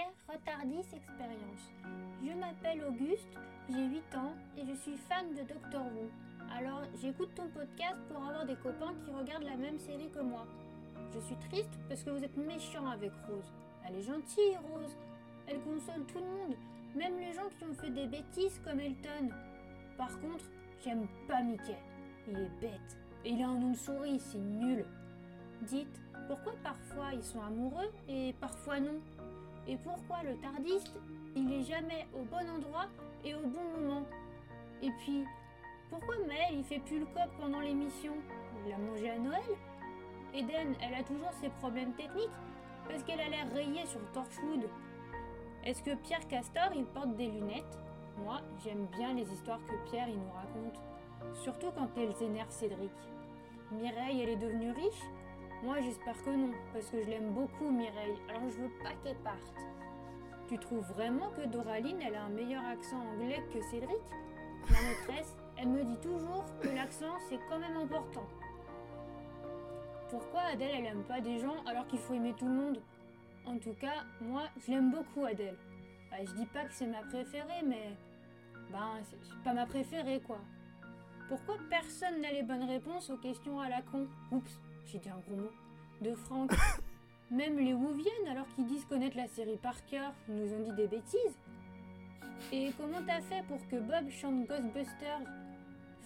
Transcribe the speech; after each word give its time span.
première 0.00 0.12
Retardis 0.28 0.86
expérience. 0.94 1.70
Je 2.22 2.32
m'appelle 2.32 2.84
Auguste, 2.84 3.28
j'ai 3.68 3.86
8 3.86 4.14
ans 4.16 4.34
et 4.56 4.64
je 4.66 4.74
suis 4.74 4.96
fan 4.96 5.34
de 5.34 5.42
Doctor 5.42 5.82
Who. 5.82 6.08
Alors 6.56 6.82
j'écoute 7.00 7.34
ton 7.34 7.48
podcast 7.48 7.96
pour 8.08 8.24
avoir 8.24 8.46
des 8.46 8.56
copains 8.56 8.94
qui 9.04 9.10
regardent 9.10 9.44
la 9.44 9.56
même 9.56 9.78
série 9.78 10.10
que 10.10 10.20
moi. 10.20 10.46
Je 11.12 11.20
suis 11.20 11.36
triste 11.48 11.78
parce 11.88 12.02
que 12.02 12.10
vous 12.10 12.22
êtes 12.22 12.36
méchant 12.36 12.86
avec 12.86 13.12
Rose. 13.28 13.52
Elle 13.86 13.96
est 13.96 14.02
gentille, 14.02 14.56
Rose. 14.70 14.96
Elle 15.46 15.60
console 15.60 16.06
tout 16.06 16.18
le 16.18 16.26
monde, 16.26 16.56
même 16.94 17.18
les 17.18 17.32
gens 17.32 17.48
qui 17.58 17.64
ont 17.64 17.74
fait 17.74 17.90
des 17.90 18.06
bêtises 18.06 18.60
comme 18.64 18.78
Elton. 18.78 19.30
Par 19.96 20.20
contre, 20.20 20.44
j'aime 20.84 21.06
pas 21.26 21.42
Mickey. 21.42 21.78
Il 22.28 22.38
est 22.38 22.60
bête. 22.60 22.96
Et 23.24 23.30
il 23.30 23.42
a 23.42 23.48
un 23.48 23.58
nom 23.58 23.72
de 23.72 23.76
souris, 23.76 24.20
c'est 24.20 24.38
nul. 24.38 24.84
Dites, 25.62 26.00
pourquoi 26.28 26.54
parfois 26.62 27.12
ils 27.12 27.24
sont 27.24 27.42
amoureux 27.42 27.90
et 28.08 28.34
parfois 28.40 28.78
non? 28.78 29.00
Et 29.68 29.76
pourquoi 29.76 30.22
le 30.22 30.36
tardiste, 30.36 30.94
il 31.36 31.52
est 31.52 31.62
jamais 31.62 32.06
au 32.14 32.22
bon 32.24 32.48
endroit 32.50 32.86
et 33.24 33.34
au 33.34 33.42
bon 33.42 33.62
moment? 33.76 34.02
Et 34.82 34.90
puis, 34.98 35.24
pourquoi 35.90 36.16
Mel, 36.26 36.54
il 36.54 36.64
fait 36.64 36.78
plus 36.80 37.00
le 37.00 37.06
cop 37.06 37.30
pendant 37.38 37.60
l'émission? 37.60 38.14
Il 38.66 38.72
a 38.72 38.78
mangé 38.78 39.10
à 39.10 39.18
Noël? 39.18 39.42
Eden, 40.34 40.74
elle 40.82 40.94
a 40.94 41.02
toujours 41.02 41.32
ses 41.40 41.48
problèmes 41.48 41.92
techniques 41.94 42.30
parce 42.88 43.02
qu'elle 43.02 43.20
a 43.20 43.28
l'air 43.28 43.52
rayée 43.52 43.86
sur 43.86 44.00
Torchwood. 44.12 44.68
Est-ce 45.64 45.82
que 45.82 45.94
Pierre 45.96 46.26
Castor, 46.28 46.70
il 46.74 46.84
porte 46.86 47.14
des 47.16 47.26
lunettes? 47.26 47.78
Moi, 48.24 48.40
j'aime 48.64 48.86
bien 48.96 49.14
les 49.14 49.30
histoires 49.32 49.60
que 49.66 49.90
Pierre, 49.90 50.08
il 50.08 50.18
nous 50.18 50.32
raconte. 50.32 50.80
Surtout 51.34 51.70
quand 51.76 51.88
elles 51.96 52.22
énervent 52.22 52.50
Cédric. 52.50 52.90
Mireille, 53.72 54.22
elle 54.22 54.30
est 54.30 54.36
devenue 54.36 54.72
riche? 54.72 55.02
Moi, 55.62 55.80
j'espère 55.82 56.22
que 56.24 56.30
non, 56.30 56.52
parce 56.72 56.86
que 56.86 57.02
je 57.02 57.08
l'aime 57.08 57.32
beaucoup, 57.32 57.70
Mireille, 57.70 58.16
alors 58.28 58.48
je 58.48 58.62
veux 58.62 58.70
pas 58.82 58.92
qu'elle 59.02 59.16
parte. 59.16 59.54
Tu 60.48 60.58
trouves 60.58 60.86
vraiment 60.94 61.30
que 61.30 61.46
Doraline, 61.46 62.00
elle 62.00 62.14
a 62.14 62.24
un 62.24 62.30
meilleur 62.30 62.64
accent 62.64 62.98
anglais 62.98 63.42
que 63.52 63.60
Cédric? 63.60 64.00
Ma 64.70 64.80
maîtresse, 64.80 65.36
elle 65.58 65.68
me 65.68 65.84
dit 65.84 65.98
toujours 65.98 66.44
que 66.62 66.68
l'accent, 66.68 67.18
c'est 67.28 67.38
quand 67.48 67.58
même 67.58 67.76
important. 67.76 68.26
Pourquoi 70.08 70.40
Adèle, 70.52 70.76
elle 70.78 70.86
aime 70.86 71.04
pas 71.04 71.20
des 71.20 71.38
gens 71.38 71.62
alors 71.66 71.86
qu'il 71.86 71.98
faut 71.98 72.14
aimer 72.14 72.34
tout 72.36 72.46
le 72.46 72.54
monde? 72.54 72.82
En 73.44 73.58
tout 73.58 73.74
cas, 73.74 74.04
moi, 74.20 74.44
je 74.66 74.72
l'aime 74.72 74.90
beaucoup, 74.90 75.24
Adèle. 75.24 75.58
Bah, 76.10 76.16
je 76.24 76.32
dis 76.32 76.46
pas 76.46 76.64
que 76.64 76.72
c'est 76.72 76.86
ma 76.86 77.02
préférée, 77.02 77.62
mais... 77.66 77.96
Ben, 78.72 78.98
c'est 79.02 79.42
pas 79.44 79.52
ma 79.52 79.66
préférée, 79.66 80.20
quoi. 80.20 80.38
Pourquoi 81.28 81.56
personne 81.68 82.20
n'a 82.22 82.32
les 82.32 82.42
bonnes 82.42 82.64
réponses 82.64 83.10
aux 83.10 83.18
questions 83.18 83.60
à 83.60 83.68
la 83.68 83.82
con? 83.82 84.08
Oups, 84.32 84.60
j'ai 84.86 84.98
dit 84.98 85.08
un 85.08 85.18
gros 85.18 85.36
mot. 85.36 85.50
De 86.00 86.14
Franck. 86.14 86.52
Même 87.30 87.58
les 87.58 87.74
Wu 87.74 87.94
viennent 87.94 88.28
alors 88.30 88.46
qu'ils 88.54 88.66
disent 88.66 88.84
connaître 88.86 89.16
la 89.16 89.28
série 89.28 89.56
par 89.56 89.84
cœur. 89.86 90.12
Nous 90.28 90.52
ont 90.52 90.62
dit 90.64 90.72
des 90.72 90.88
bêtises. 90.88 91.38
Et 92.52 92.72
comment 92.76 92.98
t'as 93.06 93.20
fait 93.20 93.44
pour 93.46 93.58
que 93.68 93.76
Bob 93.76 94.10
chante 94.10 94.46
Ghostbusters 94.46 95.20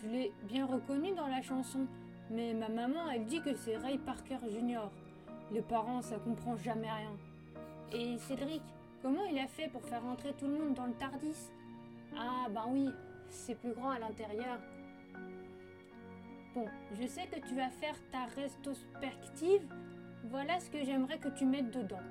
Je 0.02 0.08
l'ai 0.08 0.32
bien 0.42 0.66
reconnu 0.66 1.12
dans 1.12 1.28
la 1.28 1.40
chanson, 1.40 1.86
mais 2.30 2.52
ma 2.52 2.68
maman, 2.68 3.10
elle 3.10 3.24
dit 3.24 3.40
que 3.40 3.54
c'est 3.54 3.76
Ray 3.76 3.98
Parker 3.98 4.38
Jr. 4.50 4.90
Les 5.52 5.62
parents, 5.62 6.02
ça 6.02 6.16
comprend 6.16 6.56
jamais 6.56 6.90
rien. 6.90 7.16
Et 7.92 8.18
Cédric, 8.18 8.62
comment 9.00 9.24
il 9.24 9.38
a 9.38 9.46
fait 9.46 9.68
pour 9.68 9.82
faire 9.82 10.02
rentrer 10.02 10.34
tout 10.34 10.46
le 10.46 10.58
monde 10.58 10.74
dans 10.74 10.86
le 10.86 10.94
Tardis? 10.94 11.50
Ah, 12.18 12.48
ben 12.50 12.64
oui, 12.68 12.90
c'est 13.30 13.54
plus 13.54 13.72
grand 13.72 13.90
à 13.90 13.98
l'intérieur. 13.98 14.58
Bon, 16.54 16.66
je 17.00 17.04
sais 17.08 17.26
que 17.26 17.40
tu 17.48 17.56
vas 17.56 17.68
faire 17.68 17.96
ta 18.12 18.26
rétrospective. 18.26 19.62
Voilà 20.30 20.60
ce 20.60 20.70
que 20.70 20.84
j'aimerais 20.84 21.18
que 21.18 21.28
tu 21.28 21.44
mettes 21.44 21.72
dedans. 21.72 22.02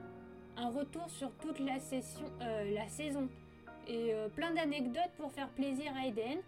Un 0.58 0.69
retour 0.69 1.09
sur 1.09 1.31
toute 1.35 1.59
la, 1.59 1.80
session, 1.80 2.25
euh, 2.41 2.75
la 2.75 2.89
saison. 2.89 3.30
Et 3.88 4.13
euh, 4.13 4.27
plein 4.27 4.53
d'anecdotes 4.53 5.11
pour 5.17 5.31
faire 5.31 5.47
plaisir 5.47 5.94
à 5.95 6.08
Eden. 6.08 6.39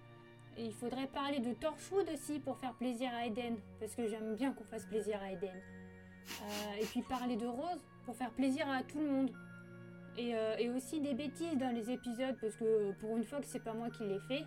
Et 0.58 0.66
il 0.66 0.74
faudrait 0.74 1.08
parler 1.08 1.40
de 1.40 1.54
Torchwood 1.54 2.10
aussi 2.14 2.40
pour 2.40 2.58
faire 2.58 2.74
plaisir 2.74 3.12
à 3.14 3.28
Eden. 3.28 3.56
Parce 3.80 3.96
que 3.96 4.08
j'aime 4.10 4.36
bien 4.36 4.52
qu'on 4.52 4.66
fasse 4.66 4.86
plaisir 4.88 5.18
à 5.24 5.32
Eden. 5.32 5.56
Euh, 5.56 6.82
et 6.82 6.86
puis 6.86 7.02
parler 7.02 7.38
de 7.38 7.48
Rose 7.48 7.82
pour 8.04 8.16
faire 8.18 8.32
plaisir 8.32 8.70
à 8.70 8.84
tout 8.84 9.00
le 9.00 9.10
monde. 9.10 9.32
Et, 10.18 10.34
et 10.60 10.70
aussi 10.70 11.02
des 11.02 11.14
bêtises 11.14 11.58
dans 11.58 11.76
les 11.76 11.92
épisodes 11.92 12.38
parce 12.40 12.56
que 12.56 12.94
pour 13.02 13.18
une 13.18 13.26
fois 13.26 13.42
que 13.42 13.46
c'est 13.48 13.64
pas 13.64 13.74
moi 13.74 13.90
qui 13.90 14.04
l'ai 14.06 14.20
fait. 14.30 14.46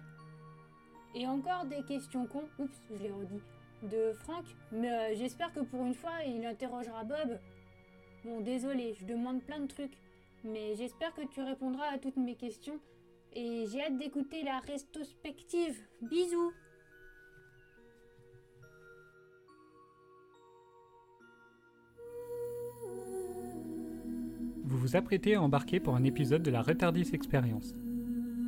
Et 1.15 1.27
encore 1.27 1.65
des 1.65 1.83
questions 1.83 2.27
cons, 2.27 2.49
oups, 2.59 2.81
je 2.91 3.03
l'ai 3.03 3.11
redit, 3.11 3.43
de 3.83 4.13
Franck, 4.13 4.45
mais 4.73 4.91
euh, 4.91 5.15
j'espère 5.17 5.53
que 5.53 5.61
pour 5.61 5.85
une 5.85 5.95
fois, 5.95 6.23
il 6.27 6.45
interrogera 6.45 7.05
Bob. 7.05 7.39
Bon, 8.25 8.41
désolé, 8.41 8.95
je 9.01 9.07
demande 9.07 9.43
plein 9.43 9.61
de 9.61 9.67
trucs, 9.67 9.97
mais 10.45 10.75
j'espère 10.75 11.15
que 11.15 11.27
tu 11.27 11.41
répondras 11.41 11.87
à 11.95 11.99
toutes 11.99 12.17
mes 12.17 12.35
questions. 12.35 12.79
Et 13.33 13.67
j'ai 13.71 13.83
hâte 13.83 13.99
d'écouter 13.99 14.43
la 14.43 14.59
rétrospective. 14.59 15.79
Bisous 16.03 16.53
Vous 24.65 24.77
vous 24.77 24.97
apprêtez 24.97 25.35
à 25.35 25.43
embarquer 25.43 25.81
pour 25.81 25.97
un 25.97 26.05
épisode 26.05 26.43
de 26.43 26.51
la 26.51 26.61
Retardis 26.61 27.09
Experience, 27.15 27.75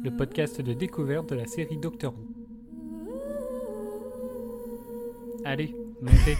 le 0.04 0.10
podcast 0.10 0.60
de 0.60 0.74
découverte 0.74 1.30
de 1.30 1.34
la 1.34 1.46
série 1.46 1.78
Doctor 1.78 2.12
Who. 2.14 2.29
Allez, 5.44 5.74
montez. 6.00 6.36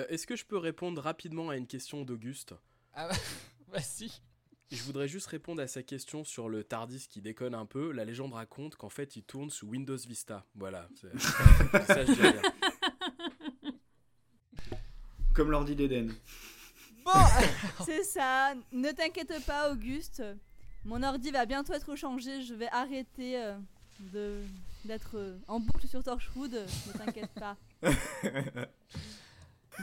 Euh, 0.00 0.06
Est-ce 0.08 0.26
que 0.26 0.36
je 0.36 0.44
peux 0.44 0.58
répondre 0.58 1.00
rapidement 1.02 1.50
à 1.50 1.56
une 1.56 1.66
question 1.66 2.04
d'Auguste? 2.04 2.54
Ah 2.92 3.08
bah, 3.08 3.16
vas-y. 3.68 4.10
Je 4.70 4.82
voudrais 4.82 5.06
juste 5.08 5.26
répondre 5.26 5.62
à 5.62 5.66
sa 5.68 5.82
question 5.82 6.24
sur 6.24 6.48
le 6.48 6.64
Tardis 6.64 7.06
qui 7.08 7.20
déconne 7.20 7.54
un 7.54 7.66
peu. 7.66 7.92
La 7.92 8.04
légende 8.04 8.32
raconte 8.32 8.76
qu'en 8.76 8.88
fait 8.88 9.14
il 9.16 9.22
tourne 9.22 9.50
sous 9.50 9.66
Windows 9.68 9.96
Vista. 9.96 10.44
Voilà. 10.54 10.88
c'est- 11.00 11.16
ça, 11.86 12.04
je 12.04 12.12
dis 12.12 12.20
rien. 12.20 12.42
Comme 15.34 15.50
l'ordi 15.50 15.74
d'Eden. 15.76 16.12
Bon, 17.04 17.12
C'est 17.84 18.02
ça, 18.04 18.54
ne 18.72 18.90
t'inquiète 18.90 19.44
pas 19.46 19.70
Auguste, 19.72 20.22
mon 20.84 21.02
ordi 21.02 21.30
va 21.30 21.44
bientôt 21.46 21.72
être 21.74 21.94
changé, 21.96 22.42
je 22.42 22.54
vais 22.54 22.68
arrêter 22.68 23.42
euh, 23.42 23.56
de 24.12 24.40
d'être 24.84 25.16
euh, 25.16 25.38
en 25.48 25.60
boucle 25.60 25.86
sur 25.88 26.02
Torchwood, 26.02 26.52
ne 26.52 26.92
t'inquiète 26.98 27.30
pas. 27.34 27.56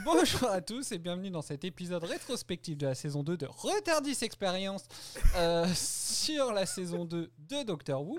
Bonjour 0.04 0.48
à 0.50 0.60
tous 0.60 0.92
et 0.92 0.98
bienvenue 0.98 1.30
dans 1.30 1.42
cet 1.42 1.64
épisode 1.64 2.04
rétrospectif 2.04 2.76
de 2.76 2.86
la 2.86 2.94
saison 2.94 3.22
2 3.22 3.36
de 3.36 3.46
Retardis 3.46 4.18
Experience 4.22 4.84
euh, 5.36 5.66
sur 5.74 6.52
la 6.52 6.66
saison 6.66 7.04
2 7.04 7.30
de 7.38 7.62
Doctor 7.62 8.02
Who. 8.02 8.18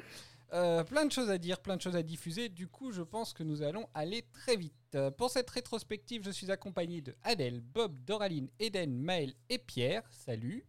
Euh, 0.54 0.84
plein 0.84 1.06
de 1.06 1.12
choses 1.12 1.32
à 1.32 1.38
dire, 1.40 1.60
plein 1.62 1.78
de 1.78 1.82
choses 1.82 1.96
à 1.96 2.04
diffuser. 2.04 2.48
Du 2.50 2.68
coup, 2.68 2.92
je 2.92 3.02
pense 3.02 3.34
que 3.34 3.42
nous 3.42 3.64
allons 3.64 3.88
aller 3.96 4.24
très 4.34 4.56
vite. 4.56 4.74
Euh, 4.94 5.10
pour 5.10 5.32
cette 5.32 5.50
rétrospective, 5.50 6.24
je 6.24 6.30
suis 6.30 6.52
accompagné 6.52 7.02
de 7.02 7.16
Adèle, 7.24 7.60
Bob, 7.62 7.98
Doraline, 8.06 8.50
Eden, 8.60 8.96
Maël 8.96 9.34
et 9.50 9.58
Pierre. 9.58 10.04
Salut. 10.12 10.64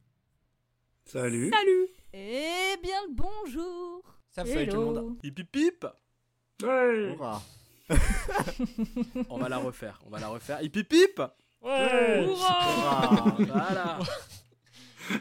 Salut. 1.04 1.50
Salut 1.50 1.88
Eh 2.14 2.76
bien 2.82 2.96
le 3.08 3.14
bonjour 3.14 4.02
Ça 4.30 4.44
fait 4.46 4.66
tout 4.66 4.76
le 4.80 4.84
monde. 4.86 5.18
Hip 5.22 5.34
hip 5.38 5.56
hip 5.56 5.86
Ouais. 6.62 7.10
Hurrah. 7.12 7.42
On 9.28 9.38
va 9.38 9.48
la 9.48 9.58
refaire. 9.58 10.00
On 10.06 10.10
va 10.10 10.18
la 10.18 10.28
refaire. 10.28 10.62
Hip 10.62 10.72
hip 10.76 10.92
hip 10.92 11.20
Ouais. 11.62 12.24
Hurrah. 12.26 13.36
Voilà. 13.38 13.98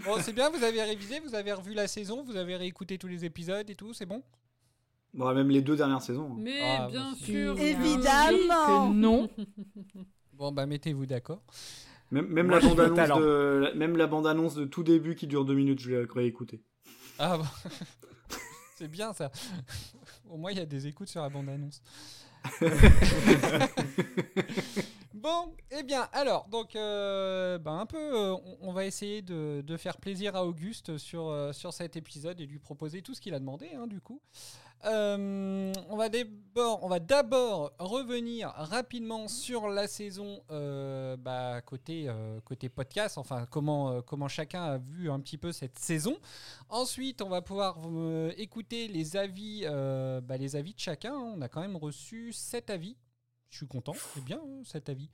Bon, 0.05 0.15
c'est 0.21 0.31
bien, 0.31 0.49
vous 0.49 0.63
avez 0.63 0.81
révisé, 0.81 1.19
vous 1.19 1.35
avez 1.35 1.51
revu 1.51 1.73
la 1.73 1.89
saison, 1.89 2.23
vous 2.23 2.37
avez 2.37 2.55
réécouté 2.55 2.97
tous 2.97 3.09
les 3.09 3.25
épisodes 3.25 3.69
et 3.69 3.75
tout, 3.75 3.91
c'est 3.93 4.05
bon? 4.05 4.23
Bon, 5.13 5.33
même 5.33 5.49
les 5.49 5.61
deux 5.61 5.75
dernières 5.75 6.01
saisons. 6.01 6.31
hein. 6.31 6.37
Mais 6.39 6.61
Ah, 6.61 6.87
bien 6.89 7.11
bah, 7.11 7.17
si. 7.19 7.25
sûr. 7.33 7.59
Évidemment. 7.59 8.89
que 8.89 8.93
non. 8.93 9.29
Bon, 10.33 10.53
bah 10.53 10.65
mettez-vous 10.65 11.05
d'accord. 11.05 11.43
Même, 12.11 12.27
même 12.27 12.47
Moi, 12.47 12.61
la 12.61 12.67
bande-annonce 12.69 12.95
talent. 12.95 13.19
de, 13.19 13.71
même 13.75 13.97
la 13.97 14.07
bande-annonce 14.07 14.55
de 14.55 14.63
tout 14.63 14.83
début 14.83 15.15
qui 15.15 15.27
dure 15.27 15.43
deux 15.43 15.53
minutes, 15.53 15.79
je 15.81 15.91
l'ai 15.91 16.05
réécouté. 16.09 16.63
Ah 17.19 17.37
bah, 17.37 17.51
c'est 18.77 18.87
bien 18.87 19.11
ça. 19.11 19.31
Au 20.29 20.37
moins, 20.37 20.51
il 20.51 20.57
y 20.57 20.61
a 20.61 20.65
des 20.65 20.87
écoutes 20.87 21.09
sur 21.09 21.21
la 21.21 21.27
bande-annonce. 21.29 21.81
bon, 25.13 25.53
eh 25.71 25.83
bien, 25.83 26.07
alors, 26.11 26.47
donc, 26.49 26.75
euh, 26.75 27.57
bah, 27.57 27.71
un 27.71 27.85
peu, 27.85 27.97
euh, 27.97 28.35
on, 28.61 28.73
va 28.73 28.85
essayer 28.85 29.21
de, 29.21 29.63
de 29.65 29.77
faire 29.77 29.97
plaisir 29.97 30.35
à 30.35 30.45
Auguste 30.45 30.97
sur, 30.97 31.27
euh, 31.27 31.53
sur 31.53 31.73
cet 31.73 31.95
épisode 31.95 32.41
et 32.41 32.45
lui 32.45 32.59
proposer 32.59 33.01
tout 33.01 33.13
ce 33.13 33.21
qu'il 33.21 33.33
a 33.33 33.39
demandé, 33.39 33.69
hein, 33.75 33.87
du 33.87 34.01
coup. 34.01 34.21
Euh, 34.85 35.71
on 35.89 35.95
va 35.95 36.09
d'abord, 36.09 36.83
on 36.83 36.89
va 36.89 36.99
d'abord 36.99 37.71
revenir 37.79 38.49
rapidement 38.49 39.27
sur 39.27 39.69
la 39.69 39.87
saison 39.87 40.43
euh, 40.51 41.15
bah, 41.15 41.61
côté 41.61 42.09
euh, 42.09 42.41
côté 42.41 42.67
podcast, 42.67 43.17
enfin 43.17 43.45
comment 43.49 44.01
comment 44.01 44.27
chacun 44.27 44.63
a 44.63 44.77
vu 44.77 45.09
un 45.09 45.19
petit 45.19 45.37
peu 45.37 45.51
cette 45.51 45.79
saison. 45.79 46.17
Ensuite, 46.69 47.21
on 47.21 47.29
va 47.29 47.41
pouvoir 47.41 47.77
écouter 48.37 48.87
les 48.87 49.15
avis 49.15 49.65
bah, 49.65 50.37
les 50.37 50.55
avis 50.55 50.73
de 50.73 50.79
chacun. 50.79 51.13
On 51.13 51.41
a 51.41 51.47
quand 51.47 51.61
même 51.61 51.77
reçu 51.77 52.33
7 52.33 52.69
avis. 52.69 52.97
Je 53.49 53.57
suis 53.57 53.67
content, 53.67 53.93
c'est 54.15 54.23
bien 54.23 54.41
hein, 54.43 54.63
7 54.65 54.89
avis. 54.89 55.09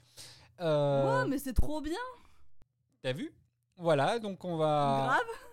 Euh, 0.61 1.23
Ouais, 1.23 1.29
mais 1.29 1.37
c'est 1.37 1.53
trop 1.53 1.81
bien. 1.81 1.99
T'as 3.01 3.13
vu? 3.13 3.33
Voilà, 3.77 4.19
donc 4.19 4.43
on 4.43 4.57
va 4.57 5.05
Grave. 5.07 5.48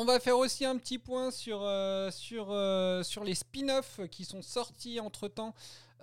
On 0.00 0.04
va 0.04 0.20
faire 0.20 0.38
aussi 0.38 0.64
un 0.64 0.76
petit 0.76 0.98
point 0.98 1.30
sur, 1.30 1.60
euh, 1.62 2.10
sur, 2.10 2.48
euh, 2.50 3.02
sur 3.02 3.24
les 3.24 3.34
spin-offs 3.34 4.00
qui 4.10 4.24
sont 4.24 4.42
sortis 4.42 5.00
entre-temps 5.00 5.54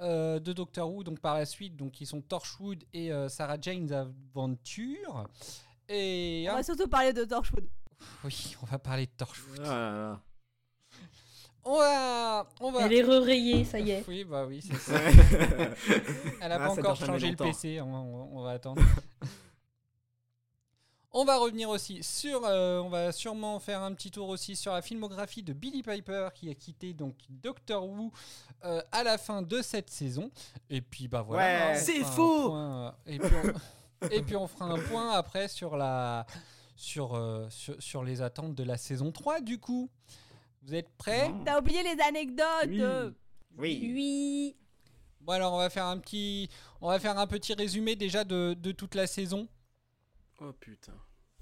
euh, 0.02 0.40
de 0.40 0.52
Doctor 0.54 0.92
Who, 0.92 1.04
donc 1.04 1.20
par 1.20 1.36
la 1.36 1.46
suite, 1.46 1.76
donc 1.78 1.92
qui 1.94 2.06
sont 2.06 2.22
Torchwood 2.22 2.84
et 2.94 3.12
euh, 3.14 3.30
Sarah 3.30 3.58
Jane's 3.60 3.92
Adventure. 3.92 5.28
Et 5.88 6.46
On 6.50 6.56
va 6.56 6.64
surtout 6.64 6.88
parler 6.88 7.14
de 7.14 7.24
Torchwood. 7.24 7.66
oui, 8.26 8.56
on 8.62 8.66
va 8.66 8.80
parler 8.80 9.06
de 9.06 9.12
Torchwood. 9.18 9.62
Ah 9.64 9.70
là 9.70 9.92
là. 9.92 10.22
On 11.68 11.78
va, 11.80 12.48
on 12.60 12.72
va. 12.72 12.86
Elle 12.86 12.94
est 12.94 13.02
re-rayée, 13.04 13.64
ça 13.66 13.80
y 13.80 13.90
est. 13.92 14.04
Oui, 14.08 14.24
bah 14.24 14.46
oui, 14.46 14.62
c'est 14.62 14.76
ça. 14.78 15.00
Elle 16.42 16.52
a 16.52 16.56
Ah, 16.56 16.60
pas 16.60 16.70
encore 16.72 16.96
changé 16.96 17.32
le. 17.32 17.36
PC, 17.36 17.82
on, 17.82 17.86
on- 17.96 18.38
on 18.38 18.44
va 18.44 18.52
attendre. 18.52 18.82
on 21.18 21.24
va 21.24 21.38
revenir 21.38 21.70
aussi 21.70 22.04
sur, 22.04 22.42
euh, 22.46 22.82
on 22.82 22.90
va 22.90 23.14
sûrement 23.14 23.58
faire 23.62 23.82
un 23.82 23.94
petit 23.94 24.12
tour 24.12 24.28
aussi 24.28 24.56
sur 24.58 24.74
la 24.74 24.82
filmographie 24.82 25.42
de 25.44 25.54
Billy 25.54 25.82
Piper 25.82 26.28
qui 26.36 26.50
a 26.50 26.54
quitté 26.54 26.94
donc 26.94 27.16
Doctor 27.30 27.88
Who 27.88 28.12
euh, 28.66 28.82
à 28.92 29.02
la 29.02 29.18
fin 29.18 29.42
de 29.42 29.62
cette 29.62 29.90
saison. 29.90 30.30
Et 30.70 30.82
puis 30.82 31.08
bah 31.08 31.22
voilà. 31.22 31.44
Ouais. 31.44 31.62
hein, 31.72 31.80
on 31.80 31.84
C'est 31.86 32.00
fera 32.00 32.10
un 32.10 32.16
faux 32.16 32.50
point, 32.50 32.88
euh, 32.88 32.92
et, 33.08 33.20
puis 33.20 33.36
on, 34.02 34.08
et 34.10 34.22
puis 34.24 34.36
on 34.36 34.48
fera 34.48 34.66
un 34.66 34.78
point 34.78 35.12
après 35.14 35.48
sur 35.48 35.78
la, 35.78 36.26
sur, 36.76 37.16
euh, 37.16 37.48
sur, 37.50 37.82
sur 37.82 38.04
les 38.04 38.22
attentes 38.22 38.54
de 38.54 38.64
la 38.64 38.76
saison 38.78 39.14
3 39.14 39.40
du 39.40 39.58
coup. 39.58 39.90
Vous 40.64 40.76
êtes 40.76 40.90
prêts? 40.98 41.32
T'as 41.46 41.60
oublié 41.60 41.82
les 41.82 42.02
anecdotes. 42.02 42.68
Oui. 42.68 42.82
Oui. 43.58 43.92
Oui. 43.94 44.56
Bon 45.22 45.32
alors 45.32 45.54
on 45.54 45.60
va 45.60 45.70
faire 45.70 45.86
un 45.86 45.98
petit, 45.98 46.50
on 46.82 46.90
va 46.90 47.00
faire 47.00 47.18
un 47.18 47.26
petit 47.26 47.54
résumé 47.54 47.96
déjà 47.96 48.26
de, 48.26 48.54
de 48.54 48.72
toute 48.74 48.96
la 48.96 49.08
saison. 49.08 49.48
Oh 50.42 50.52
putain. 50.52 50.92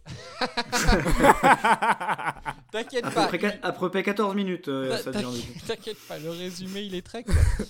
T'inquiète 2.71 3.03
pas, 3.03 3.11
peu, 3.11 3.27
près, 3.27 3.38
quat- 3.39 3.59
à 3.61 3.71
peu 3.71 3.89
près 3.89 4.03
14 4.03 4.35
minutes, 4.35 4.67
euh, 4.67 4.97
ça 4.97 5.11
t'inquiète 5.11 5.97
pas, 6.07 6.17
le 6.17 6.31
résumé 6.31 6.81
il 6.81 6.95
est 6.95 7.05
très 7.05 7.23
court. 7.23 7.35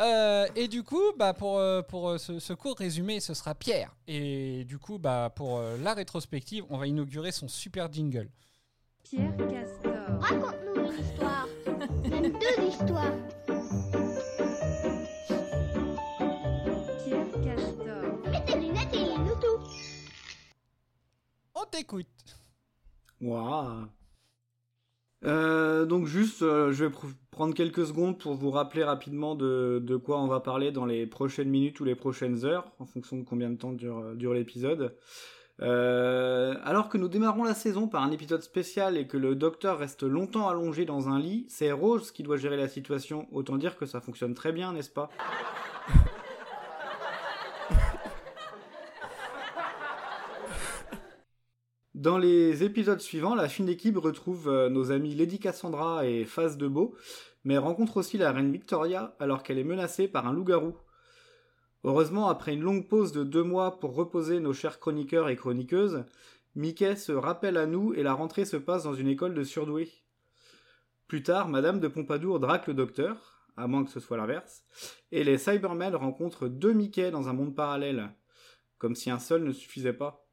Euh, 0.00 0.46
et 0.54 0.68
du 0.68 0.84
coup, 0.84 1.02
bah 1.18 1.34
pour, 1.34 1.58
euh, 1.58 1.82
pour 1.82 2.10
euh, 2.10 2.18
ce, 2.18 2.38
ce 2.38 2.52
court 2.52 2.76
résumé, 2.78 3.18
ce 3.18 3.34
sera 3.34 3.56
Pierre. 3.56 3.96
Et 4.06 4.62
du 4.64 4.78
coup, 4.78 4.96
bah 5.00 5.32
pour 5.34 5.58
euh, 5.58 5.76
la 5.82 5.92
rétrospective, 5.92 6.64
on 6.70 6.78
va 6.78 6.86
inaugurer 6.86 7.32
son 7.32 7.48
super 7.48 7.92
jingle. 7.92 8.28
Pierre 9.02 9.36
Castor. 9.36 10.20
Raconte-nous 10.20 10.92
une 10.92 11.04
histoire. 11.04 11.48
Même 12.08 12.30
deux 12.32 12.62
histoires. 12.68 13.12
On 21.60 21.64
t'écoute. 21.70 22.06
Waouh. 23.20 23.86
Euh, 25.24 25.84
donc 25.86 26.06
juste, 26.06 26.42
euh, 26.42 26.70
je 26.72 26.84
vais 26.84 26.90
pr- 26.94 27.12
prendre 27.32 27.52
quelques 27.54 27.86
secondes 27.86 28.18
pour 28.18 28.34
vous 28.34 28.50
rappeler 28.50 28.84
rapidement 28.84 29.34
de, 29.34 29.82
de 29.82 29.96
quoi 29.96 30.20
on 30.20 30.28
va 30.28 30.38
parler 30.38 30.70
dans 30.70 30.86
les 30.86 31.06
prochaines 31.06 31.48
minutes 31.48 31.80
ou 31.80 31.84
les 31.84 31.96
prochaines 31.96 32.44
heures, 32.44 32.70
en 32.78 32.86
fonction 32.86 33.16
de 33.16 33.24
combien 33.24 33.50
de 33.50 33.56
temps 33.56 33.72
dure, 33.72 34.14
dure 34.14 34.34
l'épisode. 34.34 34.96
Euh, 35.60 36.54
alors 36.62 36.88
que 36.88 36.98
nous 36.98 37.08
démarrons 37.08 37.42
la 37.42 37.54
saison 37.54 37.88
par 37.88 38.04
un 38.04 38.12
épisode 38.12 38.42
spécial 38.42 38.96
et 38.96 39.08
que 39.08 39.16
le 39.16 39.34
docteur 39.34 39.78
reste 39.78 40.04
longtemps 40.04 40.46
allongé 40.48 40.84
dans 40.84 41.08
un 41.08 41.18
lit, 41.18 41.46
c'est 41.48 41.72
Rose 41.72 42.12
qui 42.12 42.22
doit 42.22 42.36
gérer 42.36 42.56
la 42.56 42.68
situation. 42.68 43.26
Autant 43.32 43.56
dire 43.56 43.76
que 43.76 43.86
ça 43.86 44.00
fonctionne 44.00 44.34
très 44.34 44.52
bien, 44.52 44.72
n'est-ce 44.72 44.90
pas? 44.90 45.10
Dans 51.98 52.16
les 52.16 52.62
épisodes 52.62 53.00
suivants, 53.00 53.34
la 53.34 53.48
fine 53.48 53.68
équipe 53.68 53.96
retrouve 53.96 54.48
euh, 54.48 54.68
nos 54.68 54.92
amis 54.92 55.16
Lady 55.16 55.40
Cassandra 55.40 56.06
et 56.06 56.24
Phase 56.24 56.56
de 56.56 56.68
Beau, 56.68 56.94
mais 57.42 57.58
rencontre 57.58 57.96
aussi 57.96 58.18
la 58.18 58.30
reine 58.30 58.52
Victoria 58.52 59.16
alors 59.18 59.42
qu'elle 59.42 59.58
est 59.58 59.64
menacée 59.64 60.06
par 60.06 60.28
un 60.28 60.32
loup-garou. 60.32 60.76
Heureusement, 61.82 62.28
après 62.28 62.54
une 62.54 62.60
longue 62.60 62.86
pause 62.86 63.10
de 63.10 63.24
deux 63.24 63.42
mois 63.42 63.80
pour 63.80 63.96
reposer 63.96 64.38
nos 64.38 64.52
chers 64.52 64.78
chroniqueurs 64.78 65.28
et 65.28 65.34
chroniqueuses, 65.34 66.04
Mickey 66.54 66.94
se 66.94 67.10
rappelle 67.10 67.56
à 67.56 67.66
nous 67.66 67.92
et 67.94 68.04
la 68.04 68.14
rentrée 68.14 68.44
se 68.44 68.56
passe 68.56 68.84
dans 68.84 68.94
une 68.94 69.08
école 69.08 69.34
de 69.34 69.42
surdoués. 69.42 69.90
Plus 71.08 71.24
tard, 71.24 71.48
Madame 71.48 71.80
de 71.80 71.88
Pompadour 71.88 72.38
drague 72.38 72.68
le 72.68 72.74
docteur, 72.74 73.42
à 73.56 73.66
moins 73.66 73.84
que 73.84 73.90
ce 73.90 73.98
soit 73.98 74.18
l'inverse, 74.18 74.62
et 75.10 75.24
les 75.24 75.36
Cybermen 75.36 75.96
rencontrent 75.96 76.46
deux 76.46 76.74
Mickey 76.74 77.10
dans 77.10 77.28
un 77.28 77.32
monde 77.32 77.56
parallèle, 77.56 78.10
comme 78.78 78.94
si 78.94 79.10
un 79.10 79.18
seul 79.18 79.42
ne 79.42 79.50
suffisait 79.50 79.92
pas. 79.92 80.27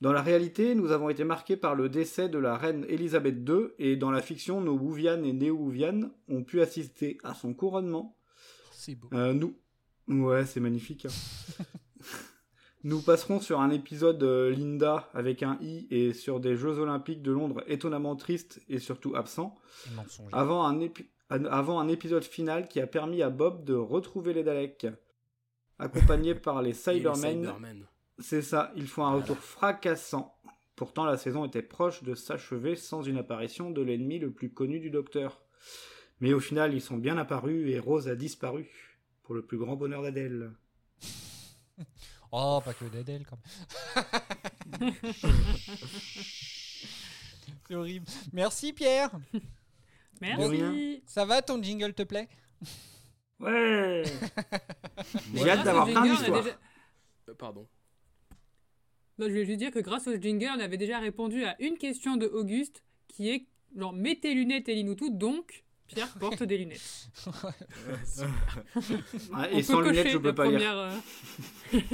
Dans 0.00 0.12
la 0.12 0.22
réalité, 0.22 0.74
nous 0.76 0.92
avons 0.92 1.08
été 1.08 1.24
marqués 1.24 1.56
par 1.56 1.74
le 1.74 1.88
décès 1.88 2.28
de 2.28 2.38
la 2.38 2.56
reine 2.56 2.84
Elisabeth 2.88 3.36
II, 3.48 3.68
et 3.78 3.96
dans 3.96 4.10
la 4.12 4.22
fiction, 4.22 4.60
nos 4.60 4.74
Wouvian 4.78 5.22
et 5.24 5.32
Néo-Wouvian 5.32 6.10
ont 6.28 6.44
pu 6.44 6.60
assister 6.60 7.18
à 7.24 7.34
son 7.34 7.52
couronnement. 7.54 8.16
C'est 8.72 8.94
beau. 8.94 9.08
Euh, 9.12 9.32
nous... 9.32 9.56
Ouais, 10.06 10.46
c'est 10.46 10.60
magnifique. 10.60 11.06
hein. 11.06 11.64
nous 12.84 13.02
passerons 13.02 13.40
sur 13.40 13.60
un 13.60 13.70
épisode 13.70 14.22
euh, 14.22 14.50
Linda 14.50 15.08
avec 15.14 15.42
un 15.42 15.58
i 15.60 15.86
et 15.90 16.12
sur 16.12 16.38
des 16.40 16.54
Jeux 16.56 16.78
Olympiques 16.78 17.22
de 17.22 17.32
Londres 17.32 17.62
étonnamment 17.66 18.14
tristes 18.16 18.60
et 18.68 18.78
surtout 18.78 19.16
absents, 19.16 19.56
avant 20.32 20.64
un, 20.64 20.78
épi- 20.78 21.06
un- 21.30 21.44
avant 21.46 21.80
un 21.80 21.88
épisode 21.88 22.22
final 22.24 22.68
qui 22.68 22.80
a 22.80 22.86
permis 22.86 23.20
à 23.22 23.30
Bob 23.30 23.64
de 23.64 23.74
retrouver 23.74 24.32
les 24.32 24.44
Daleks. 24.44 24.86
Accompagné 25.80 26.34
par 26.36 26.62
les 26.62 26.72
Cybermen. 26.72 27.52
C'est 28.18 28.42
ça, 28.42 28.72
ils 28.76 28.86
font 28.88 29.04
un 29.04 29.14
retour 29.14 29.38
fracassant. 29.38 30.34
Pourtant, 30.76 31.04
la 31.04 31.16
saison 31.16 31.44
était 31.44 31.62
proche 31.62 32.02
de 32.02 32.14
s'achever 32.14 32.76
sans 32.76 33.02
une 33.02 33.18
apparition 33.18 33.70
de 33.70 33.82
l'ennemi 33.82 34.18
le 34.18 34.30
plus 34.30 34.50
connu 34.52 34.78
du 34.80 34.90
Docteur. 34.90 35.40
Mais 36.20 36.32
au 36.32 36.40
final, 36.40 36.72
ils 36.74 36.80
sont 36.80 36.96
bien 36.96 37.16
apparus 37.18 37.68
et 37.70 37.78
Rose 37.78 38.08
a 38.08 38.14
disparu. 38.16 38.68
Pour 39.24 39.34
le 39.34 39.42
plus 39.44 39.58
grand 39.58 39.76
bonheur 39.76 40.02
d'Adèle. 40.02 40.52
Oh, 42.30 42.60
pas 42.62 42.74
que 42.74 42.84
d'Adèle 42.84 43.24
quand 43.24 43.38
même. 44.80 44.92
C'est 47.66 47.74
horrible. 47.74 48.06
Merci 48.32 48.72
Pierre. 48.74 49.10
Merci. 50.20 51.02
Ça 51.06 51.24
va 51.24 51.40
ton 51.42 51.62
jingle 51.62 51.94
te 51.94 52.02
plaît? 52.02 52.28
Ouais 53.40 54.02
J'ai 55.34 55.50
hâte 55.50 55.64
d'avoir 55.64 55.88
au 55.88 55.90
plein 55.92 56.02
d'histoires. 56.02 56.42
déjà- 56.42 56.56
Euh, 57.28 57.34
pardon. 57.34 57.66
Non, 59.18 59.26
je 59.26 59.32
voulais 59.32 59.44
juste 59.44 59.58
dire 59.58 59.70
que 59.72 59.80
grâce 59.80 60.06
au 60.06 60.16
jingle, 60.16 60.50
on 60.56 60.60
avait 60.60 60.76
déjà 60.76 60.98
répondu 61.00 61.44
à 61.44 61.60
une 61.60 61.76
question 61.76 62.16
de 62.16 62.26
Auguste 62.26 62.84
qui 63.08 63.30
est 63.30 63.46
genre 63.76 63.92
mets 63.92 64.16
tes 64.16 64.32
lunettes 64.32 64.68
et 64.68 64.74
lis-nous 64.74 64.94
tout, 64.94 65.10
donc 65.10 65.64
Pierre 65.88 66.12
porte 66.20 66.42
des 66.44 66.58
lunettes. 66.58 67.10
Ah, 69.32 69.48
On 69.52 69.58
Et 69.58 69.62
sans 69.62 69.80
lunettes, 69.80 70.08
je 70.08 70.18
peux 70.18 70.34
pas 70.34 70.46
lire. 70.46 70.58
première, 70.58 70.78
euh, 70.78 71.88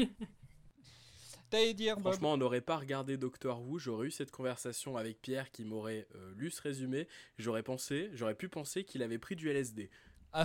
T'allais 1.50 1.74
dire 1.74 1.98
Franchement, 2.00 2.32
on 2.32 2.36
n'aurait 2.36 2.60
pas 2.60 2.76
regardé 2.76 3.16
Doctor 3.16 3.62
Who, 3.62 3.78
j'aurais 3.78 4.08
eu 4.08 4.10
cette 4.10 4.30
conversation 4.32 4.96
avec 4.96 5.22
Pierre 5.22 5.50
qui 5.50 5.64
m'aurait 5.64 6.06
euh, 6.16 6.34
lu 6.36 6.50
ce 6.50 6.60
résumé, 6.60 7.06
j'aurais 7.38 7.62
pensé, 7.62 8.10
j'aurais 8.12 8.34
pu 8.34 8.48
penser 8.48 8.84
qu'il 8.84 9.02
avait 9.02 9.18
pris 9.18 9.36
du 9.36 9.48
LSD. 9.48 9.88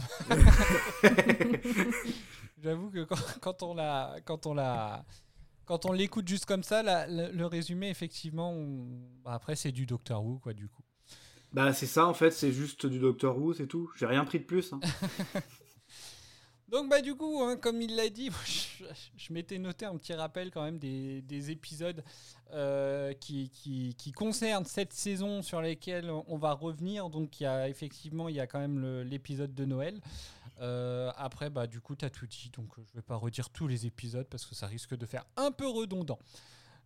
J'avoue 2.61 2.91
que 2.91 3.03
quand, 3.05 3.39
quand 3.41 3.63
on 3.63 3.73
l'a, 3.73 4.17
quand 4.23 4.45
on 4.45 4.53
l'a, 4.53 5.03
quand 5.69 5.85
on 5.85 5.91
l'écoute 5.93 6.27
juste 6.27 6.45
comme 6.47 6.63
ça, 6.63 6.81
la- 6.83 7.05
le, 7.07 7.31
le 7.31 7.45
résumé 7.45 7.89
effectivement, 7.89 8.51
on- 8.51 8.87
bah, 9.23 9.33
après 9.33 9.55
c'est 9.55 9.71
du 9.71 9.85
Doctor 9.85 10.25
Who 10.25 10.39
quoi 10.39 10.53
du 10.53 10.67
coup. 10.67 10.81
Bah, 11.53 11.73
c'est 11.73 11.85
ça 11.85 12.07
en 12.07 12.13
fait, 12.15 12.31
c'est 12.31 12.51
juste 12.51 12.85
du 12.87 12.97
Doctor 12.99 13.37
Who, 13.37 13.53
c'est 13.53 13.67
tout. 13.67 13.89
J'ai 13.95 14.07
rien 14.07 14.25
pris 14.25 14.39
de 14.39 14.45
plus. 14.45 14.73
hein. 14.73 14.79
Donc 16.69 16.87
bah 16.87 17.01
du 17.01 17.15
coup, 17.15 17.41
hein, 17.43 17.55
comme 17.57 17.81
il 17.81 17.95
l'a 17.95 18.09
dit, 18.09 18.29
je, 18.45 18.83
je 19.17 19.33
m'étais 19.33 19.57
noté 19.57 19.85
un 19.85 19.97
petit 19.97 20.13
rappel 20.13 20.51
quand 20.51 20.63
même 20.63 20.77
des, 20.77 21.21
des 21.23 21.49
épisodes 21.49 22.03
euh, 22.53 23.13
qui, 23.13 23.49
qui, 23.49 23.95
qui 23.97 24.11
concernent 24.11 24.65
cette 24.65 24.93
saison 24.93 25.41
sur 25.41 25.61
lesquels 25.61 26.11
on 26.27 26.37
va 26.37 26.53
revenir. 26.53 27.09
Donc 27.09 27.39
il 27.39 27.43
y 27.43 27.47
a 27.47 27.67
effectivement 27.69 28.29
il 28.29 28.35
y 28.35 28.39
a 28.39 28.45
quand 28.45 28.59
même 28.59 29.01
l'épisode 29.01 29.55
de 29.55 29.65
Noël. 29.65 29.99
Euh, 30.61 31.11
après 31.15 31.49
bah 31.49 31.67
du 31.67 31.79
coup 31.79 31.95
t'as 31.95 32.09
tout 32.09 32.27
dit, 32.27 32.51
donc 32.55 32.77
euh, 32.77 32.83
je 32.85 32.93
vais 32.93 33.01
pas 33.01 33.15
redire 33.15 33.49
tous 33.49 33.67
les 33.67 33.85
épisodes 33.85 34.27
parce 34.27 34.45
que 34.45 34.55
ça 34.55 34.67
risque 34.67 34.95
de 34.95 35.05
faire 35.05 35.25
un 35.37 35.51
peu 35.51 35.67
redondant. 35.67 36.19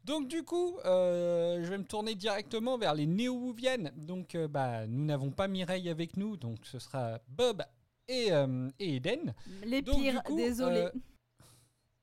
Donc 0.05 0.27
du 0.27 0.43
coup, 0.43 0.77
euh, 0.85 1.63
je 1.63 1.69
vais 1.69 1.77
me 1.77 1.85
tourner 1.85 2.13
directement 2.13 2.77
vers 2.77 2.93
les 2.93 3.05
néo-wouviennes. 3.07 3.91
Donc 3.95 4.35
euh, 4.35 4.47
bah, 4.49 4.85
nous 4.85 5.05
n'avons 5.05 5.31
pas 5.31 5.47
Mireille 5.47 5.89
avec 5.89 6.17
nous, 6.17 6.35
donc 6.35 6.59
ce 6.63 6.77
sera 6.77 7.19
Bob 7.29 7.63
et, 8.09 8.31
euh, 8.33 8.69
et 8.79 8.97
Eden. 8.97 9.33
Les 9.63 9.81
Donc, 9.81 10.01
pires, 10.01 10.21
coup, 10.23 10.35
désolé. 10.35 10.81
euh, 10.81 10.91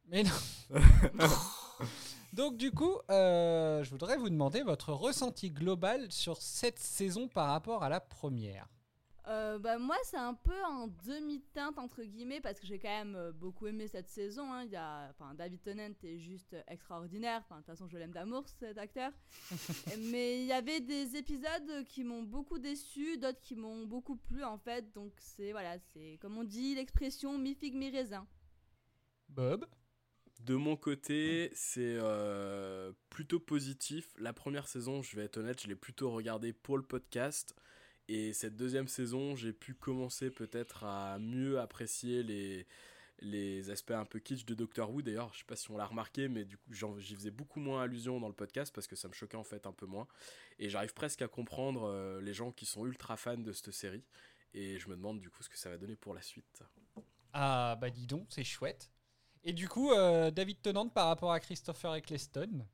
Mais 0.08 0.22
non. 0.22 0.30
Donc 2.32 2.56
du 2.56 2.70
coup, 2.70 2.94
euh, 3.10 3.82
je 3.82 3.90
voudrais 3.90 4.16
vous 4.16 4.30
demander 4.30 4.62
votre 4.62 4.92
ressenti 4.92 5.50
global 5.50 6.10
sur 6.12 6.40
cette 6.40 6.78
saison 6.78 7.26
par 7.28 7.48
rapport 7.48 7.82
à 7.82 7.88
la 7.88 8.00
première. 8.00 8.68
Euh, 9.26 9.58
bah, 9.58 9.78
moi, 9.78 9.96
c'est 10.04 10.16
un 10.16 10.34
peu 10.34 10.64
en 10.64 10.88
demi-teinte, 11.06 11.78
entre 11.78 12.02
guillemets, 12.02 12.40
parce 12.40 12.58
que 12.58 12.66
j'ai 12.66 12.78
quand 12.78 12.88
même 12.88 13.16
euh, 13.16 13.32
beaucoup 13.32 13.66
aimé 13.66 13.86
cette 13.86 14.08
saison. 14.08 14.52
hein. 14.52 14.64
Il 14.64 14.70
y 14.70 14.76
a, 14.76 15.08
enfin, 15.10 15.34
David 15.34 15.62
Tennant 15.62 15.92
est 16.02 16.18
juste 16.18 16.54
euh, 16.54 16.62
extraordinaire. 16.68 17.44
De 17.50 17.56
toute 17.56 17.66
façon, 17.66 17.86
je 17.88 17.98
l'aime 17.98 18.12
d'amour, 18.12 18.44
cet 18.48 18.78
acteur. 18.78 19.12
Mais 19.98 20.40
il 20.40 20.46
y 20.46 20.52
avait 20.52 20.80
des 20.80 21.16
épisodes 21.16 21.84
qui 21.88 22.02
m'ont 22.04 22.22
beaucoup 22.22 22.58
déçu, 22.58 23.18
d'autres 23.18 23.40
qui 23.40 23.56
m'ont 23.56 23.86
beaucoup 23.86 24.16
plu, 24.16 24.42
en 24.42 24.58
fait. 24.58 24.90
Donc, 24.92 25.12
c'est, 25.18 25.52
voilà, 25.52 25.78
c'est, 25.92 26.18
comme 26.20 26.38
on 26.38 26.44
dit, 26.44 26.74
l'expression 26.74 27.36
mi-figue, 27.38 27.74
mi-raisin. 27.74 28.26
Bob? 29.28 29.66
De 30.40 30.54
mon 30.54 30.74
côté, 30.74 31.50
c'est 31.54 31.98
euh, 32.00 32.92
plutôt 33.10 33.38
positif. 33.38 34.08
La 34.18 34.32
première 34.32 34.66
saison, 34.66 35.02
je 35.02 35.14
vais 35.14 35.24
être 35.24 35.36
honnête, 35.36 35.60
je 35.60 35.68
l'ai 35.68 35.76
plutôt 35.76 36.10
regardé 36.10 36.54
pour 36.54 36.78
le 36.78 36.82
podcast. 36.82 37.54
Et 38.12 38.32
cette 38.32 38.56
deuxième 38.56 38.88
saison, 38.88 39.36
j'ai 39.36 39.52
pu 39.52 39.72
commencer 39.72 40.30
peut-être 40.30 40.82
à 40.82 41.20
mieux 41.20 41.60
apprécier 41.60 42.24
les, 42.24 42.66
les 43.20 43.70
aspects 43.70 43.92
un 43.92 44.04
peu 44.04 44.18
kitsch 44.18 44.44
de 44.44 44.54
Doctor 44.54 44.90
Who. 44.90 45.00
D'ailleurs, 45.00 45.32
je 45.32 45.38
sais 45.38 45.44
pas 45.44 45.54
si 45.54 45.70
on 45.70 45.76
l'a 45.76 45.86
remarqué, 45.86 46.26
mais 46.26 46.44
du 46.44 46.58
coup, 46.58 46.72
j'y 46.98 47.14
faisais 47.14 47.30
beaucoup 47.30 47.60
moins 47.60 47.82
allusion 47.82 48.18
dans 48.18 48.26
le 48.26 48.34
podcast 48.34 48.74
parce 48.74 48.88
que 48.88 48.96
ça 48.96 49.06
me 49.06 49.12
choquait 49.12 49.36
en 49.36 49.44
fait 49.44 49.64
un 49.64 49.72
peu 49.72 49.86
moins. 49.86 50.08
Et 50.58 50.68
j'arrive 50.68 50.92
presque 50.92 51.22
à 51.22 51.28
comprendre 51.28 51.84
euh, 51.84 52.20
les 52.20 52.34
gens 52.34 52.50
qui 52.50 52.66
sont 52.66 52.84
ultra 52.84 53.16
fans 53.16 53.36
de 53.38 53.52
cette 53.52 53.70
série. 53.70 54.02
Et 54.54 54.80
je 54.80 54.88
me 54.88 54.96
demande 54.96 55.20
du 55.20 55.30
coup 55.30 55.44
ce 55.44 55.48
que 55.48 55.56
ça 55.56 55.70
va 55.70 55.78
donner 55.78 55.94
pour 55.94 56.12
la 56.12 56.22
suite. 56.22 56.64
Ah 57.32 57.78
bah 57.80 57.90
dis 57.90 58.08
donc, 58.08 58.26
c'est 58.30 58.42
chouette. 58.42 58.90
Et 59.44 59.52
du 59.52 59.68
coup, 59.68 59.92
euh, 59.92 60.32
David 60.32 60.60
Tennant 60.62 60.88
par 60.88 61.06
rapport 61.06 61.30
à 61.30 61.38
Christopher 61.38 61.94
Eccleston. 61.94 62.66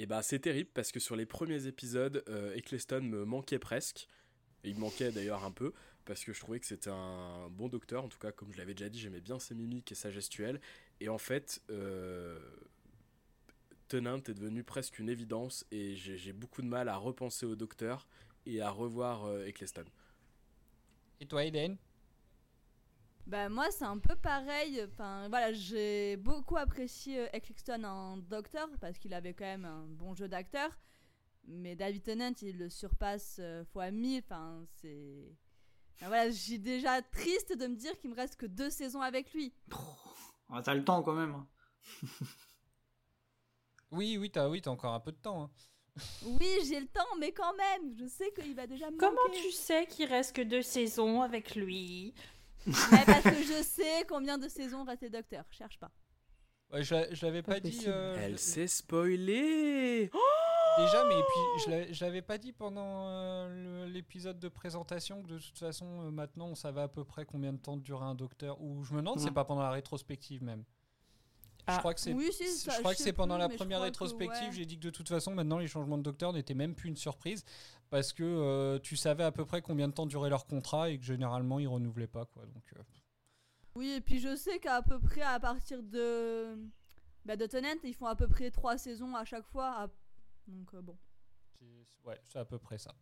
Et 0.00 0.06
bah 0.06 0.22
c'est 0.22 0.38
terrible 0.38 0.70
parce 0.72 0.92
que 0.92 0.98
sur 0.98 1.14
les 1.14 1.26
premiers 1.26 1.66
épisodes, 1.66 2.24
euh, 2.26 2.54
Eccleston 2.54 3.02
me 3.02 3.26
manquait 3.26 3.58
presque. 3.58 4.08
Et 4.64 4.70
il 4.70 4.78
manquait 4.78 5.12
d'ailleurs 5.12 5.44
un 5.44 5.50
peu 5.50 5.74
parce 6.06 6.24
que 6.24 6.32
je 6.32 6.40
trouvais 6.40 6.58
que 6.58 6.64
c'était 6.64 6.88
un 6.88 7.50
bon 7.50 7.68
docteur. 7.68 8.02
En 8.02 8.08
tout 8.08 8.18
cas, 8.18 8.32
comme 8.32 8.50
je 8.50 8.56
l'avais 8.56 8.72
déjà 8.72 8.88
dit, 8.88 8.98
j'aimais 8.98 9.20
bien 9.20 9.38
ses 9.38 9.54
mimiques 9.54 9.92
et 9.92 9.94
sa 9.94 10.10
gestuelle. 10.10 10.58
Et 11.00 11.10
en 11.10 11.18
fait, 11.18 11.60
euh, 11.68 12.40
est 13.92 14.30
devenu 14.30 14.64
presque 14.64 14.98
une 14.98 15.10
évidence 15.10 15.66
et 15.70 15.94
j'ai 15.96 16.16
j'ai 16.16 16.32
beaucoup 16.32 16.62
de 16.62 16.66
mal 16.66 16.88
à 16.88 16.96
repenser 16.96 17.44
au 17.44 17.54
docteur 17.54 18.08
et 18.46 18.62
à 18.62 18.70
revoir 18.70 19.26
euh, 19.26 19.44
Eccleston. 19.44 19.84
Et 21.20 21.26
toi, 21.26 21.44
Eden 21.44 21.76
Bah 23.26 23.48
moi 23.48 23.70
c'est 23.70 23.84
un 23.84 23.98
peu 23.98 24.16
pareil. 24.16 24.82
Enfin 24.92 25.28
voilà, 25.28 25.52
j'ai 25.52 26.16
beaucoup 26.16 26.56
apprécié 26.56 27.20
euh, 27.20 27.28
Eccleston 27.32 27.84
en 27.84 28.16
Docteur 28.16 28.68
parce 28.80 28.98
qu'il 28.98 29.14
avait 29.14 29.34
quand 29.34 29.44
même 29.44 29.64
un 29.64 29.86
bon 29.86 30.14
jeu 30.14 30.26
d'acteur. 30.28 30.70
Mais 31.46 31.74
David 31.76 32.02
Tennant 32.02 32.32
il 32.42 32.58
le 32.58 32.68
surpasse 32.68 33.36
euh, 33.40 33.64
fois 33.66 33.90
1000. 33.90 34.22
Enfin 34.24 34.64
c'est. 34.80 35.36
Enfin, 35.96 36.06
voilà, 36.08 36.30
j'ai 36.30 36.58
déjà 36.58 37.02
triste 37.02 37.56
de 37.56 37.66
me 37.66 37.76
dire 37.76 37.96
qu'il 37.98 38.10
me 38.10 38.16
reste 38.16 38.36
que 38.36 38.46
deux 38.46 38.70
saisons 38.70 39.02
avec 39.02 39.32
lui. 39.34 39.52
Ah, 40.48 40.62
T'as 40.62 40.74
le 40.74 40.82
temps 40.84 41.02
quand 41.02 41.12
même. 41.14 41.34
hein. 41.34 41.46
Oui, 43.92 44.16
oui, 44.18 44.30
t'as 44.30 44.48
oui, 44.48 44.62
t'as 44.62 44.70
encore 44.70 44.94
un 44.94 45.00
peu 45.00 45.12
de 45.12 45.16
temps. 45.18 45.42
hein. 45.44 45.50
Oui, 46.24 46.48
j'ai 46.66 46.80
le 46.80 46.86
temps, 46.86 47.16
mais 47.18 47.32
quand 47.32 47.54
même, 47.56 47.94
je 47.98 48.06
sais 48.06 48.30
qu'il 48.32 48.54
va 48.54 48.66
déjà 48.66 48.90
me 48.90 48.96
Comment 48.96 49.12
manquer. 49.28 49.40
tu 49.42 49.50
sais 49.50 49.86
qu'il 49.86 50.06
reste 50.06 50.34
que 50.36 50.42
deux 50.42 50.62
saisons 50.62 51.22
avec 51.22 51.54
lui? 51.56 52.14
Parce 53.06 53.22
que 53.22 53.42
je 53.42 53.62
sais 53.62 54.04
combien 54.08 54.38
de 54.38 54.48
saisons 54.48 54.84
restait 54.84 55.10
Docteur. 55.10 55.44
Cherche 55.50 55.78
pas. 55.78 55.90
Ouais, 56.72 56.82
je 56.84 56.94
je 57.12 57.26
l'avais 57.26 57.42
pas, 57.42 57.58
dit. 57.58 57.70
possible. 57.70 57.92
euh, 57.92 58.16
Elle 58.20 58.32
je- 58.32 58.36
s'est 58.38 58.66
spoilée 58.68 60.10
Déjà, 60.78 61.04
mais 61.08 61.16
puis 61.16 61.64
je 61.64 61.70
l'a- 61.70 61.92
je 61.92 62.04
l'avais 62.04 62.22
pas 62.22 62.38
dit 62.38 62.52
pendant 62.52 63.08
euh, 63.08 63.86
l'épisode 63.86 64.38
de 64.38 64.48
présentation 64.48 65.20
que 65.22 65.28
de 65.28 65.38
toute 65.38 65.58
façon, 65.58 66.06
euh, 66.06 66.10
maintenant, 66.12 66.46
on 66.46 66.54
savait 66.54 66.80
à 66.82 66.88
peu 66.88 67.04
près 67.04 67.24
combien 67.24 67.52
de 67.52 67.58
temps 67.58 67.76
durait 67.76 68.04
un 68.06 68.14
docteur. 68.14 68.60
Ou 68.62 68.84
je 68.84 68.92
me 68.94 68.98
demande, 69.00 69.18
c'est 69.18 69.32
pas 69.32 69.44
pendant 69.44 69.62
la 69.62 69.72
rétrospective 69.72 70.44
même. 70.44 70.64
Je 71.70 71.74
Ah. 71.76 71.78
crois 71.78 71.94
que 71.94 72.00
c'est 72.00 72.12
Oui, 72.12 72.30
pendant 73.12 73.34
plus, 73.36 73.40
la 73.40 73.48
première 73.48 73.80
rétrospective, 73.82 74.48
ouais. 74.48 74.52
j'ai 74.52 74.66
dit 74.66 74.76
que 74.78 74.82
de 74.84 74.90
toute 74.90 75.08
façon, 75.08 75.34
maintenant, 75.34 75.58
les 75.58 75.66
changements 75.68 75.98
de 75.98 76.02
docteur 76.02 76.32
n'étaient 76.32 76.54
même 76.54 76.74
plus 76.74 76.88
une 76.88 76.96
surprise 76.96 77.44
parce 77.90 78.12
que 78.12 78.22
euh, 78.22 78.78
tu 78.78 78.96
savais 78.96 79.24
à 79.24 79.32
peu 79.32 79.44
près 79.44 79.62
combien 79.62 79.88
de 79.88 79.92
temps 79.92 80.06
durait 80.06 80.30
leur 80.30 80.46
contrat 80.46 80.90
et 80.90 80.98
que 80.98 81.04
généralement, 81.04 81.58
ils 81.58 81.68
renouvelaient 81.68 82.06
pas. 82.06 82.24
Quoi, 82.26 82.44
donc, 82.46 82.64
euh, 82.76 82.82
Oui, 83.74 83.90
et 83.90 84.00
puis 84.00 84.18
je 84.20 84.34
sais 84.36 84.58
qu'à 84.58 84.82
peu 84.82 84.98
près 84.98 85.22
à 85.22 85.38
partir 85.40 85.82
de. 85.82 86.56
Bah, 87.24 87.36
de 87.36 87.46
ils 87.84 87.94
font 87.94 88.06
à 88.06 88.16
peu 88.16 88.26
près 88.28 88.50
trois 88.50 88.78
saisons 88.78 89.14
à 89.14 89.24
chaque 89.24 89.46
fois. 89.46 89.82
à- 89.82 89.88
Donc 90.48 90.72
euh, 90.74 90.82
bon. 90.82 90.96
ouais, 92.04 92.18
c'est 92.24 92.38
à 92.38 92.44
peu 92.44 92.58
près 92.58 92.78
ça. 92.78 92.92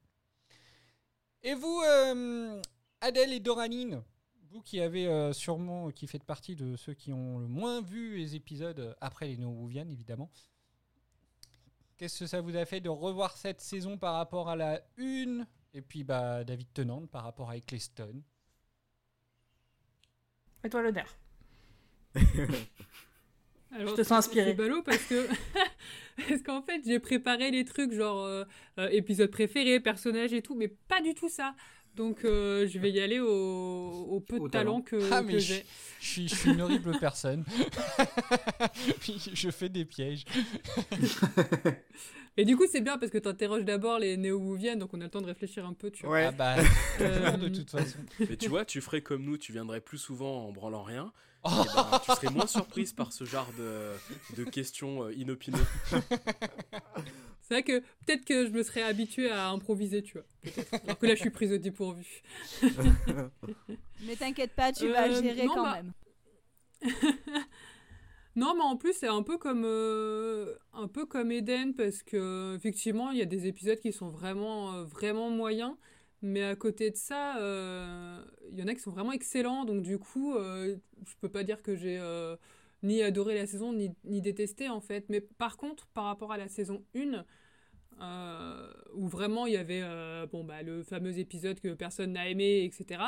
Et 1.42 1.54
vous, 1.54 1.80
Adèle 3.00 3.32
et 3.32 3.40
Doranine, 3.40 4.02
vous 4.50 4.62
qui 4.62 4.80
avez 4.80 5.06
euh, 5.06 5.32
sûrement, 5.32 5.90
qui 5.90 6.06
faites 6.06 6.24
partie 6.24 6.56
de 6.56 6.76
ceux 6.76 6.94
qui 6.94 7.12
ont 7.12 7.38
le 7.38 7.46
moins 7.46 7.80
vu 7.80 8.16
les 8.16 8.34
épisodes 8.34 8.80
euh, 8.80 8.94
après 9.00 9.26
les 9.26 9.36
Néo-Wouviennes, 9.36 9.90
évidemment. 9.90 10.30
Qu'est-ce 11.96 12.20
que 12.20 12.26
ça 12.26 12.40
vous 12.40 12.56
a 12.56 12.64
fait 12.64 12.80
de 12.80 12.88
revoir 12.88 13.36
cette 13.36 13.60
saison 13.60 13.98
par 13.98 14.14
rapport 14.14 14.48
à 14.48 14.56
la 14.56 14.80
une 14.96 15.46
Et 15.74 15.82
puis 15.82 16.04
bah, 16.04 16.44
David 16.44 16.72
Tennant 16.72 17.06
par 17.06 17.24
rapport 17.24 17.50
à 17.50 17.56
Eccleston? 17.56 18.22
Et 20.64 20.70
toi 20.70 20.82
l'honneur. 20.82 21.16
Alors, 23.70 23.90
Je 23.90 23.94
te 23.94 24.02
sens 24.02 24.26
inspirée. 24.26 24.50
C'est 24.50 24.54
ballot 24.54 24.82
parce 24.82 25.04
que 25.04 25.28
parce 26.28 26.42
qu'en 26.42 26.62
fait 26.62 26.82
j'ai 26.86 26.98
préparé 26.98 27.50
les 27.50 27.64
trucs 27.64 27.92
genre 27.92 28.24
euh, 28.24 28.44
euh, 28.78 28.88
épisode 28.90 29.30
préféré, 29.30 29.80
personnage 29.80 30.32
et 30.32 30.42
tout, 30.42 30.54
mais 30.54 30.68
pas 30.68 31.00
du 31.02 31.14
tout 31.14 31.28
ça. 31.28 31.54
Donc 31.96 32.24
euh, 32.24 32.66
je 32.68 32.78
vais 32.78 32.90
y 32.92 33.00
aller 33.00 33.18
au, 33.18 33.26
au 34.10 34.20
peu 34.20 34.38
de 34.38 34.48
talent 34.48 34.80
talent. 34.80 34.82
que, 34.82 35.12
Ah, 35.12 35.22
que 35.22 35.38
j'ai. 35.38 35.64
Je 36.00 36.06
suis, 36.06 36.28
je 36.28 36.34
suis 36.34 36.50
une 36.50 36.60
horrible 36.60 36.96
personne. 37.00 37.44
Je 39.34 39.50
fais 39.50 39.68
des 39.68 39.84
pièges. 39.84 40.24
Et 42.36 42.44
du 42.44 42.56
coup 42.56 42.64
c'est 42.70 42.80
bien 42.80 42.98
parce 42.98 43.10
que 43.10 43.18
t'interroges 43.18 43.64
d'abord 43.64 43.98
les 43.98 44.16
néo-wouviennes, 44.16 44.78
donc 44.78 44.94
on 44.94 45.00
a 45.00 45.04
le 45.04 45.10
temps 45.10 45.20
de 45.20 45.26
réfléchir 45.26 45.66
un 45.66 45.72
peu, 45.72 45.90
tu 45.90 46.06
vois. 46.06 46.14
Ouais. 46.14 46.24
Ah 46.26 46.30
bah, 46.30 46.56
Euh, 47.00 47.16
toujours 47.32 47.38
de 47.38 47.48
toute 47.48 47.70
façon. 47.70 47.98
Mais 48.20 48.36
tu 48.36 48.48
vois, 48.48 48.64
tu 48.64 48.80
ferais 48.80 49.00
comme 49.00 49.24
nous, 49.24 49.36
tu 49.38 49.52
viendrais 49.52 49.80
plus 49.80 49.98
souvent 49.98 50.46
en 50.46 50.52
branlant 50.52 50.84
rien. 50.84 51.12
Et 51.46 51.48
ben, 51.74 52.00
tu 52.04 52.10
serais 52.12 52.30
moins 52.30 52.46
surprise 52.46 52.92
par 52.92 53.12
ce 53.12 53.24
genre 53.24 53.48
de, 53.58 53.92
de 54.36 54.44
questions 54.44 55.04
euh, 55.04 55.12
inopinées. 55.14 55.56
C'est 57.42 57.54
vrai 57.54 57.62
que 57.62 57.78
peut-être 58.04 58.24
que 58.26 58.44
je 58.46 58.50
me 58.50 58.62
serais 58.62 58.82
habituée 58.82 59.30
à 59.30 59.48
improviser, 59.48 60.02
tu 60.02 60.18
vois. 60.18 60.26
Alors 60.84 60.98
que 60.98 61.06
là 61.06 61.14
je 61.14 61.20
suis 61.20 61.30
prise 61.30 61.50
au 61.52 61.56
dépourvu. 61.58 62.22
Mais 64.02 64.16
t'inquiète 64.16 64.52
pas, 64.54 64.72
tu 64.72 64.84
Euh, 64.86 64.92
vas 64.92 65.10
gérer 65.10 65.46
non, 65.46 65.54
quand 65.54 65.62
bah- 65.62 65.82
même. 65.82 65.92
Non, 68.36 68.54
mais 68.54 68.62
en 68.62 68.76
plus, 68.76 68.92
c'est 68.92 69.08
un 69.08 69.22
peu 69.24 69.36
comme 69.36 69.64
euh, 69.64 70.54
un 70.72 70.86
peu 70.86 71.06
comme 71.06 71.32
Eden 71.32 71.74
parce 71.74 72.04
que 72.04 72.54
effectivement, 72.54 73.10
il 73.10 73.18
y 73.18 73.22
a 73.22 73.24
des 73.24 73.48
épisodes 73.48 73.80
qui 73.80 73.92
sont 73.92 74.10
vraiment 74.10 74.74
euh, 74.74 74.84
vraiment 74.84 75.28
moyens, 75.28 75.72
mais 76.22 76.42
à 76.42 76.56
côté 76.56 76.90
de 76.90 76.96
ça, 76.96 77.38
euh, 77.38 78.20
il 78.50 78.58
y 78.58 78.62
en 78.62 78.66
a 78.66 78.74
qui 78.74 78.80
sont 78.80 78.90
vraiment 78.90 79.12
excellents. 79.12 79.64
Donc 79.64 79.82
du 79.82 79.98
coup, 79.98 80.34
euh, 80.34 80.76
je 81.06 81.14
peux 81.20 81.28
pas 81.28 81.44
dire 81.44 81.62
que 81.62 81.76
j'ai 81.76 81.98
euh, 81.98 82.36
ni 82.82 83.02
adoré 83.02 83.34
la 83.34 83.46
saison 83.46 83.72
ni, 83.72 83.90
ni 84.04 84.20
détesté 84.20 84.68
en 84.68 84.80
fait. 84.80 85.06
Mais 85.08 85.20
par 85.20 85.56
contre, 85.56 85.86
par 85.88 86.04
rapport 86.04 86.32
à 86.32 86.36
la 86.38 86.48
saison 86.48 86.84
1 86.94 87.24
euh, 88.00 88.72
où 88.94 89.08
vraiment 89.08 89.46
il 89.46 89.54
y 89.54 89.56
avait 89.56 89.80
euh, 89.82 90.26
bon 90.26 90.44
bah 90.44 90.62
le 90.62 90.82
fameux 90.84 91.18
épisode 91.18 91.58
que 91.60 91.74
personne 91.74 92.12
n'a 92.12 92.28
aimé, 92.28 92.64
etc. 92.64 93.00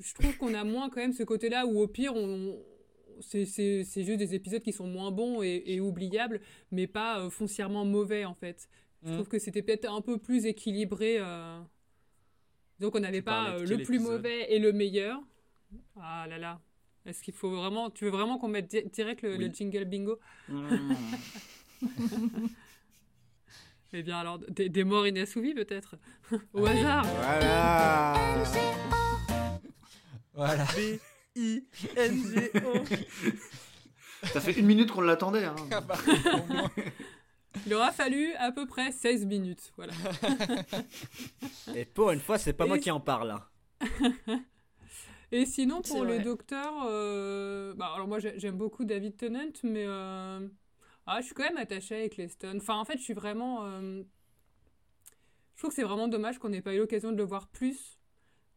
Je 0.00 0.12
trouve 0.14 0.36
qu'on 0.36 0.54
a 0.54 0.64
moins 0.64 0.90
quand 0.90 1.00
même 1.00 1.12
ce 1.12 1.22
côté-là 1.22 1.66
où 1.66 1.80
au 1.80 1.86
pire 1.88 2.14
on 2.14 2.56
c'est 3.20 3.46
c'est- 3.46 3.82
juste 4.02 4.18
des 4.18 4.34
épisodes 4.34 4.60
qui 4.62 4.72
sont 4.72 4.86
moins 4.86 5.10
bons 5.10 5.42
et, 5.42 5.62
et 5.66 5.80
oubliables, 5.80 6.40
mais 6.70 6.86
pas 6.86 7.20
euh, 7.20 7.30
foncièrement 7.30 7.84
mauvais 7.84 8.24
en 8.26 8.34
fait. 8.34 8.68
Je 9.04 9.10
Mm. 9.10 9.14
trouve 9.14 9.28
que 9.28 9.38
c'était 9.38 9.62
peut-être 9.62 9.90
un 9.90 10.00
peu 10.02 10.18
plus 10.18 10.46
équilibré. 10.46 11.18
Donc 12.80 12.94
on 12.94 13.00
n'avait 13.00 13.22
pas 13.22 13.50
euh, 13.50 13.64
le 13.66 13.78
plus 13.78 13.98
mauvais 13.98 14.52
et 14.52 14.58
le 14.58 14.72
meilleur. 14.72 15.20
Ah 16.00 16.26
là 16.28 16.38
là. 16.38 16.60
Est-ce 17.06 17.22
qu'il 17.22 17.34
faut 17.34 17.50
vraiment. 17.50 17.90
Tu 17.90 18.04
veux 18.04 18.10
vraiment 18.10 18.38
qu'on 18.38 18.48
mette 18.48 18.68
di- 18.68 18.84
direct 18.92 19.22
le, 19.22 19.46
jingle 19.48 19.84
bingo? 19.84 20.18
Mmh. 20.48 20.94
Eh 23.92 24.02
bien 24.02 24.18
alors, 24.18 24.38
des, 24.38 24.68
des 24.68 24.84
morts 24.84 25.06
inassouvis 25.06 25.54
peut-être 25.54 25.96
Au 26.52 26.66
hasard 26.66 27.06
Voilà. 27.06 28.14
Voilà. 30.34 30.64
B-I-N-G-O. 31.34 32.72
T'as 34.32 34.40
fait 34.40 34.52
une 34.52 34.66
minute 34.66 34.90
qu'on 34.90 35.00
l'attendait. 35.02 35.44
Hein. 35.44 35.54
Il 37.66 37.72
aura 37.74 37.92
fallu 37.92 38.32
à 38.34 38.52
peu 38.52 38.66
près 38.66 38.92
16 38.92 39.24
minutes. 39.24 39.72
Voilà. 39.76 39.92
Et 41.74 41.84
pour 41.84 42.10
une 42.10 42.20
fois, 42.20 42.38
c'est 42.38 42.52
pas 42.52 42.66
moi 42.66 42.78
qui 42.78 42.90
en 42.90 43.00
parle. 43.00 43.30
hein. 43.30 44.42
Et 45.32 45.44
sinon, 45.46 45.82
pour 45.82 46.04
le 46.04 46.14
vrai. 46.14 46.22
docteur, 46.22 46.84
euh, 46.86 47.74
bah, 47.74 47.90
alors 47.94 48.06
moi 48.06 48.18
j'ai- 48.20 48.38
j'aime 48.38 48.56
beaucoup 48.56 48.84
David 48.84 49.16
Tennant, 49.16 49.50
mais 49.64 49.84
euh, 49.86 50.46
ah, 51.06 51.20
je 51.20 51.26
suis 51.26 51.34
quand 51.34 51.42
même 51.42 51.56
attachée 51.56 51.96
avec 51.96 52.16
Leston. 52.16 52.54
Enfin, 52.58 52.76
en 52.76 52.84
fait, 52.84 52.96
je 52.98 53.02
suis 53.02 53.14
vraiment. 53.14 53.64
euh, 53.66 54.02
Je 55.54 55.60
trouve 55.60 55.70
que 55.70 55.74
c'est 55.76 55.82
vraiment 55.82 56.06
dommage 56.08 56.38
qu'on 56.38 56.48
n'ait 56.50 56.62
pas 56.62 56.74
eu 56.74 56.78
l'occasion 56.78 57.10
de 57.10 57.16
le 57.16 57.24
voir 57.24 57.48
plus. 57.48 57.98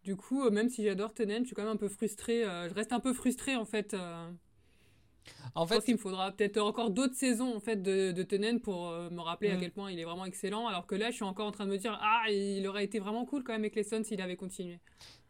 Du 0.03 0.15
coup, 0.15 0.43
euh, 0.45 0.51
même 0.51 0.69
si 0.69 0.83
j'adore 0.83 1.13
Tennant, 1.13 1.39
je 1.41 1.45
suis 1.45 1.55
quand 1.55 1.63
même 1.63 1.73
un 1.73 1.77
peu 1.77 1.89
frustrée. 1.89 2.45
euh, 2.45 2.69
je 2.69 2.73
reste 2.75 2.93
un 2.93 2.99
peu 2.99 3.13
frustrée 3.13 3.55
en 3.55 3.65
fait. 3.65 3.95
En 5.55 5.65
je 5.65 5.69
pense 5.73 5.79
fait, 5.79 5.85
qu'il 5.85 5.93
me 5.95 5.99
faudra 5.99 6.31
peut-être 6.31 6.57
encore 6.59 6.89
d'autres 6.91 7.15
saisons 7.15 7.55
en 7.55 7.59
fait 7.59 7.81
de, 7.81 8.11
de 8.11 8.23
Tennant 8.23 8.59
pour 8.59 8.89
euh, 8.89 9.09
me 9.09 9.21
rappeler 9.21 9.51
à 9.51 9.55
Mm. 9.55 9.59
quel 9.59 9.71
point 9.71 9.91
il 9.91 9.99
est 9.99 10.03
vraiment 10.05 10.25
excellent. 10.25 10.67
Alors 10.67 10.85
que 10.85 10.95
là, 10.95 11.09
je 11.09 11.15
suis 11.15 11.23
encore 11.25 11.47
en 11.47 11.51
train 11.51 11.65
de 11.65 11.71
me 11.71 11.77
dire 11.77 11.97
ah, 12.01 12.29
il 12.29 12.65
aurait 12.67 12.83
été 12.83 12.99
vraiment 12.99 13.25
cool 13.25 13.43
quand 13.43 13.53
même 13.53 13.61
avec 13.61 13.75
Leston 13.75 14.03
s'il 14.03 14.21
avait 14.21 14.35
continué. 14.35 14.79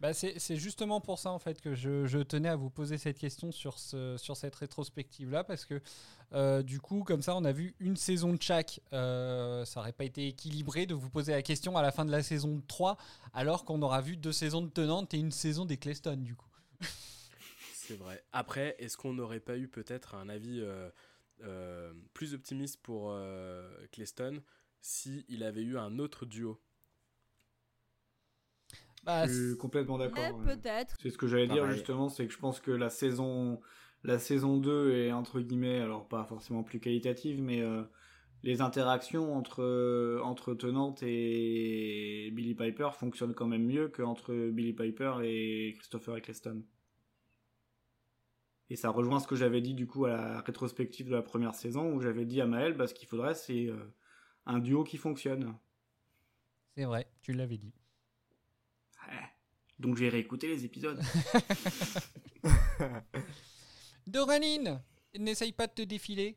Bah, 0.01 0.13
c'est 0.13 0.39
c'est 0.39 0.55
justement 0.55 1.01
pour 1.01 1.19
ça 1.19 1.29
en 1.31 1.39
fait 1.39 1.59
que 1.59 1.73
je, 1.75 2.05
je 2.05 2.19
tenais 2.19 2.47
à 2.47 2.55
vous 2.55 2.69
poser 2.69 2.97
cette 2.97 3.17
question 3.17 3.51
sur, 3.51 3.77
ce, 3.77 4.15
sur 4.17 4.37
cette 4.37 4.55
rétrospective 4.55 5.29
là 5.29 5.43
parce 5.43 5.65
que 5.65 5.81
euh, 6.33 6.61
du 6.63 6.79
coup 6.79 7.03
comme 7.03 7.21
ça 7.21 7.35
on 7.35 7.43
a 7.43 7.51
vu 7.51 7.75
une 7.79 7.97
saison 7.97 8.31
de 8.33 8.41
chaque 8.41 8.79
Euh, 8.93 9.65
ça 9.65 9.81
aurait 9.81 9.91
pas 9.91 10.05
été 10.05 10.27
équilibré 10.27 10.85
de 10.85 10.93
vous 10.95 11.09
poser 11.09 11.33
la 11.33 11.41
question 11.41 11.75
à 11.75 11.81
la 11.81 11.91
fin 11.91 12.05
de 12.05 12.11
la 12.11 12.23
saison 12.23 12.61
3 12.69 12.95
alors 13.33 13.65
qu'on 13.65 13.81
aura 13.81 13.99
vu 13.99 14.15
deux 14.15 14.31
saisons 14.31 14.61
de 14.61 14.69
Tenante 14.69 15.13
et 15.13 15.17
une 15.17 15.31
saison 15.31 15.65
des 15.65 15.75
Cleston 15.77 16.15
du 16.17 16.35
coup. 16.35 16.47
C'est 17.89 17.98
vrai. 17.98 18.24
Après, 18.34 18.75
est-ce 18.77 18.98
qu'on 18.98 19.13
n'aurait 19.13 19.39
pas 19.39 19.58
eu 19.58 19.67
peut-être 19.67 20.13
un 20.13 20.29
avis 20.29 20.62
euh, 20.62 20.91
euh, 21.41 21.91
plus 22.13 22.36
optimiste 22.36 22.79
pour 22.84 23.10
euh, 23.10 23.67
Cleston 23.91 24.43
si 24.79 25.25
il 25.27 25.41
avait 25.41 25.63
eu 25.63 25.75
un 25.75 25.98
autre 25.98 26.27
duo? 26.27 26.62
Bah, 29.03 29.25
Je 29.25 29.31
suis 29.34 29.58
complètement 29.58 29.98
d'accord. 29.98 30.38
Ouais. 30.38 30.55
peut-être. 30.55 30.98
C'est 31.01 31.10
ce 31.10 31.17
que 31.17 31.25
j'allais 31.25 31.48
dire 31.48 31.67
justement, 31.72 32.10
c'est 32.10 32.27
que 32.27 32.31
je 32.34 32.38
pense 32.38 32.60
que 32.60 32.69
la 32.69 32.91
saison, 32.91 33.60
la 34.03 34.19
saison 34.19 34.58
2 34.58 34.93
est 34.93 35.12
entre 35.12 35.39
guillemets, 35.39 35.79
alors 35.79 36.08
pas 36.08 36.25
forcément 36.25 36.62
plus 36.62 36.79
qualitative, 36.79 37.41
mais 37.41 37.63
euh, 37.63 37.81
les 38.43 38.62
interactions 38.62 39.36
entre, 39.36 40.22
entre 40.24 40.53
Tenante 40.53 41.01
et 41.01 42.29
Billy 42.34 42.53
Piper 42.53 42.89
fonctionnent 42.93 43.34
quand 43.34 43.48
même 43.48 43.65
mieux 43.65 43.88
qu'entre 43.88 44.36
Billy 44.51 44.74
Piper 44.74 45.13
et 45.24 45.74
Christopher 45.75 46.17
Eccleston. 46.17 46.62
Et 48.69 48.75
ça 48.75 48.89
rejoint 48.89 49.19
ce 49.19 49.27
que 49.27 49.35
j'avais 49.35 49.61
dit 49.61 49.73
du 49.73 49.88
coup 49.88 50.05
à 50.05 50.09
la 50.09 50.41
rétrospective 50.41 51.07
de 51.07 51.15
la 51.15 51.21
première 51.21 51.55
saison 51.55 51.91
où 51.91 52.01
j'avais 52.01 52.25
dit 52.25 52.39
à 52.39 52.45
Maël, 52.45 52.73
bah, 52.73 52.88
ce 52.88 52.93
qu'il 52.93 53.07
faudrait 53.07 53.33
c'est 53.33 53.67
euh, 53.67 53.93
un 54.45 54.59
duo 54.59 54.83
qui 54.83 54.97
fonctionne. 54.97 55.55
c'est 56.75 56.85
vrai, 56.85 57.09
tu 57.21 57.33
l'avais 57.33 57.57
dit. 57.57 57.73
Ouais. 59.07 59.23
Donc 59.79 59.97
j'ai 59.97 60.09
réécouté 60.09 60.47
les 60.47 60.65
épisodes. 60.65 61.01
Doraline, 64.07 64.81
n'essaye 65.17 65.51
pas 65.51 65.67
de 65.67 65.73
te 65.73 65.81
défiler. 65.81 66.35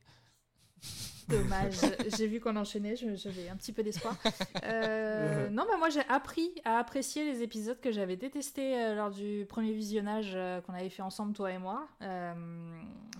Dommage. 1.29 1.75
J'ai 2.17 2.27
vu 2.27 2.41
qu'on 2.41 2.57
enchaînait, 2.57 2.97
j'avais 2.97 3.49
un 3.49 3.57
petit 3.57 3.73
peu 3.73 3.83
d'espoir. 3.83 4.17
Euh, 4.65 5.49
non, 5.51 5.65
bah 5.67 5.77
moi 5.79 5.89
j'ai 5.89 6.03
appris 6.09 6.51
à 6.65 6.79
apprécier 6.79 7.25
les 7.25 7.43
épisodes 7.43 7.81
que 7.81 7.93
j'avais 7.93 8.17
détestés 8.17 8.77
euh, 8.77 8.95
lors 8.95 9.11
du 9.11 9.47
premier 9.49 9.73
visionnage 9.73 10.33
euh, 10.35 10.61
qu'on 10.61 10.75
avait 10.75 10.89
fait 10.89 11.03
ensemble, 11.03 11.33
toi 11.33 11.53
et 11.53 11.59
moi. 11.59 11.87
Euh, 12.03 12.35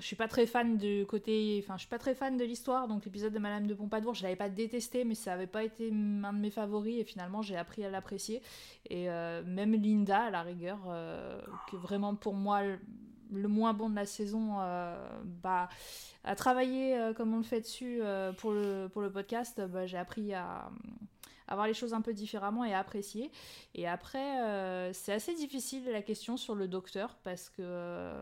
je 0.01 0.05
suis 0.05 0.17
pas 0.17 0.29
très 0.29 0.47
fan 0.47 0.77
du 0.77 1.07
côté, 1.07 1.63
enfin 1.63 1.75
je 1.77 1.83
suis 1.83 1.89
pas 1.89 1.99
très 1.99 2.15
fan 2.15 2.37
de 2.37 2.45
l'histoire, 2.45 2.89
donc 2.89 3.05
l'épisode 3.05 3.33
de 3.33 3.39
Madame 3.39 3.67
de 3.67 3.75
Pompadour, 3.75 4.15
je 4.15 4.23
l'avais 4.25 4.37
pas 4.37 4.49
détesté, 4.49 5.05
mais 5.05 5.15
ça 5.15 5.35
avait 5.35 5.47
pas 5.47 5.63
été 5.63 5.91
un 5.91 6.33
de 6.33 6.39
mes 6.39 6.51
favoris 6.51 7.01
et 7.01 7.05
finalement 7.05 7.43
j'ai 7.43 7.57
appris 7.57 7.85
à 7.85 7.91
l'apprécier. 7.91 8.43
Et 8.91 9.09
euh, 9.09 9.43
même 9.47 9.75
Linda, 9.75 10.25
à 10.25 10.31
la 10.31 10.43
rigueur, 10.43 10.79
qui 11.69 11.77
est 11.77 11.79
vraiment 11.79 12.15
pour 12.15 12.35
moi 12.35 12.63
le, 13.33 13.49
moins 13.49 13.73
bon 13.75 13.91
de 13.91 13.97
la 13.97 14.07
saison, 14.07 14.57
euh, 14.61 14.95
bah 15.25 15.69
à 16.25 16.37
travailler 16.37 16.97
euh, 16.97 17.13
comme 17.15 17.35
on 17.35 17.39
le 17.39 17.43
fait 17.43 17.61
dessus 17.61 18.01
euh, 18.03 18.33
pour, 18.33 18.53
le, 18.53 18.89
pour 18.93 19.03
le 19.03 19.11
podcast, 19.11 19.61
bah, 19.61 19.87
j'ai 19.87 19.99
appris 19.99 20.35
à, 20.35 20.71
à 21.49 21.55
voir 21.55 21.67
les 21.67 21.75
choses 21.75 21.95
un 21.95 22.01
peu 22.01 22.13
différemment 22.15 22.65
et 22.65 22.75
à 22.75 22.79
apprécier. 22.79 23.31
Et 23.75 23.89
après, 23.89 24.93
c'est 24.95 25.13
assez 25.13 25.35
difficile 25.35 25.85
la 25.91 26.03
question 26.03 26.37
sur 26.37 26.55
le 26.55 26.69
docteur 26.69 27.17
parce 27.25 27.51
que. 27.51 28.13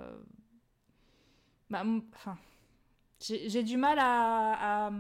bah, 1.69 1.83
enfin, 2.15 2.37
j'ai 3.21 3.63
du 3.63 3.77
mal 3.77 3.99
à, 3.99 4.87
à, 4.87 4.93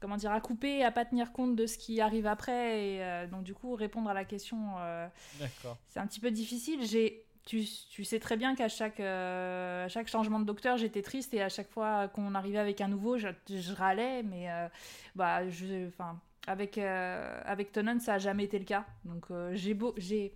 comment 0.00 0.16
dire, 0.16 0.32
à 0.32 0.40
couper 0.40 0.84
à 0.84 0.90
pas 0.90 1.04
tenir 1.04 1.32
compte 1.32 1.56
de 1.56 1.66
ce 1.66 1.78
qui 1.78 2.00
arrive 2.00 2.26
après. 2.26 2.84
Et 2.84 3.04
euh, 3.04 3.26
donc, 3.26 3.44
du 3.44 3.54
coup, 3.54 3.74
répondre 3.74 4.10
à 4.10 4.14
la 4.14 4.24
question. 4.24 4.74
euh, 4.78 5.08
D'accord. 5.40 5.78
c'est 5.88 6.00
un 6.00 6.06
petit 6.06 6.20
peu 6.20 6.30
difficile. 6.30 6.86
J'ai, 6.86 7.25
tu, 7.46 7.64
tu 7.90 8.04
sais 8.04 8.18
très 8.18 8.36
bien 8.36 8.54
qu'à 8.56 8.68
chaque, 8.68 9.00
euh, 9.00 9.86
à 9.86 9.88
chaque 9.88 10.08
changement 10.08 10.40
de 10.40 10.44
docteur, 10.44 10.76
j'étais 10.76 11.00
triste 11.00 11.32
et 11.32 11.40
à 11.40 11.48
chaque 11.48 11.70
fois 11.70 12.08
qu'on 12.08 12.34
arrivait 12.34 12.58
avec 12.58 12.80
un 12.80 12.88
nouveau, 12.88 13.16
je, 13.18 13.28
je 13.48 13.72
râlais. 13.72 14.22
Mais 14.24 14.50
euh, 14.50 14.68
bah, 15.14 15.48
je, 15.48 15.86
enfin, 15.86 16.20
avec 16.48 16.76
euh, 16.76 17.40
avec 17.44 17.70
Tennant, 17.72 18.00
ça 18.00 18.14
a 18.14 18.18
jamais 18.18 18.44
été 18.44 18.58
le 18.58 18.64
cas. 18.64 18.84
Donc 19.04 19.30
euh, 19.30 19.54
j'ai 19.54 19.74
beau, 19.74 19.94
j'ai, 19.96 20.34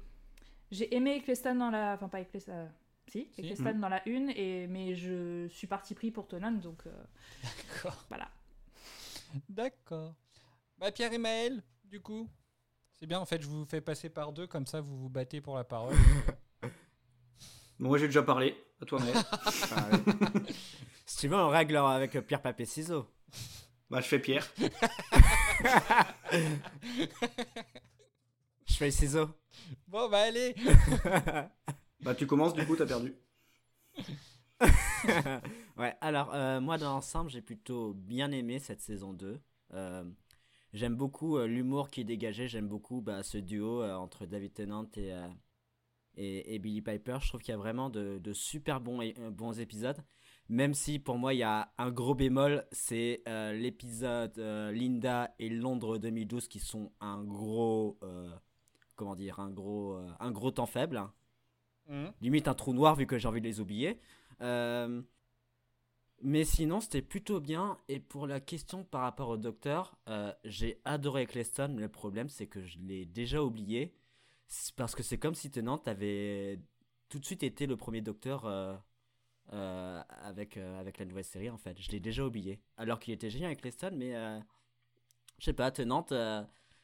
j'ai 0.71 0.95
aimé 0.95 1.17
Eccleston 1.17 1.57
dans 1.57 1.71
la, 1.71 1.95
enfin 1.95 2.09
pas 2.09 2.21
Eccleston, 2.21 2.53
euh, 2.53 2.67
si, 3.09 3.29
Si. 3.35 3.41
Eccleston 3.41 3.79
dans 3.81 3.89
la 3.89 4.09
une, 4.09 4.31
et 4.31 4.69
mais 4.69 4.95
je 4.95 5.49
suis 5.49 5.67
parti 5.67 5.95
pris 5.95 6.13
pour 6.13 6.29
donc 6.29 6.87
euh, 6.87 6.91
D'accord. 7.43 8.05
voilà. 8.09 8.29
D'accord. 9.49 10.15
Bah 10.79 10.93
Pierre 10.93 11.13
et 11.13 11.19
Maël, 11.19 11.63
du 11.85 12.01
coup. 12.01 12.29
C'est 13.01 13.07
bien 13.07 13.19
en 13.19 13.25
fait, 13.25 13.41
je 13.43 13.49
vous 13.49 13.65
fais 13.65 13.81
passer 13.81 14.11
par 14.11 14.33
deux, 14.33 14.47
comme 14.47 14.67
ça 14.67 14.81
vous 14.81 14.97
vous 14.97 15.09
battez 15.09 15.41
pour 15.41 15.57
la 15.57 15.65
parole. 15.65 15.97
Bon, 17.81 17.89
moi 17.89 17.99
j'ai 17.99 18.07
déjà 18.07 18.23
parlé. 18.23 18.55
À 18.83 18.85
toi 18.85 19.01
ouais. 19.01 19.13
si 21.07 21.17
tu 21.17 21.29
veux, 21.29 21.37
on 21.37 21.49
règle 21.49 21.77
avec 21.79 22.13
pierre, 22.27 22.43
papier, 22.43 22.67
ciseaux. 22.67 23.07
bah 23.91 24.01
je 24.01 24.07
fais 24.07 24.19
Pierre. 24.19 24.47
Je 28.67 28.75
fais 28.77 28.91
ciseaux. 28.93 29.29
bon 29.89 30.09
bah 30.09 30.21
allez 30.29 30.55
Bah 32.03 32.15
tu 32.15 32.27
commences 32.27 32.55
du 32.55 32.65
coup 32.65 32.77
t'as 32.77 32.87
perdu. 32.87 33.15
ouais, 35.77 35.97
alors 36.01 36.33
euh, 36.35 36.61
moi 36.61 36.79
dans 36.79 36.93
l'ensemble, 36.93 37.31
j'ai 37.31 37.43
plutôt 37.43 37.95
bien 37.95 38.31
aimé 38.31 38.59
cette 38.61 38.81
saison 38.81 39.13
2. 39.13 39.41
Euh, 39.75 40.05
j'aime 40.73 40.95
beaucoup 40.95 41.37
euh, 41.37 41.47
l'humour 41.47 41.91
qui 41.91 42.03
est 42.03 42.05
dégagé, 42.05 42.47
j'aime 42.47 42.69
beaucoup 42.69 43.01
bah, 43.01 43.23
ce 43.23 43.39
duo 43.39 43.83
euh, 43.83 43.95
entre 43.97 44.25
David 44.25 44.55
Tennant 44.55 44.89
et, 44.97 45.13
euh, 45.13 45.27
et, 46.17 46.55
et 46.55 46.59
Billy 46.59 46.83
Piper. 46.83 47.19
Je 47.21 47.29
trouve 47.29 47.41
qu'il 47.41 47.53
y 47.53 47.55
a 47.55 47.59
vraiment 47.59 47.91
de, 47.91 48.19
de 48.19 48.33
super 48.33 48.81
bons, 48.81 49.01
euh, 49.03 49.31
bons 49.31 49.59
épisodes. 49.61 49.99
Même 50.49 50.75
si 50.75 50.99
pour 50.99 51.17
moi 51.17 51.33
il 51.33 51.39
y 51.39 51.43
a 51.45 51.73
un 51.79 51.91
gros 51.93 52.15
bémol, 52.15 52.65
c'est 52.73 53.23
euh, 53.29 53.53
l'épisode 53.53 54.37
euh, 54.39 54.73
Linda 54.73 55.33
et 55.39 55.49
Londres 55.49 55.99
2012 55.99 56.49
qui 56.49 56.59
sont 56.59 56.91
un 57.01 57.23
gros, 57.23 57.99
euh, 58.03 58.29
comment 58.97 59.15
dire, 59.15 59.39
un 59.39 59.51
gros, 59.51 59.97
un 60.19 60.31
gros 60.33 60.51
temps 60.51 60.67
faible 60.67 61.03
Mhm. 61.89 62.13
limite 62.21 62.47
un 62.47 62.55
trou 62.55 62.73
noir 62.73 62.95
vu 62.95 63.05
que 63.07 63.19
j'ai 63.19 63.27
envie 63.27 63.41
de 63.41 63.47
les 63.47 63.59
oublier. 63.59 63.99
Mais 66.23 66.45
sinon, 66.45 66.81
c'était 66.81 67.03
plutôt 67.03 67.41
bien. 67.41 67.79
Et 67.89 67.99
pour 67.99 68.27
la 68.27 68.41
question 68.41 68.85
par 68.85 69.01
rapport 69.03 69.29
au 69.31 69.37
docteur, 69.37 69.99
j'ai 70.45 70.81
adoré 70.85 71.23
Eccleston. 71.23 71.73
mais 71.75 71.81
Le 71.83 71.89
problème, 71.89 72.29
c'est 72.29 72.47
que 72.47 72.63
je 72.65 72.79
l'ai 72.79 73.07
déjà 73.07 73.43
oublié. 73.43 73.95
Parce 74.77 74.95
que 74.95 75.03
c'est 75.03 75.19
comme 75.19 75.35
si 75.35 75.51
Tenant 75.51 75.81
avait 75.87 76.59
tout 77.09 77.19
de 77.19 77.25
suite 77.25 77.43
été 77.43 77.67
le 77.67 77.77
premier 77.77 78.01
docteur 78.01 78.45
euh, 78.47 78.77
euh, 79.53 80.03
avec, 80.23 80.57
euh, 80.57 80.81
avec 80.81 80.99
la 80.99 81.05
nouvelle 81.05 81.25
série, 81.25 81.51
en 81.51 81.57
fait. 81.59 81.81
Je 81.81 81.91
l'ai 81.91 82.01
déjà 82.01 82.25
oublié. 82.25 82.61
Alors 82.77 82.99
qu'il 82.99 83.13
était 83.15 83.31
génial 83.31 83.47
avec 83.49 83.59
Eccleston, 83.59 83.93
mais 83.97 84.15
euh, 84.17 84.39
je 85.39 85.45
sais 85.45 85.53
pas, 85.53 85.71
Tenant, 85.71 86.07
euh, 86.13 86.43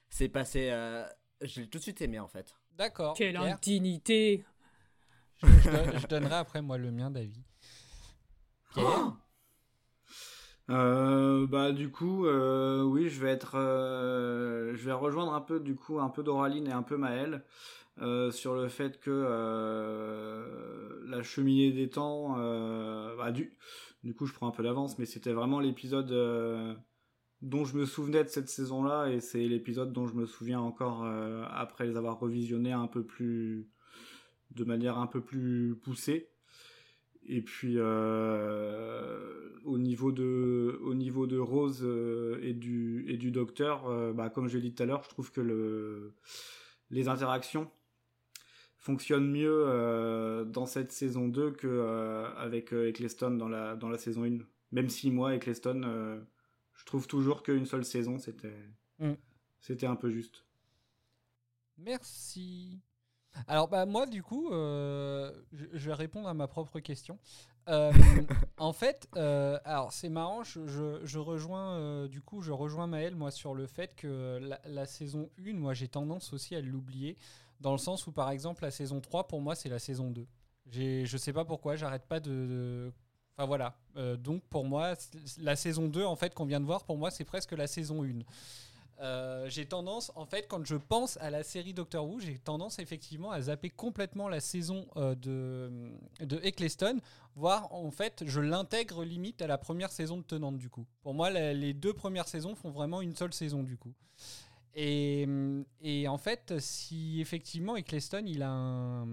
c'est 0.09 0.29
passé. 0.29 0.71
euh, 0.71 1.07
je 1.43 1.61
l'ai 1.63 1.69
tout 1.69 1.79
de 1.79 1.83
suite 1.83 2.01
aimé, 2.01 2.19
en 2.21 2.29
fait. 2.29 2.55
D'accord. 2.73 3.15
Quelle 3.17 3.37
Pierre. 3.37 3.55
indignité 3.55 4.45
je, 5.43 5.47
je 5.47 5.71
don- 5.71 5.99
je 5.99 6.07
donnerai 6.07 6.35
après 6.37 6.63
moi 6.63 6.79
le 6.79 6.91
mien 6.91 7.11
d'avis. 7.11 7.43
Pierre 8.73 9.17
Euh, 10.69 11.47
bah 11.47 11.71
du 11.73 11.91
coup, 11.91 12.27
euh, 12.27 12.83
oui, 12.83 13.09
je 13.09 13.21
vais 13.21 13.31
être, 13.31 13.57
euh, 13.57 14.75
je 14.75 14.85
vais 14.85 14.93
rejoindre 14.93 15.33
un 15.33 15.41
peu 15.41 15.61
du 15.61 15.77
coup 15.77 16.01
un 16.01 16.09
peu 16.09 16.25
Doraline 16.25 16.67
et 16.67 16.73
un 16.73 16.83
peu 16.83 16.97
Maël 16.97 17.45
euh, 17.99 18.33
sur 18.33 18.55
le 18.57 18.69
fait 18.69 18.99
que 19.01 19.11
euh, 19.13 21.01
la 21.07 21.23
cheminée 21.23 21.71
des 21.73 21.89
temps, 21.89 22.37
euh, 22.39 23.17
bah, 23.17 23.31
du, 23.31 23.57
du 24.03 24.15
coup, 24.15 24.27
je 24.27 24.35
prends 24.35 24.49
un 24.49 24.51
peu 24.51 24.65
d'avance, 24.65 24.99
mais 24.99 25.07
c'était 25.07 25.33
vraiment 25.33 25.61
l'épisode 25.61 26.11
dont 27.43 27.65
je 27.65 27.77
me 27.77 27.87
souvenais 27.87 28.25
de 28.25 28.29
cette 28.29 28.49
saison-là 28.49 29.09
et 29.11 29.21
c'est 29.21 29.47
l'épisode 29.47 29.93
dont 29.93 30.07
je 30.07 30.15
me 30.15 30.27
souviens 30.27 30.61
encore 30.61 31.07
après 31.51 31.87
les 31.87 31.97
avoir 31.97 32.19
revisionnés 32.19 32.73
un 32.73 32.89
peu 32.89 33.05
plus, 33.05 33.69
de 34.51 34.65
manière 34.65 34.99
un 34.99 35.07
peu 35.07 35.21
plus 35.21 35.77
poussée. 35.83 36.31
Et 37.29 37.43
puis 37.43 37.75
euh, 37.77 39.51
au 39.65 39.79
niveau 39.79 40.13
de 40.13 40.79
au 40.83 40.95
niveau 40.95 41.27
de 41.27 41.39
Rose 41.39 41.81
euh, 41.83 42.39
et 42.43 42.55
du 42.55 43.05
et 43.09 43.17
du 43.17 43.31
docteur, 43.31 43.87
euh, 43.89 44.13
bah, 44.13 44.31
comme 44.31 44.49
je 44.49 44.57
l'ai 44.59 44.63
dit 44.63 44.75
tout 44.75 44.83
à 44.83 44.87
l'heure, 44.87 45.03
je 45.03 45.09
trouve 45.09 45.33
que 45.33 45.41
le 45.41 46.15
les 46.91 47.09
interactions 47.09 47.71
fonctionnent 48.79 49.31
mieux 49.31 50.47
dans 50.49 50.67
cette 50.67 50.93
saison 50.93 51.27
2 51.27 51.51
que 51.53 52.25
avec 52.37 52.73
Eccleston 52.73 53.33
dans 53.33 53.49
la 53.49 53.75
dans 53.75 53.89
la 53.89 53.99
saison 53.99 54.25
1. 54.25 54.39
Même 54.71 54.89
si 54.89 55.11
moi 55.11 55.35
Eccleston, 55.35 56.21
je 56.75 56.85
trouve 56.85 57.09
toujours 57.09 57.43
qu'une 57.43 57.67
seule 57.67 57.85
saison 57.85 58.19
c'était 58.19 58.55
Mm. 58.99 59.13
c'était 59.61 59.87
un 59.87 59.97
peu 59.97 60.11
juste. 60.11 60.45
Merci. 61.79 62.81
Alors 63.49 63.69
bah 63.69 63.87
moi 63.87 64.07
du 64.07 64.23
coup, 64.23 64.51
euh, 64.53 65.33
je, 65.53 65.67
je 65.73 65.87
vais 65.91 65.95
répondre 65.95 66.29
à 66.29 66.35
ma 66.35 66.47
propre 66.49 66.81
question. 66.81 67.19
Euh, 67.69 67.93
en 68.59 68.73
fait, 68.73 69.09
euh, 69.17 69.59
alors 69.65 69.93
c'est 69.93 70.09
marrant, 70.09 70.45
je, 70.45 70.67
je- 70.67 71.01
je 71.05 71.19
rejoins 71.19 72.07
du 72.09 72.21
coup, 72.21 72.41
je 72.43 72.53
rejoins 72.53 72.87
Maël 72.87 73.15
moi 73.15 73.31
sur 73.31 73.55
le 73.55 73.67
fait 73.67 73.95
que 73.97 74.39
la, 74.41 74.61
la 74.67 74.87
saison 74.87 75.29
1, 75.39 75.55
moi 75.55 75.75
j'ai 75.75 75.89
tendance 75.89 76.33
aussi 76.33 76.55
à 76.55 76.61
l'oublier, 76.61 77.17
dans 77.61 77.73
le 77.73 77.79
sens 77.79 78.07
où 78.07 78.13
par 78.13 78.31
exemple 78.31 78.63
la 78.63 78.71
saison 78.71 79.01
3 79.01 79.27
pour 79.29 79.41
moi 79.41 79.55
c'est 79.55 79.69
la 79.69 79.79
saison 79.79 80.11
2. 80.11 80.27
J'ai, 80.71 81.07
je 81.07 81.17
sais 81.17 81.33
pas 81.33 81.45
pourquoi, 81.45 81.77
j'arrête 81.77 82.07
pas 82.07 82.21
de... 82.21 82.31
de- 82.31 82.93
Enfin 83.39 83.47
voilà, 83.47 83.77
Euh, 83.97 84.17
donc 84.17 84.43
pour 84.49 84.65
moi, 84.65 84.95
la 85.39 85.57
saison 85.57 85.89
2 85.89 86.05
en 86.05 86.17
fait 86.17 86.33
qu'on 86.35 86.47
vient 86.47 86.61
de 86.61 86.65
voir, 86.65 86.85
pour 86.85 86.97
moi 86.97 87.11
c'est 87.11 87.25
presque 87.25 87.53
la 87.53 87.67
saison 87.67 88.03
1. 88.03 88.21
Euh, 89.01 89.47
j'ai 89.51 89.67
tendance, 89.67 90.11
en 90.15 90.25
fait, 90.25 90.47
quand 90.49 90.65
je 90.65 90.77
pense 90.77 91.19
à 91.19 91.29
la 91.31 91.43
série 91.43 91.75
Doctor 91.75 92.09
Who, 92.09 92.21
j'ai 92.21 92.39
tendance 92.39 92.79
effectivement 92.79 93.31
à 93.31 93.43
zapper 93.43 93.69
complètement 93.69 94.29
la 94.29 94.41
saison 94.41 94.87
euh, 94.97 95.15
de, 95.15 95.93
de 96.25 96.41
Eccleston, 96.43 97.01
voire 97.35 97.73
en 97.75 97.91
fait, 97.91 98.25
je 98.27 98.41
l'intègre 98.41 99.05
limite 99.05 99.43
à 99.43 99.47
la 99.47 99.59
première 99.59 99.93
saison 99.93 100.17
de 100.17 100.23
Tenante 100.23 100.57
du 100.57 100.71
coup. 100.71 100.87
Pour 101.03 101.13
moi, 101.13 101.31
les 101.31 101.75
deux 101.75 101.93
premières 101.93 102.27
saisons 102.27 102.55
font 102.55 102.71
vraiment 102.71 103.03
une 103.03 103.15
seule 103.15 103.35
saison 103.35 103.63
du 103.63 103.77
coup. 103.77 103.93
Et, 104.75 105.27
et 105.83 106.09
en 106.09 106.19
fait, 106.19 106.59
si 106.59 107.21
effectivement 107.21 107.77
Eccleston, 107.77 108.25
il 108.27 108.43
a. 108.43 109.05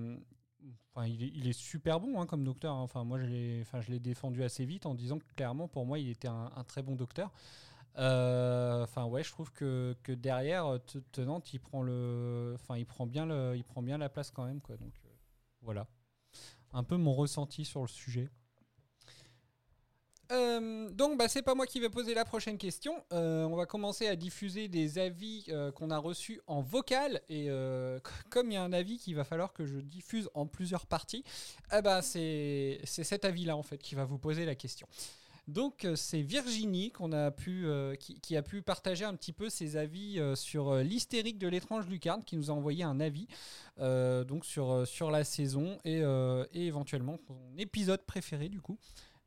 Enfin, 0.96 1.08
il 1.08 1.24
est, 1.24 1.32
il 1.34 1.48
est 1.48 1.54
super 1.54 2.00
bon 2.00 2.22
hein, 2.22 2.26
comme 2.26 2.44
docteur. 2.44 2.74
hein. 2.76 2.82
Enfin, 2.84 3.04
moi, 3.04 3.20
je 3.20 3.26
l'ai 3.26 3.62
enfin, 3.64 3.80
défendu 4.00 4.44
assez 4.44 4.64
vite 4.64 4.86
en 4.86 4.94
disant 4.94 5.20
que 5.20 5.26
clairement, 5.36 5.68
pour 5.68 5.86
moi, 5.86 6.00
il 6.00 6.10
était 6.10 6.28
un 6.28 6.64
très 6.68 6.84
bon 6.84 6.96
docteur. 6.96 7.32
Euh, 7.98 8.84
Enfin, 8.84 9.06
ouais, 9.06 9.24
je 9.24 9.32
trouve 9.32 9.52
que, 9.52 9.96
que 10.04 10.12
derrière, 10.12 10.66
euh, 10.68 10.78
Te- 10.80 10.98
Tenante, 11.12 11.54
il 11.54 11.60
prend 11.60 11.82
le. 11.84 12.54
Enfin, 12.56 12.78
il 12.78 12.86
prend 12.86 13.06
bien, 13.08 13.26
le, 13.26 13.56
il 13.56 13.64
prend 13.64 13.82
bien 13.82 13.98
la 13.98 14.10
place 14.10 14.32
quand 14.32 14.46
même, 14.46 14.62
quoi. 14.62 14.78
Donc, 14.78 14.94
euh, 15.06 15.10
voilà. 15.62 15.88
Un 16.74 16.84
peu 16.84 16.98
mon 16.98 17.14
ressenti 17.14 17.66
sur 17.66 17.82
le 17.82 17.88
sujet. 17.88 18.30
Donc, 20.92 21.18
bah, 21.18 21.28
c'est 21.28 21.42
pas 21.44 21.54
moi 21.54 21.68
qui 21.68 21.80
vais 21.80 21.90
poser 21.90 22.14
la 22.16 22.26
prochaine 22.26 22.58
question. 22.58 23.04
On 23.12 23.56
va 23.56 23.66
commencer 23.66 24.08
à 24.08 24.16
diffuser 24.16 24.68
des 24.68 24.98
avis 24.98 25.46
qu'on 25.76 25.92
a 25.92 25.98
reçus 25.98 26.42
en 26.48 26.62
vocal. 26.62 27.22
Et 27.30 27.50
comme 28.32 28.50
il 28.50 28.54
y 28.54 28.58
a 28.58 28.64
un 28.64 28.74
avis 28.74 28.98
qu'il 28.98 29.16
va 29.16 29.24
falloir 29.24 29.54
que 29.54 29.66
je 29.66 29.78
diffuse 29.78 30.30
en 30.34 30.48
plusieurs 30.48 30.88
parties, 30.88 31.24
c'est 32.02 32.80
c'est 32.84 33.04
cet 33.04 33.26
avis-là 33.26 33.56
en 33.56 33.64
fait 33.64 33.78
qui 33.78 33.96
va 33.96 34.06
vous 34.06 34.18
poser 34.18 34.46
la 34.46 34.56
question. 34.56 34.88
Donc 35.48 35.84
euh, 35.84 35.96
c'est 35.96 36.22
Virginie 36.22 36.94
a 37.12 37.32
pu, 37.32 37.66
euh, 37.66 37.96
qui, 37.96 38.38
a 38.38 38.42
pu 38.42 38.62
partager 38.62 39.04
un 39.04 39.14
petit 39.16 39.34
peu 39.34 39.50
ses 39.50 39.76
avis 39.76 40.20
euh, 40.20 40.36
sur 40.36 40.76
l'hystérique 40.76 41.38
de 41.38 41.48
l'étrange 41.50 41.88
lucarne, 41.88 42.24
qui 42.24 42.38
nous 42.38 42.50
a 42.50 42.54
envoyé 42.54 42.84
un 42.84 43.00
avis 43.00 43.28
donc 43.78 44.46
sur, 44.46 44.88
sur 44.88 45.12
la 45.12 45.24
saison 45.24 45.78
et, 45.84 46.00
et 46.54 46.66
éventuellement 46.66 47.18
son 47.28 47.58
épisode 47.58 48.04
préféré 48.04 48.48
du 48.48 48.62
coup. 48.62 48.78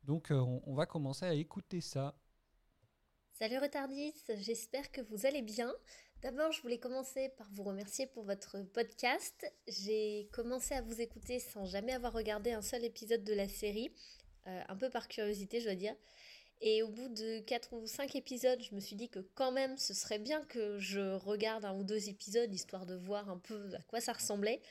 Donc 0.03 0.27
on, 0.31 0.61
on 0.65 0.73
va 0.73 0.85
commencer 0.85 1.25
à 1.25 1.33
écouter 1.33 1.81
ça. 1.81 2.15
Salut 3.33 3.59
Retardis, 3.59 4.13
j'espère 4.39 4.91
que 4.91 5.01
vous 5.01 5.25
allez 5.25 5.41
bien. 5.41 5.71
D'abord, 6.23 6.51
je 6.51 6.61
voulais 6.63 6.79
commencer 6.79 7.29
par 7.37 7.47
vous 7.51 7.61
remercier 7.61 8.07
pour 8.07 8.23
votre 8.23 8.63
podcast. 8.73 9.45
J'ai 9.67 10.27
commencé 10.33 10.73
à 10.73 10.81
vous 10.81 10.99
écouter 10.99 11.39
sans 11.39 11.65
jamais 11.65 11.93
avoir 11.93 12.13
regardé 12.13 12.53
un 12.53 12.63
seul 12.63 12.83
épisode 12.83 13.23
de 13.23 13.33
la 13.33 13.47
série, 13.47 13.91
euh, 14.47 14.61
un 14.67 14.75
peu 14.75 14.89
par 14.89 15.07
curiosité, 15.07 15.59
je 15.59 15.65
dois 15.65 15.75
dire. 15.75 15.95
Et 16.61 16.81
au 16.81 16.87
bout 16.89 17.09
de 17.09 17.39
4 17.41 17.73
ou 17.73 17.85
5 17.85 18.15
épisodes, 18.15 18.59
je 18.61 18.73
me 18.73 18.79
suis 18.79 18.95
dit 18.95 19.09
que 19.09 19.19
quand 19.35 19.51
même, 19.51 19.77
ce 19.77 19.93
serait 19.93 20.17
bien 20.17 20.41
que 20.45 20.79
je 20.79 21.15
regarde 21.15 21.65
un 21.65 21.75
ou 21.77 21.83
deux 21.83 22.09
épisodes, 22.09 22.51
histoire 22.53 22.85
de 22.85 22.95
voir 22.95 23.29
un 23.29 23.37
peu 23.37 23.73
à 23.75 23.81
quoi 23.83 24.01
ça 24.01 24.13
ressemblait. 24.13 24.61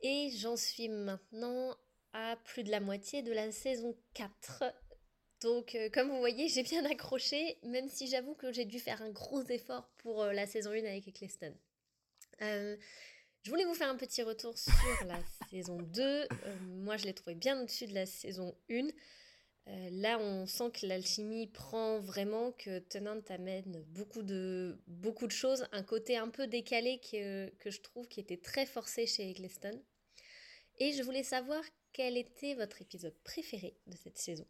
Et 0.00 0.30
j'en 0.30 0.56
suis 0.56 0.88
maintenant 0.88 1.76
à 2.12 2.36
plus 2.44 2.64
de 2.64 2.70
la 2.70 2.80
moitié 2.80 3.22
de 3.22 3.32
la 3.32 3.52
saison 3.52 3.96
4. 4.14 4.64
Donc, 5.40 5.74
euh, 5.74 5.88
comme 5.90 6.08
vous 6.08 6.18
voyez, 6.18 6.48
j'ai 6.48 6.62
bien 6.62 6.84
accroché, 6.84 7.58
même 7.62 7.88
si 7.88 8.08
j'avoue 8.08 8.34
que 8.34 8.52
j'ai 8.52 8.64
dû 8.64 8.80
faire 8.80 9.02
un 9.02 9.10
gros 9.10 9.42
effort 9.44 9.88
pour 9.98 10.22
euh, 10.22 10.32
la 10.32 10.46
saison 10.46 10.70
1 10.70 10.78
avec 10.84 11.06
Eccleston. 11.06 11.54
Je 13.44 13.50
voulais 13.50 13.64
vous 13.66 13.74
faire 13.74 13.90
un 13.90 13.96
petit 13.96 14.22
retour 14.22 14.56
sur 14.56 14.72
la 15.06 15.18
saison 15.50 15.76
2. 15.76 16.02
Euh, 16.02 16.26
moi, 16.62 16.96
je 16.96 17.04
l'ai 17.04 17.12
trouvé 17.12 17.34
bien 17.34 17.60
au-dessus 17.60 17.86
de 17.86 17.92
la 17.94 18.06
saison 18.06 18.56
1. 18.70 18.88
Euh, 19.66 19.88
là, 19.92 20.18
on 20.18 20.46
sent 20.46 20.70
que 20.72 20.86
l'alchimie 20.86 21.46
prend 21.46 21.98
vraiment, 21.98 22.52
que 22.52 22.78
Tennant 22.78 23.20
amène 23.28 23.82
beaucoup 23.88 24.22
de, 24.22 24.78
beaucoup 24.86 25.26
de 25.26 25.32
choses. 25.32 25.66
Un 25.72 25.82
côté 25.82 26.16
un 26.16 26.30
peu 26.30 26.46
décalé 26.46 27.00
que, 27.00 27.50
que 27.58 27.70
je 27.70 27.82
trouve 27.82 28.08
qui 28.08 28.20
était 28.20 28.38
très 28.38 28.64
forcé 28.64 29.06
chez 29.06 29.30
Eccleston. 29.30 29.78
Et 30.78 30.92
je 30.92 31.02
voulais 31.02 31.22
savoir 31.22 31.62
quel 31.92 32.16
était 32.16 32.54
votre 32.54 32.80
épisode 32.80 33.14
préféré 33.24 33.76
de 33.86 33.96
cette 33.96 34.18
saison. 34.18 34.46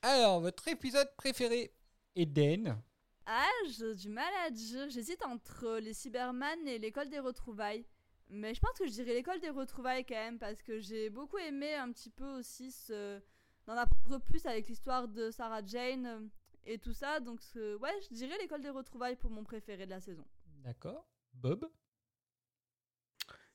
Alors, 0.00 0.40
votre 0.40 0.66
épisode 0.68 1.14
préféré, 1.16 1.72
Eden. 2.16 2.80
Ah, 3.26 3.50
j'ai 3.70 3.94
du 3.94 4.08
mal 4.08 4.32
à 4.46 4.50
dire. 4.50 4.88
J'hésite 4.88 5.22
entre 5.26 5.78
les 5.78 5.92
Cyberman 5.92 6.66
et 6.66 6.78
l'école 6.78 7.10
des 7.10 7.18
retrouvailles. 7.18 7.84
Mais 8.30 8.54
je 8.54 8.60
pense 8.60 8.78
que 8.78 8.86
je 8.86 8.92
dirais 8.92 9.14
l'école 9.14 9.40
des 9.40 9.50
retrouvailles 9.50 10.04
quand 10.04 10.14
même, 10.14 10.38
parce 10.38 10.62
que 10.62 10.78
j'ai 10.80 11.10
beaucoup 11.10 11.38
aimé 11.38 11.74
un 11.74 11.90
petit 11.92 12.10
peu 12.10 12.38
aussi 12.38 12.70
ce... 12.70 13.20
d'en 13.66 13.74
apprendre 13.74 14.20
plus 14.20 14.44
avec 14.46 14.68
l'histoire 14.68 15.08
de 15.08 15.30
Sarah 15.30 15.64
Jane 15.64 16.06
euh, 16.06 16.20
et 16.64 16.78
tout 16.78 16.92
ça. 16.92 17.20
Donc, 17.20 17.40
ce- 17.40 17.76
ouais, 17.76 18.00
je 18.02 18.14
dirais 18.14 18.36
l'école 18.38 18.60
des 18.60 18.70
retrouvailles 18.70 19.16
pour 19.16 19.30
mon 19.30 19.44
préféré 19.44 19.86
de 19.86 19.90
la 19.90 20.00
saison. 20.00 20.26
D'accord. 20.62 21.08
Bob? 21.32 21.70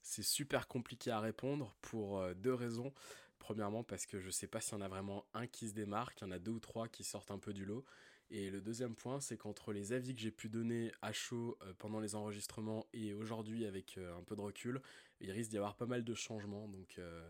C'est 0.02 0.24
super 0.24 0.68
compliqué 0.68 1.12
à 1.12 1.20
répondre 1.20 1.76
pour 1.82 2.20
euh, 2.20 2.34
deux 2.34 2.54
raisons. 2.54 2.94
Premièrement, 3.40 3.84
parce 3.84 4.06
que 4.06 4.20
je 4.20 4.30
sais 4.30 4.48
pas 4.48 4.62
s'il 4.62 4.74
y 4.74 4.78
en 4.78 4.82
a 4.82 4.88
vraiment 4.88 5.26
un 5.34 5.48
qui 5.48 5.68
se 5.68 5.74
démarque, 5.74 6.22
il 6.22 6.24
y 6.24 6.28
en 6.28 6.32
a 6.32 6.40
deux 6.40 6.52
ou 6.52 6.60
trois 6.60 6.88
qui 6.88 7.04
sortent 7.04 7.32
un 7.32 7.40
peu 7.40 7.54
du 7.54 7.66
lot. 7.66 7.86
Et 8.36 8.50
le 8.50 8.62
deuxième 8.62 8.96
point, 8.96 9.20
c'est 9.20 9.38
qu'entre 9.38 9.74
les 9.74 9.94
avis 9.94 10.16
que 10.16 10.20
j'ai 10.20 10.32
pu 10.32 10.50
donner 10.50 10.92
à 11.04 11.14
chaud 11.14 11.56
euh, 11.62 11.74
pendant 11.78 12.00
les 12.00 12.16
enregistrements 12.16 12.88
et 12.92 13.14
aujourd'hui 13.14 13.64
avec 13.64 14.00
euh, 14.00 14.18
un 14.18 14.24
peu 14.24 14.36
de 14.36 14.42
recul, 14.42 14.82
il 15.22 15.30
risque 15.30 15.52
d'y 15.52 15.58
avoir 15.58 15.76
pas 15.76 15.86
mal 15.86 16.04
de 16.04 16.14
changements. 16.16 16.68
Donc 16.68 16.96
euh, 16.98 17.30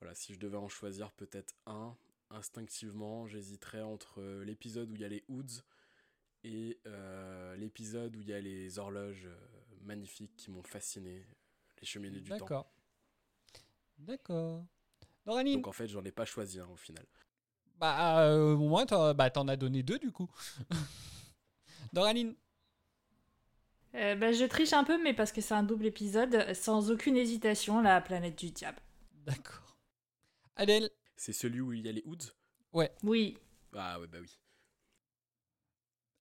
voilà, 0.00 0.14
si 0.14 0.32
je 0.32 0.38
devais 0.38 0.56
en 0.56 0.68
choisir 0.68 1.12
peut-être 1.12 1.54
un, 1.66 1.94
instinctivement, 2.30 3.26
j'hésiterais 3.26 3.82
entre 3.82 4.22
l'épisode 4.42 4.90
où 4.90 4.94
il 4.94 5.02
y 5.02 5.04
a 5.04 5.08
les 5.08 5.22
hoods 5.28 5.60
et 6.44 6.80
euh, 6.86 7.54
l'épisode 7.56 8.16
où 8.16 8.22
il 8.22 8.28
y 8.28 8.32
a 8.32 8.40
les 8.40 8.78
horloges 8.78 9.28
magnifiques 9.82 10.34
qui 10.38 10.50
m'ont 10.50 10.62
fasciné, 10.62 11.26
les 11.78 11.86
cheminées 11.86 12.20
du 12.20 12.30
temps. 12.30 12.38
D'accord. 12.38 12.72
D'accord. 13.98 14.64
Donc 15.26 15.66
en 15.66 15.72
fait, 15.72 15.88
j'en 15.88 16.02
ai 16.04 16.10
pas 16.10 16.24
choisi 16.24 16.58
un 16.58 16.68
au 16.68 16.76
final. 16.76 17.04
Bah, 17.82 18.28
euh, 18.28 18.54
au 18.54 18.68
moins, 18.68 18.86
t'en 18.86 19.12
bah, 19.12 19.28
t'en 19.28 19.48
as 19.48 19.56
donné 19.56 19.82
deux 19.82 19.98
du 19.98 20.12
coup. 20.12 20.30
Doraline 21.92 22.36
Euh, 23.96 24.14
bah, 24.14 24.30
je 24.30 24.44
triche 24.44 24.72
un 24.72 24.84
peu, 24.84 25.02
mais 25.02 25.12
parce 25.14 25.32
que 25.32 25.40
c'est 25.40 25.54
un 25.54 25.64
double 25.64 25.86
épisode, 25.86 26.54
sans 26.54 26.92
aucune 26.92 27.16
hésitation, 27.16 27.82
la 27.82 28.00
planète 28.00 28.38
du 28.38 28.52
diable. 28.52 28.78
D'accord. 29.26 29.76
Adèle 30.54 30.90
C'est 31.16 31.32
celui 31.32 31.60
où 31.60 31.72
il 31.72 31.84
y 31.84 31.88
a 31.88 31.92
les 31.92 32.04
hoods? 32.06 32.30
Ouais. 32.72 32.92
Oui. 33.02 33.36
Ah 33.74 33.98
ouais, 33.98 34.06
bah 34.06 34.18
oui. 34.20 34.38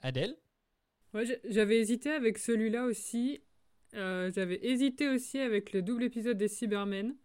Adèle 0.01 0.35
Ouais, 1.13 1.41
j'avais 1.47 1.77
hésité 1.77 2.09
avec 2.09 2.39
celui-là 2.39 2.85
aussi. 2.85 3.39
Euh, 3.93 4.31
j'avais 4.33 4.65
hésité 4.65 5.09
aussi 5.09 5.37
avec 5.37 5.73
le 5.73 5.83
double 5.83 6.05
épisode 6.05 6.39
des 6.39 6.47
Cybermen. 6.47 7.15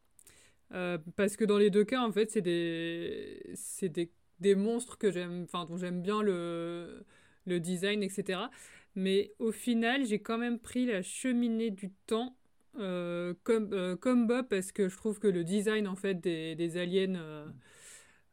Euh, 0.73 0.99
parce 1.17 1.37
que 1.37 1.47
dans 1.47 1.57
les 1.57 1.71
deux 1.71 1.85
cas, 1.85 2.03
en 2.03 2.13
fait, 2.13 2.31
c'est 2.31 2.43
des, 2.43 3.41
c'est 3.55 3.89
des, 3.89 4.13
des 4.41 4.55
monstres 4.55 4.99
que 4.99 5.11
j'aime, 5.11 5.45
enfin, 5.45 5.65
dont 5.67 5.77
j'aime 5.77 6.03
bien 6.03 6.23
le, 6.23 7.05
le 7.47 7.61
design, 7.61 8.03
etc. 8.03 8.51
Mais 8.95 9.33
au 9.39 9.53
final, 9.53 10.05
j'ai 10.07 10.21
quand 10.21 10.39
même 10.39 10.59
pris 10.59 10.87
la 10.87 11.03
cheminée 11.03 11.71
du 11.71 11.91
temps 12.07 12.37
euh, 12.79 13.35
comme, 13.45 13.73
euh, 13.73 13.97
comme 13.97 14.27
Bob 14.27 14.49
parce 14.49 14.73
que 14.73 14.89
je 14.89 14.97
trouve 14.97 15.19
que 15.19 15.29
le 15.29 15.45
design, 15.45 15.87
en 15.89 15.97
fait, 15.97 16.15
des, 16.21 16.55
des 16.55 16.77
aliens, 16.79 17.15
euh, 17.17 17.49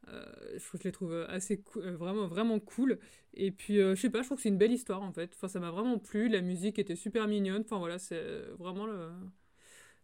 euh, 0.09 0.25
je 0.57 0.65
trouve 0.67 0.79
je 0.81 0.87
les 0.87 0.91
trouve 0.91 1.25
assez 1.29 1.63
euh, 1.77 1.95
vraiment, 1.95 2.27
vraiment 2.27 2.59
cool. 2.59 2.99
Et 3.33 3.51
puis, 3.51 3.79
euh, 3.79 3.95
je 3.95 4.01
sais 4.01 4.09
pas, 4.09 4.21
je 4.21 4.27
trouve 4.27 4.37
que 4.37 4.43
c'est 4.43 4.49
une 4.49 4.57
belle 4.57 4.71
histoire, 4.73 5.01
en 5.01 5.11
fait. 5.13 5.33
Enfin, 5.35 5.47
ça 5.47 5.59
m'a 5.59 5.71
vraiment 5.71 5.99
plu. 5.99 6.29
La 6.29 6.41
musique 6.41 6.79
était 6.79 6.95
super 6.95 7.27
mignonne. 7.27 7.61
Enfin, 7.63 7.77
voilà, 7.79 7.99
c'est 7.99 8.21
vraiment 8.59 8.85
le... 8.85 9.11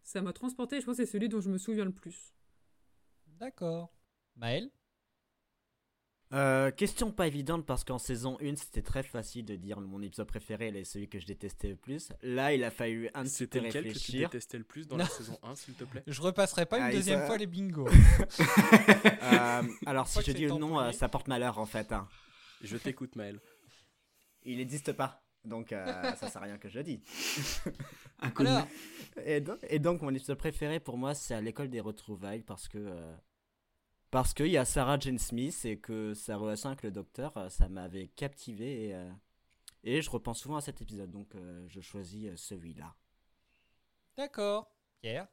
Ça 0.02 0.20
m'a 0.22 0.32
transporté. 0.34 0.80
Je 0.80 0.86
pense 0.86 0.98
que 0.98 1.04
c'est 1.04 1.10
celui 1.12 1.28
dont 1.30 1.40
je 1.40 1.50
me 1.50 1.58
souviens 1.58 1.84
le 1.86 1.92
plus. 1.92 2.34
D'accord. 3.38 3.90
Maël? 4.36 4.70
Euh, 6.32 6.70
question 6.70 7.10
pas 7.10 7.26
évidente 7.26 7.66
parce 7.66 7.82
qu'en 7.82 7.98
saison 7.98 8.38
1 8.40 8.54
c'était 8.54 8.82
très 8.82 9.02
facile 9.02 9.44
de 9.44 9.56
dire 9.56 9.80
mon 9.80 10.00
épisode 10.00 10.28
préféré 10.28 10.68
et 10.68 10.84
celui 10.84 11.08
que 11.08 11.18
je 11.18 11.26
détestais 11.26 11.68
le 11.68 11.74
plus. 11.76 12.10
Là 12.22 12.54
il 12.54 12.62
a 12.62 12.70
fallu 12.70 13.08
un 13.14 13.24
petit 13.24 13.46
peu 13.46 13.58
C'était 13.58 13.58
lequel 13.60 13.82
que 13.84 13.88
tu 13.88 13.94
réfléchir. 13.94 14.28
détestais 14.28 14.58
le 14.58 14.64
plus 14.64 14.86
dans 14.86 14.96
la 14.96 15.06
saison 15.08 15.36
1, 15.42 15.56
s'il 15.56 15.74
te 15.74 15.82
plaît? 15.82 16.04
Je 16.06 16.22
repasserai 16.22 16.66
pas 16.66 16.78
une 16.78 16.84
Ah, 16.84 16.92
deuxième 16.92 17.26
fois 17.26 17.36
les 17.36 17.46
bingos. 17.46 17.88
Euh, 19.22 19.62
alors 19.86 20.06
si 20.08 20.20
je 20.22 20.32
dis 20.32 20.44
le 20.46 20.50
nom, 20.54 20.78
euh, 20.80 20.92
ça 20.92 21.08
porte 21.08 21.28
malheur 21.28 21.58
en 21.58 21.66
fait. 21.66 21.92
hein. 21.92 22.08
Je 22.62 22.76
t'écoute, 22.76 23.16
Maël. 23.16 23.38
Il 24.44 24.56
n'existe 24.58 24.92
pas. 24.92 25.22
Donc 25.44 25.72
euh, 25.72 25.84
ça 26.16 26.28
sert 26.28 26.42
à 26.42 26.44
rien 26.46 26.58
que 26.58 26.68
je 26.68 26.78
le 26.78 26.84
dis. 26.84 27.02
Alors, 28.20 28.66
Et 29.24 29.40
donc, 29.40 29.58
et 29.68 29.78
donc, 29.78 30.02
mon 30.02 30.10
épisode 30.14 30.36
préféré 30.38 30.80
pour 30.80 30.96
moi 30.98 31.14
c'est 31.14 31.34
à 31.34 31.40
l'école 31.40 31.68
des 31.70 31.80
retrouvailles 31.80 32.42
parce 32.42 32.68
que 32.68 32.78
euh, 32.78 33.14
parce 34.10 34.34
qu'il 34.34 34.48
y 34.48 34.56
a 34.56 34.64
Sarah 34.64 34.98
Jane 34.98 35.18
Smith 35.18 35.64
et 35.64 35.78
que 35.78 36.14
sa 36.14 36.36
relation 36.36 36.68
avec 36.70 36.82
le 36.82 36.90
docteur 36.90 37.36
euh, 37.36 37.48
ça 37.48 37.68
m'avait 37.68 38.08
captivé 38.08 38.86
et, 38.88 38.94
euh, 38.94 39.10
et 39.84 40.02
je 40.02 40.10
repense 40.10 40.40
souvent 40.40 40.56
à 40.56 40.60
cet 40.60 40.82
épisode 40.82 41.10
donc 41.10 41.34
euh, 41.34 41.64
je 41.68 41.80
choisis 41.80 42.34
celui-là. 42.36 42.94
d'accord. 44.16 44.70
Pierre? 45.02 45.28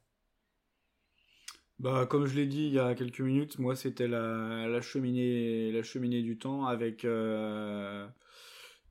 Bah, 1.80 2.08
comme 2.08 2.26
je 2.26 2.36
l'ai 2.36 2.48
dit 2.48 2.66
il 2.68 2.74
y 2.74 2.80
a 2.80 2.96
quelques 2.96 3.20
minutes, 3.22 3.60
moi 3.60 3.76
c'était 3.76 4.08
la, 4.08 4.68
la 4.68 4.82
cheminée, 4.82 5.72
la 5.72 5.84
cheminée 5.84 6.24
du 6.24 6.38
temps 6.40 6.66
avec 6.66 7.06
euh, 7.06 8.08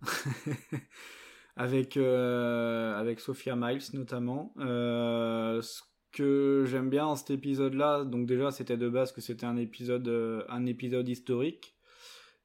avec 1.57 1.97
euh, 1.97 2.95
avec 2.97 3.19
Sophia 3.21 3.57
Miles 3.57 3.83
notamment. 3.95 4.55
Euh, 4.59 5.61
ce 5.63 5.83
que 6.17 6.65
j'aime 6.67 6.89
bien 6.91 7.05
dans 7.05 7.17
cet 7.17 7.31
épisode-là, 7.31 8.05
donc 8.05 8.27
déjà 8.27 8.51
c'était 8.51 8.79
de 8.79 8.89
base 8.89 9.13
que 9.13 9.21
c'était 9.21 9.45
un 9.47 9.57
épisode 9.57 10.09
euh, 10.09 10.45
un 10.49 10.67
épisode 10.67 11.09
historique. 11.09 11.75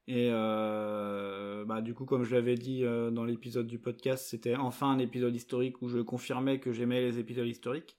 Et 0.08 0.28
euh, 0.32 1.64
bah, 1.64 1.80
du 1.80 1.94
coup, 1.94 2.04
comme 2.04 2.24
je 2.24 2.34
l'avais 2.34 2.56
dit 2.56 2.84
euh, 2.84 3.10
dans 3.10 3.24
l'épisode 3.24 3.66
du 3.66 3.78
podcast, 3.78 4.26
c'était 4.28 4.56
enfin 4.56 4.90
un 4.90 4.98
épisode 4.98 5.34
historique 5.34 5.80
où 5.80 5.88
je 5.88 6.00
confirmais 6.00 6.60
que 6.60 6.72
j'aimais 6.72 7.00
les 7.00 7.18
épisodes 7.18 7.46
historiques. 7.46 7.96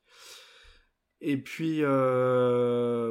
Et 1.22 1.38
puis, 1.38 1.82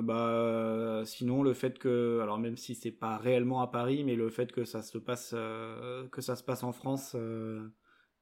bah, 0.03 1.03
sinon, 1.07 1.43
le 1.43 1.55
fait 1.55 1.79
que, 1.79 2.21
alors 2.23 2.39
même 2.39 2.57
si 2.57 2.75
c'est 2.75 2.91
pas 2.93 3.17
réellement 3.17 3.63
à 3.63 3.69
Paris, 3.69 4.05
mais 4.05 4.17
le 4.17 4.29
fait 4.31 4.53
que 4.53 4.65
ça 4.65 4.83
se 4.83 4.99
passe, 4.99 5.31
que 5.31 6.21
ça 6.21 6.37
se 6.37 6.43
passe 6.45 6.63
en 6.63 6.73
France 6.73 7.17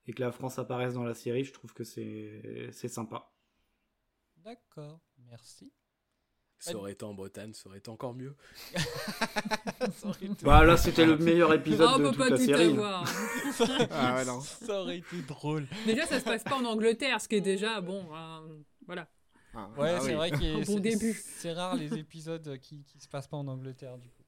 et 0.06 0.12
que 0.12 0.20
la 0.22 0.32
France 0.32 0.58
apparaisse 0.60 0.94
dans 0.94 1.04
la 1.04 1.14
série, 1.14 1.44
je 1.44 1.52
trouve 1.52 1.72
que 1.74 1.84
c'est 1.84 2.70
sympa. 2.88 3.30
D'accord, 4.44 5.00
merci. 5.28 5.72
Ça 6.58 6.76
aurait 6.76 6.92
été 6.92 7.04
en 7.06 7.14
Bretagne, 7.14 7.54
ça 7.54 7.68
aurait 7.70 7.78
été 7.78 7.88
encore 7.88 8.12
mieux. 8.14 8.36
Ça 8.74 10.08
aurait 10.08 10.26
été- 10.26 10.44
Bah 10.44 10.62
là, 10.62 10.76
c'était 10.76 11.06
le 11.06 11.16
meilleur 11.16 11.54
épisode 11.54 11.88
Ah, 11.90 11.94
on 11.96 11.98
de 11.98 12.04
peut 12.04 12.10
toute 12.10 12.18
pas 12.18 12.28
la 12.30 12.36
tout 12.36 12.44
série. 12.44 12.64
avoir. 12.72 13.04
Ah 13.90 14.14
ouais, 14.16 14.24
non. 14.26 14.40
Ça 14.42 14.82
aurait 14.82 14.98
été 14.98 15.22
drôle. 15.22 15.66
Déjà, 15.86 16.06
ça 16.06 16.20
se 16.20 16.24
passe 16.24 16.44
pas 16.44 16.56
en 16.56 16.64
Angleterre, 16.66 17.18
ce 17.20 17.28
qui 17.28 17.36
est 17.36 17.40
déjà 17.40 17.80
bon. 17.80 18.04
euh, 18.14 18.58
voilà. 18.86 19.08
Ah, 19.54 19.70
Ouais, 19.78 19.94
ah 19.96 20.00
c'est 20.00 20.08
oui. 20.10 20.14
vrai 20.16 20.30
qu'il 20.32 20.42
y 20.44 20.50
a- 20.52 20.56
Un 20.58 20.60
bon 20.62 20.80
début. 20.80 21.14
C'est 21.14 21.52
rare 21.52 21.76
les 21.76 21.94
épisodes 21.98 22.58
qui, 22.58 22.84
qui 22.84 23.00
se 23.00 23.08
passent 23.08 23.26
pas 23.28 23.38
en 23.38 23.48
Angleterre 23.48 23.96
du 23.96 24.08
coup. 24.10 24.22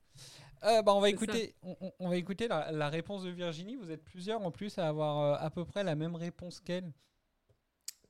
Euh, 0.65 0.81
bah, 0.83 0.95
on 0.95 1.01
va 1.01 1.11
écouter, 1.11 1.55
on, 1.63 1.77
on- 1.83 1.93
on 1.99 2.09
va 2.09 2.17
écouter 2.17 2.49
la, 2.49 2.73
la 2.73 2.89
réponse 2.89 3.25
de 3.25 3.31
Virginie. 3.31 3.77
Vous 3.77 3.91
êtes 3.91 4.05
plusieurs 4.05 4.41
en 4.41 4.51
plus 4.51 4.79
à 4.79 4.89
avoir 4.89 5.19
euh, 5.21 5.37
à 5.47 5.51
peu 5.51 5.65
près 5.67 5.85
la 5.85 5.95
même 5.97 6.17
réponse 6.17 6.61
qu'elle. 6.61 6.93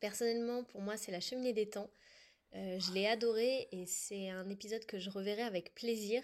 Personnellement, 0.03 0.65
pour 0.65 0.81
moi, 0.83 0.97
c'est 0.97 1.13
la 1.13 1.21
cheminée 1.21 1.53
des 1.53 1.69
temps. 1.71 1.89
Euh, 2.57 2.79
je 2.81 2.93
l'ai 2.93 3.07
adoré 3.07 3.69
et 3.71 3.87
c'est 3.87 4.29
un 4.31 4.49
épisode 4.51 4.85
que 4.85 4.99
je 4.99 5.09
reverrai 5.09 5.43
avec 5.43 5.75
plaisir. 5.75 6.23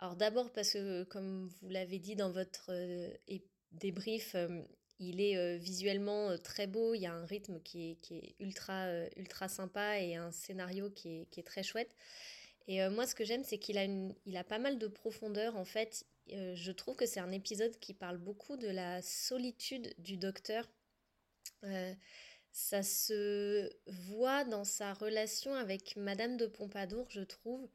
Alors 0.00 0.16
d'abord 0.16 0.50
parce 0.50 0.72
que, 0.72 1.04
comme 1.04 1.48
vous 1.60 1.68
l'avez 1.68 1.98
dit 1.98 2.16
dans 2.16 2.32
votre 2.32 2.70
euh, 2.70 3.08
débrief, 3.72 4.34
euh, 4.34 4.62
il 4.98 5.20
est 5.20 5.36
euh, 5.36 5.58
visuellement 5.58 6.30
euh, 6.30 6.38
très 6.38 6.66
beau, 6.66 6.94
il 6.94 7.02
y 7.02 7.06
a 7.06 7.12
un 7.12 7.26
rythme 7.26 7.60
qui 7.60 7.78
est, 7.90 8.34
ultra, 8.40 8.86
euh, 8.86 9.08
ultra 9.16 9.48
sympa 9.48 10.00
et 10.00 10.16
un 10.16 10.32
scénario 10.32 10.90
qui 10.90 11.08
est, 11.20 11.24
qui 11.30 11.40
est 11.40 11.48
très 11.52 11.62
chouette. 11.62 11.94
Et 12.66 12.82
euh, 12.82 12.90
moi, 12.90 13.06
ce 13.06 13.14
que 13.14 13.24
j'aime, 13.24 13.44
c'est 13.44 13.58
qu'il 13.58 13.76
a, 13.78 13.84
il 13.84 14.36
a 14.36 14.44
pas 14.44 14.58
mal 14.58 14.78
de 14.78 14.88
profondeur. 14.88 15.56
En 15.56 15.66
fait, 15.66 16.04
Euh, 16.30 16.54
je 16.54 16.72
trouve 16.72 16.94
que 16.94 17.06
c'est 17.06 17.20
un 17.20 17.32
épisode 17.32 17.74
qui 17.80 17.94
parle 17.94 18.18
beaucoup 18.18 18.56
de 18.58 18.68
la 18.68 19.00
solitude 19.00 19.94
du 19.98 20.18
docteur. 20.18 20.68
Euh, 21.64 21.94
ça 22.52 22.82
se 22.82 23.70
voit 23.86 24.44
dans 24.44 24.64
sa 24.64 24.92
relation 24.94 25.54
avec 25.54 25.96
Madame 25.96 26.36
de 26.36 26.46
Pompadour, 26.46 27.06
je 27.10 27.20
trouve. 27.22 27.68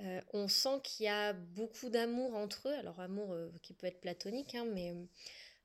Euh, 0.00 0.20
on 0.32 0.48
sent 0.48 0.80
qu'il 0.84 1.06
y 1.06 1.08
a 1.08 1.32
beaucoup 1.32 1.88
d'amour 1.90 2.34
entre 2.34 2.68
eux, 2.68 2.74
alors 2.74 3.00
amour 3.00 3.32
euh, 3.32 3.50
qui 3.62 3.74
peut 3.74 3.86
être 3.86 4.00
platonique, 4.00 4.54
hein, 4.54 4.66
mais 4.66 4.92
euh, 4.92 5.04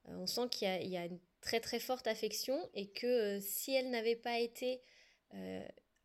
on 0.07 0.27
sent 0.27 0.49
qu'il 0.51 0.67
y, 0.87 0.97
a- 0.97 1.05
une 1.05 1.19
très 1.41 1.59
très 1.59 1.79
forte 1.79 2.07
affection 2.07 2.69
et 2.75 2.87
que 2.89 3.39
si 3.41 3.73
elle 3.73 3.89
n'avait 3.89 4.15
pas 4.15 4.39
été 4.39 4.81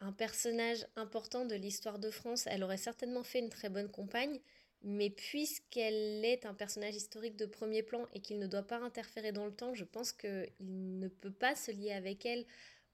un 0.01 0.13
personnage 0.13 0.87
important 0.97 1.45
de 1.45 1.55
l'histoire 1.55 1.99
de 1.99 2.11
France, 2.11 2.47
elle 2.47 2.63
aurait 2.65 2.77
certainement 2.77 3.23
fait 3.23 3.41
une 3.41 3.49
très 3.51 3.69
bonne 3.69 3.91
compagne, 3.91 4.41
mais 4.83 5.11
puisqu'elle 5.11 6.25
est 6.25 6.47
un 6.47 6.55
personnage 6.55 6.95
historique 6.95 7.37
de 7.37 7.47
premier 7.47 7.83
plan 7.83 8.07
et 8.15 8.21
qu'il 8.21 8.39
ne 8.39 8.47
doit 8.47 8.67
pas 8.67 8.79
interférer 8.79 9.33
dans 9.33 9.47
le 9.47 9.53
temps, 9.53 9.75
je 9.75 9.85
pense 9.85 10.13
qu'il 10.13 10.47
ne 10.61 11.09
peut 11.09 11.33
pas 11.33 11.57
se 11.57 11.71
lier 11.71 11.93
avec 11.93 12.25
elle 12.25 12.47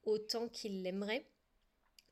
autant 0.04 0.48
qu'il 0.48 0.82
l'aimerait. 0.82 1.26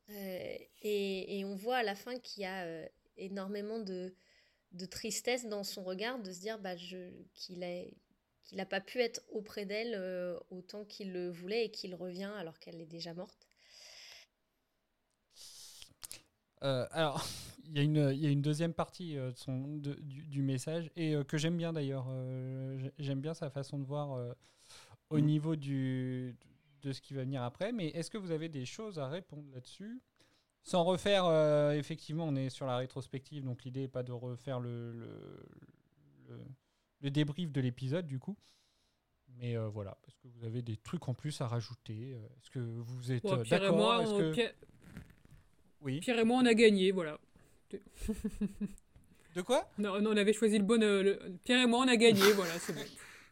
Euh, 0.09 0.57
et, 0.81 1.43
on 1.45 1.55
voit 1.55 1.77
à 1.77 1.83
la 1.83 1.95
fin 1.95 2.17
qu'il 2.19 2.43
y 2.43 2.45
a 2.45 2.63
euh, 2.65 2.87
énormément 3.17 3.79
de, 3.79 4.13
de 4.73 4.85
tristesse 4.85 5.47
dans 5.47 5.63
son 5.63 5.83
regard, 5.83 6.19
de 6.19 6.31
se 6.31 6.39
dire 6.39 6.59
bah, 6.59 6.75
qu'il 6.75 7.59
n'a 8.53 8.65
pas 8.65 8.81
pu 8.81 8.99
être 8.99 9.21
auprès 9.29 9.65
d'elle 9.65 9.95
euh, 9.95 10.37
autant 10.49 10.85
qu'il 10.85 11.13
le 11.13 11.29
voulait 11.29 11.65
et 11.65 11.71
qu'il 11.71 11.95
revient 11.95 12.31
alors 12.37 12.59
qu'elle 12.59 12.81
est 12.81 12.85
déjà 12.85 13.13
morte. 13.13 13.47
Alors, 16.61 17.25
y, 17.77 17.79
a 17.79 17.83
une- 17.83 18.11
il 18.13 18.19
y 18.19 18.25
a 18.27 18.29
une 18.29 18.41
deuxième 18.41 18.73
partie 18.73 19.17
euh, 19.17 19.31
de 19.31 19.37
son, 19.37 19.77
de- 19.77 19.93
du, 20.01 20.27
du 20.27 20.41
message 20.41 20.89
et 20.95 21.15
euh, 21.15 21.23
que 21.23 21.37
j'aime 21.37 21.57
bien 21.57 21.71
d'ailleurs. 21.73 22.05
Euh, 22.09 22.77
j'ai- 22.79 22.93
j'aime 22.99 23.21
bien 23.21 23.33
sa 23.33 23.49
façon 23.49 23.77
de 23.79 23.85
voir 23.85 24.13
euh, 24.13 24.33
au 25.09 25.17
Mm. 25.19 25.25
niveau 25.25 25.55
du, 25.55 26.35
de 26.81 26.91
ce 26.91 27.01
qui 27.01 27.13
va 27.13 27.21
venir 27.23 27.43
après. 27.43 27.71
Mais 27.71 27.87
est-ce 27.89 28.09
que 28.09 28.17
vous 28.17 28.31
avez 28.31 28.49
des 28.49 28.65
choses 28.65 28.99
à 28.99 29.07
répondre 29.07 29.45
là-dessus? 29.53 30.01
Sans 30.63 30.83
refaire, 30.83 31.25
euh, 31.25 31.71
effectivement, 31.73 32.25
on 32.27 32.35
est 32.35 32.49
sur 32.49 32.65
la 32.67 32.77
rétrospective, 32.77 33.43
donc 33.43 33.63
l'idée 33.63 33.81
n'est 33.81 33.87
pas 33.87 34.03
de 34.03 34.11
refaire 34.11 34.59
le, 34.59 34.91
le, 34.91 35.45
le- 36.29 36.45
le 37.01 37.09
débrief 37.09 37.51
de 37.51 37.61
l'épisode 37.61 38.05
du 38.05 38.19
coup. 38.19 38.37
Mais 39.37 39.55
euh, 39.57 39.69
voilà, 39.69 39.97
parce 40.03 40.15
que 40.17 40.27
vous 40.27 40.43
avez 40.43 40.61
des 40.61 40.77
trucs 40.77 41.07
en 41.07 41.13
plus 41.15 41.39
à 41.41 41.47
rajouter? 41.47 42.11
Est-ce 42.11 42.51
que 42.51 42.59
vous 42.59 43.11
êtes 43.11 43.23
Bon, 43.23 43.41
Pierre 43.41 43.63
et 43.63 43.71
d'accord? 43.71 44.17
que- 44.17 44.31
Pierre- 44.33 44.53
Oui. 45.81 45.99
Pierre 45.99 46.19
et 46.19 46.23
moi, 46.25 46.41
on 46.43 46.45
a 46.45 46.53
gagné, 46.53 46.91
voilà. 46.91 47.17
De 49.35 49.41
quoi? 49.41 49.69
Non, 49.77 50.01
non, 50.01 50.11
on 50.11 50.17
avait 50.17 50.33
choisi 50.33 50.57
le 50.57 50.63
bon. 50.65 50.81
euh, 50.83 51.03
le- 51.03 51.19
Pierre 51.45 51.61
et 51.63 51.65
moi, 51.65 51.79
on 51.85 51.87
a 51.87 51.95
gagné, 51.95 52.21
voilà, 52.35 52.51
c'est 52.59 52.73
bon. 52.73 52.81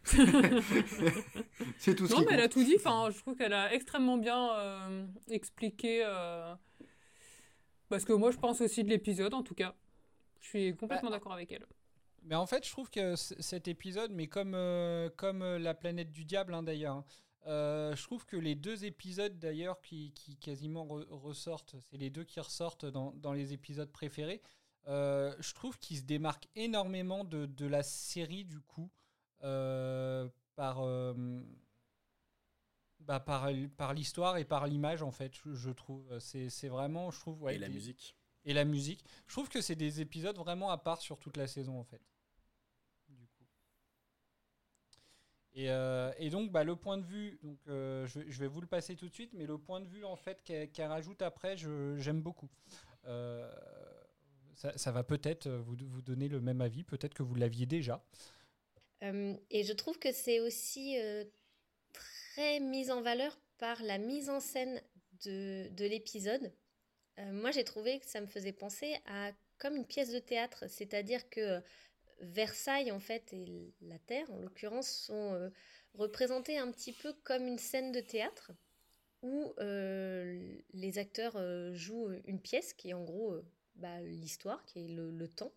C'est 1.78 1.93
tout 1.95 2.08
ce 2.08 2.13
Non, 2.13 2.21
mais 2.21 2.34
elle 2.34 2.39
a 2.41 2.47
tout 2.49 2.63
dit. 2.63 2.75
Enfin, 2.78 3.10
je 3.12 3.19
trouve 3.19 3.36
qu'elle 3.36 3.54
a 3.54 3.73
extrêmement 3.73 4.17
bien 4.17 4.54
euh, 4.56 5.06
expliqué. 5.30 6.04
euh, 6.06 6.54
Parce 7.89 8.06
que 8.06 8.13
moi, 8.13 8.32
je 8.32 8.38
pense 8.38 8.62
aussi 8.62 8.84
de 8.84 8.89
l'épisode, 8.89 9.34
en 9.34 9.43
tout 9.43 9.56
cas. 9.56 9.75
Je 10.39 10.47
suis 10.47 10.75
complètement 10.75 11.10
d'accord 11.10 11.34
avec 11.34 11.52
elle. 11.52 11.65
Mais 12.23 12.36
en 12.36 12.45
fait, 12.47 12.65
je 12.65 12.71
trouve 12.71 12.89
que 12.89 13.15
cet 13.15 13.67
épisode, 13.67 14.12
mais 14.12 14.28
comme, 14.28 14.54
euh, 14.56 15.10
comme 15.17 15.41
euh, 15.41 15.60
La 15.60 15.73
planète 15.73 16.12
du 16.12 16.23
diable 16.25 16.54
hein, 16.54 16.63
d'ailleurs, 16.63 16.95
hein, 16.97 17.06
euh, 17.47 17.95
je 17.95 18.04
trouve 18.04 18.25
que 18.25 18.38
les 18.38 18.56
deux 18.56 18.86
épisodes 18.86 19.39
d'ailleurs 19.39 19.82
qui, 19.82 20.12
qui 20.13 20.38
quasiment 20.38 20.86
re- 20.86 21.08
ressortent, 21.10 21.75
c'est 21.89 21.97
les 21.97 22.10
deux 22.10 22.23
qui 22.23 22.39
ressortent 22.39 22.86
dans, 22.86 23.12
dans 23.13 23.34
les 23.34 23.54
épisodes 23.54 23.91
préférés, 23.91 24.41
euh, 24.88 25.36
je 25.39 25.54
trouve 25.54 25.78
qu'ils 25.80 25.97
se 25.97 26.04
démarquent 26.04 26.47
énormément 26.56 27.23
de, 27.23 27.45
de 27.45 27.65
la 27.65 27.84
série 27.84 28.45
du 28.45 28.60
coup, 28.62 28.89
euh, 29.43 30.28
par, 30.56 30.82
bah, 32.99 33.19
par, 33.19 33.49
par 33.78 33.93
l'histoire 33.93 34.38
et 34.38 34.45
par 34.45 34.67
l'image 34.67 35.02
en 35.04 35.12
fait, 35.12 35.34
je, 35.36 35.54
je 35.54 35.69
trouve. 35.71 36.19
C'est 36.19 36.49
c'est 36.49 36.67
vraiment, 36.69 37.12
je 37.12 37.19
trouve... 37.19 37.41
ouais, 37.41 37.56
Et 37.56 37.60
la 37.60 37.69
musique. 37.69 38.15
et 38.45 38.54
la 38.54 38.65
musique. 38.65 39.04
Je 39.28 39.34
trouve 39.34 39.49
que 39.49 39.62
c'est 39.62 39.75
des 39.75 40.02
épisodes 40.02 40.38
vraiment 40.38 40.69
à 40.71 40.78
part 40.78 41.02
sur 41.02 41.17
toute 41.19 41.38
la 41.38 41.47
saison 41.47 41.80
en 41.80 41.84
fait. 41.84 42.02
Du 43.10 43.28
coup. 43.28 43.45
Et, 45.59 45.69
euh, 45.69 46.09
et 46.17 46.29
donc 46.29 46.53
bah, 46.53 46.63
le 46.63 46.77
point 46.77 46.97
de 46.97 47.03
vue, 47.03 47.37
donc 47.43 47.57
euh, 47.67 48.07
je, 48.07 48.39
vais- 48.39 48.47
vous 48.47 48.61
le 48.61 48.67
passer 48.67 48.95
tout 48.95 49.09
de 49.09 49.13
suite, 49.13 49.33
mais 49.33 49.45
le 49.45 49.57
point 49.57 49.81
de 49.81 49.87
vue 49.87 50.05
en 50.05 50.15
fait 50.15 50.41
qu'elle 50.41 50.87
rajoute 50.87 51.21
après, 51.21 51.57
j'aime 51.57 52.21
beaucoup. 52.21 52.49
Euh, 53.07 53.51
ça, 54.55 54.91
va 54.93 55.03
peut-être 55.03 55.49
vous, 55.49 55.75
donner 56.01 56.29
le 56.29 56.39
même 56.39 56.61
avis, 56.61 56.85
peut-être 56.85 57.13
que 57.13 57.23
vous 57.23 57.35
l'aviez 57.35 57.65
déjà. 57.65 58.01
Et 59.01 59.63
je 59.63 59.73
trouve 59.73 59.99
que 59.99 60.13
c'est 60.13 60.39
aussi 60.39 60.97
très 61.91 62.61
mis 62.61 62.89
en 62.89 63.01
valeur 63.01 63.37
par 63.57 63.83
la 63.83 63.97
mise 63.97 64.29
en 64.29 64.39
scène 64.39 64.81
de, 65.25 65.67
de 65.71 65.85
l'épisode. 65.85 66.53
Moi, 67.17 67.51
j'ai 67.51 67.65
trouvé 67.65 67.99
que 67.99 68.05
ça 68.05 68.21
me 68.21 68.27
faisait 68.27 68.53
penser 68.53 68.95
à 69.07 69.31
comme 69.57 69.75
une 69.75 69.85
pièce 69.85 70.11
de 70.13 70.19
théâtre, 70.19 70.65
c'est-à-dire 70.69 71.29
que 71.29 71.61
Versailles 72.21 72.91
en 72.91 72.99
fait 72.99 73.34
et 73.34 73.73
la 73.82 73.99
Terre 73.99 74.29
en 74.32 74.39
l'occurrence 74.39 74.89
sont 74.89 75.34
euh, 75.34 75.49
représentés 75.93 76.58
un 76.58 76.71
petit 76.71 76.93
peu 76.93 77.13
comme 77.23 77.47
une 77.47 77.58
scène 77.58 77.91
de 77.91 78.01
théâtre 78.01 78.51
où 79.21 79.53
euh, 79.60 80.58
les 80.73 80.97
acteurs 80.97 81.36
euh, 81.36 81.73
jouent 81.73 82.10
une 82.25 82.39
pièce 82.39 82.73
qui 82.73 82.89
est 82.89 82.93
en 82.93 83.03
gros 83.03 83.34
euh, 83.34 83.45
bah, 83.75 84.01
l'histoire, 84.01 84.63
qui 84.65 84.86
est 84.86 84.88
le, 84.88 85.12
le 85.12 85.27
temps. 85.27 85.53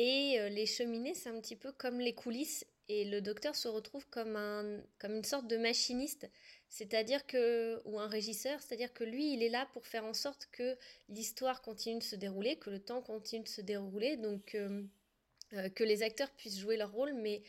Et 0.00 0.38
les 0.50 0.66
cheminées, 0.66 1.14
c'est 1.14 1.28
un 1.28 1.40
petit 1.40 1.56
peu 1.56 1.72
comme 1.72 1.98
les 1.98 2.14
coulisses. 2.14 2.64
Et 2.86 3.04
le 3.04 3.20
docteur 3.20 3.56
se 3.56 3.66
retrouve 3.66 4.06
comme, 4.08 4.36
un, 4.36 4.80
comme 5.00 5.16
une 5.16 5.24
sorte 5.24 5.48
de 5.48 5.56
machiniste, 5.56 6.30
c'est-à-dire 6.68 7.26
que, 7.26 7.80
ou 7.84 7.98
un 7.98 8.08
régisseur, 8.08 8.60
c'est-à-dire 8.60 8.92
que 8.92 9.04
lui, 9.04 9.32
il 9.32 9.42
est 9.42 9.48
là 9.48 9.66
pour 9.72 9.86
faire 9.86 10.04
en 10.04 10.14
sorte 10.14 10.48
que 10.52 10.76
l'histoire 11.08 11.62
continue 11.62 11.98
de 11.98 12.04
se 12.04 12.16
dérouler, 12.16 12.56
que 12.56 12.70
le 12.70 12.78
temps 12.78 13.00
continue 13.00 13.42
de 13.42 13.48
se 13.48 13.62
dérouler, 13.62 14.16
donc 14.16 14.54
euh, 14.54 14.82
euh, 15.54 15.68
que 15.70 15.84
les 15.84 16.02
acteurs 16.02 16.30
puissent 16.32 16.58
jouer 16.58 16.76
leur 16.76 16.92
rôle, 16.92 17.14
mais 17.14 17.42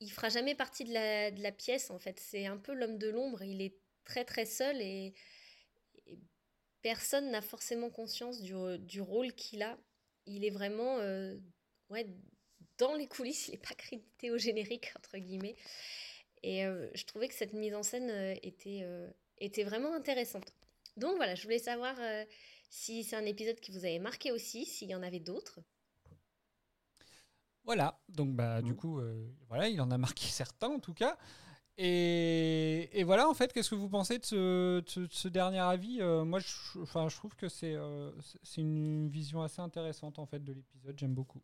il 0.00 0.10
fera 0.10 0.28
jamais 0.28 0.54
partie 0.54 0.84
de 0.84 0.92
la, 0.92 1.30
de 1.30 1.42
la 1.42 1.52
pièce 1.52 1.90
en 1.90 1.98
fait. 1.98 2.20
C'est 2.20 2.46
un 2.46 2.58
peu 2.58 2.74
l'homme 2.74 2.98
de 2.98 3.08
l'ombre, 3.08 3.42
il 3.42 3.62
est 3.62 3.76
très 4.04 4.24
très 4.24 4.46
seul 4.46 4.80
et, 4.80 5.14
personne 6.82 7.30
n'a 7.30 7.40
forcément 7.40 7.88
conscience 7.88 8.42
du, 8.42 8.52
du 8.78 9.00
rôle 9.00 9.32
qu'il 9.32 9.62
a. 9.62 9.78
Il 10.26 10.44
est 10.44 10.50
vraiment 10.50 10.98
euh, 10.98 11.34
ouais, 11.88 12.06
dans 12.76 12.94
les 12.94 13.06
coulisses, 13.06 13.48
il 13.48 13.52
n'est 13.52 13.58
pas 13.58 13.74
crédité 13.74 14.30
au 14.30 14.36
générique, 14.36 14.92
entre 14.98 15.16
guillemets. 15.16 15.56
Et 16.44 16.64
euh, 16.66 16.88
je 16.94 17.04
trouvais 17.06 17.28
que 17.28 17.34
cette 17.34 17.54
mise 17.54 17.74
en 17.74 17.82
scène 17.82 18.10
euh, 18.10 18.34
était, 18.42 18.82
euh, 18.84 19.10
était 19.38 19.64
vraiment 19.64 19.94
intéressante. 19.94 20.54
Donc 20.96 21.16
voilà, 21.16 21.34
je 21.34 21.42
voulais 21.44 21.58
savoir 21.58 21.96
euh, 22.00 22.24
si 22.70 23.04
c'est 23.04 23.16
un 23.16 23.26
épisode 23.26 23.60
qui 23.60 23.72
vous 23.72 23.84
avait 23.86 23.98
marqué 24.00 24.30
aussi, 24.32 24.66
s'il 24.66 24.90
y 24.90 24.94
en 24.94 25.02
avait 25.02 25.20
d'autres. 25.20 25.60
Voilà, 27.64 27.98
donc 28.10 28.34
bah 28.36 28.60
du 28.60 28.74
coup, 28.74 28.98
euh, 29.00 29.26
voilà, 29.48 29.68
il 29.68 29.80
en 29.80 29.90
a 29.90 29.96
marqué 29.98 30.26
certains 30.28 30.68
en 30.68 30.80
tout 30.80 30.94
cas. 30.94 31.16
Et, 31.78 32.90
et 32.98 33.04
voilà, 33.04 33.28
en 33.28 33.34
fait, 33.34 33.52
qu'est-ce 33.52 33.70
que 33.70 33.74
vous 33.76 33.88
pensez 33.88 34.18
de 34.18 34.24
ce, 34.26 34.80
de 34.80 34.88
ce- 34.88 35.00
de 35.00 35.12
ce 35.12 35.28
dernier 35.28 35.60
avis 35.60 36.00
Euh, 36.02 36.24
Moi, 36.24 36.40
je, 36.40 36.80
enfin, 36.80 37.08
je 37.08 37.16
trouve 37.16 37.36
que 37.36 37.48
c'est 37.48 37.74
euh, 37.74 38.12
une 38.58 39.08
vision 39.10 39.42
assez 39.42 39.60
intéressante 39.62 40.18
en 40.20 40.26
fait 40.26 40.44
de 40.44 40.52
l'épisode. 40.52 40.98
J'aime 40.98 41.14
beaucoup. 41.14 41.42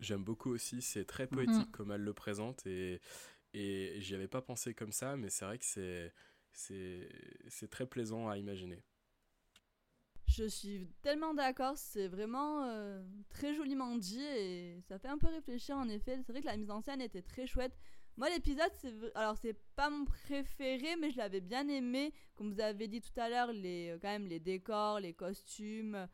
J'aime 0.00 0.24
beaucoup 0.24 0.50
aussi, 0.50 0.80
c'est 0.82 1.04
très 1.04 1.26
poétique 1.26 1.68
Mhm. 1.68 1.70
comme 1.72 1.92
elle 1.92 2.00
le 2.00 2.14
présente 2.14 2.66
et, 2.66 3.00
et 3.52 4.00
j'y 4.00 4.14
avais 4.14 4.28
pas 4.28 4.42
pensé 4.42 4.74
comme 4.74 4.92
ça, 4.92 5.16
mais 5.16 5.30
c'est 5.30 5.44
vrai 5.44 5.58
que 5.58 5.64
c'est, 5.64 6.12
c'est, 6.52 7.08
c'est 7.48 7.68
très 7.68 7.86
plaisant 7.86 8.28
à 8.28 8.38
imaginer. 8.38 8.82
Je 10.26 10.44
suis 10.44 10.86
tellement 11.02 11.34
d'accord, 11.34 11.76
c'est 11.76 12.06
vraiment 12.06 12.62
euh, 12.62 13.02
très 13.30 13.52
joliment 13.52 13.96
dit 13.96 14.22
et 14.22 14.80
ça 14.86 14.98
fait 14.98 15.08
un 15.08 15.18
peu 15.18 15.26
réfléchir 15.26 15.76
en 15.76 15.88
effet. 15.88 16.20
C'est 16.24 16.30
vrai 16.30 16.40
que 16.40 16.46
la 16.46 16.56
mise 16.56 16.70
en 16.70 16.80
scène 16.80 17.00
était 17.00 17.22
très 17.22 17.48
chouette. 17.48 17.76
Moi 18.16 18.30
l'épisode, 18.30 18.70
c'est 18.78 18.92
alors 19.16 19.36
c'est 19.36 19.56
pas 19.74 19.90
mon 19.90 20.04
préféré, 20.04 20.94
mais 21.00 21.10
je 21.10 21.16
l'avais 21.16 21.40
bien 21.40 21.66
aimé. 21.68 22.12
Comme 22.36 22.52
vous 22.52 22.60
avez 22.60 22.86
dit 22.86 23.00
tout 23.00 23.18
à 23.18 23.28
l'heure, 23.28 23.52
les 23.52 23.90
euh, 23.90 23.98
quand 24.00 24.08
même 24.08 24.28
les 24.28 24.38
décors, 24.38 25.00
les 25.00 25.14
costumes, 25.14 26.06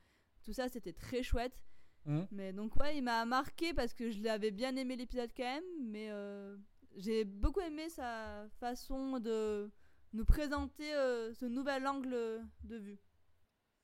tout 0.43 0.55
ça 0.55 0.69
c'était 0.71 0.95
très 0.95 1.23
chouette. 1.23 1.63
Mhm. 2.07 2.27
Mais 2.31 2.53
donc 2.55 2.75
ouais, 2.77 2.97
il 2.97 3.03
m'a 3.03 3.27
marqué 3.27 3.75
parce 3.75 3.93
que 3.93 4.11
je 4.11 4.23
l'avais 4.23 4.51
bien 4.51 4.77
aimé 4.77 4.97
l'épisode 4.97 5.31
quand 5.37 5.43
même, 5.43 5.65
mais 5.83 6.09
euh, 6.11 6.57
j'ai 6.97 7.25
beaucoup 7.25 7.61
aimé 7.61 7.89
sa 7.91 8.47
façon 8.61 9.19
de 9.21 9.71
nous 10.13 10.25
présenter 10.25 10.95
euh, 10.95 11.33
ce 11.35 11.45
nouvel 11.47 11.87
angle 11.87 12.43
de 12.65 12.77
vue. 12.77 12.99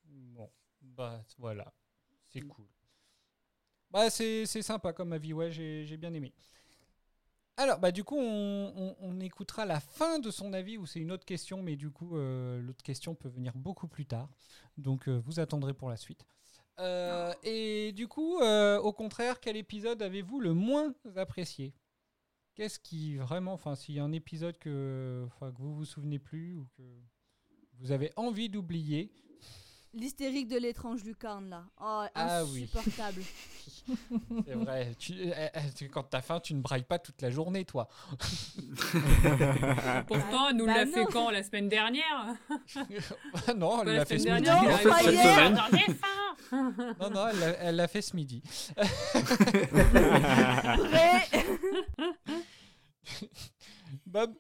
Bon, 0.05 0.51
bah 0.81 1.21
voilà, 1.39 1.73
c'est 2.29 2.43
cool. 2.43 2.67
Bah 3.91 4.09
c'est 4.11 4.47
c'est 4.47 4.63
sympa 4.63 4.93
comme 4.93 5.13
avis, 5.13 5.33
ouais, 5.33 5.51
j'ai 5.53 5.85
j'ai 5.87 5.97
bien 5.97 6.13
aimé. 6.15 6.33
Alors, 7.57 7.79
bah 7.79 7.93
du 7.93 8.03
coup, 8.03 8.17
on, 8.17 8.73
on- 8.77 8.97
on 9.01 9.21
écoutera 9.21 9.67
la 9.67 9.79
fin 9.81 10.19
de 10.19 10.31
son 10.31 10.53
avis, 10.55 10.79
ou 10.79 10.87
c'est 10.87 11.01
une 11.01 11.13
autre 11.13 11.25
question, 11.27 11.63
mais 11.63 11.77
du 11.77 11.91
coup, 11.91 12.17
euh, 12.17 12.61
l'autre 12.61 12.83
question 12.83 13.15
peut 13.15 13.29
venir 13.29 13.53
beaucoup 13.55 13.89
plus 13.89 14.07
tard. 14.07 14.29
Donc, 14.79 15.07
euh, 15.09 15.21
vous 15.27 15.39
attendrez 15.39 15.75
pour 15.75 15.91
la 15.91 15.97
suite. 15.97 16.25
Euh, 16.79 17.33
et 17.43 17.93
du 17.93 18.09
coup, 18.09 18.41
euh, 18.41 18.79
au 18.81 18.93
contraire, 18.93 19.39
quel 19.41 19.57
épisode 19.57 20.01
avez-vous 20.03 20.41
le 20.41 20.55
moins 20.55 20.95
apprécié? 21.17 21.75
Qu'est-ce 22.63 22.79
qui 22.79 23.17
vraiment, 23.17 23.55
enfin, 23.55 23.75
s'il 23.75 23.97
y 23.97 23.99
a 23.99 24.05
un 24.05 24.13
épisode 24.13 24.57
que, 24.57 25.27
que 25.41 25.61
vous 25.61 25.75
vous 25.75 25.85
souvenez 25.85 26.21
plus 26.21 26.55
ou 26.55 26.69
que 26.77 26.83
vous 27.81 27.91
avez 27.91 28.13
envie 28.15 28.49
d'oublier, 28.49 29.11
L'hystérique 29.95 30.47
de 30.49 30.57
l'étrange 30.57 31.03
lucarne 31.05 31.51
là. 31.51 31.65
Oh, 31.79 32.05
Ah 32.15 32.45
oui. 32.45 32.63
insupportable. 32.63 33.23
C'est 34.47 34.55
vrai. 34.55 34.95
Tu, 34.97 35.13
eh, 35.13 35.33
eh, 35.55 35.71
tu- 35.77 35.89
quand 35.91 36.05
t'as 36.05 36.23
faim, 36.23 36.39
tu 36.41 36.55
ne 36.55 36.61
brailles 36.63 36.85
pas 36.85 36.99
toute 37.01 37.21
la 37.21 37.31
journée, 37.31 37.65
toi. 37.65 37.89
Pourtant, 40.07 40.49
elle 40.51 40.57
nous 40.57 40.65
Bah 40.67 40.85
l'a 40.85 40.87
fait 40.87 41.05
quand 41.07 41.31
La 41.31 41.43
semaine 41.43 41.69
dernière? 41.69 42.37
Non, 43.57 43.83
elle 43.83 43.97
l'a 43.97 44.05
fait 44.07 44.19
ce 44.19 44.25
semaine 44.25 44.41
midi. 44.41 44.51
Non, 47.13 47.29
elle 47.61 47.77
l'a 47.77 47.89
fait 47.89 48.03
ce 48.03 48.15
midi. 48.17 48.43
Bob 54.07 54.35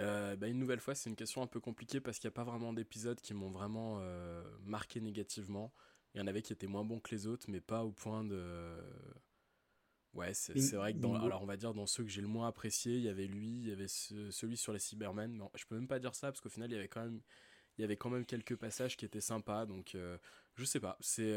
Euh, 0.00 0.36
bah, 0.36 0.46
une 0.48 0.58
nouvelle 0.58 0.80
fois, 0.80 0.94
c'est 0.94 1.10
une 1.10 1.16
question 1.16 1.42
un 1.42 1.46
peu 1.46 1.60
compliquée 1.60 2.00
parce 2.00 2.18
qu'il 2.18 2.28
n'y 2.28 2.32
a 2.32 2.36
pas 2.36 2.44
vraiment 2.44 2.72
d'épisodes 2.72 3.20
qui 3.20 3.34
m'ont 3.34 3.50
vraiment 3.50 3.98
euh, 4.00 4.42
marqué 4.62 5.00
négativement. 5.00 5.72
Il 6.14 6.20
y 6.20 6.24
en 6.24 6.26
avait 6.26 6.42
qui 6.42 6.52
étaient 6.52 6.66
moins 6.66 6.84
bons 6.84 7.00
que 7.00 7.10
les 7.14 7.26
autres, 7.26 7.46
mais 7.50 7.60
pas 7.60 7.84
au 7.84 7.90
point 7.92 8.24
de. 8.24 8.78
Ouais, 10.14 10.32
c'est 10.34 10.54
vrai 10.76 10.94
que 10.94 10.98
dans, 10.98 11.14
alors 11.14 11.42
on 11.42 11.46
va 11.46 11.56
dire 11.56 11.74
dans 11.74 11.86
ceux 11.86 12.02
que 12.02 12.08
j'ai 12.08 12.22
le 12.22 12.26
moins 12.28 12.48
apprécié, 12.48 12.96
il 12.96 13.02
y 13.02 13.08
avait 13.08 13.26
lui, 13.26 13.48
il 13.58 13.68
y 13.68 13.72
avait 13.72 13.88
ce- 13.88 14.30
celui 14.30 14.56
sur 14.56 14.72
les 14.72 14.78
Cybermen. 14.78 15.32
Mais 15.36 15.44
je 15.54 15.66
peux 15.66 15.76
même 15.76 15.86
pas 15.86 15.98
dire 15.98 16.14
ça 16.14 16.28
parce 16.28 16.40
qu'au 16.40 16.48
final, 16.48 16.70
il 16.70 16.74
y 16.74 16.78
avait 16.78 16.88
quand 16.88 17.02
même, 17.04 17.20
il 17.78 17.82
y 17.82 17.84
avait 17.84 17.96
quand 17.96 18.10
même 18.10 18.26
quelques 18.26 18.56
passages 18.56 18.96
qui 18.96 19.06
étaient 19.06 19.20
sympas. 19.22 19.66
Donc, 19.66 19.94
euh, 19.96 20.18
je 20.56 20.64
sais 20.64 20.80
pas. 20.80 20.98
C'est, 21.00 21.34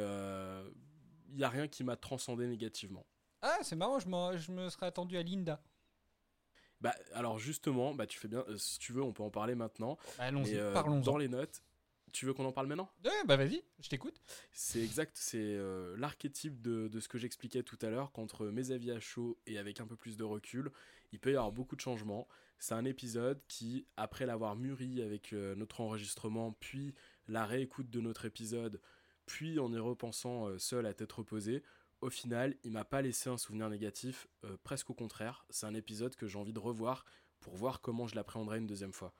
il 1.30 1.38
y 1.40 1.44
a 1.44 1.50
rien 1.50 1.68
qui 1.68 1.84
m'a 1.84 1.96
transcendé 1.98 2.48
négativement. 2.48 3.06
Ah, 3.42 3.58
c'est 3.64 3.76
marrant, 3.76 4.00
je, 4.00 4.08
je 4.38 4.52
me 4.52 4.70
serais 4.70 4.86
attendu 4.86 5.18
à 5.18 5.24
Linda. 5.24 5.62
Bah, 6.80 6.96
alors 7.14 7.38
justement, 7.40 7.94
bah, 7.94 8.08
tu 8.08 8.20
fais 8.20 8.28
bien. 8.28 8.44
euh, 8.48 8.58
si 8.58 8.80
tu 8.80 8.92
veux, 8.92 9.04
on 9.04 9.14
peut 9.14 9.24
en 9.24 9.30
parler 9.30 9.56
maintenant. 9.56 9.98
Bah, 10.18 10.26
allons-y, 10.26 10.56
euh, 10.56 10.74
parlons-en. 10.74 11.02
Dans 11.02 11.18
les 11.18 11.28
notes, 11.28 11.64
tu 12.12 12.26
veux 12.26 12.34
qu'on 12.34 12.46
en 12.46 12.52
parle 12.52 12.68
maintenant? 12.68 12.92
Ouais, 13.06 13.12
bah 13.26 13.38
vas-y, 13.38 13.64
je 13.80 13.88
t'écoute. 13.88 14.20
C'est 14.52 14.82
exact, 14.82 15.16
c'est 15.16 15.38
euh, 15.38 15.96
l'archétype 15.98 16.62
de, 16.62 16.88
de 16.88 17.00
ce 17.00 17.08
que 17.08 17.18
j'expliquais 17.18 17.64
tout 17.64 17.78
à 17.82 17.90
l'heure, 17.90 18.12
qu'entre 18.12 18.48
mes 18.48 18.72
avis 18.72 18.92
à 18.92 19.00
chaud 19.00 19.40
et 19.46 19.58
avec 19.58 19.80
un 19.80 19.88
peu 19.88 19.96
plus 19.96 20.18
de 20.18 20.24
recul, 20.24 20.72
il 21.12 21.20
peut 21.20 21.32
y 21.32 21.36
avoir 21.36 21.52
beaucoup 21.52 21.76
de 21.76 21.82
changements. 21.82 22.28
C'est 22.60 22.74
un 22.74 22.86
épisode 22.86 23.42
qui, 23.48 23.88
après 23.98 24.26
l'avoir 24.26 24.56
mûri 24.56 25.02
avec 25.02 25.32
notre 25.32 25.82
enregistrement, 25.82 26.52
puis 26.60 26.94
la 27.28 27.46
réécoute 27.46 27.90
de 27.90 28.02
notre 28.02 28.26
épisode, 28.26 28.80
puis 29.26 29.58
en 29.60 29.72
y 29.74 29.80
repensant 29.80 30.60
seul 30.60 30.86
à 30.86 30.94
tête 30.94 31.12
reposée, 31.12 31.64
au 32.02 32.10
final, 32.10 32.56
il 32.64 32.72
m'a 32.72 32.86
pas 32.86 33.02
laissé 33.02 33.30
un 33.30 33.38
souvenir 33.38 33.70
négatif, 33.70 34.28
euh, 34.44 34.58
presque 34.64 34.90
au 34.90 34.94
contraire. 34.94 35.46
C'est 35.50 35.66
un 35.66 35.74
épisode 35.74 36.16
que 36.16 36.28
j'ai 36.28 36.38
envie 36.38 36.54
de 36.54 36.60
revoir 36.60 37.06
pour 37.40 37.56
voir 37.56 37.82
comment 37.82 38.08
je 38.08 38.16
l'appréhenderai 38.16 38.58
une 38.60 38.68
deuxième 38.68 38.94
fois. 38.94 39.14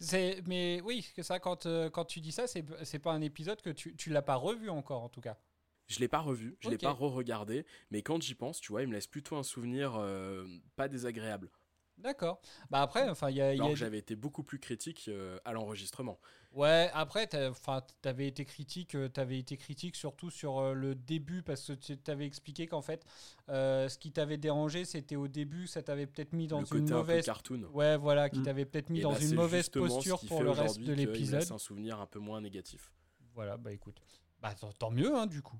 C'est, 0.00 0.42
mais 0.46 0.80
oui, 0.82 1.10
que 1.14 1.22
ça, 1.22 1.38
quand, 1.40 1.66
euh, 1.66 1.90
quand 1.90 2.04
tu 2.04 2.20
dis 2.20 2.32
ça, 2.32 2.46
c'est, 2.46 2.64
c'est 2.84 2.98
pas 2.98 3.12
un 3.12 3.20
épisode 3.20 3.60
que 3.62 3.70
tu, 3.70 3.94
tu 3.96 4.10
l'as 4.10 4.22
pas 4.22 4.36
revu 4.36 4.70
encore, 4.70 5.02
en 5.02 5.08
tout 5.08 5.20
cas. 5.20 5.38
Je 5.86 6.00
l'ai 6.00 6.08
pas 6.08 6.20
revu, 6.20 6.56
je 6.60 6.68
l'ai 6.68 6.76
Ok. 6.76 6.82
pas 6.82 6.92
re-regardé, 6.92 7.64
mais 7.90 8.02
quand 8.02 8.20
j'y 8.22 8.34
pense, 8.34 8.60
tu 8.60 8.72
vois, 8.72 8.82
il 8.82 8.88
me 8.88 8.92
laisse 8.92 9.06
plutôt 9.06 9.36
un 9.36 9.42
souvenir 9.42 9.96
euh, 9.96 10.46
pas 10.76 10.86
désagréable. 10.86 11.50
D'accord. 11.98 12.40
Bah 12.70 12.80
après, 12.82 13.08
enfin, 13.08 13.28
il 13.30 13.36
y 13.36 13.42
a, 13.42 13.54
y 13.54 13.58
Alors 13.58 13.72
a 13.72 13.74
j'avais 13.74 13.98
été 13.98 14.14
beaucoup 14.14 14.42
plus 14.44 14.58
critique 14.60 15.06
euh, 15.08 15.38
à 15.44 15.52
l'enregistrement. 15.52 16.18
Ouais, 16.52 16.90
après, 16.94 17.28
enfin, 17.48 17.82
t'avais 18.02 18.28
été 18.28 18.44
critique, 18.44 18.94
euh, 18.94 19.08
t'avais 19.08 19.38
été 19.38 19.56
critique 19.56 19.96
surtout 19.96 20.30
sur 20.30 20.58
euh, 20.60 20.74
le 20.74 20.94
début 20.94 21.42
parce 21.42 21.66
que 21.66 21.72
tu 21.72 21.98
t'avais 21.98 22.24
expliqué 22.24 22.66
qu'en 22.66 22.82
fait, 22.82 23.04
euh, 23.48 23.88
ce 23.88 23.98
qui 23.98 24.12
t'avait 24.12 24.38
dérangé, 24.38 24.84
c'était 24.84 25.16
au 25.16 25.28
début, 25.28 25.66
ça 25.66 25.82
t'avait 25.82 26.06
peut-être 26.06 26.32
mis 26.32 26.46
dans 26.46 26.58
Le 26.60 26.64
une 26.64 26.68
côté 26.70 26.84
un 26.84 26.86
peu 26.86 26.94
mauvaise, 26.94 27.24
cartoon. 27.24 27.64
ouais, 27.72 27.96
voilà, 27.96 28.30
qui 28.30 28.38
Mm. 28.38 28.42
t'avait 28.44 28.64
peut-être 28.64 28.90
mis 28.90 29.00
Et 29.00 29.02
dans 29.02 29.12
bah, 29.12 29.18
une 29.20 29.28
c'est 29.28 29.34
mauvaise 29.34 29.68
posture 29.68 30.20
pour 30.20 30.42
le 30.42 30.50
reste 30.52 30.80
de 30.80 30.92
l'épisode. 30.92 31.40
laisse 31.40 31.50
un 31.50 31.58
souvenir 31.58 32.00
un 32.00 32.06
peu 32.06 32.18
moins 32.20 32.40
négatif. 32.40 32.92
Voilà, 33.34 33.56
bah 33.56 33.72
écoute, 33.72 34.00
bah 34.40 34.54
tant, 34.54 34.72
tant 34.72 34.90
mieux, 34.90 35.14
hein, 35.14 35.26
du 35.26 35.42
coup. 35.42 35.58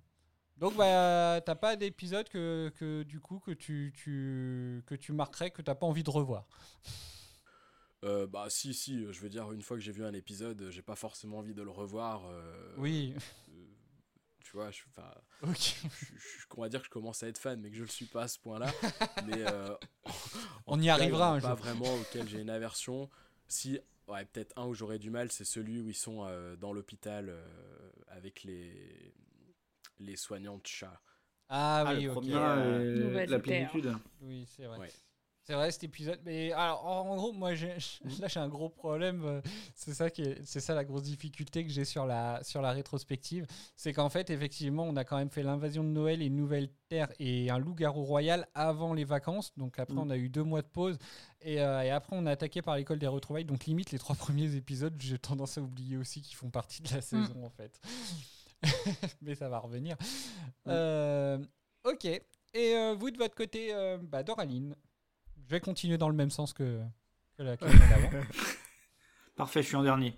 Donc 0.59 0.77
bah 0.77 1.41
t'as 1.45 1.55
pas 1.55 1.77
d'épisode 1.77 2.29
que, 2.29 2.73
que 2.77 3.05
du 3.05 3.21
coup 3.21 3.39
que 3.39 3.53
tu, 3.53 3.93
tu 3.95 4.83
que 4.87 4.95
tu 4.97 5.13
marquerais 5.13 5.51
que 5.51 5.63
t'as 5.63 5.77
pas 5.77 5.87
envie 5.87 6.03
de 6.03 6.11
revoir? 6.11 6.47
Euh, 8.05 8.27
bah 8.29 8.47
si, 8.49 8.75
si, 8.75 9.05
euh, 9.05 9.13
je 9.13 9.21
veux 9.21 9.29
dire, 9.29 9.51
une 9.53 9.63
fois 9.63 9.77
que 9.77 9.83
j'ai 9.83 9.91
vu 9.93 10.05
un 10.05 10.13
épisode, 10.13 10.61
euh, 10.63 10.71
j'ai 10.71 10.83
pas 10.83 10.95
forcément 10.95 11.39
envie 11.39 11.55
de 11.55 11.63
le 11.63 11.71
revoir. 11.71 12.27
euh, 12.27 12.77
Oui. 12.77 13.15
euh, 13.51 13.67
tu 14.45 14.53
vois, 14.53 14.71
je, 14.71 14.83
enfin, 14.89 15.11
Ok. 15.43 15.75
je, 15.91 16.17
je- 16.17 16.47
on 16.57 16.61
va 16.63 16.69
dire 16.69 16.81
que 16.81 16.87
je 16.87 16.91
commence 16.91 17.23
à 17.23 17.29
être 17.29 17.39
fan, 17.39 17.61
mais 17.61 17.71
que 17.71 17.77
je 17.77 17.83
le 17.83 17.89
suis 17.89 18.07
pas 18.07 18.23
à 18.25 18.29
ce 18.29 18.39
point-là. 18.39 18.77
mais 19.27 19.43
On 20.67 20.81
y 20.81 20.89
cas, 20.89 20.93
arrivera 20.95 21.31
un 21.33 21.41
Pas 21.41 21.55
jour. 21.55 21.57
vraiment 21.57 21.95
auquel 21.97 22.29
j'ai 22.29 22.41
une 22.41 22.51
aversion. 22.51 23.11
Si 23.49 23.79
ouais, 24.09 24.25
peut-être 24.27 24.57
un 24.59 24.67
où 24.67 24.75
j'aurais 24.75 24.99
du 24.99 25.11
mal, 25.11 25.31
c'est 25.33 25.45
celui 25.45 25.81
où 25.81 25.89
ils 25.89 25.95
sont 25.95 26.27
dans 26.61 26.73
l'hôpital 26.73 27.35
avec 28.09 28.45
les, 28.45 29.13
les 29.99 30.17
soignants 30.17 30.59
de 30.59 30.67
chats. 30.67 31.01
Ah, 31.49 31.85
Ah, 31.87 31.95
oui, 31.95 32.03
le 32.05 32.09
ok. 32.11 32.15
premier, 32.17 32.35
euh, 32.37 33.05
Nouvelle 33.05 33.31
la 33.31 33.41
Terre. 33.41 33.71
plénitude. 33.71 33.95
Oui, 34.21 34.47
c'est 34.55 34.67
vrai. 34.67 34.79
Ouais. 34.79 34.93
C'est 35.45 35.55
vrai 35.55 35.71
cet 35.71 35.83
épisode. 35.85 36.21
Mais 36.27 36.53
alors, 36.53 36.85
en, 36.85 37.17
gros, 37.17 37.33
moi, 37.33 37.55
j'ai- 37.55 37.79
là, 38.21 38.29
j'ai 38.29 38.39
un 38.39 38.49
gros 38.51 38.69
problème. 38.69 39.25
euh, 39.25 39.41
C'est 39.75 39.95
ça 39.95 40.11
qui 40.11 40.21
est, 40.21 40.45
c'est 40.45 40.61
ça 40.61 40.75
la 40.75 40.85
grosse 40.85 41.05
difficulté 41.05 41.65
que 41.65 41.71
j'ai 41.73 41.87
sur 41.87 42.05
la 42.05 42.45
sur 42.45 42.61
la 42.61 42.73
rétrospective, 42.73 43.47
c'est 43.75 43.95
qu'en 43.95 44.11
fait, 44.11 44.29
effectivement, 44.29 44.83
on 44.85 44.95
a 44.97 45.05
quand 45.05 45.17
même 45.17 45.31
fait 45.31 45.43
l'invasion 45.43 45.83
de 45.83 45.89
Noël 45.89 46.21
et 46.21 46.27
une 46.27 46.37
nouvelle 46.37 46.69
terre 46.91 47.09
et 47.19 47.49
un 47.49 47.57
loup-garou 47.59 48.05
royal 48.05 48.47
avant 48.55 48.93
les 48.93 49.05
vacances. 49.05 49.57
Donc 49.57 49.79
après, 49.79 49.95
Mm. 49.95 50.01
on 50.01 50.11
a 50.11 50.19
eu 50.19 50.29
deux 50.29 50.45
mois 50.45 50.61
de 50.61 50.67
pause 50.69 50.99
et, 51.41 51.63
euh, 51.63 51.81
et 51.81 51.89
après, 51.93 52.15
on 52.15 52.27
a 52.27 52.33
attaqué 52.33 52.61
par 52.61 52.77
l'école 52.77 52.99
des 52.99 53.07
retrouvailles. 53.07 53.47
Donc 53.47 53.65
limite, 53.65 53.91
les 53.91 53.99
trois 53.99 54.17
premiers 54.37 54.55
épisodes, 54.55 54.95
j'ai 54.99 55.19
tendance 55.19 55.57
à 55.57 55.63
oublier 55.63 55.97
aussi 55.97 56.21
qu'ils 56.21 56.37
font 56.37 56.51
partie 56.51 56.83
de 56.83 56.93
la 56.93 57.01
saison 57.01 57.43
en 57.43 57.49
fait. 57.51 57.81
Mais 59.23 59.35
ça 59.35 59.49
va 59.49 59.59
revenir. 59.59 59.97
Euh, 60.67 61.39
ok. 61.85 62.05
Et 62.05 62.23
euh, 62.55 62.95
vous 62.99 63.11
de 63.11 63.19
votre 63.19 63.35
côté, 63.35 63.75
euh, 63.75 63.99
bah, 64.01 64.23
Doraline. 64.23 64.75
Je 65.45 65.51
vais 65.51 65.61
continuer 65.61 65.99
dans 65.99 66.09
le 66.09 66.15
même 66.15 66.31
sens 66.31 66.53
que, 66.53 66.81
que 67.37 67.43
la 67.43 67.57
question 67.57 67.79
d'avant. 67.79 68.25
Parfait, 69.37 69.63
je 69.63 69.69
suis 69.69 69.77
en 69.77 69.83
dernier. 69.83 70.15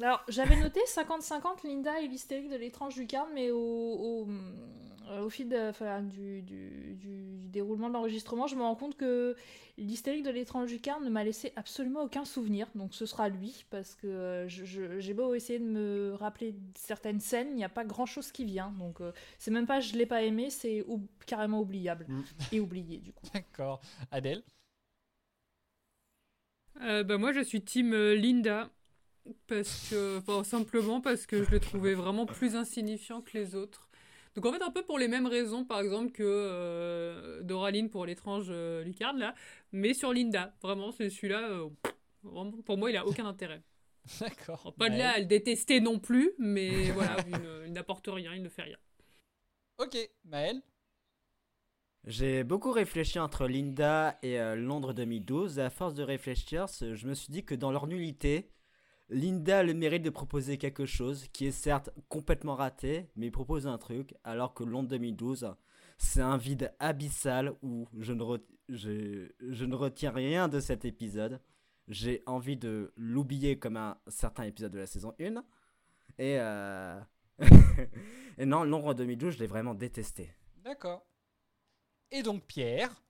Alors, 0.00 0.24
j'avais 0.28 0.56
noté 0.56 0.80
50-50 0.86 1.62
Linda 1.64 2.00
et 2.00 2.08
l'hystérique 2.08 2.48
de 2.50 2.56
l'étrange 2.56 2.96
lucarne, 2.96 3.28
mais 3.34 3.50
au, 3.50 3.58
au, 3.58 4.28
euh, 5.10 5.22
au 5.24 5.28
fil 5.30 5.48
de- 5.48 5.68
enfin, 5.68 6.02
du, 6.02 6.42
du- 6.42 6.96
déroulement 7.50 7.88
de 7.88 7.94
l'enregistrement, 7.94 8.46
je 8.46 8.54
me 8.54 8.62
rends 8.62 8.76
compte 8.76 8.96
que 8.96 9.34
l'hystérique 9.76 10.22
de 10.22 10.30
l'étrange 10.30 10.70
lucarne 10.70 11.04
ne 11.04 11.10
m'a 11.10 11.24
laissé 11.24 11.52
absolument 11.56 12.02
aucun 12.04 12.24
souvenir. 12.24 12.68
Donc, 12.76 12.94
ce 12.94 13.04
sera 13.06 13.28
lui, 13.28 13.64
parce 13.70 13.94
que 13.96 14.06
euh, 14.06 14.48
j'ai 14.48 15.12
beau 15.14 15.34
essayer 15.34 15.58
de 15.58 15.64
me 15.64 16.14
rappeler 16.14 16.54
certaines 16.76 17.20
scènes, 17.20 17.48
il 17.50 17.56
n'y 17.56 17.64
a 17.64 17.68
pas 17.68 17.84
grand 17.84 18.06
chose 18.06 18.30
qui 18.32 18.44
vient. 18.44 18.72
Donc, 18.78 19.00
euh, 19.00 19.12
c'est 19.38 19.50
même 19.50 19.66
pas 19.66 19.80
je 19.80 19.94
l'ai 19.94 20.06
pas 20.06 20.22
aimé, 20.22 20.48
c'est 20.48 20.82
ou- 20.86 21.02
carrément 21.26 21.60
oubliable. 21.60 22.06
Mm. 22.08 22.22
Et 22.52 22.60
oublié, 22.60 22.98
du 22.98 23.12
coup. 23.12 23.26
D'accord. 23.34 23.80
Adèle? 24.10 24.42
Euh, 26.82 27.02
bah, 27.04 27.18
moi, 27.18 27.32
je 27.32 27.40
suis 27.40 27.62
team 27.62 27.94
Linda. 27.94 28.70
Parce 29.46 29.88
que, 29.90 30.18
enfin, 30.18 30.44
simplement 30.44 31.00
parce 31.00 31.26
que 31.26 31.44
je 31.44 31.50
le 31.50 31.60
trouvais 31.60 31.94
vraiment 31.94 32.26
plus 32.26 32.56
insignifiant 32.56 33.20
que 33.20 33.36
les 33.36 33.54
autres. 33.54 33.88
Donc, 34.34 34.46
en 34.46 34.52
fait, 34.52 34.62
un 34.62 34.70
peu 34.70 34.82
pour 34.82 34.98
les 34.98 35.08
mêmes 35.08 35.26
raisons, 35.26 35.64
par 35.64 35.80
exemple, 35.80 36.12
que 36.12 36.22
euh, 36.24 37.42
Doraline 37.42 37.90
pour 37.90 38.06
l'étrange 38.06 38.46
euh, 38.50 38.84
lucarne, 38.84 39.18
là. 39.18 39.34
Mais 39.72 39.92
sur 39.92 40.12
Linda. 40.12 40.54
Vraiment, 40.62 40.92
c'est 40.92 41.10
celui-là. 41.10 41.50
euh, 41.50 41.68
vraiment, 42.22 42.52
pour 42.64 42.78
moi, 42.78 42.90
il 42.90 42.96
a 42.96 43.06
aucun 43.06 43.26
intérêt. 43.26 43.62
D'accord. 44.20 44.74
Pas 44.78 44.88
de 44.88 44.96
là 44.96 45.12
à 45.12 45.18
le 45.18 45.26
détester 45.26 45.80
non 45.80 45.98
plus, 45.98 46.32
mais 46.38 46.90
voilà, 46.92 47.16
il, 47.66 47.72
n'apporte 47.72 48.08
rien, 48.08 48.34
il 48.34 48.42
ne 48.42 48.48
fait 48.48 48.62
rien. 48.62 48.78
Ok, 49.78 49.96
Maël 50.24 50.62
J'ai 52.06 52.44
beaucoup 52.44 52.70
réfléchi 52.70 53.18
entre 53.18 53.46
Linda 53.46 54.18
et 54.22 54.38
euh, 54.38 54.56
Londres 54.56 54.92
2012 54.92 55.58
et 55.58 55.62
à 55.62 55.70
force 55.70 55.94
de 55.94 56.02
réfléchir, 56.02 56.66
je 56.68 57.06
me 57.06 57.14
suis 57.14 57.32
dit 57.32 57.44
que 57.44 57.54
dans 57.54 57.72
leur 57.72 57.86
nullité, 57.86 58.50
Linda 59.10 59.58
a 59.58 59.62
le 59.62 59.74
mérite 59.74 60.02
de 60.02 60.10
proposer 60.10 60.56
quelque 60.56 60.86
chose 60.86 61.26
qui 61.32 61.46
est 61.46 61.52
certes 61.52 61.90
complètement 62.08 62.54
raté, 62.54 63.10
mais 63.16 63.26
il 63.26 63.32
propose 63.32 63.66
un 63.66 63.76
truc, 63.76 64.14
alors 64.24 64.54
que 64.54 64.62
Londres 64.62 64.88
2012, 64.88 65.52
c'est 65.98 66.20
un 66.20 66.36
vide 66.36 66.72
abyssal 66.78 67.52
où 67.62 67.88
je 67.98 68.12
ne, 68.12 69.74
retiens 69.74 70.12
rien 70.12 70.48
de 70.48 70.60
cet 70.60 70.84
épisode. 70.84 71.40
J'ai 71.88 72.22
envie 72.26 72.56
de 72.56 72.92
l'oublier 72.96 73.58
comme 73.58 73.76
un 73.76 73.98
certain 74.06 74.44
épisode 74.44 74.72
de 74.72 74.78
la 74.78 74.86
saison 74.86 75.12
1. 75.20 75.44
Et, 76.18 76.38
euh... 76.38 77.00
et 78.38 78.46
non, 78.46 78.62
Londres 78.62 78.94
2012, 78.94 79.34
je 79.34 79.38
l'ai 79.40 79.46
vraiment 79.46 79.74
détesté. 79.74 80.32
D'accord. 80.58 81.04
Et 82.12 82.22
donc 82.22 82.44
Pierre 82.44 83.02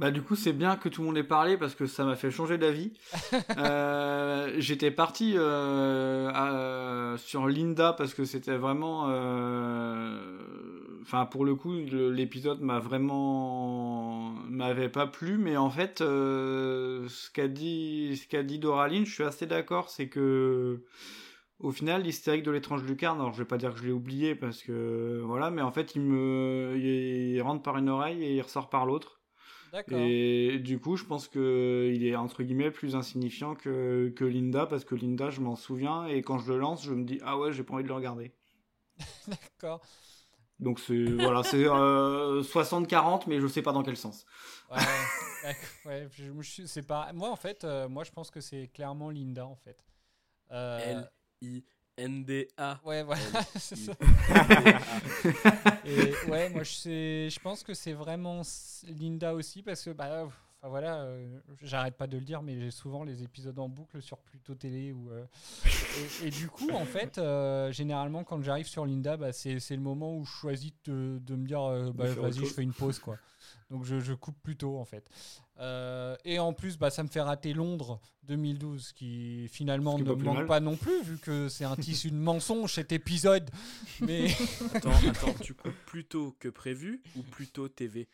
Bah 0.00 0.10
du 0.10 0.22
coup 0.22 0.34
c'est 0.34 0.54
bien 0.54 0.76
que 0.76 0.88
tout 0.88 1.02
le 1.02 1.08
monde 1.08 1.18
ait 1.18 1.22
parlé 1.22 1.58
parce 1.58 1.74
que 1.74 1.84
ça 1.86 2.04
m'a 2.04 2.16
fait 2.16 2.30
changer 2.30 2.56
d'avis. 2.58 2.92
Euh, 3.58 4.54
J'étais 4.58 4.90
parti 4.90 5.34
euh, 5.36 6.30
à- 6.32 7.18
sur 7.18 7.46
Linda 7.46 7.92
parce 7.92 8.14
que 8.14 8.24
c'était 8.24 8.56
vraiment, 8.56 9.08
euh, 9.10 10.38
enfin 11.02 11.26
pour 11.26 11.44
le 11.44 11.54
coup 11.54 11.72
l'épisode 11.74 12.60
m'a 12.62 12.78
vraiment 12.78 14.30
m'avait 14.48 14.88
pas 14.88 15.06
plu, 15.06 15.36
mais 15.36 15.56
en 15.58 15.68
fait 15.70 16.00
euh, 16.00 17.06
ce 17.08 17.30
qu'a 17.30 17.48
dit 17.48 18.16
ce 18.16 18.26
qu'a 18.26 18.42
dit 18.42 18.58
Doraline, 18.58 19.04
je 19.04 19.12
suis 19.12 19.24
assez 19.24 19.46
d'accord, 19.46 19.90
c'est 19.90 20.08
que 20.08 20.82
au 21.60 21.72
final, 21.72 22.02
l'hystérique 22.02 22.42
de 22.44 22.50
l'étrange 22.50 22.82
lucarne, 22.84 23.20
alors 23.20 23.32
je 23.34 23.38
vais 23.40 23.44
pas 23.44 23.58
dire 23.58 23.74
que 23.74 23.80
je 23.80 23.84
l'ai 23.84 23.92
oublié 23.92 24.34
parce 24.34 24.62
que 24.62 25.20
voilà, 25.24 25.50
mais 25.50 25.60
en 25.62 25.70
fait, 25.72 25.94
il 25.94 26.00
me, 26.02 26.74
il 26.78 27.40
rentre 27.42 27.62
par 27.62 27.76
une 27.78 27.90
oreille 27.90 28.24
et 28.24 28.34
il 28.36 28.40
ressort 28.42 28.70
par 28.70 28.86
l'autre. 28.86 29.19
Et 29.92 30.58
du 30.58 30.78
coup, 30.78 30.96
je 30.96 31.04
pense 31.04 31.28
que 31.28 31.90
il 31.94 32.04
est 32.06 32.16
entre 32.16 32.42
guillemets 32.42 32.70
plus 32.70 32.96
insignifiant 32.96 33.54
que, 33.54 34.12
que 34.16 34.24
Linda 34.24 34.66
parce 34.66 34.84
que 34.84 34.94
Linda, 34.94 35.30
je 35.30 35.40
m'en 35.40 35.56
souviens 35.56 36.06
et 36.06 36.22
quand 36.22 36.38
je 36.38 36.52
le 36.52 36.58
lance, 36.58 36.84
je 36.84 36.92
me 36.92 37.04
dis 37.04 37.20
ah 37.24 37.38
ouais, 37.38 37.52
j'ai 37.52 37.62
pas 37.62 37.74
envie 37.74 37.82
de 37.84 37.88
le 37.88 37.94
regarder. 37.94 38.32
D'accord. 39.28 39.80
Donc 40.58 40.78
c'est 40.78 41.04
voilà, 41.04 41.42
c'est 41.42 41.64
euh, 41.66 42.42
60-40, 42.42 43.22
mais 43.26 43.40
je 43.40 43.46
sais 43.46 43.62
pas 43.62 43.72
dans 43.72 43.82
quel 43.82 43.96
sens. 43.96 44.26
Ouais, 44.70 44.76
d'accord, 45.42 45.68
ouais, 45.86 46.08
je- 46.12 46.24
je 46.38 46.50
suis- 46.50 46.68
c'est 46.68 46.82
pas. 46.86 47.10
Moi, 47.14 47.30
en 47.30 47.36
fait, 47.36 47.64
euh, 47.64 47.88
moi, 47.88 48.04
je 48.04 48.10
pense 48.10 48.30
que 48.30 48.40
c'est 48.42 48.68
clairement 48.68 49.08
Linda, 49.08 49.46
en 49.46 49.56
fait. 49.56 49.78
Euh, 50.52 51.02
L-I-N-D-A. 52.00 52.80
Ouais, 52.84 53.02
voilà. 53.02 53.22
Et 55.84 56.14
ouais, 56.28 56.48
moi, 56.50 56.62
je, 56.62 57.40
pense 57.40 57.62
que 57.62 57.74
c'est 57.74 57.92
vraiment 57.92 58.42
Linda 58.86 59.34
aussi, 59.34 59.62
parce 59.62 59.84
que, 59.84 59.90
bah, 59.90 60.24
enfin 60.24 60.68
voilà, 60.68 61.02
euh, 61.02 61.38
j'arrête 61.62 61.96
pas 61.96 62.06
de 62.06 62.18
le 62.18 62.24
dire, 62.24 62.42
mais 62.42 62.60
j'ai 62.60 62.70
souvent 62.70 63.04
les 63.04 63.22
épisodes 63.22 63.58
en 63.58 63.68
boucle 63.68 64.02
sur 64.02 64.18
Pluto 64.18 64.54
Télé. 64.54 64.92
Ou, 64.92 65.10
euh, 65.10 65.24
et, 66.22 66.26
et 66.26 66.30
du 66.30 66.48
coup, 66.48 66.70
en 66.70 66.84
fait, 66.84 67.18
euh, 67.18 67.72
généralement, 67.72 68.24
quand 68.24 68.42
j'arrive 68.42 68.66
sur 68.66 68.86
Linda, 68.86 69.16
bah, 69.16 69.32
c'est 69.32 69.58
c'est 69.58 69.76
le 69.76 69.82
moment 69.82 70.16
où 70.16 70.24
je 70.24 70.30
choisis 70.30 70.72
de, 70.84 71.18
de 71.22 71.36
me 71.36 71.46
dire, 71.46 71.62
euh, 71.62 71.92
bah, 71.92 72.06
vas-y, 72.06 72.40
je 72.40 72.46
fais 72.46 72.62
une 72.62 72.74
pause, 72.74 72.98
quoi. 72.98 73.16
Donc 73.70 73.84
je, 73.84 74.00
je 74.00 74.12
coupe 74.12 74.36
plus 74.42 74.56
tôt 74.56 74.78
en 74.78 74.84
fait. 74.84 75.08
Euh, 75.60 76.16
et 76.24 76.38
en 76.38 76.52
plus, 76.54 76.78
bah, 76.78 76.88
ça 76.90 77.02
me 77.02 77.08
fait 77.08 77.20
rater 77.20 77.52
Londres 77.52 78.00
2012, 78.22 78.92
qui 78.92 79.46
finalement 79.48 79.98
ne 79.98 80.04
plus 80.14 80.24
manque 80.24 80.36
mal. 80.38 80.46
pas 80.46 80.60
non 80.60 80.76
plus, 80.76 81.02
vu 81.02 81.18
que 81.18 81.48
c'est 81.48 81.64
un 81.64 81.76
tissu 81.76 82.10
de 82.10 82.16
mensonge 82.16 82.72
cet 82.74 82.92
épisode. 82.92 83.50
Mais 84.00 84.28
Attends, 84.74 84.90
attends, 85.08 85.34
tu 85.42 85.52
coupes 85.54 85.72
plus 85.86 86.04
tôt 86.06 86.34
que 86.38 86.48
prévu 86.48 87.02
ou 87.16 87.22
plutôt 87.22 87.68
TV 87.68 88.08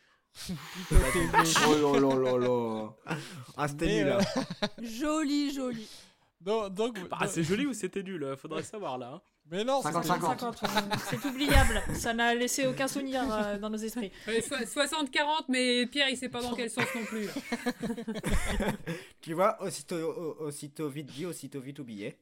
plutôt 0.73 0.95
TV. 1.13 1.49
Oh 1.67 1.99
là 1.99 1.99
là 1.99 2.15
là 2.15 2.37
là. 2.37 3.15
Ah, 3.57 3.67
c'était 3.67 3.87
nul. 4.03 4.07
euh, 4.09 4.19
hein. 4.19 4.67
Joli, 4.83 5.53
joli. 5.53 5.87
donc, 6.41 6.73
donc- 6.75 6.99
Ah, 7.11 7.27
c'est 7.27 7.43
joli 7.43 7.65
ou 7.65 7.73
c'était 7.73 8.03
nul? 8.03 8.23
Euh, 8.23 8.35
Faudrait 8.35 8.61
savoir 8.63 8.97
là. 8.97 9.13
hein. 9.15 9.21
Mais 9.49 9.63
non, 9.63 9.81
c'est 9.81 9.89
50-50. 9.89 10.05
50, 10.39 10.61
ouais. 10.61 10.67
C'est 11.09 11.25
oubliable. 11.25 11.81
Ça 11.93 12.13
n'a 12.13 12.35
laissé 12.35 12.67
aucun 12.67 12.87
souvenir 12.87 13.21
euh, 13.31 13.57
dans 13.57 13.69
nos 13.69 13.77
esprits. 13.77 14.11
Ouais, 14.27 14.41
so- 14.41 14.55
60-40, 14.55 15.45
mais 15.49 15.85
Pierre, 15.87 16.09
il 16.09 16.17
sait 16.17 16.27
pas 16.29 16.41
dans 16.41 16.53
quel 16.53 16.69
sens 16.69 16.85
non 16.95 17.05
plus. 17.05 17.29
Tu 19.21 19.33
vois, 19.33 19.61
aussitôt, 19.61 19.95
au- 19.95 20.45
aussitôt 20.45 20.89
vite 20.89 21.07
dit, 21.07 21.25
aussitôt 21.25 21.59
vite 21.59 21.79
oublié. 21.79 22.17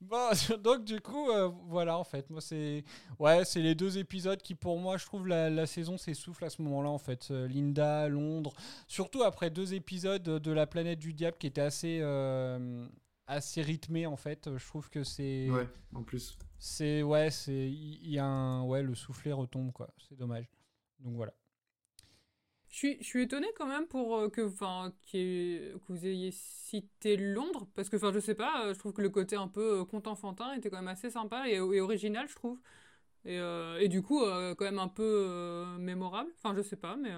Bon, 0.00 0.30
donc 0.62 0.84
du 0.84 1.00
coup, 1.00 1.30
euh, 1.30 1.50
voilà, 1.68 1.98
en 1.98 2.04
fait, 2.04 2.28
moi 2.30 2.40
c'est, 2.40 2.84
ouais, 3.18 3.44
c'est 3.44 3.60
les 3.60 3.74
deux 3.74 3.98
épisodes 3.98 4.40
qui, 4.40 4.54
pour 4.54 4.78
moi, 4.78 4.96
je 4.96 5.04
trouve 5.06 5.26
la, 5.28 5.50
la 5.50 5.66
saison 5.66 5.98
s'essouffle 5.98 6.44
à 6.44 6.50
ce 6.50 6.62
moment-là, 6.62 6.88
en 6.88 6.98
fait. 6.98 7.28
Euh, 7.30 7.46
Linda, 7.48 8.08
Londres, 8.08 8.52
surtout 8.88 9.22
après 9.22 9.50
deux 9.50 9.74
épisodes 9.74 10.22
de 10.22 10.52
la 10.52 10.66
planète 10.66 10.98
du 10.98 11.12
diable 11.12 11.36
qui 11.38 11.46
étaient 11.46 11.60
assez, 11.60 11.98
euh, 12.00 12.86
assez 13.26 13.62
rythmés, 13.62 14.06
en 14.06 14.16
fait. 14.16 14.56
Je 14.56 14.66
trouve 14.66 14.90
que 14.90 15.04
c'est, 15.04 15.48
Ouais, 15.50 15.68
en 15.94 16.02
plus. 16.02 16.38
c'est, 16.58 17.02
ouais, 17.02 17.30
c'est, 17.30 17.70
il 17.70 18.08
y, 18.10 18.18
a 18.18 18.24
un, 18.26 18.64
ouais, 18.64 18.82
le 18.82 18.94
soufflet 18.94 19.32
retombe, 19.32 19.72
quoi. 19.72 19.92
C'est 20.08 20.16
dommage. 20.16 20.48
Donc 21.00 21.14
voilà. 21.16 21.34
Je 22.68 22.76
suis, 22.76 22.96
je 23.00 23.04
suis 23.06 23.22
étonnée 23.22 23.48
quand 23.56 23.66
même 23.66 23.86
pour 23.86 24.16
euh, 24.16 24.28
que, 24.30 24.40
enfin, 24.48 24.92
que 25.12 25.74
vous 25.88 26.06
ayez 26.06 26.30
cité 26.32 27.16
Londres, 27.18 27.68
parce 27.74 27.88
que, 27.90 27.96
enfin, 27.96 28.12
je 28.12 28.18
sais 28.20 28.34
pas, 28.34 28.66
euh, 28.66 28.74
je 28.74 28.78
trouve 28.78 28.94
que 28.94 29.02
le 29.02 29.10
côté 29.10 29.36
un 29.36 29.48
peu 29.48 29.80
euh, 29.80 29.84
conte 29.84 30.06
enfantin 30.06 30.54
était 30.54 30.70
quand 30.70 30.78
même 30.78 30.88
assez 30.88 31.10
sympa 31.10 31.48
et, 31.48 31.54
et 31.56 31.80
original, 31.80 32.26
je 32.28 32.34
trouve. 32.34 32.58
Et, 33.26 33.38
euh, 33.38 33.78
et 33.80 33.88
du 33.88 34.02
coup, 34.02 34.22
euh, 34.24 34.54
quand 34.54 34.64
même 34.66 34.78
un 34.80 34.88
peu 34.88 35.02
euh, 35.04 35.78
mémorable. 35.78 36.30
Enfin, 36.38 36.54
je 36.56 36.62
sais 36.62 36.76
pas, 36.76 36.96
mais. 36.96 37.10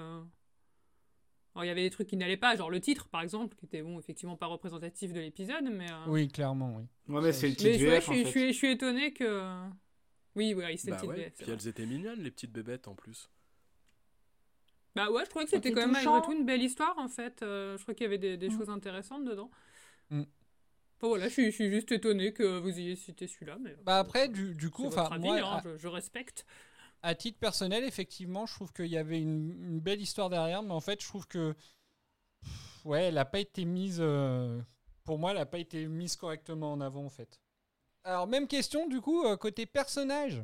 Alors, 1.54 1.64
il 1.64 1.68
y 1.68 1.70
avait 1.70 1.82
des 1.82 1.90
trucs 1.90 2.08
qui 2.08 2.16
n'allaient 2.16 2.36
pas, 2.36 2.56
genre 2.56 2.70
le 2.70 2.80
titre, 2.80 3.08
par 3.08 3.20
exemple, 3.22 3.54
qui 3.56 3.64
était, 3.66 3.82
bon, 3.82 3.98
effectivement 3.98 4.36
pas 4.36 4.46
représentatif 4.46 5.12
de 5.12 5.20
l'épisode, 5.20 5.64
mais. 5.70 5.90
euh, 5.90 6.04
Oui, 6.08 6.28
clairement, 6.28 6.76
oui. 6.76 6.84
Ouais, 7.14 7.22
mais 7.22 7.32
c'est 7.32 7.46
le 7.48 7.52
Mais 7.52 7.56
titre 7.56 7.78
je, 7.78 7.86
ouais, 7.86 8.00
VF 8.00 8.04
je, 8.06 8.10
en 8.10 8.12
suis, 8.14 8.20
je, 8.20 8.24
fait. 8.24 8.30
suis, 8.30 8.52
je 8.52 8.58
suis 8.58 8.70
étonné 8.72 9.12
que. 9.12 9.68
Oui, 10.36 10.52
ouais, 10.54 10.76
c'est 10.76 10.90
Bah 10.90 10.96
le 10.96 11.00
titre 11.02 11.12
ouais, 11.14 11.16
VF, 11.22 11.32
c'est 11.36 11.44
puis 11.44 11.52
vrai. 11.52 11.54
elles 11.62 11.68
étaient 11.68 11.86
mignonnes, 11.86 12.20
les 12.20 12.30
petites 12.32 12.52
bébêtes 12.52 12.88
en 12.88 12.94
plus. 12.96 13.30
Bah 14.96 15.10
ouais, 15.10 15.24
je 15.24 15.30
trouvais 15.30 15.44
que 15.44 15.50
c'était 15.50 15.72
quand 15.72 15.80
même 15.80 15.90
malgré 15.92 16.22
tout 16.22 16.32
une 16.32 16.44
belle 16.46 16.62
histoire 16.62 16.96
en 16.98 17.08
fait. 17.08 17.42
Euh, 17.42 17.76
je 17.76 17.82
crois 17.82 17.94
qu'il 17.94 18.04
y 18.04 18.06
avait 18.06 18.18
des, 18.18 18.36
des 18.36 18.48
Mm. 18.48 18.58
choses 18.58 18.70
intéressantes 18.70 19.24
dedans. 19.24 19.50
Mm. 20.10 20.22
Enfin, 20.98 21.08
voilà, 21.08 21.26
je 21.28 21.32
suis, 21.32 21.46
je 21.46 21.50
suis 21.50 21.70
juste 21.70 21.90
étonné 21.90 22.32
que 22.32 22.58
vous 22.60 22.78
ayez 22.78 22.94
cité 22.94 23.26
celui-là. 23.26 23.58
Mais 23.60 23.74
Bah 23.84 23.98
après, 23.98 24.28
du, 24.28 24.54
du 24.54 24.70
coup, 24.70 24.86
enfin, 24.86 25.18
moi, 25.18 25.36
hein, 25.38 25.56
à- 25.58 25.62
je, 25.64 25.76
je 25.76 25.88
respecte. 25.88 26.46
À 27.04 27.14
titre 27.14 27.38
personnel, 27.38 27.84
effectivement, 27.84 28.46
je 28.46 28.54
trouve 28.54 28.72
qu'il 28.72 28.86
y 28.86 28.96
avait 28.96 29.20
une, 29.20 29.78
belle 29.78 30.00
histoire 30.00 30.30
derrière, 30.30 30.62
mais 30.62 30.72
en 30.72 30.80
fait, 30.80 31.02
je 31.02 31.06
trouve 31.06 31.28
que 31.28 31.54
ouais, 32.86 33.04
elle 33.04 33.14
n'a 33.14 33.26
pas 33.26 33.40
été 33.40 33.66
mise. 33.66 33.98
euh, 34.00 34.60
pour 35.04 35.18
moi, 35.18 35.32
elle 35.32 35.36
n'a 35.36 35.46
pas 35.46 35.58
été 35.58 35.86
mise 35.86 36.16
correctement 36.16 36.72
en 36.72 36.80
avant, 36.80 37.04
en 37.04 37.10
fait. 37.10 37.40
Alors, 38.04 38.26
même 38.26 38.48
question, 38.48 38.88
du 38.88 39.02
coup, 39.02 39.22
euh, 39.24 39.36
côté 39.36 39.66
personnage. 39.66 40.42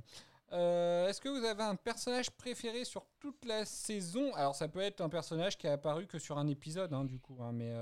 Euh, 0.53 1.09
Est-ce 1.09 1.21
que 1.21 1.31
vous 1.31 1.45
avez 1.45 1.63
un 1.63 1.77
personnage 1.77 2.31
préféré 2.31 2.85
sur 2.85 3.07
toute 3.21 3.43
la 3.47 3.65
saison? 3.65 4.35
Alors, 4.35 4.55
ça 4.55 4.69
peut 4.69 4.81
être 4.81 5.01
un 5.01 5.09
personnage 5.09 5.57
qui 5.57 5.67
a 5.67 5.73
apparu 5.73 6.07
que 6.07 6.19
sur 6.19 6.37
un 6.37 6.47
épisode, 6.47 6.93
hein, 6.93 7.07
du 7.07 7.19
coup, 7.19 7.39
hein, 7.43 7.53
mais 7.53 7.73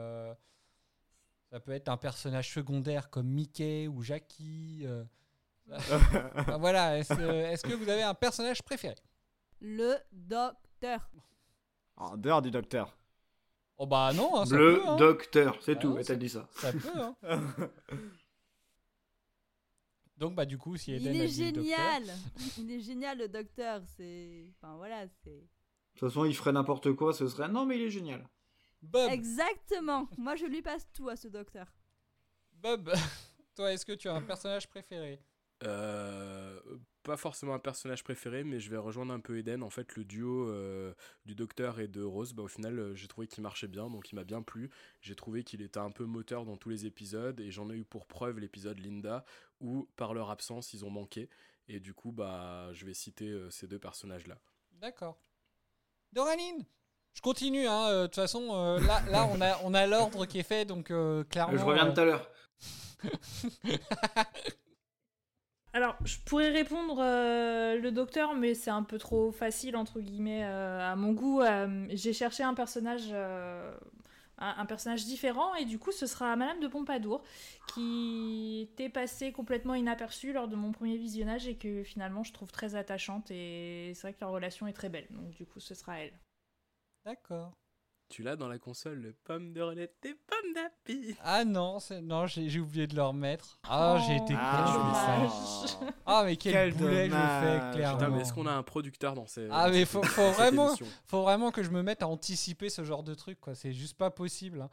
ça 1.51 1.59
peut 1.59 1.73
être 1.73 1.89
un 1.89 1.97
personnage 1.97 2.53
secondaire 2.53 3.11
comme 3.11 3.27
Mickey 3.27 3.89
ou 3.89 4.03
Jackie. 4.03 4.87
Enfin, 5.73 6.59
voilà, 6.59 6.99
est-ce 6.99 7.63
que 7.63 7.75
vous 7.75 7.89
avez 7.89 8.03
un 8.03 8.15
personnage 8.15 8.63
préféré? 8.63 8.95
Le 9.61 9.97
docteur. 10.13 11.11
En 11.97 12.17
dehors 12.17 12.43
du 12.43 12.51
docteur. 12.51 12.97
Oh 13.77 13.87
bah 13.87 14.13
non, 14.13 14.37
hein, 14.41 14.47
ça 14.47 14.57
Le 14.57 14.77
peut, 14.81 14.89
hein. 14.89 14.97
docteur, 14.97 15.57
c'est 15.61 15.75
Bah 15.75 15.81
tout, 15.81 15.89
non, 15.91 15.99
et 15.99 16.05
t'as 16.05 16.15
dit 16.17 16.29
ça. 16.29 16.49
Ça 16.57 16.73
peut, 16.73 16.91
hein. 17.01 17.15
Donc 20.17 20.35
bah 20.35 20.45
du 20.45 20.59
coup, 20.59 20.77
si 20.77 20.93
Eden 20.95 21.15
Il 21.15 21.21
a 21.21 21.25
est 21.25 21.29
dit 21.29 21.45
le 21.45 21.53
docteur- 21.53 21.77
génial. 21.77 22.17
Il 22.59 22.73
est 22.73 22.81
génial 22.81 23.19
le 23.19 23.29
docteur. 23.29 23.83
C'est, 23.97 24.53
enfin 24.57 24.77
voilà, 24.77 25.07
c'est. 25.23 25.31
De 25.31 26.01
toute 26.01 26.09
façon, 26.09 26.25
il 26.25 26.35
ferait 26.37 26.53
n'importe 26.53 26.93
quoi, 26.93 27.13
ce 27.13 27.27
serait. 27.29 27.49
Non, 27.49 27.67
mais 27.67 27.77
il 27.77 27.83
est 27.83 27.91
génial. 27.91 28.29
Bob, 28.83 29.11
Exactement. 29.11 30.07
Moi, 30.17 30.37
je 30.37 30.47
lui 30.47 30.63
passe 30.63 30.87
tout 30.93 31.09
à 31.09 31.17
ce 31.17 31.27
docteur. 31.29 31.67
Bob, 32.53 32.93
toi, 33.57 33.73
est-ce 33.73 33.85
que 33.85 33.93
tu 33.93 34.09
as 34.09 34.15
un 34.15 34.23
personnage 34.23 34.69
préféré? 34.69 35.21
Euh, 35.65 36.61
pas 37.03 37.17
forcément 37.17 37.55
un 37.55 37.59
personnage 37.59 38.05
préféré, 38.05 38.45
mais 38.45 38.61
je 38.61 38.71
vais 38.71 38.77
rejoindre 38.77 39.13
un 39.13 39.21
peu 39.21 39.39
Eden. 39.39 39.63
En 39.63 39.71
fait, 39.71 39.97
le 39.97 40.05
duo 40.05 40.49
euh, 40.49 40.93
du 41.25 41.35
docteur 41.35 41.81
et 41.81 41.89
de 41.89 42.03
Rose, 42.03 42.33
bah, 42.35 42.43
au 42.43 42.49
final, 42.49 42.79
euh, 42.79 42.95
j'ai 42.95 43.09
trouvé 43.09 43.27
qu'il 43.27 43.43
marchait 43.43 43.67
bien, 43.69 43.89
donc 43.89 44.13
il 44.13 44.15
m'a 44.17 44.25
bien 44.25 44.43
plu. 44.43 44.71
J'ai 45.01 45.15
trouvé 45.17 45.43
qu'il 45.43 45.63
était 45.63 45.79
un 45.81 45.91
peu 45.91 46.05
moteur 46.05 46.45
dans 46.45 46.57
tous 46.57 46.69
les 46.69 46.87
épisodes, 46.87 47.41
et 47.41 47.51
j'en 47.51 47.71
ai 47.71 47.75
eu 47.75 47.85
pour 47.85 48.07
preuve 48.07 48.39
l'épisode 48.39 48.79
Linda, 48.79 49.25
où 49.61 49.89
par 49.97 50.13
leur 50.15 50.31
absence, 50.31 50.75
ils 50.75 50.85
ont 50.85 50.91
manqué. 50.91 51.31
Et 51.69 51.81
du 51.81 51.95
coup, 51.95 52.13
bah, 52.13 52.69
je 52.73 52.85
vais 52.87 52.95
citer 52.95 53.29
euh, 53.29 53.51
ces 53.51 53.67
deux 53.67 53.79
personnages-là. 53.79 54.39
D'accord. 54.73 55.19
Doraline 56.13 56.65
Je 57.15 57.21
continue, 57.21 57.67
hein. 57.67 57.89
euh, 57.89 58.03
De 58.03 58.07
toute 58.07 58.15
façon, 58.17 58.49
euh, 58.55 58.81
là, 58.81 59.03
là, 59.11 59.27
on 59.33 59.41
a, 59.41 59.59
on 59.65 59.75
a 59.75 59.87
l'ordre 59.87 60.25
qui 60.27 60.39
est 60.39 60.43
fait, 60.45 60.65
donc 60.65 60.91
euh, 60.91 61.25
clairement. 61.25 61.57
Je 61.57 61.65
reviens 61.65 61.89
euh, 61.89 61.93
tout 61.95 62.01
à 62.01 62.05
l'heure. 62.05 62.31
Alors, 65.79 65.97
je 66.05 66.19
pourrais 66.27 66.51
répondre 66.51 66.99
euh, 67.01 67.79
le 67.79 67.93
docteur, 67.93 68.35
mais 68.35 68.55
c'est 68.55 68.71
un 68.71 68.83
peu 68.83 68.99
trop 68.99 69.31
facile, 69.31 69.77
entre 69.77 70.01
guillemets, 70.01 70.45
euh, 70.45 70.81
à 70.81 70.97
mon 70.97 71.13
goût. 71.13 71.41
Euh, 71.41 71.87
J'ai 71.91 72.13
cherché 72.13 72.43
un 72.43 72.53
personnage, 72.53 73.13
un, 73.13 73.75
un 74.39 74.67
personnage 74.67 75.05
différent, 75.05 75.55
et 75.55 75.65
du 75.67 75.79
coup, 75.79 75.93
ce 75.93 76.07
sera 76.09 76.35
Madame 76.35 76.59
de 76.59 76.67
Pompadour, 76.67 77.23
qui 77.73 78.69
était 78.73 78.89
passée 78.89 79.31
complètement 79.31 79.77
inaperçue 79.77 80.33
lors 80.33 80.49
de 80.49 80.57
mon 80.57 80.73
premier 80.73 80.97
visionnage, 80.97 81.47
et 81.47 81.55
que 81.55 81.85
finalement, 81.85 82.25
je 82.25 82.33
trouve 82.33 82.51
très 82.51 82.75
attachante, 82.75 83.31
et 83.31 83.93
c'est 83.95 84.03
vrai 84.03 84.15
que 84.15 84.21
leur 84.21 84.33
relation 84.33 84.67
est 84.67 84.73
très 84.73 84.89
belle. 84.89 85.07
Donc, 85.11 85.31
du 85.31 85.47
coup, 85.47 85.61
ce 85.61 85.77
sera 85.77 86.01
elle. 86.01 86.19
D'accord. 87.05 87.57
Tu 88.09 88.23
l'as 88.23 88.37
dans 88.37 88.49
la 88.49 88.59
console, 88.59 89.01
le 89.01 89.13
pomme 89.25 89.53
de 89.53 89.61
relais 89.61 89.93
des 90.03 90.15
pommes 90.15 90.55
d'api. 90.55 91.15
Ah 91.23 91.45
non, 91.45 91.79
c'est- 91.79 92.01
non, 92.01 92.27
j'ai 92.27 92.59
oublié 92.59 92.87
de 92.87 92.97
le 92.97 93.03
remettre. 93.03 93.59
Ah, 93.69 94.03
j'ai 94.07 94.17
été 94.17 94.33
con, 94.33 94.41
Ah, 94.41 95.27
je. 95.29 95.85
Ah, 96.07 96.23
mais 96.25 96.37
quel, 96.37 96.53
Quel 96.53 96.73
boulet 96.75 97.05
je 97.07 97.11
fais, 97.11 97.61
clairement. 97.75 97.99
Putain, 97.99 98.09
mais 98.11 98.21
est-ce 98.23 98.33
qu'on 98.33 98.47
a 98.47 98.53
un 98.53 98.63
producteur 98.63 99.15
dans 99.15 99.27
ces. 99.27 99.47
Ah 99.51 99.69
mais 99.69 99.85
faut, 99.85 100.03
faut 100.03 100.31
vraiment, 100.33 100.69
émission 100.69 100.87
faut 101.05 101.23
vraiment 101.23 101.51
que 101.51 101.63
je 101.63 101.69
me 101.71 101.83
mette 101.83 102.03
à 102.03 102.09
anticiper 102.09 102.71
ce 102.71 102.83
genre 102.83 103.03
de 103.03 103.13
truc 103.15 103.39
quoi. 103.41 103.55
C'est 103.55 103.73
juste 103.75 103.99
pas 103.99 104.11
possible. 104.11 104.63
hein. 104.63 104.71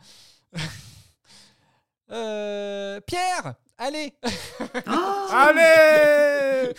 Euh, 2.12 3.02
Pierre, 3.02 3.56
allez. 3.80 4.14
Allez 5.32 6.74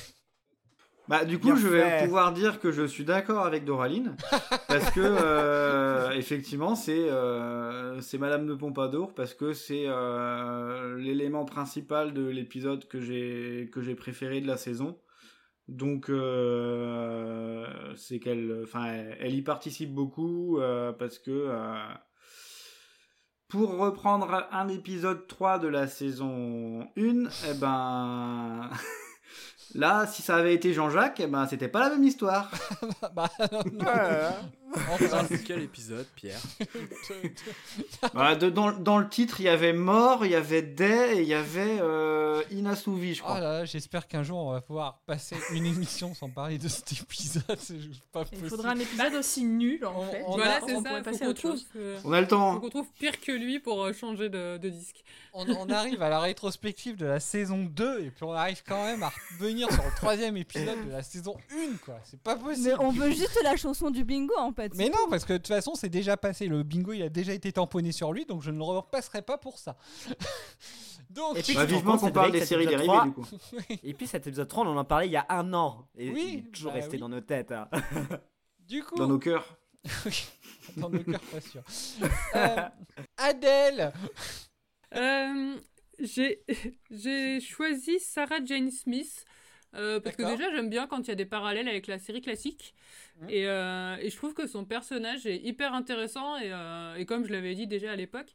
Bah, 1.08 1.24
du 1.24 1.38
coup, 1.38 1.46
Bien 1.46 1.56
je 1.56 1.68
vais 1.68 1.82
fait. 1.82 2.04
pouvoir 2.04 2.32
dire 2.32 2.58
que 2.58 2.72
je 2.72 2.82
suis 2.84 3.04
d'accord 3.04 3.46
avec 3.46 3.64
Doraline. 3.64 4.16
parce 4.68 4.90
que, 4.90 5.00
euh, 5.00 6.10
effectivement, 6.12 6.74
c'est 6.74 7.08
euh, 7.10 8.00
c'est 8.00 8.18
Madame 8.18 8.46
de 8.46 8.54
Pompadour. 8.54 9.14
Parce 9.14 9.32
que 9.34 9.52
c'est 9.52 9.84
euh, 9.86 10.96
l'élément 10.98 11.44
principal 11.44 12.12
de 12.12 12.26
l'épisode 12.26 12.88
que 12.88 13.00
j'ai 13.00 13.70
que 13.72 13.82
j'ai 13.82 13.94
préféré 13.94 14.40
de 14.40 14.46
la 14.48 14.56
saison. 14.56 14.98
Donc, 15.68 16.06
c'est 17.96 18.18
qu'elle 18.20 18.60
enfin, 18.64 18.86
elle, 18.86 19.16
elle 19.20 19.34
y 19.34 19.42
participe 19.42 19.92
beaucoup. 19.94 20.58
parce 20.98 21.18
que. 21.18 21.48
pour 23.48 23.78
reprendre 23.78 24.46
un 24.50 24.68
épisode 24.68 25.26
3 25.28 25.60
de 25.60 25.68
la 25.68 25.86
saison 25.86 26.82
1, 26.96 27.24
eh 27.50 27.54
ben. 27.60 28.70
Là, 29.74 30.06
si 30.06 30.22
ça 30.22 30.36
avait 30.36 30.54
été 30.54 30.72
Jean-Jacques, 30.72 31.20
eh 31.20 31.26
ben, 31.26 31.46
c'était 31.46 31.68
pas 31.68 31.80
la 31.80 31.90
même 31.90 32.04
histoire. 32.04 32.50
bah, 33.14 33.28
non, 33.52 33.62
non. 33.72 33.84
Tu 34.64 34.65
de 34.76 35.36
quel 35.38 35.62
épisode, 35.62 36.06
Pierre 36.14 36.40
de- 38.38 38.50
dans, 38.50 38.72
dans 38.72 38.98
le 38.98 39.08
titre, 39.08 39.40
il 39.40 39.44
y 39.44 39.48
avait 39.48 39.72
mort, 39.72 40.24
il 40.24 40.32
y 40.32 40.34
avait 40.34 40.62
des 40.62 40.84
et 41.16 41.22
il 41.22 41.28
y 41.28 41.34
avait 41.34 41.78
euh, 41.80 42.42
inassouvi, 42.50 43.14
je 43.14 43.22
Oh 43.22 43.26
crois. 43.26 43.40
là 43.40 43.52
là, 43.60 43.64
j'espère 43.64 44.06
qu'un 44.06 44.22
jour 44.22 44.38
on 44.38 44.52
va 44.52 44.60
pouvoir 44.60 44.98
passer 45.06 45.36
une 45.52 45.66
émission 45.66 46.14
sans 46.14 46.28
parler 46.30 46.58
de 46.58 46.68
cet 46.68 46.92
épisode. 46.92 47.44
Pas 48.12 48.22
Il 48.22 48.28
possible. 48.30 48.48
faudra 48.48 48.70
un 48.70 48.78
épisode 48.78 49.14
aussi 49.14 49.44
nul, 49.44 49.84
en 49.84 50.00
On- 50.00 50.06
fait. 50.10 50.22
on 50.26 50.36
voilà, 50.36 50.56
a- 50.56 50.60
c'est 50.60 50.82
ça. 50.82 51.26
Faut 51.26 51.32
trouve, 51.32 51.60
euh, 51.76 51.98
On 52.04 52.12
a 52.12 52.20
le 52.20 52.28
temps. 52.28 52.54
faut 52.54 52.60
qu'on 52.60 52.68
trouve 52.70 52.88
pire 52.98 53.20
que 53.20 53.32
lui 53.32 53.58
pour 53.60 53.82
euh, 53.84 53.92
changer 53.92 54.28
de, 54.28 54.58
de 54.58 54.68
disque. 54.68 55.02
on, 55.32 55.48
on 55.48 55.68
arrive 55.70 56.02
à 56.02 56.08
la 56.08 56.20
rétrospective 56.20 56.96
de 56.96 57.06
la 57.06 57.20
saison 57.20 57.64
2 57.64 58.00
et 58.00 58.10
puis 58.10 58.24
on 58.24 58.32
arrive 58.32 58.62
quand 58.66 58.84
même 58.84 59.02
à 59.02 59.12
revenir 59.40 59.70
sur 59.72 59.82
le 59.84 59.90
troisième 59.96 60.36
épisode 60.36 60.86
de 60.86 60.90
la 60.90 61.02
saison 61.02 61.36
1 61.52 61.76
quoi. 61.84 61.98
C'est 62.04 62.20
pas 62.20 62.36
possible. 62.36 62.68
Mais 62.68 62.84
on 62.84 62.90
veut 62.90 63.10
juste 63.10 63.38
la 63.42 63.56
chanson 63.56 63.90
du 63.90 64.04
bingo 64.04 64.34
en 64.38 64.52
fait. 64.52 64.65
Mais 64.74 64.88
non, 64.88 65.08
parce 65.10 65.24
que 65.24 65.32
de 65.34 65.38
toute 65.38 65.48
façon, 65.48 65.74
c'est 65.74 65.88
déjà 65.88 66.16
passé. 66.16 66.46
Le 66.48 66.62
bingo, 66.62 66.92
il 66.92 67.02
a 67.02 67.08
déjà 67.08 67.32
été 67.32 67.52
tamponné 67.52 67.92
sur 67.92 68.12
lui, 68.12 68.24
donc 68.26 68.42
je 68.42 68.50
ne 68.50 68.56
le 68.58 68.64
repasserai 68.64 69.22
pas 69.22 69.38
pour 69.38 69.58
ça. 69.58 69.76
donc, 71.10 71.36
Et 71.38 71.42
puis, 71.42 71.54
Bah, 71.54 71.64
vivement 71.64 71.96
qu'on 71.98 72.10
parle 72.10 72.32
des 72.32 72.44
séries 72.44 72.66
dérivées, 72.66 72.92
du 73.04 73.12
coup. 73.12 73.24
3 73.50 73.60
Et 73.84 73.94
puis 73.94 74.06
cet 74.06 74.26
épisode 74.26 74.48
3, 74.48 74.64
on 74.64 74.68
en 74.70 74.78
a 74.78 74.84
parlé 74.84 75.06
il 75.06 75.12
y 75.12 75.16
a 75.16 75.26
un 75.28 75.52
an. 75.54 75.88
Et 75.96 76.10
Oui, 76.10 76.30
il 76.32 76.38
est 76.48 76.52
toujours 76.52 76.72
bah 76.72 76.78
resté 76.78 76.92
oui. 76.92 76.98
dans 77.00 77.08
nos 77.08 77.20
têtes. 77.20 77.52
hein. 77.52 77.68
du 78.68 78.82
coup, 78.82 78.96
Dans 78.96 79.06
nos 79.08 79.18
cœurs. 79.18 79.56
dans 80.76 80.90
nos 80.90 81.02
cœurs, 81.04 81.20
pas 81.20 81.40
sûr. 81.40 81.62
Euh, 82.34 82.56
Adèle, 83.16 83.92
Euh, 84.94 85.56
j'ai 85.98 87.40
choisi 87.40 87.98
Sarah 88.00 88.44
Jane 88.44 88.70
Smith 88.70 89.24
euh, 89.74 90.00
parce 90.00 90.16
que 90.16 90.22
déjà 90.22 90.50
j'aime 90.52 90.70
bien 90.70 90.86
quand 90.86 91.00
il 91.00 91.08
y 91.08 91.10
a 91.10 91.16
des 91.16 91.26
parallèles 91.26 91.68
avec 91.68 91.86
la 91.86 91.98
série 91.98 92.20
classique. 92.22 92.74
Mhm. 93.20 93.30
et, 93.30 93.46
euh, 93.46 93.96
et 94.00 94.10
je 94.10 94.16
trouve 94.16 94.34
que 94.34 94.46
son 94.46 94.64
personnage 94.64 95.26
est 95.26 95.38
hyper 95.38 95.74
intéressant. 95.74 96.36
Et, 96.38 96.52
euh, 96.52 96.94
et 96.96 97.06
comme 97.06 97.24
je 97.26 97.32
l'avais 97.32 97.54
dit 97.54 97.66
déjà 97.66 97.92
à 97.92 97.96
l'époque 97.96 98.34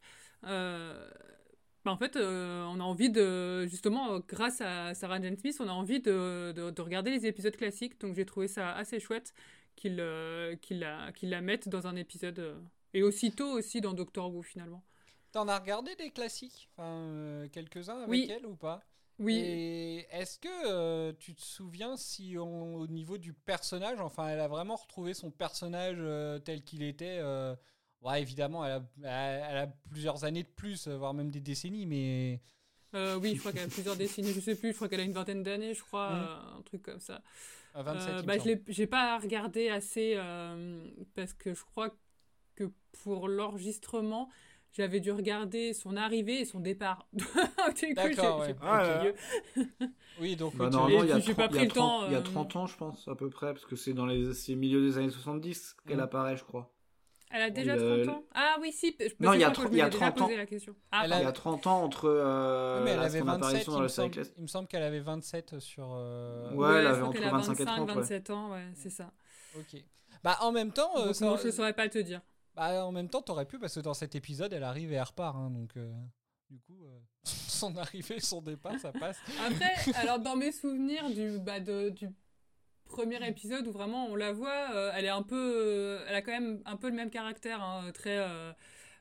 bah, 1.84 1.91
en 1.91 1.97
fait 1.97 2.15
on 2.15 2.79
a 2.79 2.84
envie 2.84 3.09
de 3.09 3.65
justement 3.65 4.19
grâce 4.27 4.61
à 4.61 4.93
Sarah 4.93 5.19
Jane 5.19 5.36
Smith 5.38 5.57
on 5.59 5.67
a 5.67 5.71
envie 5.71 5.99
de, 5.99 6.51
de, 6.55 6.69
de 6.69 6.82
regarder 6.82 7.09
les 7.11 7.25
épisodes 7.25 7.55
classiques. 7.55 7.99
Donc 8.01 8.15
j'ai 8.15 8.25
trouvé 8.25 8.47
ça 8.47 8.73
assez 8.73 8.99
chouette 8.99 9.34
qu'il 9.75 9.95
la, 9.95 11.11
la 11.21 11.41
mette 11.41 11.69
dans 11.69 11.88
un 11.88 11.95
épisode 11.95 12.55
et 12.93 13.03
aussitôt 13.03 13.49
aussi 13.51 13.82
dans 13.82 13.93
Doctor 13.93 14.34
Who 14.34 14.43
finalement. 14.43 14.84
T'en 15.32 15.47
as 15.47 15.59
regardé 15.59 15.95
des 15.95 16.11
classiques? 16.11 16.67
Enfin, 16.75 17.47
quelques-uns 17.53 17.99
avec 17.99 18.09
Oui. 18.09 18.29
elle 18.29 18.45
ou 18.45 18.55
pas? 18.55 18.84
Oui. 19.22 19.38
Et 19.38 20.07
est-ce 20.11 20.39
que 20.39 20.49
euh, 20.67 21.13
tu 21.19 21.34
te 21.36 21.41
souviens 21.41 21.95
si 21.97 22.36
on- 22.38 22.76
au 22.76 22.88
niveau 22.88 23.17
du 23.17 23.34
personnage, 23.34 23.99
enfin, 24.01 24.28
elle 24.30 24.39
a 24.41 24.47
vraiment 24.47 24.76
retrouvé 24.76 25.13
son 25.13 25.32
personnage 25.32 25.97
euh, 25.99 26.39
tel 26.39 26.63
qu'il 26.63 26.84
était 26.84 27.17
euh, 27.22 27.55
Ouais, 28.01 28.22
évidemment, 28.22 28.65
elle 28.65 28.72
a, 28.74 28.84
elle- 29.03 29.45
elle 29.51 29.57
a 29.57 29.67
plusieurs 29.89 30.24
années 30.26 30.43
de 30.43 30.47
plus, 30.49 30.88
voire 30.88 31.13
même 31.13 31.30
des 31.32 31.39
décennies, 31.41 31.86
mais 31.86 32.41
oui, 32.93 33.36
je 33.36 33.39
crois 33.39 33.53
qu'elle 33.53 33.63
a 33.63 33.69
plusieurs 33.69 33.95
décennies, 33.95 34.34
je 34.34 34.41
sais 34.41 34.55
plus, 34.55 34.72
je 34.72 34.76
crois 34.76 34.89
qu'elle 34.89 34.99
a 34.99 35.03
une 35.03 35.13
vingtaine 35.13 35.43
d'années, 35.43 35.74
je 35.74 35.82
crois, 35.82 36.09
euh, 36.11 36.57
un 36.57 36.61
truc 36.63 36.82
comme 36.82 36.99
ça. 36.99 37.22
à 37.74 37.82
27 37.84 38.22
il 38.22 38.26
me 38.26 38.28
bah, 38.28 38.38
je 38.38 38.51
j'ai 38.67 38.88
pas 38.88 39.17
regardé 39.17 39.69
assez 39.69 40.15
parce 41.15 41.34
que 41.34 41.53
je 41.53 41.63
crois 41.63 41.95
que 42.55 42.72
pour 43.03 43.28
l'enregistrement, 43.30 44.30
j'avais 44.74 44.99
dû 44.99 45.11
regarder 45.11 45.74
son 45.74 45.95
arrivée 45.97 46.41
et 46.41 46.45
son 46.45 46.59
départ. 46.59 47.07
D'accord, 47.95 48.39
ouais. 48.39 48.55
Ah. 48.61 49.03
Oui, 50.19 50.36
donc 50.36 50.55
Bah, 50.55 50.69
normalement, 50.69 51.03
il 51.03 51.09
y 51.09 51.11
a 51.11 51.17
Et 51.17 51.19
puis, 51.19 51.28
j'ai 51.28 51.34
30 51.34 51.36
pas 51.36 51.47
il 51.51 51.55
y 51.55 51.57
a 51.57 51.59
pris 51.59 51.65
le 51.67 51.72
30 51.72 52.01
temps, 52.01 52.05
il 52.07 52.11
y 52.11 52.15
a 52.15 52.19
euh, 52.19 52.22
30 52.22 52.55
ans, 52.55 52.67
je 52.67 52.78
pense, 52.78 53.07
à 53.07 53.15
peu 53.15 53.30
près, 53.30 53.53
parce 53.53 53.65
que 53.65 53.76
c'est 53.76 53.93
dans 53.93 54.05
les 54.05 54.34
c'est 54.34 54.55
milieu 54.55 54.82
des 54.82 54.97
années 54.97 55.09
70 55.09 55.76
qu'elle 55.88 55.97
Mm. 55.97 56.01
apparaît, 56.01 56.38
je 56.38 56.43
crois. 56.43 56.72
Elle 57.34 57.43
a 57.43 57.49
déjà 57.49 57.78
Le- 57.78 58.03
30 58.03 58.15
ans? 58.17 58.24
Ah 58.34 58.57
oui, 58.59 58.74
si. 58.74 58.93
je- 58.99 59.05
Non, 59.22 59.32
il 59.34 59.39
y 59.39 59.43
a 59.45 59.51
crois 59.51 59.51
que 59.51 59.53
tro- 59.53 59.63
je 59.69 59.72
il 59.74 59.78
y 59.78 59.82
a 59.82 59.86
lui 59.86 59.95
ai 59.95 59.99
déjà 59.99 60.11
30 60.11 60.22
ans. 60.22 60.36
la 60.36 60.45
question. 60.45 60.76
Ah, 60.91 61.01
Elle 61.05 61.09
Il 61.11 61.13
a- 61.13 61.22
y 61.22 61.26
a 61.26 61.32
30 61.32 61.65
ans 61.67 61.82
entre 61.82 62.05
euh, 62.09 62.80
Oui, 62.80 62.84
mais 62.86 62.91
elle 62.91 62.97
là, 62.97 63.03
avait 63.03 63.19
son 63.19 63.26
27, 63.26 63.45
apparition 63.45 63.72
il 63.72 63.76
dans 63.82 63.88
série 63.88 64.13
semble, 64.13 64.28
il 64.38 64.41
me 64.43 64.47
semble 64.47 64.67
qu'elle 64.67 64.84
avait 64.84 64.99
27 64.99 65.59
sur... 65.59 65.93
euh, 65.95 66.53
Ouais, 66.55 66.76
elle 66.76 66.84
je 66.84 66.88
avait 66.89 67.01
entre 67.03 67.13
qu'elle 67.13 67.24
a 67.24 67.32
25 67.32 67.53
et 67.53 67.63
25, 67.63 67.76
30, 67.78 67.88
ouais. 67.89 67.95
27 67.95 68.30
ans, 68.32 68.51
ouais, 68.51 68.65
c'est 68.76 68.89
ça. 68.89 69.11
Ok. 69.57 69.82
Bah 70.26 70.38
en 70.41 70.51
même 70.51 70.74
temps, 70.74 70.91
euh, 70.97 71.05
Donc, 71.05 71.15
ça- 71.15 71.26
non, 71.26 71.38
je 71.38 71.49
saurais 71.51 71.74
pas 71.74 71.88
te 71.88 71.99
dire? 71.99 72.22
Bah, 72.56 72.86
en 72.86 72.91
même 72.91 73.10
temps, 73.10 73.22
t'aurais 73.22 73.45
pu 73.45 73.60
parce 73.60 73.76
que 73.76 73.80
dans 73.80 73.93
cet 73.93 74.16
épisode, 74.16 74.54
elle 74.54 74.64
arrive 74.64 74.91
et 74.91 74.95
elle 74.95 75.04
repart, 75.04 75.36
hein, 75.36 75.49
donc 75.49 75.76
euh, 75.78 75.91
du 76.49 76.60
coup, 76.60 76.84
euh, 76.86 76.99
son 77.24 77.76
arrivée, 77.78 78.20
son 78.20 78.41
départ, 78.41 78.78
ça 78.80 78.91
passe. 78.91 79.18
Après, 79.45 79.74
alors 79.95 80.20
dans 80.20 80.36
mes 80.36 80.52
souvenirs 80.52 81.10
du, 81.10 81.39
bah, 81.39 81.60
de- 81.60 81.89
du 81.89 82.10
premier 82.86 83.26
épisode 83.28 83.66
où 83.68 83.72
vraiment 83.72 84.08
on 84.08 84.16
la 84.16 84.34
voit, 84.34 84.72
euh, 84.76 84.91
elle 84.95 85.06
est 85.06 85.10
un 85.10 85.24
peu, 85.24 85.36
euh, 85.56 86.06
elle 86.10 86.16
a 86.16 86.22
quand 86.22 86.32
même 86.34 86.62
un 86.66 86.76
peu 86.76 86.89
le 86.89 86.95
même 86.95 87.10
caractère, 87.10 87.62
hein, 87.64 87.89
très, 87.93 88.18
euh, 88.18 88.52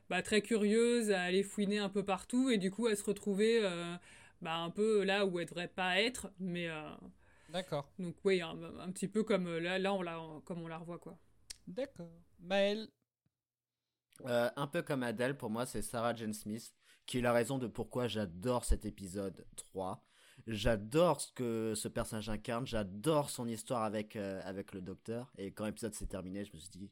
bah, 0.09 0.21
très 0.21 0.41
curieuse, 0.41 1.11
à 1.11 1.21
aller 1.23 1.43
fouiner 1.43 1.79
un 1.79 1.89
peu 1.89 2.03
partout 2.05 2.49
et 2.49 2.57
du 2.57 2.71
coup 2.71 2.87
à 2.87 2.95
se 2.95 3.03
retrouver 3.03 3.59
euh, 3.63 3.95
bah, 4.41 4.55
un 4.55 4.69
peu 4.69 5.03
là 5.03 5.25
où 5.25 5.39
elle 5.39 5.45
devrait 5.45 5.67
pas 5.67 5.99
être, 6.01 6.31
mais 6.39 6.69
euh, 6.69 6.89
D'accord. 7.49 7.91
donc 7.99 8.15
oui, 8.23 8.41
un, 8.41 8.55
un 8.79 8.91
petit 8.91 9.09
peu 9.09 9.23
comme 9.23 9.47
euh, 9.47 9.59
là, 9.59 9.77
là 9.77 9.93
on 9.93 10.01
la, 10.01 10.17
comme 10.45 10.61
on 10.61 10.67
la 10.67 10.77
revoit 10.77 10.99
quoi. 10.99 11.17
D'accord. 11.67 12.09
Maël, 12.39 12.87
Euh, 14.25 14.49
un 14.55 14.67
peu 14.67 14.81
comme 14.81 15.03
Adèle, 15.03 15.37
pour 15.37 15.49
moi, 15.49 15.65
c'est 15.65 15.81
Sarah 15.81 16.15
Jane 16.15 16.33
Smith, 16.33 16.73
qui 17.05 17.19
est 17.19 17.21
la 17.21 17.33
raison 17.33 17.57
de 17.57 17.67
pourquoi 17.67 18.07
j'adore 18.07 18.65
cet 18.65 18.85
épisode 18.85 19.45
3. 19.55 20.03
J'adore 20.47 21.21
ce 21.21 21.31
que 21.33 21.73
ce 21.75 21.87
personnage 21.87 22.29
incarne, 22.29 22.65
j'adore 22.65 23.29
son 23.29 23.47
histoire 23.47 23.83
avec, 23.83 24.15
euh, 24.15 24.41
avec 24.43 24.73
le 24.73 24.81
docteur. 24.81 25.31
Et 25.37 25.51
quand 25.51 25.65
l'épisode 25.65 25.93
s'est 25.93 26.07
terminé, 26.07 26.45
je 26.45 26.53
me 26.53 26.57
suis 26.57 26.69
dit, 26.69 26.91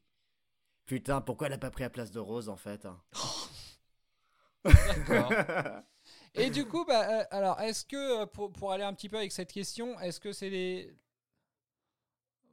putain, 0.86 1.20
pourquoi 1.20 1.48
elle 1.48 1.52
a 1.54 1.58
pas 1.58 1.70
pris 1.70 1.82
la 1.82 1.90
place 1.90 2.10
de 2.10 2.20
Rose 2.20 2.48
en 2.48 2.56
fait 2.56 2.86
hein 2.86 3.00
D'accord. 4.64 5.32
Et 6.34 6.50
du 6.50 6.64
coup, 6.64 6.84
bah, 6.84 7.20
euh, 7.20 7.24
alors, 7.30 7.60
est-ce 7.60 7.84
que, 7.84 8.24
pour, 8.26 8.52
pour 8.52 8.72
aller 8.72 8.84
un 8.84 8.94
petit 8.94 9.08
peu 9.08 9.16
avec 9.16 9.32
cette 9.32 9.52
question, 9.52 9.98
est-ce 10.00 10.20
que 10.20 10.32
c'est 10.32 10.50
les... 10.50 10.94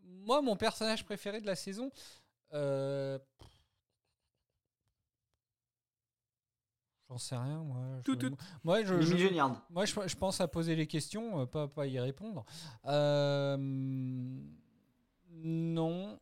Moi, 0.04 0.42
mon 0.42 0.56
personnage 0.56 1.06
préféré 1.06 1.42
de 1.42 1.46
la 1.46 1.56
saison... 1.56 1.92
euh, 2.54 3.20
J'en 7.10 7.18
sais 7.18 7.38
rien, 7.38 7.64
moi. 7.64 7.78
Je, 8.00 8.02
Tout, 8.04 8.16
tout. 8.18 8.36
Moi, 8.64 8.84
je, 8.84 8.94
je- 9.02 9.16
moi, 9.70 9.86
je, 9.86 9.94
je 10.08 10.16
pense 10.16 10.42
à 10.42 10.48
poser 10.48 10.76
les 10.76 10.88
questions, 10.88 11.42
euh, 11.42 11.46
pas, 11.46 11.68
pas 11.68 11.88
y 11.88 12.00
répondre. 12.00 12.44
Euh, 12.86 13.56
non. 15.32 16.20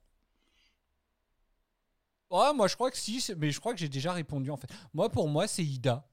Ouais, 2.29 2.53
moi, 2.53 2.67
je 2.67 2.75
crois 2.75 2.91
que 2.91 2.97
si, 2.97 3.23
mais 3.37 3.51
je 3.51 3.59
crois 3.59 3.73
que 3.73 3.79
j'ai 3.79 3.89
déjà 3.89 4.13
répondu, 4.13 4.51
en 4.51 4.57
fait. 4.57 4.67
Moi, 4.93 5.09
pour 5.09 5.27
moi, 5.27 5.47
c'est 5.47 5.63
Ida. 5.63 6.07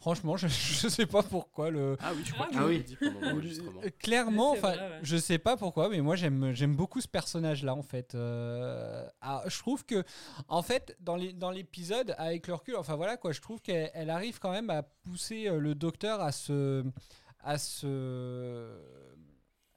Franchement, 0.00 0.36
je, 0.36 0.46
je 0.48 0.88
sais 0.88 1.06
pas 1.06 1.22
pourquoi 1.24 1.70
le. 1.70 1.96
Ah 2.00 2.12
oui, 2.14 2.22
je 2.24 2.32
crois 2.32 2.46
Ah 2.50 2.54
que 2.54 2.58
tu 2.58 2.64
oui. 2.64 2.84
dit 2.84 2.96
pendant 2.96 3.20
l'enregistrement. 3.20 3.80
Euh, 3.84 3.90
Clairement, 3.98 4.52
enfin, 4.52 4.72
ouais. 4.74 5.00
je 5.02 5.16
sais 5.16 5.38
pas 5.38 5.56
pourquoi, 5.56 5.88
mais 5.88 6.00
moi 6.00 6.14
j'aime 6.14 6.52
j'aime 6.54 6.76
beaucoup 6.76 7.00
ce 7.00 7.08
personnage-là 7.08 7.74
en 7.74 7.82
fait. 7.82 8.14
Euh, 8.14 9.06
ah, 9.20 9.42
je 9.46 9.58
trouve 9.58 9.84
que, 9.84 10.04
en 10.48 10.62
fait, 10.62 10.96
dans 11.00 11.16
les 11.16 11.32
dans 11.32 11.50
l'épisode, 11.50 12.14
avec 12.16 12.46
le 12.46 12.54
recul, 12.54 12.76
enfin 12.76 12.94
voilà 12.94 13.16
quoi, 13.16 13.32
je 13.32 13.40
trouve 13.40 13.60
qu'elle 13.60 13.90
elle 13.92 14.10
arrive 14.10 14.38
quand 14.38 14.52
même 14.52 14.70
à 14.70 14.82
pousser 14.82 15.48
euh, 15.48 15.58
le 15.58 15.74
docteur 15.74 16.20
à 16.20 16.30
se 16.32 16.84
à 17.40 17.58
se 17.58 17.86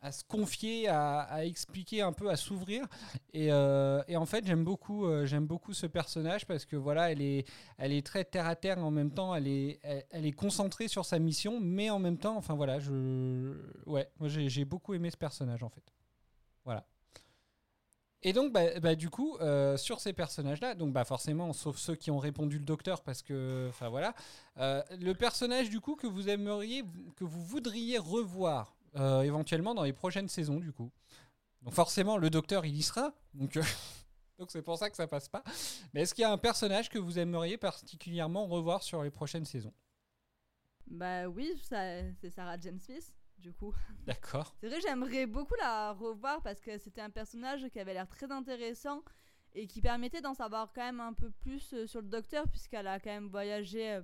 à 0.01 0.11
se 0.11 0.23
confier, 0.23 0.87
à, 0.87 1.45
expliquer 1.45 2.01
un 2.01 2.11
peu, 2.11 2.29
à 2.29 2.35
s'ouvrir. 2.35 2.85
Et, 3.33 3.51
euh, 3.51 4.01
en 4.15 4.25
fait, 4.25 4.45
j'aime 4.45 4.63
beaucoup, 4.63 5.05
euh, 5.05 5.39
beaucoup 5.39 5.73
ce 5.73 5.85
personnage 5.85 6.47
parce 6.47 6.65
que 6.65 6.75
voilà, 6.75 7.11
elle 7.11 7.21
est, 7.21 7.47
elle 7.77 7.91
est 7.91 8.05
très 8.05 8.25
terre 8.25 8.47
à 8.47 8.55
terre 8.55 8.79
en 8.79 8.91
même 8.91 9.11
temps, 9.11 9.35
elle 9.35 9.47
est, 9.47 9.79
elle, 10.09 10.25
est 10.25 10.31
concentrée 10.31 10.87
sur 10.87 11.05
sa 11.05 11.19
mission, 11.19 11.59
mais 11.61 11.89
en 11.89 11.99
même 11.99 12.17
temps, 12.17 12.35
enfin 12.35 12.55
voilà, 12.55 12.79
je, 12.79 13.55
ouais, 13.85 14.09
moi 14.19 14.27
j'ai 14.27 14.65
beaucoup 14.65 14.93
aimé 14.93 15.11
ce 15.11 15.17
personnage 15.17 15.61
en 15.61 15.69
fait. 15.69 15.83
Voilà. 16.65 16.85
Et 18.23 18.33
donc, 18.33 18.53
bah, 18.53 18.79
bah, 18.79 18.93
du 18.93 19.09
coup, 19.09 19.35
euh, 19.41 19.77
sur 19.77 19.99
ces 19.99 20.13
personnages-là, 20.13 20.75
donc 20.75 20.93
bah, 20.93 21.05
forcément, 21.05 21.53
sauf 21.53 21.77
ceux 21.77 21.95
qui 21.95 22.11
ont 22.11 22.19
répondu 22.19 22.59
le 22.59 22.65
docteur, 22.65 23.01
parce 23.01 23.23
que, 23.23 23.67
enfin 23.69 23.89
voilà, 23.89 24.13
le 24.57 25.13
personnage 25.13 25.69
du 25.69 25.79
coup 25.79 25.95
que 25.95 26.07
vous 26.07 26.27
aimeriez, 26.27 26.83
que 27.15 27.23
vous 27.23 27.43
voudriez 27.43 27.99
revoir 27.99 28.75
euh, 28.95 29.21
éventuellement 29.21 29.73
dans 29.73 29.83
les 29.83 29.93
prochaines 29.93 30.27
saisons, 30.27 30.59
du 30.59 30.71
coup. 30.71 30.91
Donc 31.61 31.73
forcément, 31.73 32.17
le 32.17 32.29
docteur, 32.29 32.65
il 32.65 32.75
y 32.75 32.81
sera, 32.81 33.13
donc 33.33 33.55
euh, 33.57 33.63
donc 34.39 34.51
c'est 34.51 34.61
pour 34.61 34.77
ça 34.77 34.89
que 34.89 34.95
ça 34.95 35.07
passe 35.07 35.29
pas. 35.29 35.43
Mais 35.93 36.01
est-ce 36.01 36.13
qu'il 36.13 36.23
y 36.23 36.25
a 36.25 36.31
un 36.31 36.37
personnage 36.37 36.89
que 36.89 36.99
vous 36.99 37.19
aimeriez 37.19 37.57
particulièrement 37.57 38.47
revoir 38.47 38.83
sur 38.83 39.03
les 39.03 39.11
prochaines 39.11 39.45
saisons? 39.45 39.73
Bah 40.87 41.27
oui, 41.27 41.53
c'est 41.61 42.31
Sarah 42.31 42.59
Jane 42.59 42.79
Smith, 42.79 43.13
du 43.37 43.53
coup. 43.53 43.73
D'accord. 44.05 44.55
C'est 44.59 44.67
vrai, 44.67 44.81
j'aimerais 44.81 45.25
beaucoup 45.25 45.55
la 45.59 45.93
revoir 45.93 46.41
parce 46.41 46.59
que 46.59 46.77
c'était 46.77 47.01
un 47.01 47.11
personnage 47.11 47.67
qui 47.69 47.79
avait 47.79 47.93
l'air 47.93 48.07
très 48.07 48.31
intéressant 48.31 49.03
et 49.53 49.67
qui 49.67 49.81
permettait 49.81 50.21
d'en 50.21 50.33
savoir 50.33 50.71
quand 50.73 50.83
même 50.83 50.99
un 50.99 51.13
peu 51.13 51.29
plus 51.29 51.73
euh, 51.73 51.85
sur 51.85 52.01
le 52.01 52.07
docteur 52.07 52.47
puisqu'elle 52.49 52.87
a 52.87 52.99
quand 52.99 53.09
même 53.09 53.27
voyagé 53.27 54.01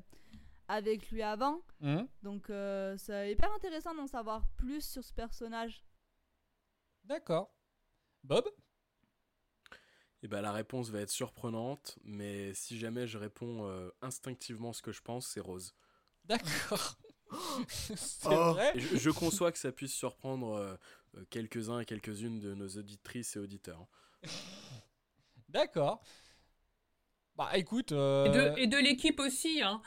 avec 0.68 1.09
lui 1.11 1.22
avant. 1.22 1.61
Mhm. 1.82 2.07
Donc 2.24 2.49
euh, 2.49 2.95
c'est 2.97 3.32
hyper 3.32 3.51
intéressant 3.53 3.93
d'en 3.95 4.07
savoir 4.07 4.47
plus 4.57 4.82
sur 4.82 5.03
ce 5.03 5.13
personnage. 5.13 5.84
D'accord. 7.03 7.53
Bob? 8.24 8.45
Et 10.24 10.28
bah 10.28 10.41
la 10.41 10.51
réponse 10.51 10.89
va 10.89 11.01
être 11.01 11.11
surprenante, 11.11 11.97
mais 12.03 12.53
si 12.53 12.78
jamais 12.80 13.07
je 13.07 13.18
réponds 13.18 13.68
euh, 13.70 13.89
instinctivement 14.01 14.74
ce 14.74 14.82
que 14.82 14.91
je 14.91 15.01
pense, 15.01 15.28
c'est 15.28 15.39
Rose. 15.39 15.76
D'accord. 16.26 16.97
c'est 17.70 18.28
Oh. 18.28 18.53
vrai? 18.53 18.74
Je, 18.80 18.97
je 18.97 19.09
conçois 19.11 19.51
que 19.51 19.57
ça 19.59 19.72
puisse 19.72 19.93
surprendre 19.93 20.53
euh, 20.53 20.76
euh, 21.15 21.26
quelques-uns 21.30 21.80
et 21.80 21.86
quelques-unes 21.86 22.39
de 22.39 22.55
nos 22.55 22.68
auditrices 22.68 23.36
et 23.36 23.39
auditeurs. 23.39 23.86
D'accord. 25.49 26.01
Bah 27.38 27.52
écoute. 27.56 27.92
euh, 27.92 28.26
Et 28.26 28.30
de, 28.30 28.60
et 28.62 28.68
de 28.68 28.78
l'équipe 28.78 29.20
aussi, 29.20 29.62
hein. 29.62 29.82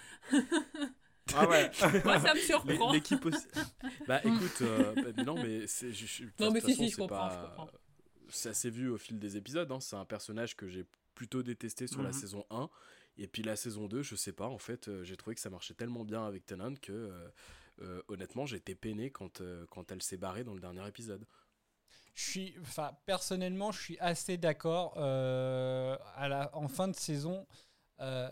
Ah 1.35 1.49
ouais 1.49 1.71
Moi, 2.05 2.19
ça 2.21 2.35
me 2.35 2.41
surprend. 2.41 2.93
L'équipe 2.93 3.25
aussi. 3.27 3.47
Bah 4.07 4.21
écoute, 4.25 4.63
euh, 4.63 4.95
bah, 4.95 5.25
non 5.25 5.35
mais 5.35 5.67
c'est. 5.67 5.93
je- 5.93 6.07
je- 6.07 6.25
de 6.25 6.31
Non, 6.41 6.51
mais 6.51 6.61
si, 6.61 6.69
façon, 6.73 6.83
si, 6.83 6.89
je 6.91 6.95
c'est 6.95 7.01
comprends, 7.03 7.29
pas- 7.29 7.41
je 7.43 7.47
comprends. 7.47 7.71
Ça 8.29 8.55
s'est 8.55 8.71
vu 8.71 8.89
au 8.89 8.97
fil 8.99 9.19
des 9.19 9.37
épisodes, 9.37 9.71
hein, 9.73 9.81
c'est 9.81 9.97
un 9.97 10.05
personnage 10.05 10.57
que 10.57 10.69
j'ai 10.69 10.85
plutôt 11.17 11.43
détesté 11.43 11.87
sur 11.89 12.01
la 12.03 12.09
Mhm. 12.11 12.15
saison 12.15 12.47
1. 12.51 12.69
Et 13.19 13.27
puis 13.27 13.43
la 13.43 13.57
saison 13.57 13.87
2, 13.89 14.03
je 14.03 14.15
sais 14.15 14.33
pas, 14.33 14.47
en 14.47 14.59
fait, 14.59 14.87
euh, 14.89 15.03
j'ai 15.03 15.17
trouvé 15.17 15.35
que 15.35 15.41
ça 15.43 15.51
marchait 15.51 15.75
tellement 15.75 16.05
bien 16.05 16.25
avec 16.25 16.47
Tennant 16.47 16.75
que 16.81 16.93
euh, 16.93 17.29
euh, 17.83 18.03
honnêtement, 18.09 18.47
j'étais 18.47 18.75
peiné 18.77 19.11
quand, 19.11 19.41
euh, 19.41 19.67
quand 19.71 19.91
elle 19.91 20.01
s'est 20.03 20.17
barrée 20.17 20.45
dans 20.45 20.55
le 20.55 20.61
dernier 20.61 20.87
épisode. 20.87 21.27
Je 22.21 22.31
suis, 22.31 22.55
enfin, 22.61 22.93
personnellement, 23.07 23.73
je 23.73 23.81
suis 23.81 23.99
assez 23.99 24.37
d'accord. 24.37 24.95
euh, 24.99 25.97
à 26.16 26.29
la, 26.29 26.55
en 26.57 26.68
fin 26.68 26.87
de 26.89 26.95
saison, 26.95 27.47
euh, 28.01 28.29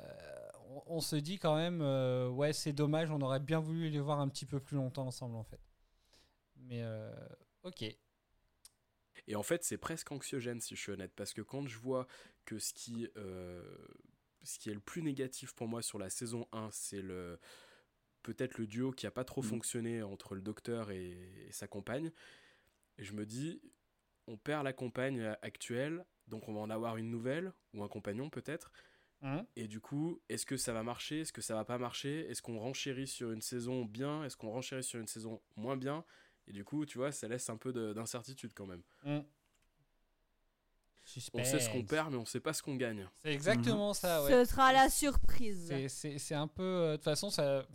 on, 0.68 0.82
on 0.96 1.00
se 1.00 1.16
dit 1.16 1.38
quand 1.38 1.56
même, 1.56 1.80
euh, 1.82 2.28
ouais, 2.28 2.52
c'est 2.52 2.72
dommage, 2.74 3.10
on 3.10 3.20
aurait 3.22 3.40
bien 3.40 3.60
voulu 3.60 3.88
les 3.88 4.00
voir 4.00 4.20
un 4.20 4.28
petit 4.28 4.46
peu 4.46 4.60
plus 4.60 4.76
longtemps 4.76 5.06
ensemble, 5.06 5.36
en 5.36 5.44
fait. 5.44 5.60
Mais, 6.56 6.84
ok. 7.62 7.82
Et 9.26 9.36
en 9.36 9.42
fait, 9.42 9.64
c'est 9.64 9.78
presque 9.78 10.10
anxiogène 10.12 10.60
si 10.60 10.74
je 10.76 10.80
suis 10.80 10.92
honnête, 10.92 11.12
parce 11.14 11.32
que 11.32 11.42
quand 11.42 11.66
je 11.66 11.78
vois 11.78 12.06
que 12.44 12.58
ce 12.58 12.72
qui, 12.72 13.08
ce 14.42 14.58
qui 14.58 14.70
est 14.70 14.74
le 14.74 14.80
plus 14.80 15.02
négatif 15.02 15.52
pour 15.52 15.68
moi 15.68 15.82
sur 15.82 15.98
la 15.98 16.10
saison 16.10 16.46
1, 16.52 16.70
c'est 16.72 17.02
le 17.02 17.38
peut-être 18.22 18.58
le 18.58 18.66
duo 18.66 18.92
qui 18.92 19.06
a 19.06 19.10
pas 19.10 19.24
trop 19.24 19.42
Mhm. 19.42 19.42
fonctionné 19.42 20.02
entre 20.02 20.34
le 20.34 20.42
docteur 20.42 20.90
et, 20.90 21.46
et 21.48 21.52
sa 21.52 21.68
compagne. 21.68 22.12
Et 22.98 23.04
je 23.04 23.14
me 23.14 23.26
dis, 23.26 23.60
on 24.28 24.36
perd 24.36 24.62
la 24.64 24.72
compagne 24.72 25.34
actuelle, 25.42 26.04
donc 26.28 26.48
on 26.48 26.54
va 26.54 26.60
en 26.60 26.70
avoir 26.70 26.96
une 26.96 27.10
nouvelle, 27.10 27.52
ou 27.74 27.82
un 27.82 27.88
compagnon 27.88 28.30
peut-être. 28.30 28.70
Hein 29.22 29.44
Et 29.56 29.66
du 29.66 29.80
coup, 29.80 30.20
est-ce 30.28 30.46
que 30.46 30.56
ça 30.56 30.72
va 30.72 30.82
marcher 30.84 31.20
Est-ce 31.22 31.32
que 31.32 31.40
ça 31.42 31.54
va 31.54 31.64
pas 31.64 31.78
marcher? 31.78 32.20
Est-ce 32.30 32.40
qu'on 32.40 32.58
renchérit 32.60 33.08
sur 33.08 33.32
une 33.32 33.42
saison 33.42 33.84
bien? 33.84 34.22
Est-ce 34.24 34.36
qu'on 34.36 34.50
renchérit 34.50 34.84
sur 34.84 35.00
une 35.00 35.08
saison 35.08 35.40
moins 35.56 35.76
bien? 35.76 36.04
Et 36.46 36.52
du 36.52 36.64
coup, 36.64 36.86
tu 36.86 36.98
vois, 36.98 37.10
ça 37.10 37.26
laisse 37.26 37.50
un 37.50 37.56
peu 37.56 37.72
de- 37.72 37.92
d'incertitude 37.92 38.52
quand 38.54 38.66
même. 38.66 38.82
Hmm. 39.02 39.20
On 41.32 41.42
sait 41.44 41.58
ce 41.58 41.70
qu'on 41.70 41.84
perd, 41.84 42.10
mais 42.12 42.18
on 42.18 42.26
sait 42.26 42.38
pas 42.40 42.52
ce 42.52 42.62
qu'on 42.62 42.76
gagne. 42.76 43.08
C'est 43.22 43.32
exactement 43.32 43.94
ça, 43.94 44.22
ouais. 44.24 44.30
Ce 44.30 44.44
sera 44.50 44.72
la 44.74 44.90
surprise. 44.90 45.66
C'est- 45.68 45.88
C'est 45.88 46.18
c'est 46.18 46.34
un 46.34 46.46
peu. 46.48 46.62
euh, 46.62 46.90
De 46.92 46.96
toute 46.96 47.04
façon, 47.04 47.30
ça. 47.30 47.66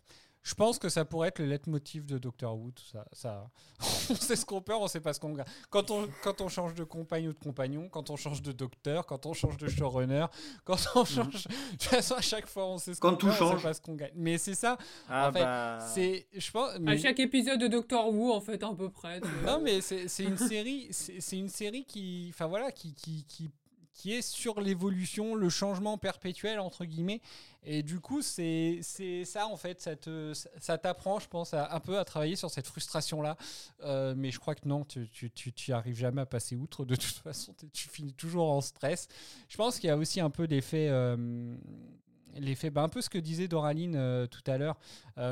Je 0.43 0.55
pense 0.55 0.77
que 0.77 0.89
ça 0.89 1.05
pourrait 1.05 1.29
être 1.29 1.39
le 1.39 1.45
leitmotiv 1.45 2.05
de 2.05 2.17
Doctor 2.17 2.57
Who. 2.57 2.71
tout 2.71 2.83
Ça, 2.83 3.05
ça, 3.13 3.49
on 4.09 4.15
sait 4.15 4.35
ce 4.35 4.45
qu'on 4.45 4.61
perd, 4.61 4.81
on 4.81 4.87
sait 4.87 4.99
pas 4.99 5.13
ce 5.13 5.19
qu'on 5.19 5.31
gagne. 5.31 5.45
Quand 5.69 5.89
on, 5.89 6.09
quand 6.21 6.41
on 6.41 6.49
change 6.49 6.73
de 6.73 6.83
compagne 6.83 7.29
ou 7.29 7.33
de 7.33 7.39
compagnon, 7.39 7.87
quand 7.89 8.09
on 8.09 8.17
change 8.17 8.41
de 8.41 8.51
docteur, 8.51 9.05
quand 9.05 9.25
on 9.25 9.33
change 9.33 9.55
de 9.57 9.69
showrunner, 9.69 10.25
quand 10.65 10.77
on 10.95 11.05
change. 11.05 11.45
De 11.47 11.71
toute 11.71 11.83
façon, 11.83 12.15
à 12.15 12.21
chaque 12.21 12.47
fois, 12.47 12.67
on 12.67 12.77
sait 12.77 12.93
ce 12.93 12.99
qu'on 12.99 13.15
perd, 13.15 13.41
on 13.41 13.57
sait 13.57 13.63
pas 13.63 13.73
ce 13.73 13.81
qu'on 13.81 13.95
gagne. 13.95 14.11
Mais 14.15 14.37
c'est 14.37 14.55
ça. 14.55 14.77
Ah 15.07 15.29
en 15.29 15.33
fait, 15.33 15.39
bah. 15.39 15.79
c'est. 15.79 16.27
Je 16.33 16.51
pense. 16.51 16.71
À 16.85 16.97
chaque 16.97 17.19
épisode 17.19 17.59
de 17.59 17.67
Doctor 17.67 18.13
Who, 18.13 18.33
en 18.33 18.41
fait, 18.41 18.61
à 18.63 18.73
peu 18.73 18.89
près. 18.89 19.21
non, 19.45 19.61
mais 19.61 19.79
c'est 19.79 20.09
c'est 20.09 20.23
une 20.23 20.37
série, 20.37 20.87
c'est 20.91 21.21
c'est 21.21 21.37
une 21.37 21.49
série 21.49 21.85
qui, 21.85 22.27
enfin 22.33 22.47
voilà, 22.47 22.71
qui, 22.71 22.93
qui, 22.93 23.25
qui, 23.25 23.49
qui 23.93 24.13
est 24.13 24.21
sur 24.21 24.59
l'évolution, 24.59 25.35
le 25.35 25.49
changement 25.49 25.97
perpétuel, 25.97 26.59
entre 26.59 26.85
guillemets. 26.85 27.21
Et 27.65 27.83
du 27.83 27.99
coup, 27.99 28.21
c'est 28.21 28.81
ça, 29.23 29.47
en 29.47 29.55
fait, 29.55 29.87
ça 30.59 30.77
t'apprend, 30.77 31.19
je 31.19 31.29
pense, 31.29 31.53
un 31.53 31.79
peu 31.79 31.97
à 31.97 32.03
travailler 32.03 32.35
sur 32.35 32.49
cette 32.49 32.67
frustration-là. 32.67 33.37
Euh, 33.83 34.13
mais 34.17 34.31
je 34.31 34.39
crois 34.39 34.55
que 34.55 34.67
non, 34.67 34.83
tu, 34.83 35.09
tu, 35.09 35.53
tu, 35.53 35.71
arrives 35.71 35.95
jamais 35.95 36.21
à 36.21 36.25
passer 36.25 36.55
outre. 36.55 36.83
De 36.85 36.95
toute 36.95 37.13
façon, 37.23 37.53
tu- 37.71 37.87
finis 37.89 38.13
toujours 38.13 38.51
en 38.51 38.61
stress. 38.61 39.07
Je 39.47 39.55
pense 39.55 39.79
qu'il 39.79 39.87
y 39.87 39.91
a 39.91 39.97
aussi 39.97 40.19
un 40.19 40.29
peu 40.29 40.43
l'effet... 40.43 40.87
euh, 40.89 41.55
L'effet, 42.39 42.71
bah, 42.71 42.81
un 42.81 42.89
peu 42.89 42.99
ce 42.99 43.11
que 43.11 43.19
disait 43.19 43.47
Doraline 43.47 43.95
euh, 43.95 44.25
tout 44.25 44.41
à 44.47 44.57
l'heure, 44.57 44.79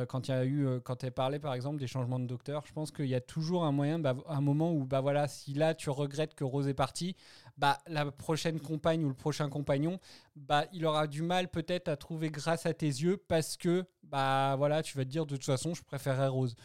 quand 0.08 0.30
eu, 0.30 0.68
quand 0.84 1.04
elle 1.04 1.12
parlait 1.12 1.40
par 1.40 1.56
exemple 1.56 1.80
des 1.80 1.88
changements 1.88 2.20
de 2.20 2.28
docteur, 2.28 2.62
je 2.68 2.74
pense 2.74 2.92
qu'il 2.92 3.08
y 3.08 3.16
a 3.16 3.20
toujours 3.20 3.64
un 3.66 3.72
moyen, 3.72 3.98
bah, 3.98 4.16
un 4.28 4.42
moment 4.42 4.72
où, 4.72 4.86
bah 4.86 5.02
voilà, 5.02 5.28
si 5.28 5.56
là 5.56 5.74
tu 5.74 5.90
regrettes 5.90 6.36
que 6.36 6.44
Rose 6.44 6.68
est 6.68 6.76
partie, 6.76 7.16
bah 7.58 7.78
la 7.88 8.12
prochaine 8.12 8.60
compagne 8.60 9.04
ou 9.06 9.10
le 9.10 9.16
prochain 9.16 9.50
compagnon, 9.50 10.00
bah 10.36 10.66
il 10.74 10.86
aura 10.86 11.08
du 11.08 11.22
mal 11.22 11.50
peut-être 11.50 11.88
à 11.90 11.98
trouver 11.98 12.30
grâce 12.32 12.66
à 12.66 12.74
tes 12.74 12.88
yeux 12.88 13.18
parce 13.18 13.58
que, 13.58 13.86
bah 14.04 14.56
voilà, 14.58 14.84
tu 14.84 14.98
vas 14.98 15.06
te 15.06 15.10
dire 15.10 15.26
de 15.26 15.36
toute 15.36 15.46
façon, 15.46 15.74
je 15.74 15.84
préférerais 15.84 16.28
Rose. 16.28 16.56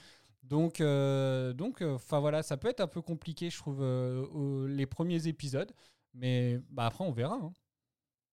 Donc, 0.43 0.81
euh, 0.81 1.53
donc, 1.53 1.83
enfin 1.83 2.21
voilà, 2.21 2.43
ça 2.43 2.57
peut 2.57 2.69
être 2.69 2.81
un 2.81 2.87
peu 2.89 3.03
compliqué, 3.03 3.51
je 3.51 3.59
trouve, 3.59 3.81
euh, 3.83 4.69
les 4.69 4.87
premiers 4.87 5.27
épisodes, 5.29 5.73
mais 6.15 6.61
bah 6.71 6.87
après 6.87 7.05
on 7.05 7.13
verra. 7.13 7.37
hein. 7.37 7.53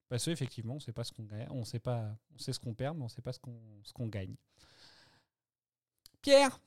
Parce 0.10 0.26
qu'effectivement, 0.26 0.76
on 0.76 0.80
sait 0.80 0.94
pas 0.94 1.04
ce 1.04 1.12
qu'on 1.12 1.24
gagne, 1.24 1.48
on 1.50 1.66
sait 1.66 1.80
pas, 1.80 2.16
on 2.36 2.38
sait 2.38 2.54
ce 2.54 2.60
qu'on 2.60 2.74
perd, 2.76 2.98
mais 2.98 3.04
on 3.06 3.10
sait 3.10 3.22
pas 3.24 3.34
ce 3.34 3.40
qu'on 3.40 3.60
ce 3.84 3.94
qu'on 3.94 4.08
gagne. 4.08 4.36
Pierre, 6.22 6.60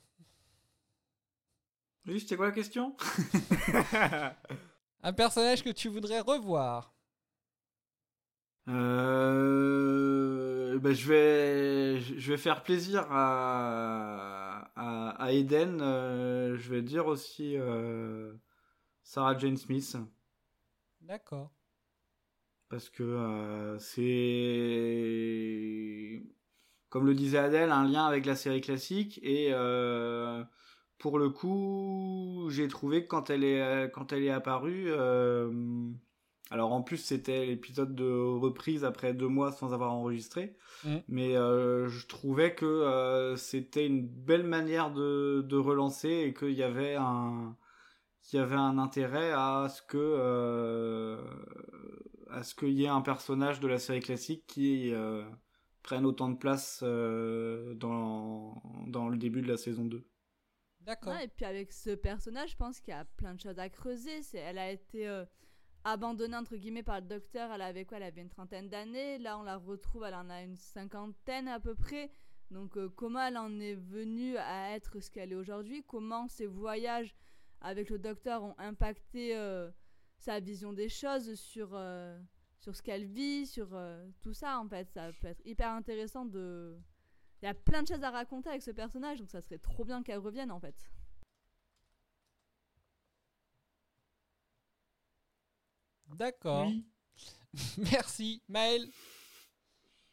Oui, 2.07 2.21
c'était 2.21 2.37
quoi 2.37 2.47
la 2.47 2.53
question? 2.53 2.97
un 5.07 5.13
personnage 5.13 5.63
que 5.63 5.71
tu 5.71 5.89
voudrais 5.89 6.21
revoir. 6.21 6.93
Euh, 8.69 10.79
ben, 10.81 10.93
je 10.93 11.09
vais 11.09 12.01
je 12.01 12.33
vais 12.33 12.37
faire 12.37 12.63
plaisir 12.65 13.07
à 13.11 14.71
à, 14.75 15.11
à 15.25 15.33
Eden. 15.33 15.81
euh, 15.81 16.57
je 16.59 16.69
vais 16.71 16.83
dire 16.83 17.07
aussi 17.07 17.57
euh, 17.57 18.35
Sarah 19.05 19.39
Jane 19.39 19.57
Smith 19.57 19.97
D'accord. 21.01 21.51
parce 22.69 22.89
que 22.91 23.03
euh, 23.03 23.79
c'est 23.79 24.93
comme 26.89 27.07
le 27.07 27.15
disait 27.15 27.39
Adèle 27.39 27.71
un 27.71 27.85
lien 27.89 28.07
avec 28.07 28.27
la 28.27 28.37
série 28.37 28.61
classique 28.61 29.19
et 29.23 29.51
pour 30.99 31.19
le 31.19 31.31
coup 31.31 32.47
j'ai 32.51 32.69
trouvé 32.69 33.03
que 33.03 33.09
quand 33.09 33.31
elle 33.31 33.45
est 33.45 33.91
quand 33.93 34.13
elle 34.13 34.23
est 34.25 34.31
apparue 34.31 34.87
euh, 34.89 35.51
alors 36.51 36.73
en 36.73 36.83
plus 36.83 36.99
c'était 36.99 37.45
l'épisode 37.47 37.95
de 37.95 38.09
reprise 38.11 38.85
après 38.85 39.13
deux 39.15 39.29
mois 39.29 39.53
sans 39.53 39.73
avoir 39.73 39.93
enregistré 39.93 40.57
Mhm. 40.85 41.03
mais 41.09 41.37
euh, 41.37 41.89
je 41.89 42.07
trouvais 42.07 42.55
que 42.55 42.67
euh, 42.67 43.35
c'était 43.37 43.87
une 43.87 44.07
belle 44.07 44.45
manière 44.45 44.93
de, 44.93 45.43
de 45.49 45.57
relancer 45.57 46.11
et 46.11 46.35
qu'il 46.35 46.53
y 46.53 46.63
avait 46.63 46.97
un 46.97 47.57
qu'il 48.23 48.39
y 48.41 48.43
avait 48.43 48.57
un 48.57 48.77
intérêt 48.79 49.31
à 49.33 49.69
ce 49.71 49.81
que 49.83 49.97
euh, 49.97 51.17
à 52.31 52.43
ce 52.43 52.55
qu'il 52.55 52.73
y 52.73 52.85
ait 52.85 52.89
un 52.89 53.01
personnage 53.01 53.61
de 53.61 53.69
la 53.69 53.79
série 53.79 54.01
classique 54.01 54.45
qui 54.47 54.93
euh, 54.93 55.23
prenne 55.83 56.05
autant 56.05 56.29
de 56.29 56.37
place 56.37 56.81
euh, 56.83 57.75
dans 57.75 58.63
dans 58.87 59.09
le 59.09 59.17
début 59.17 59.43
de 59.43 59.49
la 59.49 59.57
saison 59.57 59.85
2. 59.85 60.05
Et 61.21 61.29
puis 61.29 61.45
avec 61.45 61.73
ce 61.73 61.91
personnage, 61.91 62.51
je 62.51 62.57
pense 62.57 62.81
qu'il 62.81 62.93
y 62.93 62.97
a 62.97 63.05
plein 63.05 63.35
de 63.35 63.41
choses 63.41 63.59
à 63.59 63.69
creuser. 63.69 64.23
C'est, 64.23 64.39
elle 64.39 64.59
a 64.59 64.71
été 64.71 65.09
euh, 65.09 65.25
abandonnée 65.85 66.37
entre 66.37 66.57
guillemets 66.57 66.83
par 66.83 67.01
le 67.01 67.07
docteur. 67.07 67.51
Elle 67.53 67.63
avait 67.63 67.85
quoi? 67.85 67.97
Elle 67.97 68.05
avait 68.05 68.21
une 68.21 68.29
trentaine 68.29 68.69
d'années. 68.69 69.19
Là, 69.19 69.39
on 69.39 69.43
la 69.43 69.57
retrouve, 69.57 70.05
elle 70.05 70.15
en 70.15 70.31
a 70.31 70.43
une 70.43 70.57
cinquantaine 70.57 71.49
à 71.49 71.59
peu 71.59 71.75
près. 71.75 72.11
Donc, 72.51 72.77
euh, 72.77 72.89
comment 72.89 73.21
elle 73.21 73.37
en 73.37 73.59
est 73.59 73.75
venue 73.75 74.37
à 74.37 74.77
être 74.77 75.01
ce 75.01 75.11
qu'elle 75.11 75.33
est 75.33 75.37
aujourd'hui? 75.37 75.83
Comment 75.87 76.29
ses 76.29 76.47
voyages 76.47 77.17
avec 77.61 77.91
le 77.91 77.99
docteur 77.99 78.45
ont 78.45 78.55
impacté 78.59 79.37
euh, 79.37 79.69
sa 80.19 80.39
vision 80.39 80.73
des 80.73 80.89
choses 80.89 81.35
sur 81.35 81.77
sur 82.61 82.75
ce 82.75 82.83
qu'elle 82.83 83.07
vit, 83.07 83.47
sur 83.47 83.77
tout 84.21 84.35
ça 84.35 84.61
en 84.61 84.69
fait? 84.69 84.89
Ça 84.93 85.11
peut 85.21 85.27
être 85.27 85.45
hyper 85.45 85.71
intéressant 85.71 86.25
de 86.25 86.79
y 87.47 87.51
a 87.51 87.55
plein 87.55 87.83
de 87.83 87.89
choses 87.89 88.03
à 88.05 88.11
raconter 88.11 88.49
avec 88.51 88.63
ce 88.63 88.71
personnage, 88.71 89.19
donc 89.19 89.31
ça 89.31 89.41
serait 89.41 89.59
trop 89.59 89.85
bien 89.85 90.03
qu'elle 90.03 90.19
revienne 90.19 90.51
en 90.51 90.61
fait. 90.61 90.75
D'accord. 96.15 96.71
Merci, 97.79 98.43
Maël. 98.49 98.87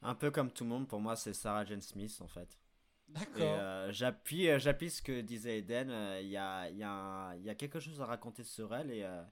Un 0.02 0.16
peu 0.16 0.32
comme 0.32 0.52
tout 0.52 0.64
le 0.64 0.70
monde, 0.70 0.88
pour 0.88 1.00
moi, 1.00 1.16
c'est 1.16 1.34
Sarah 1.34 1.66
Jane 1.66 1.82
Smith 1.82 2.18
en 2.22 2.28
fait. 2.28 2.60
D'accord. 3.08 3.34
Euh, 3.40 3.92
j'appuie, 3.92 4.50
euh, 4.50 4.60
j'appuie 4.60 4.90
ce 4.90 5.02
que 5.02 5.22
disait 5.22 5.60
Eden. 5.60 5.90
euh, 5.92 6.20
Il 6.22 6.30
y, 6.30 6.38
a, 6.38 6.70
il 6.70 6.78
y, 6.78 6.84
a 6.84 6.90
un- 6.90 7.36
il 7.36 7.44
y 7.44 7.50
a 7.50 7.56
quelque 7.56 7.80
chose 7.80 8.02
à 8.02 8.06
raconter 8.06 8.44
sur 8.44 8.74
elle 8.74 8.92
et, 8.92 9.04
euh, 9.04 9.24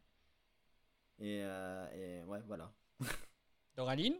et, 1.19 1.41
euh, 1.43 2.19
et 2.21 2.23
ouais, 2.25 2.41
voilà. 2.45 2.71
Doraline 3.75 4.15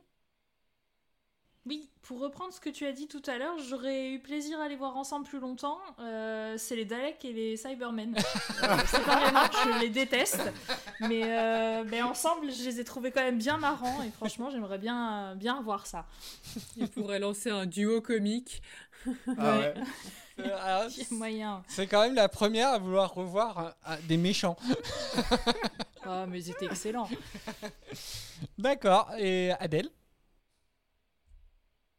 Oui, 1.68 1.91
pour 2.01 2.20
reprendre 2.20 2.51
ce 2.51 2.59
que 2.59 2.70
tu 2.70 2.88
as 2.88 2.91
dit 2.91 3.07
tout 3.07 3.22
à 3.28 3.38
l'heure, 3.38 3.55
j'aurais 3.59 4.09
eu 4.09 4.20
plaisir 4.20 4.59
à 4.59 4.68
les 4.68 4.76
voir 4.76 4.97
ensemble 4.97 5.28
plus 5.28 5.39
longtemps. 5.39 5.78
Euh, 5.99 6.55
c'est 6.57 6.76
les 6.76 6.86
Daleks 6.86 7.24
et 7.24 7.34
les 7.34 7.57
Cybermen. 7.57 8.16
Euh, 8.64 8.78
séparément, 8.86 9.39
je 9.51 9.82
les 9.82 9.89
déteste. 9.89 10.39
Mais, 10.99 11.24
euh, 11.26 11.84
mais 11.88 12.03
ensemble, 12.03 12.51
je 12.51 12.64
les 12.64 12.80
ai 12.80 12.84
trouvés 12.84 13.12
quand 13.12 13.24
même 13.24 13.39
bien 13.39 13.57
marrants. 13.57 14.03
Et 14.03 14.12
franchement, 14.12 14.51
j'aimerais 14.51 14.78
bien, 14.78 15.36
bien 15.36 15.62
voir 15.64 15.88
ça. 15.88 16.05
Il 16.78 16.88
pourrait 16.88 17.18
lancer 17.18 17.49
un 17.49 17.66
duo 17.66 18.01
comique. 18.01 18.62
Ah 19.38 19.57
ouais. 19.57 19.74
Euh, 20.39 20.89
moyen. 21.12 21.64
C'est 21.68 21.88
quand 21.88 22.01
même 22.01 22.16
la 22.16 22.30
première 22.30 22.70
à 22.70 22.78
vouloir 22.78 23.14
revoir 23.14 23.76
euh, 23.88 23.95
des 24.07 24.18
méchants. 24.18 24.57
Oh, 26.07 26.26
mais 26.28 26.39
ils 26.39 26.49
étaient 26.49 26.66
excellents. 26.66 27.07
D'accord. 28.57 29.12
Et 29.20 29.51
Adèle? 29.59 29.89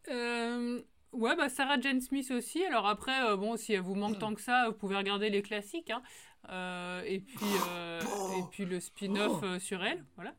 Euh, 0.08 0.82
ouais, 1.12 1.36
bah 1.36 1.48
Sarah 1.48 1.80
Jane 1.80 2.00
Smith 2.00 2.30
aussi. 2.30 2.64
Alors 2.64 2.86
après, 2.88 3.24
euh, 3.26 3.36
bon, 3.36 3.56
si 3.56 3.72
elle 3.72 3.80
vous 3.80 3.94
manque 3.94 4.18
tant 4.18 4.34
que 4.34 4.40
ça, 4.40 4.68
vous 4.68 4.74
pouvez 4.74 4.96
regarder 4.96 5.30
les 5.30 5.42
classiques. 5.42 5.90
hein. 5.90 6.02
Euh, 6.48 7.02
et, 7.06 7.20
puis, 7.20 7.38
euh, 7.68 8.00
et 8.38 8.42
puis 8.50 8.64
le 8.64 8.80
spin-off 8.80 9.42
euh, 9.44 9.58
sur 9.60 9.82
elle. 9.84 10.04
Voilà. 10.16 10.34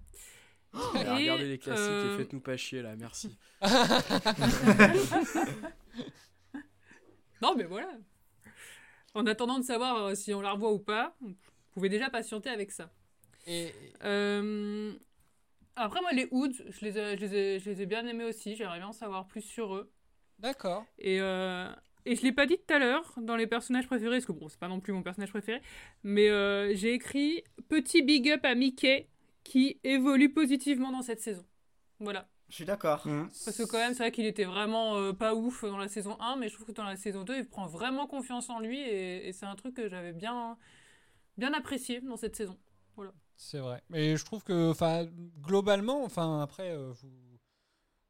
Et, 0.74 0.78
regardez 1.00 1.48
les 1.48 1.58
classiques 1.60 1.86
euh, 1.88 2.16
et 2.16 2.18
faites-nous 2.18 2.42
pas 2.42 2.58
chier 2.58 2.82
là, 2.82 2.96
merci. 2.98 3.38
Non, 7.42 7.56
mais 7.56 7.66
voilà. 7.66 7.90
En 9.14 9.26
attendant 9.28 9.60
de 9.60 9.64
savoir 9.66 10.16
si 10.16 10.34
on 10.34 10.42
la 10.42 10.52
revoit 10.52 10.72
ou 10.72 10.80
pas, 10.80 11.16
vous 11.22 11.36
pouvez 11.74 11.90
déjà 11.90 12.10
patienter 12.10 12.50
avec 12.50 12.72
ça. 12.72 12.90
Et 13.46 13.74
Euh, 14.04 14.94
Après, 15.76 16.02
moi, 16.02 16.12
les 16.12 16.28
Hoods, 16.32 16.54
je 16.70 16.86
les 16.86 16.98
ai, 16.98 17.18
je 17.18 17.22
les 17.26 17.36
ai, 17.36 17.60
je 17.60 17.70
les 17.70 17.82
ai 17.82 17.86
bien 17.86 18.06
aimés 18.06 18.26
aussi. 18.26 18.56
J'aimerais 18.56 18.78
bien 18.78 18.88
en 18.88 18.94
savoir 18.94 19.28
plus 19.28 19.42
sur 19.42 19.76
eux. 19.76 19.92
D'accord. 20.40 20.86
Et, 21.00 21.20
euh, 21.20 21.72
et 22.06 22.16
je 22.16 22.22
l'ai 22.22 22.32
pas 22.32 22.46
dit 22.46 22.58
tout 22.58 22.74
à 22.74 22.80
l'heure 22.80 23.14
dans 23.18 23.36
les 23.36 23.48
personnages 23.48 23.88
préférés, 23.88 24.18
parce 24.18 24.26
que 24.26 24.32
bon, 24.32 24.50
c'est 24.50 24.60
pas 24.60 24.68
non 24.68 24.80
plus 24.80 24.94
mon 24.94 25.04
personnage 25.04 25.30
préféré, 25.30 25.62
mais 26.04 26.30
euh, 26.30 26.76
j'ai 26.76 26.94
écrit 26.94 27.44
petit 27.70 28.02
big 28.02 28.30
up 28.30 28.44
à 28.44 28.56
Mickey 28.56 29.08
qui 29.44 29.80
évolue 29.84 30.32
positivement 30.32 30.92
dans 30.92 31.02
cette 31.02 31.22
saison. 31.22 31.46
Voilà. 32.00 32.28
Je 32.50 32.56
suis 32.56 32.66
d'accord. 32.66 33.08
Mhm. 33.08 33.30
Parce 33.46 33.58
que 33.58 33.64
quand 33.64 33.78
même, 33.78 33.94
c'est 33.94 34.04
vrai 34.04 34.12
qu'il 34.12 34.26
était 34.26 34.44
vraiment 34.44 34.98
euh, 34.98 35.14
pas 35.14 35.34
ouf 35.34 35.64
dans 35.64 35.78
la 35.78 35.88
saison 35.88 36.20
1, 36.20 36.36
mais 36.36 36.50
je 36.50 36.54
trouve 36.54 36.68
que 36.68 36.72
dans 36.72 36.84
la 36.84 36.98
saison 36.98 37.24
2, 37.24 37.38
il 37.38 37.48
prend 37.48 37.66
vraiment 37.66 38.06
confiance 38.06 38.50
en 38.50 38.60
lui 38.60 38.80
et, 38.80 39.28
et 39.28 39.34
c'est 39.34 39.46
un 39.46 39.56
truc 39.56 39.74
que 39.76 39.88
j'avais 39.88 40.14
bien, 40.14 40.58
bien 41.38 41.54
apprécié 41.54 42.02
dans 42.02 42.18
cette 42.18 42.36
saison. 42.36 42.58
C'est 43.36 43.60
vrai. 43.60 43.82
Mais 43.90 44.16
je 44.18 44.26
trouve 44.26 44.44
que, 44.44 44.74
globalement, 45.42 46.04
enfin, 46.04 46.42
après, 46.42 46.72
euh, 46.72 46.92
vous, 47.02 47.10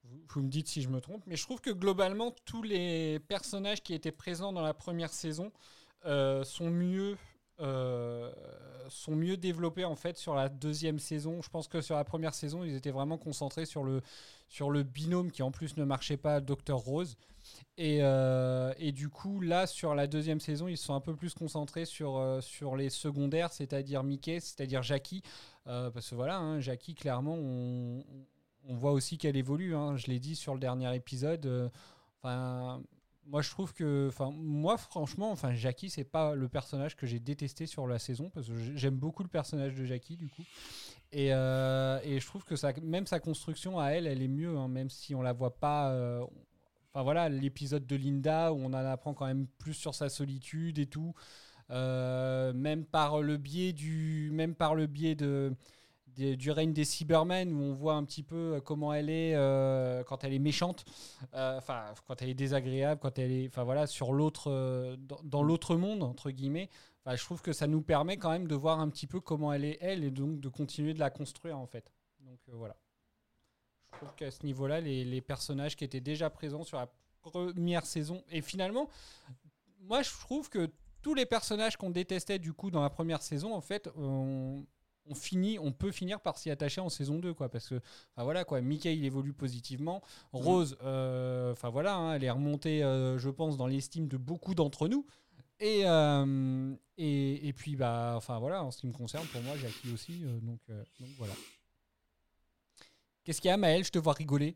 vous, 0.04 0.22
vous 0.28 0.42
me 0.42 0.50
dites 0.50 0.68
si 0.68 0.82
je 0.82 0.90
me 0.90 1.00
trompe, 1.02 1.24
mais 1.28 1.36
je 1.36 1.44
trouve 1.44 1.62
que 1.62 1.72
globalement, 1.72 2.32
tous 2.46 2.62
les 2.64 3.20
personnages 3.28 3.82
qui 3.84 3.94
étaient 3.94 4.12
présents 4.12 4.54
dans 4.54 4.62
la 4.62 4.74
première 4.74 5.14
saison 5.14 5.52
euh, 6.06 6.44
sont 6.44 6.70
mieux. 6.70 7.18
euh, 7.60 8.32
sont 8.90 9.16
mieux 9.16 9.38
développés 9.38 9.86
en 9.86 9.96
fait 9.96 10.18
sur 10.18 10.36
la 10.36 10.50
deuxième 10.50 11.00
saison. 11.00 11.42
Je 11.42 11.50
pense 11.50 11.68
que 11.70 11.82
sur 11.82 11.96
la 11.96 12.04
première 12.04 12.34
saison, 12.34 12.64
ils 12.64 12.76
étaient 12.76 12.92
vraiment 12.92 13.18
concentrés 13.18 13.66
sur 13.66 13.84
le, 13.84 14.02
sur 14.50 14.70
le 14.72 14.84
binôme 14.84 15.32
qui 15.32 15.42
en 15.42 15.52
plus 15.52 15.78
ne 15.78 15.86
marchait 15.86 16.18
pas, 16.18 16.42
Dr 16.42 16.76
Rose. 16.76 17.16
Et, 17.78 18.00
euh, 18.02 18.74
et 18.78 18.92
du 18.92 19.10
coup, 19.10 19.42
là, 19.42 19.66
sur 19.66 19.96
la 19.96 20.06
deuxième 20.08 20.40
saison, 20.40 20.68
ils 20.68 20.78
sont 20.78 20.94
un 20.94 21.00
peu 21.02 21.16
plus 21.16 21.34
concentrés 21.34 21.86
sur, 21.86 22.18
euh, 22.18 22.40
sur 22.42 22.76
les 22.76 22.90
secondaires, 22.90 23.52
c'est-à-dire 23.52 24.04
Mickey, 24.04 24.40
c'est-à-dire 24.40 24.84
Jackie. 24.84 25.24
Euh, 25.68 25.90
parce 25.90 26.10
que 26.10 26.16
voilà, 26.16 26.38
hein, 26.38 26.60
Jackie, 26.60 26.94
clairement, 26.94 27.36
on, 27.36 28.04
on 28.68 28.76
voit 28.76 28.92
aussi 28.92 29.18
qu'elle 29.18 29.38
évolue. 29.38 29.76
hein. 29.76 29.98
Je 29.98 30.08
l'ai 30.08 30.20
dit 30.20 30.36
sur 30.36 30.54
le 30.54 30.60
dernier 30.60 30.96
épisode. 30.96 31.72
Enfin, 32.22 32.82
moi, 33.26 33.42
je 33.42 33.50
trouve 33.50 33.74
que, 33.74 34.08
enfin, 34.10 34.32
moi, 34.32 34.78
franchement, 34.78 35.32
enfin, 35.32 35.54
Jackie, 35.56 35.90
c'est 35.90 36.04
pas 36.04 36.36
le 36.36 36.48
personnage 36.50 36.96
que 36.96 37.06
j'ai 37.08 37.20
détesté 37.20 37.66
sur 37.66 37.88
la 37.88 37.98
saison 37.98 38.30
parce 38.30 38.48
que 38.48 38.56
j'ai- 38.58 38.78
j'aime 38.78 38.98
beaucoup 38.98 39.24
le 39.24 39.30
personnage 39.30 39.74
de 39.74 39.84
Jackie, 39.86 40.16
du 40.18 40.28
coup. 40.28 40.44
Et, 41.12 41.28
et 41.28 42.20
je 42.20 42.26
trouve 42.26 42.44
que 42.44 42.56
ça, 42.56 42.72
même 42.82 43.08
sa 43.08 43.20
construction 43.20 43.80
à 43.80 43.90
elle, 43.90 44.08
elle 44.08 44.22
est 44.22 44.28
mieux, 44.28 44.58
hein, 44.58 44.68
même 44.68 44.90
si 44.90 45.16
on 45.16 45.22
la 45.22 45.34
voit 45.34 45.56
pas. 45.58 45.92
Enfin 46.94 47.04
voilà, 47.04 47.28
l'épisode 47.28 47.88
de 47.88 47.96
Linda 47.96 48.54
où 48.54 48.58
on 48.58 48.68
en 48.68 48.74
apprend 48.74 49.16
quand 49.16 49.26
même 49.26 49.48
plus 49.58 49.74
sur 49.74 49.96
sa 49.96 50.10
solitude 50.10 50.78
et 50.78 50.86
tout. 50.86 51.14
Euh, 51.72 52.54
même 52.54 52.86
par 52.86 53.22
le 53.22 53.38
biais 53.38 53.74
du, 53.74 54.30
même 54.32 54.54
par 54.54 54.76
le 54.76 54.86
biais 54.86 55.16
de, 55.16 55.56
du 56.16 56.52
règne 56.52 56.72
des 56.72 56.86
Cybermen 56.86 57.52
où 57.52 57.62
on 57.62 57.74
voit 57.74 57.96
un 57.96 58.04
petit 58.04 58.22
peu 58.22 58.62
comment 58.64 58.94
elle 58.94 59.10
est 59.10 59.34
euh, 59.36 60.04
quand 60.04 60.24
elle 60.24 60.34
est 60.34 60.40
méchante, 60.40 60.86
euh, 61.34 61.58
enfin 61.58 61.86
quand 62.06 62.22
elle 62.22 62.30
est 62.30 62.36
désagréable, 62.36 63.00
quand 63.02 63.18
elle 63.18 63.32
est, 63.32 63.48
enfin 63.48 63.64
voilà, 63.64 63.88
sur 63.88 64.14
l'autre, 64.14 64.98
dans, 65.24 65.42
l'autre 65.42 65.76
monde 65.76 66.04
entre 66.04 66.30
guillemets. 66.30 66.70
Je 67.08 67.24
trouve 67.24 67.42
que 67.42 67.54
ça 67.54 67.66
nous 67.68 67.82
permet 67.82 68.18
quand 68.18 68.30
même 68.30 68.48
de 68.48 68.56
voir 68.56 68.80
un 68.80 68.90
petit 68.90 69.08
peu 69.08 69.20
comment 69.20 69.52
elle 69.52 69.66
est 69.66 69.78
elle 69.82 70.04
et 70.04 70.12
donc 70.12 70.40
de 70.40 70.50
continuer 70.50 70.94
de 70.94 71.00
la 71.00 71.10
construire 71.10 71.58
en 71.58 71.66
fait. 71.66 71.92
Donc 72.20 72.40
voilà. 72.50 72.76
Je 73.94 73.98
trouve 73.98 74.16
qu'à 74.16 74.32
ce 74.32 74.46
niveau-là, 74.46 74.82
les, 74.82 75.04
les 75.06 75.22
personnages 75.22 75.76
qui 75.76 75.84
étaient 75.84 76.02
déjà 76.02 76.30
présents 76.30 76.64
sur 76.64 76.78
la 76.78 76.90
première 77.22 77.86
saison. 77.86 78.24
Et 78.32 78.42
finalement, 78.42 78.90
moi 79.82 80.02
je 80.02 80.10
trouve 80.10 80.50
que 80.50 80.70
tous 81.02 81.14
les 81.14 81.26
personnages 81.26 81.78
qu'on 81.78 81.90
détestait 81.90 82.40
du 82.40 82.54
coup 82.54 82.72
dans 82.72 82.82
la 82.82 82.90
première 82.90 83.22
saison, 83.22 83.54
en 83.54 83.62
fait, 83.62 83.90
on, 83.98 84.66
on 85.06 85.16
finit, 85.16 85.60
on 85.60 85.72
peut 85.72 85.92
finir 85.92 86.22
par 86.22 86.38
s'y 86.38 86.50
attacher 86.50 86.82
en 86.82 86.90
saison 86.90 87.20
2, 87.20 87.34
quoi, 87.34 87.50
parce 87.50 87.70
que, 87.70 87.76
enfin 87.76 88.24
voilà, 88.24 88.46
quoi, 88.46 88.62
Mickey 88.62 88.96
il 88.96 89.06
évolue 89.06 89.34
positivement, 89.34 90.02
Rose, 90.32 90.78
euh, 90.84 91.52
enfin 91.52 91.70
voilà, 91.70 91.96
hein, 91.96 92.14
elle 92.16 92.24
est 92.24 92.32
remontée, 92.32 92.84
euh, 92.84 93.18
je 93.18 93.30
pense, 93.30 93.58
dans 93.58 93.68
l'estime 93.68 94.08
de 94.08 94.18
beaucoup 94.18 94.56
d'entre 94.56 94.88
nous. 94.88 95.06
Et, 95.60 95.82
euh, 95.86 96.74
et, 96.98 97.48
et 97.48 97.54
puis, 97.54 97.76
bah, 97.76 98.14
enfin 98.18 98.40
voilà, 98.40 98.64
en 98.64 98.72
ce 98.72 98.80
qui 98.80 98.88
me 98.88 98.94
concerne, 98.94 99.26
pour 99.28 99.42
moi, 99.42 99.56
Jackie 99.58 99.94
aussi, 99.94 100.20
donc, 100.42 100.60
donc 100.68 101.10
voilà. 101.18 101.34
Qu'est-ce 103.24 103.42
qu'il 103.42 103.50
y 103.50 103.52
a, 103.52 103.58
Maël? 103.58 103.84
Je 103.84 103.92
te 103.92 104.00
vois 104.00 104.14
rigoler. 104.14 104.56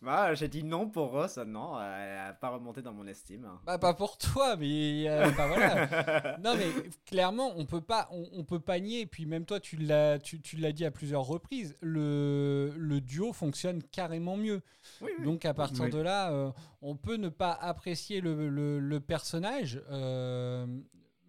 Bah, 0.00 0.32
j'ai 0.34 0.46
dit 0.46 0.62
non 0.62 0.88
pour 0.88 1.10
Ross, 1.10 1.38
non, 1.38 1.72
elle 1.82 2.18
a 2.18 2.32
pas 2.32 2.50
remonté 2.50 2.82
dans 2.82 2.92
mon 2.92 3.04
estime. 3.08 3.48
Bah 3.66 3.78
pas 3.78 3.94
pour 3.94 4.16
toi, 4.16 4.54
mais 4.54 5.08
euh, 5.08 5.28
voilà. 5.30 6.38
Non 6.44 6.54
mais 6.56 6.66
clairement, 7.04 7.52
on 7.56 7.66
peut 7.66 7.80
pas, 7.80 8.08
on, 8.12 8.24
on 8.32 8.44
peut 8.44 8.60
pas 8.60 8.78
nier. 8.78 9.00
Et 9.00 9.06
puis 9.06 9.26
même 9.26 9.44
toi, 9.44 9.58
tu 9.58 9.76
l'as, 9.76 10.20
tu, 10.20 10.40
tu 10.40 10.56
l'as 10.56 10.70
dit 10.70 10.84
à 10.84 10.92
plusieurs 10.92 11.24
reprises. 11.24 11.76
Le, 11.80 12.72
le 12.76 13.00
duo 13.00 13.32
fonctionne 13.32 13.82
carrément 13.82 14.36
mieux. 14.36 14.62
Oui, 15.00 15.10
oui. 15.18 15.24
Donc 15.24 15.44
à 15.44 15.52
partir 15.52 15.86
Oui. 15.86 15.90
de 15.90 15.98
là, 15.98 16.30
euh, 16.30 16.52
on 16.80 16.94
peut 16.94 17.16
ne 17.16 17.28
pas 17.28 17.50
apprécier 17.52 18.20
le, 18.20 18.48
le- 18.48 18.78
le 18.78 19.00
personnage, 19.00 19.82
euh, 19.90 20.64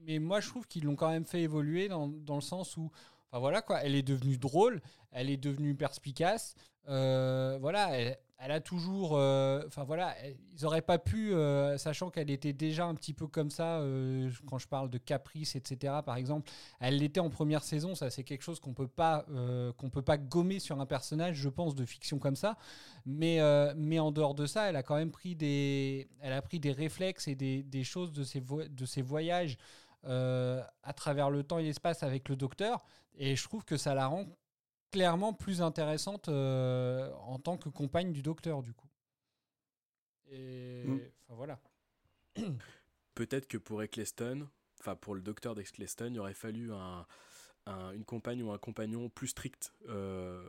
mais 0.02 0.20
moi 0.20 0.42
je 0.42 0.48
trouve 0.48 0.68
qu'ils 0.68 0.84
l'ont 0.86 0.96
quand 0.96 1.10
même 1.10 1.26
fait 1.26 1.42
évoluer 1.42 1.88
dans, 1.88 2.08
dans 2.08 2.36
le 2.36 2.42
sens 2.42 2.78
où, 2.78 2.92
enfin 3.32 3.40
voilà 3.40 3.62
quoi, 3.62 3.84
elle 3.84 3.96
est 3.96 4.04
devenue 4.04 4.38
drôle, 4.38 4.82
elle 5.12 5.30
est 5.30 5.38
devenue 5.38 5.76
perspicace, 5.76 6.56
euh, 6.90 7.58
voilà, 7.62 7.92
elle, 8.40 8.52
a 8.52 8.60
toujours, 8.62 9.16
euh, 9.16 9.62
enfin 9.68 9.84
voilà, 9.84 10.16
ils 10.54 10.66
auraient 10.66 10.82
pas 10.82 10.98
pu, 10.98 11.34
euh, 11.34 11.78
sachant 11.78 12.10
qu'elle 12.10 12.32
était 12.32 12.54
déjà 12.54 12.86
un 12.86 12.96
petit 12.96 13.14
peu 13.14 13.28
comme 13.28 13.52
ça, 13.52 13.84
quand 14.48 14.58
je 14.58 14.68
parle 14.68 14.90
de 14.90 14.98
caprice, 14.98 15.56
etc. 15.56 15.94
Par 16.04 16.16
exemple, 16.16 16.50
elle 16.80 16.98
l'était 16.98 17.20
en 17.20 17.30
première 17.30 17.64
saison, 17.64 17.94
ça 17.94 18.10
c'est 18.10 18.24
quelque 18.24 18.42
chose 18.42 18.60
qu'on 18.60 18.74
peut 18.74 18.88
pas, 18.88 19.26
qu'on 19.78 19.90
peut 19.90 20.02
pas 20.02 20.18
gommer 20.18 20.60
sur 20.60 20.80
un 20.82 20.86
personnage, 20.86 21.36
je 21.36 21.50
pense, 21.50 21.76
de 21.76 21.86
fiction 21.86 22.18
comme 22.18 22.36
ça. 22.36 22.58
Mais, 23.06 23.40
mais 23.76 24.00
en 24.00 24.12
dehors 24.12 24.34
de 24.34 24.48
ça, 24.48 24.70
elle 24.70 24.76
a 24.76 24.84
quand 24.84 24.96
même 24.96 25.12
pris 25.12 25.36
des, 25.36 26.10
elle 26.22 26.34
a 26.34 26.42
pris 26.42 26.60
des 26.60 26.72
réflexes 26.72 27.28
et 27.28 27.36
des, 27.36 27.62
des 27.62 27.84
choses 27.84 28.12
de 28.14 28.24
ses, 28.24 28.42
de 28.42 28.86
ses 28.86 29.02
voyages 29.02 29.58
euh, 30.06 30.64
à 30.84 30.94
travers 30.94 31.30
le 31.30 31.44
temps 31.44 31.60
et 31.60 31.64
l'espace 31.64 32.04
avec 32.04 32.30
le 32.30 32.36
docteur. 32.36 32.84
Et 33.16 33.36
je 33.36 33.44
trouve 33.44 33.66
que 33.66 33.78
ça 33.78 33.94
la 33.94 34.08
rend 34.08 34.26
clairement 34.92 35.34
plus 35.34 35.62
intéressante 35.62 36.30
euh, 36.30 37.12
en 37.16 37.38
tant 37.40 37.58
que 37.58 37.70
compagne 37.70 38.12
du 38.12 38.22
docteur, 38.22 38.64
du 38.64 38.74
coup. 38.74 38.88
Et 40.32 40.84
Mm. 40.86 41.00
enfin 41.24 41.36
voilà. 41.36 41.60
Peut-être 43.16 43.48
que 43.48 43.58
pour 43.58 43.84
Eccleston, 43.84 44.48
enfin 44.80 44.96
pour 44.96 45.16
le 45.16 45.22
docteur 45.22 45.56
d'Eccleston, 45.56 46.12
il 46.14 46.20
aurait 46.20 46.34
fallu 46.34 46.72
un, 46.72 47.06
un- 47.66 47.92
une 47.92 48.06
compagne 48.06 48.42
ou 48.44 48.52
un 48.52 48.58
compagnon 48.58 49.10
plus 49.10 49.28
strict, 49.28 49.74
euh, 49.90 50.42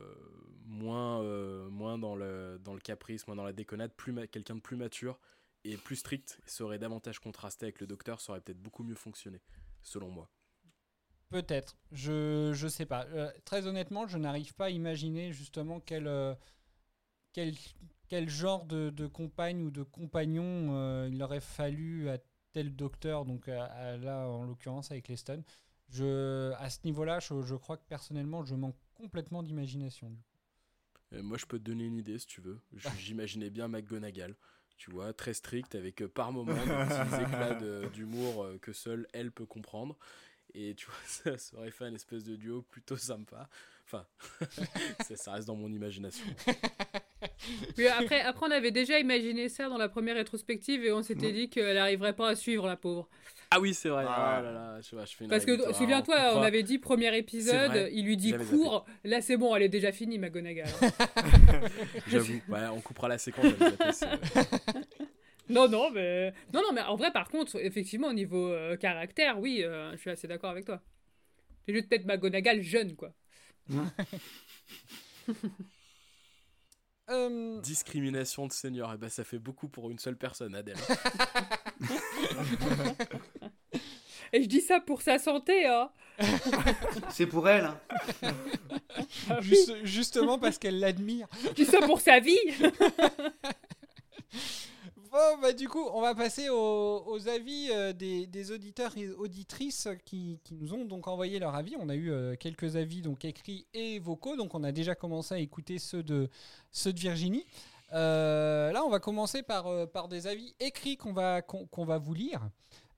moins, 0.65 1.21
euh, 1.21 1.69
moins 1.69 1.97
dans, 1.97 2.15
le, 2.15 2.59
dans 2.63 2.73
le 2.73 2.79
caprice, 2.79 3.27
moins 3.27 3.35
dans 3.35 3.43
la 3.43 3.53
déconnade, 3.53 3.91
plus 3.93 4.13
quelqu'un 4.29 4.55
de 4.55 4.61
plus 4.61 4.77
mature 4.77 5.19
et 5.63 5.77
plus 5.77 5.97
strict. 5.97 6.39
Ça 6.45 6.63
aurait 6.63 6.79
davantage 6.79 7.19
contrasté 7.19 7.65
avec 7.65 7.79
le 7.79 7.87
docteur, 7.87 8.21
ça 8.21 8.31
aurait 8.33 8.41
peut-être 8.41 8.61
beaucoup 8.61 8.83
mieux 8.83 8.95
fonctionné, 8.95 9.41
selon 9.81 10.09
moi. 10.11 10.29
Peut-être, 11.29 11.77
je 11.91 12.51
je 12.53 12.67
sais 12.67 12.85
pas. 12.85 13.05
Euh, 13.07 13.31
très 13.45 13.65
honnêtement, 13.65 14.05
je 14.07 14.17
n'arrive 14.17 14.53
pas 14.53 14.65
à 14.65 14.69
imaginer 14.69 15.31
justement 15.31 15.79
quel 15.79 16.07
euh, 16.07 16.35
quel, 17.33 17.55
quel 18.09 18.29
genre 18.29 18.65
de, 18.65 18.89
de 18.89 19.07
compagne 19.07 19.63
ou 19.63 19.71
de 19.71 19.83
compagnon 19.83 20.75
euh, 20.75 21.09
il 21.11 21.21
aurait 21.23 21.41
fallu 21.41 22.09
à 22.09 22.17
tel 22.53 22.75
docteur, 22.75 23.25
donc 23.25 23.47
à- 23.49 23.65
à- 23.65 23.97
là 23.97 24.27
en 24.29 24.43
l'occurrence 24.45 24.91
avec 24.91 25.07
Leston. 25.07 25.43
Je 25.89 26.51
à 26.53 26.69
ce 26.69 26.79
niveau-là, 26.85 27.19
je, 27.19 27.41
je 27.43 27.55
crois 27.55 27.77
que 27.77 27.85
personnellement, 27.87 28.43
je 28.45 28.55
manque 28.55 28.77
complètement 28.95 29.43
d'imagination. 29.43 30.09
du 30.09 30.17
coup. 30.17 30.23
Moi, 31.11 31.37
je 31.37 31.45
peux 31.45 31.59
te 31.59 31.63
donner 31.63 31.85
une 31.85 31.97
idée 31.97 32.17
si 32.19 32.25
tu 32.27 32.41
veux. 32.41 32.59
J'imaginais 32.97 33.49
bien 33.49 33.67
McGonagall, 33.67 34.35
tu 34.81 34.89
vois, 34.89 35.13
très 35.13 35.35
strict, 35.35 35.75
avec 35.75 36.01
euh, 36.01 36.07
par 36.07 36.31
moments 36.31 36.53
des 36.55 37.21
éclats 37.21 37.53
d'humour 37.93 38.43
euh, 38.43 38.57
que 38.59 38.73
seule 38.73 39.05
elle 39.13 39.31
peut 39.31 39.45
comprendre. 39.45 39.95
Et 40.55 40.73
tu 40.73 40.87
vois, 40.87 40.95
ça, 41.05 41.37
ça 41.37 41.55
aurait 41.57 41.69
fait 41.69 41.85
un 41.85 41.93
espèce 41.93 42.23
de 42.23 42.35
duo 42.35 42.63
plutôt 42.63 42.97
sympa. 42.97 43.47
Enfin, 43.85 44.07
ça, 45.03 45.15
ça 45.15 45.33
reste 45.33 45.45
dans 45.45 45.55
mon 45.55 45.71
imagination. 45.71 46.25
Après, 47.99 48.21
après, 48.21 48.45
on 48.47 48.51
avait 48.51 48.71
déjà 48.71 48.99
imaginé 48.99 49.49
ça 49.49 49.69
dans 49.69 49.77
la 49.77 49.89
première 49.89 50.15
rétrospective 50.15 50.83
et 50.85 50.91
on 50.91 51.03
s'était 51.03 51.27
Mhm. 51.27 51.33
dit 51.33 51.49
qu'elle 51.49 51.75
n'arriverait 51.75 52.13
pas 52.15 52.29
à 52.29 52.35
suivre, 52.35 52.67
la 52.67 52.75
pauvre. 52.75 53.07
Ah 53.53 53.59
oui, 53.59 53.73
c'est 53.73 53.89
vrai. 53.89 54.05
Ah. 54.07 54.37
Ah 54.37 54.41
là 54.41 54.51
là, 54.51 54.81
je, 54.81 54.95
vois, 54.95 55.03
je 55.05 55.13
fais 55.15 55.25
une 55.25 55.29
Parce 55.29 55.45
que 55.45 55.73
souviens-toi, 55.73 56.15
Alors, 56.15 56.37
on 56.39 56.41
avait 56.41 56.63
dit 56.63 56.77
premier 56.79 57.15
épisode, 57.17 57.89
il 57.91 58.05
lui 58.05 58.15
dit 58.17 58.33
cours. 58.49 58.85
Là, 59.03 59.21
c'est 59.21 59.35
bon, 59.37 59.55
elle 59.55 59.63
est 59.63 59.69
déjà 59.69 59.91
finie, 59.91 60.17
McGonagall. 60.19 60.69
J'avoue, 62.07 62.41
ouais, 62.49 62.67
on 62.71 62.79
coupera 62.81 63.07
la 63.09 63.17
séquence. 63.17 63.45
non, 65.49 65.67
non, 65.67 65.91
mais 65.91 66.31
non, 66.53 66.61
non, 66.61 66.71
mais 66.73 66.81
en 66.81 66.95
vrai, 66.95 67.11
par 67.11 67.27
contre, 67.29 67.57
effectivement, 67.57 68.07
au 68.07 68.13
niveau 68.13 68.47
euh, 68.47 68.77
caractère, 68.77 69.37
oui, 69.39 69.63
euh, 69.63 69.91
je 69.93 69.97
suis 69.97 70.09
assez 70.09 70.27
d'accord 70.27 70.49
avec 70.51 70.65
toi. 70.65 70.81
C'est 71.67 71.73
juste 71.73 71.89
peut-être 71.89 72.05
McGonagall 72.05 72.61
jeune, 72.61 72.95
quoi. 72.95 73.13
Euh, 77.11 77.59
Discrimination 77.61 78.47
de 78.47 78.53
senior, 78.53 78.93
et 78.93 78.97
ben 78.97 79.09
ça 79.09 79.23
fait 79.23 79.37
beaucoup 79.39 79.67
pour 79.67 79.89
une 79.91 79.99
seule 79.99 80.15
personne, 80.17 80.55
Adèle. 80.55 80.77
Et 84.33 84.41
je 84.43 84.47
dis 84.47 84.61
ça 84.61 84.79
pour 84.79 85.01
sa 85.01 85.19
santé, 85.19 85.65
hein. 85.67 85.89
C'est 87.09 87.25
pour 87.25 87.49
elle. 87.49 87.65
hein. 87.65 87.77
Ah 89.29 89.39
justement 89.83 90.37
parce 90.39 90.57
qu'elle 90.57 90.79
l'admire. 90.79 91.27
je 91.43 91.49
dis 91.49 91.65
ça 91.65 91.79
pour 91.81 91.99
sa 91.99 92.19
vie. 92.21 92.37
Bon, 95.11 95.37
bah, 95.41 95.51
du 95.51 95.67
coup, 95.67 95.83
on 95.93 95.99
va 95.99 96.15
passer 96.15 96.47
aux, 96.47 97.03
aux 97.05 97.27
avis 97.27 97.67
euh, 97.71 97.91
des, 97.91 98.27
des 98.27 98.51
auditeurs 98.53 98.97
et 98.97 99.09
auditrices 99.09 99.89
qui, 100.05 100.39
qui 100.45 100.55
nous 100.55 100.73
ont 100.73 100.85
donc 100.85 101.05
envoyé 101.09 101.37
leur 101.37 101.53
avis. 101.53 101.75
On 101.77 101.89
a 101.89 101.95
eu 101.95 102.09
euh, 102.11 102.37
quelques 102.37 102.77
avis 102.77 103.01
donc 103.01 103.25
écrits 103.25 103.67
et 103.73 103.99
vocaux, 103.99 104.37
donc 104.37 104.55
on 104.55 104.63
a 104.63 104.71
déjà 104.71 104.95
commencé 104.95 105.35
à 105.35 105.39
écouter 105.39 105.79
ceux 105.79 106.01
de, 106.01 106.29
ceux 106.71 106.93
de 106.93 106.99
Virginie. 106.99 107.45
Euh, 107.91 108.71
là, 108.71 108.85
on 108.85 108.89
va 108.89 109.01
commencer 109.01 109.43
par, 109.43 109.89
par 109.89 110.07
des 110.07 110.27
avis 110.27 110.55
écrits 110.61 110.95
qu'on 110.95 111.11
va, 111.11 111.41
qu'on 111.41 111.67
qu'on 111.67 111.83
va 111.83 111.97
vous 111.97 112.13
lire. 112.13 112.49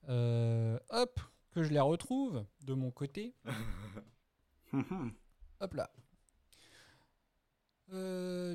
Hop, 0.08 1.20
que 1.50 1.64
je 1.64 1.70
les 1.70 1.80
retrouve 1.80 2.46
de 2.62 2.76
mon 2.76 2.92
côté. 2.92 3.34
Hop 4.72 5.74
là. 5.74 5.90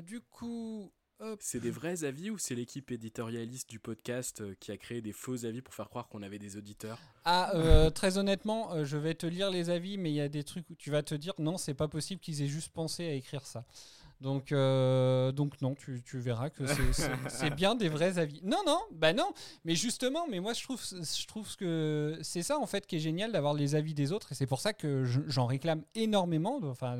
Du 0.01 0.21
coup. 0.21 0.93
C'est 1.39 1.59
des 1.59 1.71
vrais 1.71 2.05
avis 2.05 2.29
ou 2.29 2.37
c'est 2.37 2.55
l'équipe 2.55 2.91
éditorialiste 2.91 3.69
du 3.69 3.77
podcast 3.79 4.39
euh, 4.39 4.55
qui 4.59 4.71
a 4.71 4.77
créé 4.77 5.01
des 5.01 5.11
faux 5.11 5.45
avis 5.45 5.61
pour 5.61 5.73
faire 5.73 5.89
croire 5.89 6.07
qu'on 6.07 6.21
avait 6.21 6.39
des 6.39 6.55
auditeurs? 6.55 6.97
Ah, 7.25 7.51
euh, 7.55 7.89
très 7.91 8.17
honnêtement, 8.17 8.73
euh, 8.73 8.85
je 8.85 8.95
vais 8.95 9.15
te 9.15 9.25
lire 9.25 9.49
les 9.49 9.69
avis, 9.69 9.97
mais 9.97 10.11
il 10.11 10.15
y 10.15 10.21
a 10.21 10.29
des 10.29 10.43
trucs 10.45 10.69
où 10.69 10.75
tu 10.75 10.91
vas 10.91 11.03
te 11.03 11.15
dire 11.15 11.33
non, 11.37 11.57
c'est 11.57 11.73
pas 11.73 11.89
possible 11.89 12.21
qu'ils 12.21 12.41
aient 12.41 12.47
juste 12.47 12.71
pensé 12.71 13.05
à 13.05 13.13
écrire 13.13 13.45
ça. 13.45 13.65
Donc, 14.21 14.51
euh, 14.51 15.31
donc 15.31 15.61
non, 15.61 15.75
tu, 15.75 16.01
tu 16.03 16.19
verras 16.19 16.49
que 16.49 16.63
c'est- 17.29 17.55
bien 17.55 17.75
des 17.75 17.87
vrais 17.87 18.17
avis. 18.19 18.41
Non, 18.43 18.57
non, 18.67 18.79
bah 18.91 19.13
non, 19.13 19.31
mais 19.63 19.75
justement, 19.75 20.27
mais 20.29 20.41
moi 20.41 20.51
je 20.53 20.61
trouve, 20.63 20.81
je 20.83 21.25
trouve 21.27 21.55
que 21.55 22.19
c'est 22.21 22.41
ça 22.43 22.59
en 22.59 22.65
fait 22.65 22.85
qui 22.85 22.97
est 22.97 22.99
génial 22.99 23.31
d'avoir 23.31 23.53
les 23.53 23.75
avis 23.75 23.93
des 23.93 24.11
autres 24.11 24.33
et 24.33 24.35
c'est 24.35 24.45
pour 24.47 24.59
ça 24.59 24.73
que 24.73 25.05
je- 25.05 25.21
j'en 25.27 25.45
réclame 25.45 25.83
énormément. 25.95 26.59
Enfin, 26.63 26.97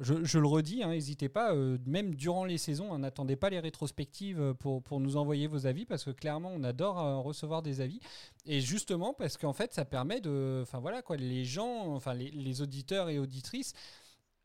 je, 0.00 0.24
je 0.24 0.38
le 0.38 0.46
redis, 0.46 0.82
hein, 0.82 0.88
n'hésitez 0.90 1.28
pas, 1.28 1.52
euh, 1.54 1.76
même 1.86 2.14
durant 2.14 2.44
les 2.46 2.56
saisons, 2.58 2.92
hein, 2.94 3.00
n'attendez 3.00 3.36
pas 3.36 3.50
les 3.50 3.60
rétrospectives 3.60 4.40
euh, 4.40 4.54
pour, 4.54 4.82
pour 4.82 4.98
nous 5.00 5.16
envoyer 5.18 5.46
vos 5.48 5.66
avis 5.66 5.84
parce 5.84 6.04
que 6.04 6.10
clairement 6.10 6.52
on 6.54 6.62
adore 6.64 6.98
euh, 7.00 7.16
recevoir 7.18 7.60
des 7.62 7.82
avis 7.82 8.00
et 8.46 8.60
justement 8.62 9.12
parce 9.12 9.36
qu'en 9.36 9.52
fait 9.52 9.74
ça 9.74 9.84
permet 9.84 10.20
de, 10.22 10.60
enfin 10.62 10.78
voilà 10.78 11.02
quoi, 11.02 11.16
les 11.16 11.44
gens, 11.44 11.94
enfin 11.94 12.14
les, 12.14 12.30
les 12.30 12.62
auditeurs 12.62 13.08
et 13.10 13.18
auditrices 13.18 13.74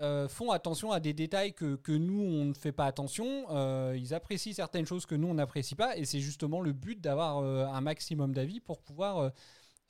euh, 0.01 0.27
font 0.27 0.51
attention 0.51 0.91
à 0.91 0.99
des 0.99 1.13
détails 1.13 1.53
que, 1.53 1.75
que 1.75 1.91
nous, 1.91 2.21
on 2.21 2.45
ne 2.45 2.53
fait 2.53 2.71
pas 2.71 2.85
attention. 2.85 3.45
Euh, 3.51 3.95
ils 3.97 4.13
apprécient 4.13 4.53
certaines 4.53 4.85
choses 4.85 5.05
que 5.05 5.15
nous, 5.15 5.27
on 5.27 5.35
n'apprécie 5.35 5.75
pas. 5.75 5.95
Et 5.97 6.05
c'est 6.05 6.19
justement 6.19 6.59
le 6.61 6.73
but 6.73 6.99
d'avoir 6.99 7.39
euh, 7.39 7.65
un 7.65 7.81
maximum 7.81 8.33
d'avis 8.33 8.59
pour 8.59 8.81
pouvoir 8.81 9.31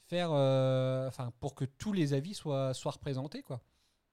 faire. 0.08 0.32
Enfin, 0.32 1.32
pour 1.40 1.56
que 1.56 1.66
tous 1.66 1.94
les 1.94 2.14
avis 2.14 2.34
soient, 2.34 2.74
soient 2.74 2.92
représentés, 2.92 3.42
quoi. 3.42 3.62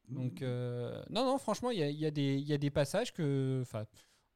Donc, 0.08 0.40
euh, 0.40 1.02
non, 1.10 1.24
non, 1.24 1.36
franchement, 1.36 1.70
il 1.70 1.78
y 1.78 1.82
a, 1.82 1.90
y 1.90 2.06
a 2.06 2.10
y 2.10 2.52
a 2.52 2.58
des 2.58 2.70
passages 2.70 3.12
que. 3.12 3.60
Enfin, 3.62 3.84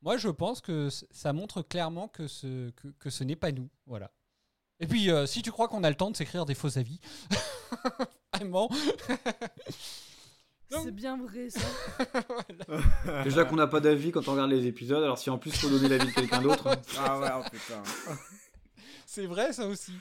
moi, 0.02 0.16
je 0.16 0.28
pense 0.28 0.60
que 0.60 0.88
ça 0.90 1.32
montre 1.32 1.62
clairement 1.62 2.08
que 2.08 2.26
ce, 2.26 2.70
que, 2.70 2.88
que 2.88 3.08
ce 3.08 3.24
n'est 3.24 3.36
pas 3.36 3.52
nous. 3.52 3.70
Voilà. 3.86 4.10
Et 4.80 4.86
puis, 4.86 5.08
si 5.26 5.42
tu 5.42 5.52
crois 5.52 5.68
qu'on 5.68 5.84
a 5.84 5.90
le 5.90 5.96
temps 5.96 6.10
de 6.10 6.16
s'écrire 6.16 6.44
des 6.44 6.54
faux 6.54 6.76
avis, 6.76 6.98
vraiment. 8.34 8.68
C'est 10.82 10.94
bien 10.94 11.16
vrai 11.16 11.48
ça. 11.50 11.60
Déjà 13.24 13.44
qu'on 13.44 13.56
n'a 13.56 13.66
pas 13.66 13.80
d'avis 13.80 14.10
quand 14.12 14.26
on 14.28 14.32
regarde 14.32 14.50
les 14.50 14.66
épisodes, 14.66 15.02
alors 15.02 15.18
si 15.18 15.30
en 15.30 15.38
plus 15.38 15.52
faut 15.52 15.68
donner 15.68 15.88
l'avis 15.88 16.06
de 16.06 16.12
quelqu'un 16.12 16.40
d'autre. 16.40 16.66
hein. 16.68 16.76
Ah 16.98 17.18
ouais, 17.18 17.28
oh 17.38 17.42
putain. 17.50 17.82
C'est 19.06 19.26
vrai, 19.26 19.52
ça 19.52 19.66
aussi. 19.66 19.92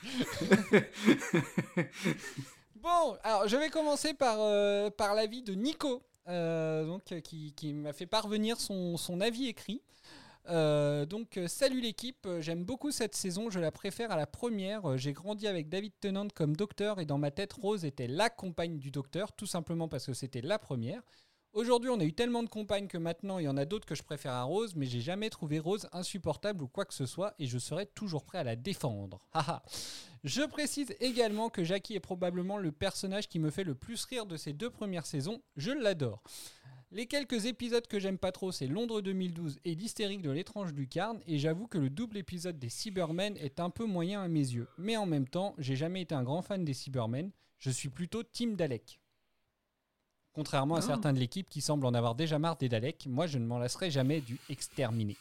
bon, 2.75 3.17
alors 3.23 3.47
je 3.47 3.57
vais 3.57 3.69
commencer 3.69 4.13
par, 4.13 4.37
euh, 4.39 4.89
par 4.89 5.15
l'avis 5.15 5.41
de 5.41 5.53
Nico, 5.53 6.01
euh, 6.29 6.85
donc, 6.85 7.11
euh, 7.11 7.19
qui, 7.19 7.53
qui 7.53 7.73
m'a 7.73 7.91
fait 7.91 8.05
parvenir 8.05 8.59
son, 8.59 8.95
son 8.97 9.19
avis 9.19 9.47
écrit. 9.47 9.81
Euh, 10.49 11.05
donc, 11.05 11.37
euh, 11.37 11.47
salut 11.47 11.81
l'équipe, 11.81 12.25
euh, 12.25 12.41
j'aime 12.41 12.63
beaucoup 12.63 12.91
cette 12.91 13.15
saison, 13.15 13.49
je 13.49 13.59
la 13.59 13.71
préfère 13.71 14.11
à 14.11 14.15
la 14.15 14.27
première. 14.27 14.97
J'ai 14.97 15.13
grandi 15.13 15.47
avec 15.47 15.69
David 15.69 15.93
Tennant 15.99 16.27
comme 16.33 16.55
docteur 16.55 16.99
et 16.99 17.05
dans 17.05 17.17
ma 17.17 17.31
tête, 17.31 17.53
Rose 17.53 17.85
était 17.85 18.07
la 18.07 18.29
compagne 18.29 18.79
du 18.79 18.91
docteur, 18.91 19.33
tout 19.33 19.45
simplement 19.45 19.87
parce 19.87 20.07
que 20.07 20.13
c'était 20.13 20.41
la 20.41 20.57
première. 20.57 21.01
Aujourd'hui, 21.53 21.89
on 21.89 21.99
a 21.99 22.05
eu 22.05 22.13
tellement 22.13 22.43
de 22.43 22.49
compagnes 22.49 22.87
que 22.87 22.97
maintenant, 22.97 23.37
il 23.37 23.43
y 23.43 23.49
en 23.49 23.57
a 23.57 23.65
d'autres 23.65 23.85
que 23.85 23.93
je 23.93 24.03
préfère 24.03 24.31
à 24.31 24.43
Rose, 24.43 24.73
mais 24.75 24.85
j'ai 24.85 25.01
jamais 25.01 25.29
trouvé 25.29 25.59
Rose 25.59 25.85
insupportable 25.91 26.63
ou 26.63 26.69
quoi 26.69 26.85
que 26.85 26.93
ce 26.93 27.05
soit, 27.05 27.33
et 27.39 27.45
je 27.45 27.57
serai 27.57 27.85
toujours 27.87 28.23
prêt 28.23 28.37
à 28.37 28.43
la 28.43 28.55
défendre. 28.55 29.27
Je 30.23 30.43
précise 30.43 30.93
également 30.99 31.49
que 31.49 31.63
Jackie 31.63 31.95
est 31.95 31.99
probablement 31.99 32.59
le 32.59 32.71
personnage 32.71 33.27
qui 33.27 33.39
me 33.39 33.49
fait 33.49 33.63
le 33.63 33.73
plus 33.73 34.05
rire 34.05 34.27
de 34.27 34.37
ces 34.37 34.53
deux 34.53 34.69
premières 34.69 35.07
saisons. 35.07 35.41
Je 35.57 35.71
l'adore. 35.71 36.21
Les 36.93 37.05
quelques 37.05 37.45
épisodes 37.45 37.87
que 37.87 37.99
j'aime 37.99 38.17
pas 38.17 38.33
trop, 38.33 38.51
c'est 38.51 38.67
Londres 38.67 38.99
2012 39.01 39.59
et 39.63 39.75
l'hystérique 39.75 40.21
de 40.21 40.29
l'étrange 40.29 40.73
lucarne, 40.73 41.21
et 41.25 41.37
j'avoue 41.37 41.67
que 41.67 41.77
le 41.77 41.89
double 41.89 42.17
épisode 42.17 42.59
des 42.59 42.67
Cybermen 42.67 43.37
est 43.37 43.61
un 43.61 43.69
peu 43.69 43.85
moyen 43.85 44.21
à 44.21 44.27
mes 44.27 44.39
yeux. 44.39 44.67
Mais 44.77 44.97
en 44.97 45.05
même 45.05 45.27
temps, 45.27 45.55
j'ai 45.57 45.77
jamais 45.77 46.01
été 46.01 46.13
un 46.13 46.23
grand 46.23 46.41
fan 46.41 46.65
des 46.65 46.73
Cybermen, 46.73 47.31
je 47.59 47.69
suis 47.69 47.87
plutôt 47.87 48.23
Team 48.23 48.55
Dalek. 48.57 48.99
Contrairement 50.33 50.75
à 50.75 50.79
Oh. 50.79 50.87
certains 50.87 51.13
de 51.13 51.19
l'équipe 51.19 51.49
qui 51.49 51.61
semblent 51.61 51.85
en 51.85 51.93
avoir 51.93 52.15
déjà 52.15 52.39
marre 52.39 52.57
des 52.57 52.67
Daleks, 52.67 53.05
moi 53.07 53.25
je 53.25 53.37
ne 53.37 53.45
m'en 53.45 53.57
lasserai 53.57 53.89
jamais 53.89 54.19
du 54.19 54.37
exterminer. 54.49 55.17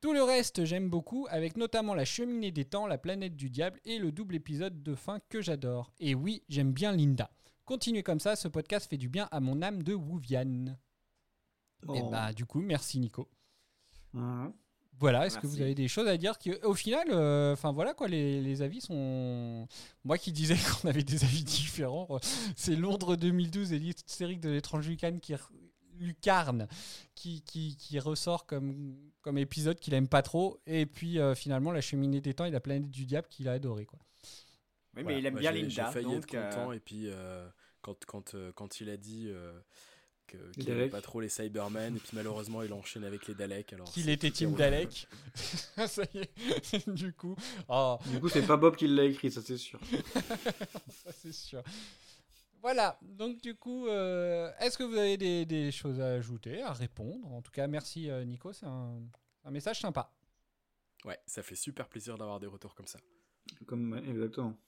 Tout 0.00 0.12
le 0.12 0.22
reste, 0.22 0.64
j'aime 0.64 0.88
beaucoup, 0.88 1.26
avec 1.28 1.56
notamment 1.56 1.94
la 1.94 2.04
cheminée 2.04 2.52
des 2.52 2.64
temps, 2.64 2.86
la 2.86 2.98
planète 2.98 3.34
du 3.34 3.50
diable 3.50 3.80
et 3.84 3.98
le 3.98 4.12
double 4.12 4.36
épisode 4.36 4.80
de 4.84 4.94
fin 4.94 5.18
que 5.28 5.42
j'adore. 5.42 5.90
Et 5.98 6.14
oui, 6.14 6.44
j'aime 6.48 6.72
bien 6.72 6.92
Linda. 6.92 7.30
Continuez 7.68 8.02
comme 8.02 8.18
ça, 8.18 8.34
ce 8.34 8.48
podcast 8.48 8.88
fait 8.88 8.96
du 8.96 9.10
bien 9.10 9.28
à 9.30 9.40
mon 9.40 9.60
âme 9.60 9.82
de 9.82 9.92
Wuvian. 9.92 10.68
Et 11.94 12.00
Oh. 12.00 12.08
bah, 12.08 12.32
du 12.32 12.46
coup, 12.46 12.60
merci 12.60 12.98
Nico. 12.98 13.28
Mhm. 14.14 14.54
Voilà, 14.98 15.26
est-ce 15.26 15.38
que 15.38 15.46
vous 15.46 15.60
avez 15.60 15.74
des 15.74 15.86
choses 15.86 16.08
à 16.08 16.16
dire 16.16 16.38
qui, 16.38 16.54
au 16.64 16.72
final, 16.72 17.06
euh, 17.10 17.52
enfin 17.52 17.70
voilà 17.72 17.92
quoi, 17.92 18.08
les, 18.08 18.40
les 18.40 18.62
avis 18.62 18.80
sont. 18.80 19.68
Moi 20.02 20.16
qui 20.16 20.32
disais 20.32 20.56
qu'on 20.82 20.88
avait 20.88 21.02
des 21.02 21.22
avis 21.22 21.44
différents, 21.44 22.06
euh, 22.10 22.18
c'est 22.56 22.74
Londres 22.74 23.16
2012 23.16 23.74
et 23.74 23.78
l'hystérique 23.78 24.40
de 24.40 24.48
l'étrange 24.48 24.88
lucarne 24.88 25.20
qui, 25.20 25.34
lucarne 26.00 26.68
qui, 27.14 27.42
qui, 27.42 27.76
qui 27.76 27.98
ressort 28.00 28.46
comme, 28.46 28.96
comme 29.20 29.36
épisode 29.36 29.78
qu'il 29.78 29.92
aime 29.92 30.08
pas 30.08 30.22
trop, 30.22 30.58
et 30.66 30.86
puis 30.86 31.18
euh, 31.18 31.34
finalement 31.34 31.70
la 31.70 31.82
cheminée 31.82 32.22
des 32.22 32.32
temps 32.32 32.46
et 32.46 32.50
la 32.50 32.60
planète 32.60 32.88
du 32.88 33.04
diable 33.04 33.28
qu'il 33.28 33.46
a 33.46 33.52
adoré 33.52 33.84
quoi. 33.84 33.98
Oui, 34.96 35.02
mais 35.04 35.12
Voilà, 35.12 35.18
il 35.18 35.26
aime 35.26 35.38
bien 35.38 35.52
Linda. 35.52 35.68
J'ai 35.68 35.92
failli 35.92 36.06
donc, 36.06 36.34
être 36.34 36.50
content 36.50 36.70
euh, 36.70 36.74
et 36.74 36.80
puis 36.80 37.04
euh, 37.06 37.48
quand, 37.80 38.04
quand, 38.06 38.34
euh, 38.34 38.52
quand 38.52 38.80
il 38.80 38.90
a 38.90 38.96
dit 38.96 39.26
euh, 39.28 39.58
qu'il 40.26 40.40
n'aimait 40.58 40.74
Daleks. 40.76 40.90
pas 40.90 41.00
trop 41.00 41.20
les 41.20 41.28
Cybermen 41.28 41.96
et 41.96 41.98
puis 41.98 42.10
malheureusement 42.12 42.62
il 42.62 42.72
enchaîne 42.72 43.04
avec 43.04 43.26
les 43.26 43.34
Daleks. 43.34 43.72
Alors 43.72 43.90
Qu'il 43.90 44.08
était 44.10 44.30
Team 44.30 44.54
Dalek. 44.54 45.08
ça 45.86 46.02
y 46.14 46.18
est, 46.18 46.88
du 46.94 47.12
coup. 47.12 47.36
Oh. 47.68 47.98
Du 48.06 48.20
coup, 48.20 48.28
c'est 48.28 48.46
pas 48.46 48.56
Bob 48.56 48.76
qui 48.76 48.86
l'a 48.88 49.04
écrit, 49.04 49.30
ça 49.30 49.42
c'est 49.42 49.56
sûr. 49.56 49.80
ça 50.88 51.12
c'est 51.12 51.32
sûr. 51.32 51.62
Voilà, 52.60 52.98
donc 53.02 53.40
du 53.40 53.54
coup, 53.54 53.86
euh, 53.86 54.50
est-ce 54.58 54.76
que 54.76 54.82
vous 54.82 54.96
avez 54.96 55.16
des, 55.16 55.46
des 55.46 55.70
choses 55.70 56.00
à 56.00 56.08
ajouter, 56.14 56.60
à 56.60 56.72
répondre? 56.72 57.32
En 57.32 57.40
tout 57.40 57.52
cas, 57.52 57.68
merci 57.68 58.10
Nico, 58.26 58.52
c'est 58.52 58.66
un, 58.66 59.00
un 59.44 59.50
message 59.52 59.80
sympa. 59.80 60.12
Ouais, 61.04 61.18
ça 61.26 61.44
fait 61.44 61.54
super 61.54 61.88
plaisir 61.88 62.18
d'avoir 62.18 62.40
des 62.40 62.48
retours 62.48 62.74
comme 62.74 62.88
ça. 62.88 62.98
Comme, 63.66 63.96
exactement. 64.06 64.58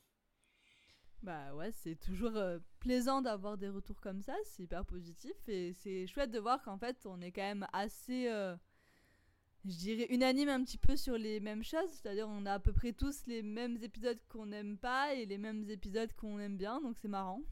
Bah 1.23 1.55
ouais, 1.55 1.71
c'est 1.73 1.97
toujours 1.97 2.35
euh, 2.37 2.59
plaisant 2.79 3.21
d'avoir 3.21 3.59
des 3.59 3.69
retours 3.69 4.01
comme 4.01 4.23
ça, 4.23 4.35
c'est 4.45 4.63
hyper 4.63 4.87
positif 4.87 5.33
et 5.49 5.75
c'est 5.75 6.07
chouette 6.07 6.31
de 6.31 6.39
voir 6.39 6.63
qu'en 6.63 6.79
fait 6.79 6.97
on 7.05 7.21
est 7.21 7.31
quand 7.31 7.43
même 7.43 7.67
assez, 7.75 8.27
euh, 8.29 8.57
je 9.67 9.77
dirais, 9.77 10.07
unanime 10.09 10.49
un 10.49 10.65
petit 10.65 10.79
peu 10.79 10.97
sur 10.97 11.19
les 11.19 11.39
mêmes 11.41 11.63
choses, 11.63 11.91
c'est-à-dire 11.91 12.27
on 12.27 12.47
a 12.47 12.55
à 12.55 12.59
peu 12.59 12.73
près 12.73 12.95
tous 12.95 13.27
les 13.27 13.43
mêmes 13.43 13.77
épisodes 13.83 14.19
qu'on 14.31 14.47
n'aime 14.47 14.79
pas 14.79 15.13
et 15.15 15.27
les 15.27 15.37
mêmes 15.37 15.69
épisodes 15.69 16.11
qu'on 16.15 16.39
aime 16.39 16.57
bien, 16.57 16.81
donc 16.81 16.97
c'est 16.99 17.09
marrant. 17.09 17.43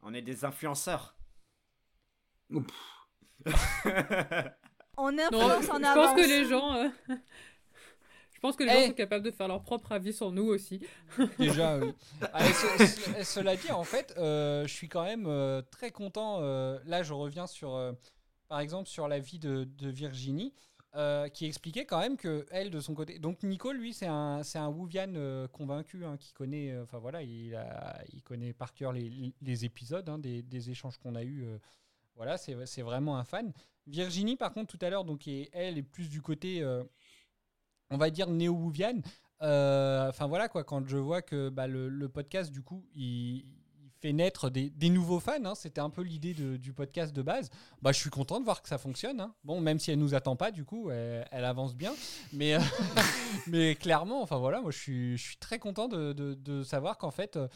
On 0.00 0.14
est 0.14 0.22
des 0.22 0.44
influenceurs. 0.44 1.16
On 4.96 5.10
Non, 5.32 5.50
influence 5.50 5.70
en 5.70 5.78
je 5.80 5.84
avance. 5.84 6.06
pense 6.06 6.16
que 6.22 6.28
les 6.28 6.44
gens. 6.44 6.72
euh, 6.76 6.88
Je 7.08 7.53
pense 8.46 8.56
que 8.56 8.62
les 8.64 8.70
Eh. 8.72 8.80
gens 8.82 8.86
sont 8.88 8.92
capables 8.94 9.24
de 9.24 9.30
faire 9.30 9.48
leur 9.48 9.62
propre 9.62 9.92
avis 9.92 10.12
sur 10.12 10.30
nous 10.32 10.44
aussi. 10.44 10.80
Déjà, 11.38 11.78
oui. 11.78 11.92
Ah, 12.32 12.46
et 12.46 12.52
ce- 12.52 12.86
ce- 12.86 13.24
cela 13.24 13.56
dit, 13.56 13.70
en 13.70 13.84
fait, 13.84 14.14
euh, 14.18 14.66
je 14.66 14.72
suis 14.72 14.88
quand 14.88 15.04
même 15.04 15.26
euh, 15.26 15.62
très 15.70 15.90
content. 15.90 16.38
euh, 16.42 16.78
là, 16.84 17.02
je 17.02 17.12
reviens 17.14 17.46
sur, 17.46 17.74
euh, 17.74 17.92
par 18.48 18.60
exemple, 18.60 18.88
sur 18.88 19.08
la 19.08 19.18
vie 19.18 19.38
de, 19.38 19.64
de 19.64 19.88
Virginie, 19.88 20.52
euh, 20.96 21.28
qui 21.28 21.46
expliquait 21.46 21.86
quand 21.86 21.98
même 21.98 22.16
que 22.16 22.46
elle, 22.50 22.70
de 22.70 22.80
son 22.80 22.94
côté. 22.94 23.18
Donc, 23.18 23.42
Nico, 23.42 23.72
lui, 23.72 23.92
c'est 23.92 24.06
un, 24.06 24.42
c'est 24.44 24.58
un 24.58 24.68
Wuvian 24.68 25.12
euh, 25.16 25.48
convaincu, 25.48 26.04
hein, 26.04 26.16
qui 26.18 26.32
connaît, 26.32 26.76
enfin 26.82 26.98
voilà, 26.98 27.22
il, 27.22 27.54
a- 27.56 28.00
il 28.12 28.22
connaît 28.22 28.52
par 28.52 28.74
cœur 28.74 28.92
les, 28.92 29.32
les 29.42 29.64
épisodes, 29.64 30.08
hein, 30.08 30.18
des, 30.18 30.42
des 30.42 30.70
échanges 30.70 30.98
qu'on 30.98 31.14
a 31.16 31.22
eus. 31.24 31.44
euh, 31.46 31.58
voilà, 32.16 32.36
c'est 32.36 32.54
c'est 32.66 32.82
vraiment 32.82 33.16
un 33.18 33.24
fan. 33.24 33.52
Virginie, 33.88 34.36
par 34.36 34.52
contre, 34.52 34.76
tout 34.76 34.86
à 34.86 34.88
l'heure, 34.90 35.04
donc, 35.04 35.26
est- 35.26 35.50
elle 35.52 35.78
est 35.78 35.82
plus 35.82 36.08
du 36.08 36.22
côté. 36.22 36.62
On 37.90 37.96
va 37.96 38.10
dire 38.10 38.28
néo-Wuvian. 38.30 39.00
Euh, 39.42 40.08
Enfin 40.08 40.26
voilà 40.26 40.48
quoi, 40.48 40.64
quand 40.64 40.86
je 40.88 40.96
vois 40.96 41.22
que 41.22 41.48
bah, 41.48 41.66
le, 41.66 42.08
podcast 42.08 42.50
du 42.50 42.62
coup 42.62 42.84
il, 42.94 43.44
fait 44.00 44.12
naître 44.12 44.50
des, 44.50 44.90
nouveaux 44.90 45.18
fans, 45.18 45.44
hein, 45.44 45.54
c'était 45.54 45.80
un 45.80 45.88
peu 45.88 46.02
l'idée 46.02 46.34
du 46.34 46.72
podcast 46.72 47.14
de 47.14 47.22
base. 47.22 47.48
Bah 47.80 47.90
je 47.92 47.98
suis 47.98 48.10
content 48.10 48.38
de 48.38 48.44
voir 48.44 48.62
que 48.62 48.68
ça 48.68 48.76
fonctionne. 48.78 49.20
hein. 49.20 49.34
Bon 49.44 49.60
même 49.60 49.78
si 49.78 49.90
elle 49.90 49.98
nous 49.98 50.14
attend 50.14 50.36
pas 50.36 50.50
du 50.50 50.64
coup, 50.64 50.90
elle, 50.90 51.44
avance 51.44 51.74
bien, 51.74 51.94
mais 52.32 52.54
euh, 52.54 52.60
mais 53.46 53.74
clairement 53.74 54.22
enfin 54.22 54.36
voilà, 54.38 54.60
moi 54.60 54.70
je 54.70 54.78
suis 54.78 55.16
je 55.16 55.22
suis 55.22 55.36
très 55.36 55.58
content 55.58 55.88
de, 55.88 56.62
savoir 56.64 56.98
qu'en 56.98 57.10
fait 57.10 57.36
euh, 57.36 57.48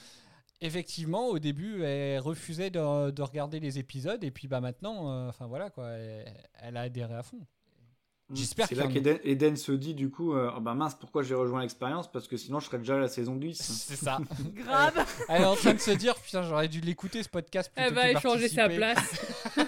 effectivement 0.61 1.27
au 1.29 1.39
début 1.39 1.83
elle 1.83 2.21
refusait 2.21 2.71
de, 2.71 3.11
de 3.11 3.23
regarder 3.23 3.61
les 3.61 3.79
épisodes 3.79 4.25
et 4.25 4.31
puis 4.31 4.49
bah 4.49 4.61
maintenant 4.61 5.29
enfin 5.29 5.47
voilà 5.47 5.71
quoi, 5.71 5.91
elle, 5.91 6.33
elle 6.61 6.77
a 6.77 6.83
adhéré 6.83 7.15
à 7.15 7.23
fond. 7.23 7.47
J'espère 8.33 8.67
C'est 8.69 8.75
là 8.75 8.87
qu'Eden 8.87 9.19
Eden 9.25 9.57
se 9.57 9.73
dit 9.73 9.95
du 9.95 10.11
coup, 10.11 10.35
euh, 10.35 10.51
Ah 10.55 10.61
bah 10.61 10.75
mince, 10.75 10.95
pourquoi 10.95 11.23
j'ai 11.23 11.35
rejoint 11.35 11.63
l'expérience? 11.63 12.11
Parce 12.13 12.29
que 12.29 12.37
sinon 12.37 12.61
je 12.61 12.67
serais 12.67 12.79
déjà 12.79 12.97
à 12.97 12.99
la 12.99 13.09
saison 13.09 13.37
10. 13.37 13.57
C'est 13.57 13.97
ça. 13.97 14.19
Grave. 14.55 15.07
Elle, 15.29 15.43
est 15.43 15.47
en 15.47 15.57
train 15.57 15.73
de 15.75 15.79
se 15.81 15.93
dire 15.93 16.15
putain 16.17 16.43
j'aurais 16.43 16.69
dû 16.69 16.81
l'écouter 16.81 17.23
ce 17.23 17.29
podcast 17.29 17.73
plutôt 17.73 17.89
Elle 17.89 17.95
va 17.95 18.11
échanger 18.11 18.49
sa 18.49 18.69
place. 18.69 19.21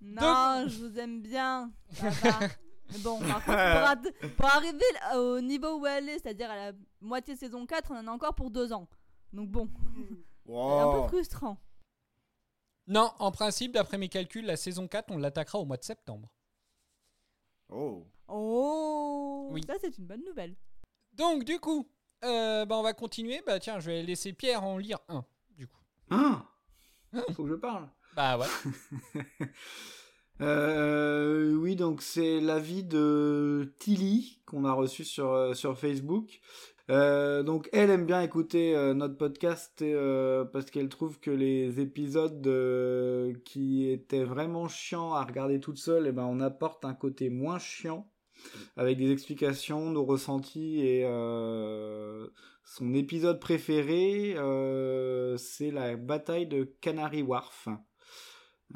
Non, 0.00 0.66
je 0.68 0.78
vous 0.84 0.98
aime 0.98 1.22
bien. 1.22 1.70
Ça 1.92 2.10
va. 2.10 2.38
Mais 2.92 2.98
bon, 2.98 3.18
par 3.20 3.42
contre, 3.44 3.46
pour, 3.46 3.56
arri- 3.56 4.30
pour 4.36 4.46
arriver 4.46 4.84
au 5.16 5.40
niveau 5.40 5.78
où 5.80 5.86
elle 5.86 6.08
est, 6.08 6.18
c'est-à-dire 6.20 6.50
à 6.50 6.56
la 6.56 6.72
moitié 7.00 7.34
saison 7.34 7.66
4, 7.66 7.90
on 7.90 7.96
en 7.96 8.06
a 8.06 8.10
encore 8.10 8.34
pour 8.34 8.50
deux 8.50 8.72
ans. 8.72 8.86
Donc 9.32 9.48
bon, 9.50 9.68
c'est 10.46 10.52
un 10.52 10.92
peu 10.92 11.08
frustrant. 11.08 11.58
Non, 12.86 13.10
en 13.18 13.30
principe, 13.30 13.72
d'après 13.72 13.98
mes 13.98 14.08
calculs, 14.08 14.44
la 14.44 14.56
saison 14.56 14.86
4, 14.86 15.10
on 15.10 15.18
l'attaquera 15.18 15.58
au 15.58 15.64
mois 15.64 15.76
de 15.76 15.84
septembre. 15.84 16.30
Oh. 17.70 18.06
Oh 18.28 19.48
Oui. 19.50 19.62
Ça, 19.66 19.74
c'est 19.80 19.96
une 19.98 20.06
bonne 20.06 20.24
nouvelle. 20.24 20.54
Donc, 21.14 21.44
du 21.44 21.58
coup, 21.58 21.88
euh, 22.24 22.64
bah, 22.66 22.76
on 22.76 22.82
va 22.82 22.92
continuer. 22.92 23.42
Bah, 23.46 23.58
tiens, 23.58 23.80
je 23.80 23.90
vais 23.90 24.02
laisser 24.02 24.32
Pierre 24.32 24.64
en 24.64 24.78
lire 24.78 24.98
un, 25.08 25.24
du 25.56 25.66
coup. 25.66 25.80
Hein 26.10 26.46
Faut 27.34 27.44
que 27.44 27.50
je 27.50 27.54
parle. 27.54 27.88
Bah 28.14 28.38
ouais. 28.38 28.46
Euh, 30.40 31.54
oui, 31.54 31.76
donc 31.76 32.02
c'est 32.02 32.40
l'avis 32.40 32.82
de 32.82 33.72
Tilly 33.78 34.42
qu'on 34.46 34.64
a 34.64 34.72
reçu 34.72 35.04
sur, 35.04 35.30
euh, 35.30 35.54
sur 35.54 35.78
Facebook. 35.78 36.40
Euh, 36.90 37.42
donc 37.42 37.70
elle 37.72 37.88
aime 37.88 38.04
bien 38.04 38.20
écouter 38.20 38.76
euh, 38.76 38.92
notre 38.92 39.16
podcast 39.16 39.80
euh, 39.80 40.44
parce 40.44 40.70
qu'elle 40.70 40.90
trouve 40.90 41.18
que 41.18 41.30
les 41.30 41.80
épisodes 41.80 42.42
qui 43.44 43.90
étaient 43.90 44.24
vraiment 44.24 44.68
chiants 44.68 45.14
à 45.14 45.24
regarder 45.24 45.60
toute 45.60 45.78
seule, 45.78 46.06
eh 46.06 46.12
ben 46.12 46.24
on 46.24 46.40
apporte 46.40 46.84
un 46.84 46.94
côté 46.94 47.30
moins 47.30 47.58
chiant 47.58 48.10
avec 48.76 48.98
des 48.98 49.10
explications, 49.10 49.90
nos 49.90 50.04
ressentis 50.04 50.80
et 50.80 51.04
son 52.64 52.92
épisode 52.94 53.40
préféré, 53.40 54.34
c'est 55.38 55.70
la 55.70 55.96
bataille 55.96 56.46
de 56.46 56.64
Canary 56.64 57.22
Wharf. 57.22 57.68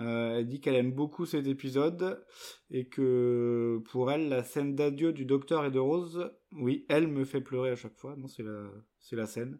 Euh, 0.01 0.39
elle 0.39 0.47
dit 0.47 0.61
qu'elle 0.61 0.77
aime 0.77 0.93
beaucoup 0.93 1.27
cet 1.27 1.47
épisode 1.47 2.25
et 2.71 2.87
que 2.87 3.83
pour 3.91 4.13
elle, 4.13 4.29
la 4.29 4.45
scène 4.45 4.75
d'adieu 4.75 5.13
du 5.13 5.25
docteur 5.25 5.65
et 5.65 5.71
de 5.71 5.79
Rose, 5.79 6.31
oui, 6.53 6.87
elle 6.89 7.09
me 7.09 7.25
fait 7.25 7.41
pleurer 7.41 7.71
à 7.71 7.77
chaque 7.77 7.97
fois. 7.97 8.15
Non, 8.17 8.29
c'est 8.29 8.45
la, 8.45 8.71
la 9.13 9.27
scène. 9.27 9.59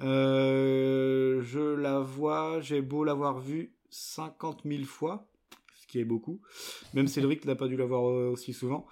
Euh, 0.00 1.42
je 1.42 1.60
la 1.60 2.00
vois, 2.00 2.60
j'ai 2.60 2.80
beau 2.80 3.04
l'avoir 3.04 3.38
vue 3.38 3.74
50 3.90 4.62
000 4.64 4.84
fois, 4.84 5.28
ce 5.74 5.86
qui 5.86 6.00
est 6.00 6.04
beaucoup. 6.04 6.40
Même 6.94 7.06
Cédric 7.06 7.44
n'a 7.44 7.54
pas 7.54 7.68
dû 7.68 7.76
la 7.76 7.86
voir 7.86 8.08
euh, 8.08 8.30
aussi 8.30 8.52
souvent. 8.52 8.86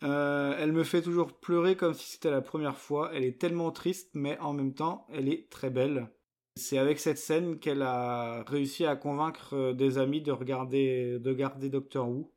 Elle 0.00 0.72
me 0.72 0.82
fait 0.82 1.00
toujours 1.00 1.32
pleurer 1.32 1.76
comme 1.76 1.94
si 1.94 2.10
c'était 2.10 2.30
la 2.30 2.40
première 2.40 2.76
fois. 2.76 3.10
Elle 3.14 3.22
est 3.22 3.38
tellement 3.40 3.70
triste, 3.70 4.10
mais 4.14 4.36
en 4.40 4.52
même 4.52 4.74
temps, 4.74 5.06
elle 5.12 5.28
est 5.28 5.48
très 5.48 5.70
belle. 5.70 6.08
C'est 6.54 6.78
avec 6.78 6.98
cette 6.98 7.18
scène 7.18 7.58
qu'elle 7.58 7.82
a 7.82 8.42
réussi 8.44 8.84
à 8.84 8.96
convaincre 8.96 9.54
euh, 9.54 9.72
des 9.72 9.98
amis 9.98 10.20
de 10.20 10.32
regarder, 10.32 11.18
de 11.18 11.32
garder 11.32 11.70
Doctor 11.70 12.08
Who. 12.08 12.32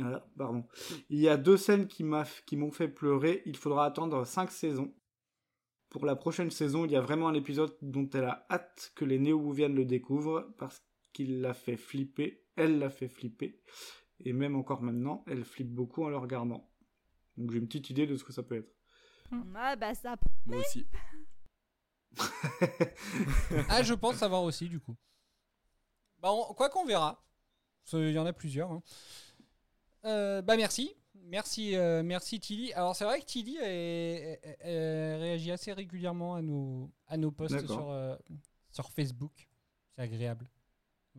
Ah, 0.00 0.26
pardon. 0.36 0.64
Il 1.10 1.18
y 1.20 1.28
a 1.28 1.36
deux 1.36 1.56
scènes 1.56 1.86
qui 1.86 2.04
m'ont 2.04 2.70
fait 2.70 2.88
pleurer. 2.88 3.42
Il 3.46 3.56
faudra 3.56 3.84
attendre 3.84 4.24
cinq 4.24 4.50
saisons. 4.50 4.94
Pour 5.90 6.06
la 6.06 6.16
prochaine 6.16 6.50
saison, 6.50 6.86
il 6.86 6.92
y 6.92 6.96
a 6.96 7.02
vraiment 7.02 7.28
un 7.28 7.34
épisode 7.34 7.76
dont 7.82 8.08
elle 8.14 8.24
a 8.24 8.46
hâte 8.50 8.92
que 8.96 9.04
les 9.04 9.18
néo-wouviennes 9.18 9.74
le 9.74 9.84
découvrent 9.84 10.48
parce 10.56 10.82
qu'il 11.12 11.42
l'a 11.42 11.52
fait 11.52 11.76
flipper. 11.76 12.42
Elle 12.56 12.78
l'a 12.78 12.90
fait 12.90 13.08
flipper. 13.08 13.60
Et 14.20 14.32
même 14.32 14.56
encore 14.56 14.82
maintenant, 14.82 15.24
elle 15.26 15.44
flippe 15.44 15.72
beaucoup 15.72 16.04
en 16.04 16.08
le 16.08 16.16
regardant. 16.16 16.70
Donc 17.36 17.50
j'ai 17.50 17.58
une 17.58 17.66
petite 17.66 17.90
idée 17.90 18.06
de 18.06 18.16
ce 18.16 18.24
que 18.24 18.32
ça 18.32 18.42
peut 18.42 18.56
être. 18.56 18.72
Ah, 19.54 19.76
bah 19.76 19.94
ça. 19.94 20.16
Moi 20.46 20.58
aussi. 20.58 20.86
Ah, 23.68 23.82
je 23.82 23.94
pense 23.94 24.16
savoir 24.16 24.42
aussi, 24.42 24.68
du 24.68 24.80
coup. 24.80 24.96
Bah, 26.20 26.32
on- 26.32 26.54
quoi 26.54 26.68
qu'on 26.68 26.84
verra. 26.84 27.22
Qu'il 27.84 28.10
y 28.12 28.18
en 28.18 28.26
a 28.26 28.32
plusieurs. 28.32 28.70
hein. 28.70 28.82
Euh, 30.04 30.42
bah, 30.42 30.56
merci. 30.56 30.94
Merci, 31.24 31.76
euh, 31.76 32.02
merci 32.02 32.40
Tilly. 32.40 32.72
Alors, 32.74 32.94
c'est 32.96 33.04
vrai 33.04 33.20
que 33.20 33.24
Tilly 33.26 33.58
réagit 33.60 35.50
assez 35.52 35.72
régulièrement 35.72 36.34
à 36.34 36.42
nos, 36.42 36.90
à 37.06 37.16
nos 37.16 37.30
posts 37.30 37.54
sur, 37.66 37.90
euh, 37.90 38.16
sur 38.70 38.90
Facebook. 38.90 39.48
C'est 39.94 40.02
agréable. 40.02 40.48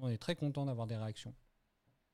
On 0.02 0.10
est 0.10 0.18
très 0.18 0.36
content 0.36 0.66
d'avoir 0.66 0.88
des 0.88 0.96
réactions. 0.98 1.34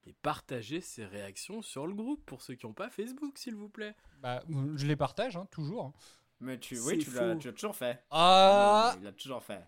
Et 0.05 0.13
partagez 0.13 0.81
ces 0.81 1.05
réactions 1.05 1.61
sur 1.61 1.85
le 1.85 1.93
groupe 1.93 2.25
pour 2.25 2.41
ceux 2.41 2.55
qui 2.55 2.65
n'ont 2.65 2.73
pas 2.73 2.89
Facebook, 2.89 3.37
s'il 3.37 3.55
vous 3.55 3.69
plaît. 3.69 3.95
Bah, 4.21 4.43
je 4.75 4.85
les 4.87 4.95
partage, 4.95 5.35
hein, 5.37 5.45
toujours. 5.51 5.93
Mais 6.41 6.57
tu, 6.57 6.79
oui, 6.79 6.97
tu 6.99 7.11
l'as, 7.11 7.33
faux. 7.33 7.39
tu 7.39 7.47
l'as 7.47 7.53
toujours 7.53 7.75
fait. 7.75 8.03
Ah 8.11 8.95
Il 8.97 9.03
l'a 9.03 9.11
toujours 9.11 9.43
fait. 9.43 9.61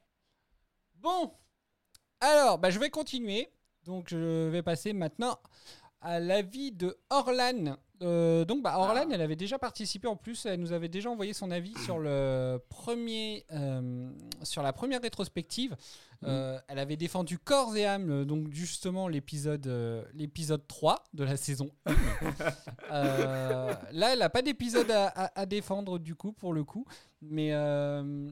Bon, 0.96 1.34
alors, 2.20 2.60
bah, 2.60 2.70
je 2.70 2.80
vais 2.80 2.90
continuer. 2.90 3.52
Donc, 3.84 4.10
je 4.10 4.48
vais 4.50 4.62
passer 4.62 4.94
maintenant 4.94 5.40
à 6.02 6.20
l'avis 6.20 6.72
de 6.72 6.97
Orlan. 7.10 7.78
Euh, 8.04 8.45
donc, 8.45 8.64
bah, 8.64 8.80
Orlan, 8.80 9.08
elle 9.12 9.22
avait 9.22 9.36
déjà 9.36 9.60
participé 9.60 10.08
en 10.08 10.16
plus. 10.16 10.47
Elle 10.47 10.60
nous 10.60 10.74
avait 10.74 10.89
déjà 10.89 11.12
envoyé 11.12 11.34
son 11.34 11.52
avis 11.52 11.78
sur 11.86 11.99
le 11.99 12.58
premier, 12.70 13.45
euh, 13.52 14.10
sur 14.41 14.64
la 14.64 14.74
première 14.74 15.02
rétrospective. 15.04 15.76
Euh, 16.24 16.60
elle 16.68 16.80
avait 16.80 16.97
défendu 16.97 17.38
corps 17.39 17.76
et 17.78 17.86
âme, 17.86 18.26
donc 18.26 18.52
justement 18.52 19.08
l'épisode, 19.08 19.68
l'épisode 20.16 20.66
3 20.68 21.04
de 21.14 21.24
la 21.24 21.38
saison 21.38 21.70
1. 21.86 21.93
Euh, 22.91 23.74
là, 23.93 24.14
elle 24.14 24.20
n'a 24.20 24.30
pas 24.30 24.41
d'épisode 24.41 24.89
à, 24.91 25.08
à- 25.08 25.39
à 25.41 25.45
défendre 25.45 25.97
du 25.99 26.16
coup, 26.16 26.32
pour 26.34 26.54
le 26.54 26.64
coup. 26.64 26.86
Mais, 27.22 27.52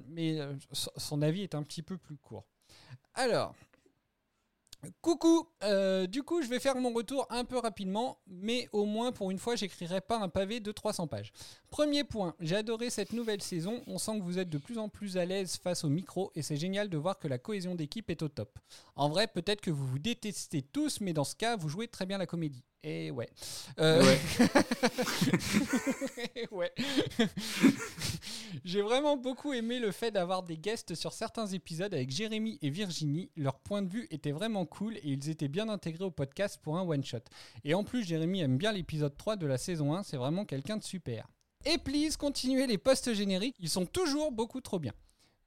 mais 0.07 0.39
son 0.97 1.21
avis 1.21 1.43
est 1.43 1.55
un 1.55 1.63
petit 1.63 1.83
peu 1.83 1.97
plus 1.97 2.17
court. 2.17 2.45
Alors, 3.13 3.53
coucou. 5.01 5.47
euh, 5.63 6.07
du 6.07 6.23
coup, 6.23 6.41
je 6.41 6.47
vais 6.47 6.59
faire 6.59 6.75
mon 6.75 6.93
retour 6.93 7.27
un 7.29 7.43
peu 7.43 7.57
rapidement, 7.57 8.19
mais 8.27 8.67
au 8.71 8.85
moins 8.85 9.11
pour 9.11 9.31
une 9.31 9.37
fois, 9.39 9.55
j'écrirai 9.55 10.01
pas 10.01 10.17
un 10.17 10.29
pavé 10.29 10.59
de 10.59 10.71
300 10.71 11.07
pages. 11.07 11.31
Premier 11.69 12.03
point, 12.03 12.35
j'ai 12.39 12.55
adoré 12.55 12.89
cette 12.89 13.13
nouvelle 13.13 13.41
saison. 13.41 13.81
On 13.87 13.97
sent 13.97 14.19
que 14.19 14.23
vous 14.23 14.39
êtes 14.39 14.49
de 14.49 14.57
plus 14.57 14.77
en 14.77 14.89
plus 14.89 15.17
à 15.17 15.25
l'aise 15.25 15.57
face 15.57 15.83
au 15.83 15.89
micro 15.89 16.31
et 16.35 16.41
c'est 16.41 16.57
génial 16.57 16.89
de 16.89 16.97
voir 16.97 17.19
que 17.19 17.27
la 17.27 17.37
cohésion 17.37 17.75
d'équipe 17.75 18.09
est 18.09 18.21
au 18.21 18.29
top. 18.29 18.57
En 18.95 19.09
vrai, 19.09 19.27
peut-être 19.27 19.61
que 19.61 19.71
vous 19.71 19.85
vous 19.85 19.99
détestez 19.99 20.61
tous, 20.61 21.01
mais 21.01 21.13
dans 21.13 21.23
ce 21.23 21.35
cas, 21.35 21.55
vous 21.55 21.69
jouez 21.69 21.87
très 21.87 22.05
bien 22.05 22.17
la 22.17 22.25
comédie. 22.25 22.63
Et 22.83 23.11
ouais. 23.11 23.29
Euh, 23.79 24.01
ouais. 26.51 26.71
J'ai 28.63 28.81
vraiment 28.81 29.17
beaucoup 29.17 29.51
aimé 29.51 29.79
le 29.79 29.91
fait 29.91 30.11
d'avoir 30.11 30.43
des 30.43 30.57
guests 30.57 30.95
sur 30.95 31.11
certains 31.11 31.47
épisodes 31.47 31.93
avec 31.93 32.09
Jérémy 32.09 32.57
et 32.61 32.69
Virginie. 32.69 33.31
Leur 33.35 33.59
point 33.59 33.81
de 33.81 33.89
vue 33.89 34.07
était 34.11 34.31
vraiment 34.31 34.65
cool 34.65 34.95
et 34.97 35.01
ils 35.03 35.29
étaient 35.29 35.49
bien 35.49 35.67
intégrés 35.67 36.05
au 36.05 36.11
podcast 36.11 36.59
pour 36.61 36.77
un 36.77 36.83
one-shot. 36.83 37.19
Et 37.65 37.73
en 37.73 37.83
plus, 37.83 38.05
Jérémy 38.05 38.41
aime 38.41 38.57
bien 38.57 38.71
l'épisode 38.71 39.17
3 39.17 39.35
de 39.35 39.45
la 39.45 39.57
saison 39.57 39.93
1, 39.93 40.03
c'est 40.03 40.17
vraiment 40.17 40.45
quelqu'un 40.45 40.77
de 40.77 40.83
super. 40.83 41.27
Et 41.65 41.77
please, 41.77 42.15
continuez 42.17 42.65
les 42.65 42.77
posts 42.77 43.13
génériques, 43.13 43.57
ils 43.59 43.69
sont 43.69 43.85
toujours 43.85 44.31
beaucoup 44.31 44.61
trop 44.61 44.79
bien. 44.79 44.93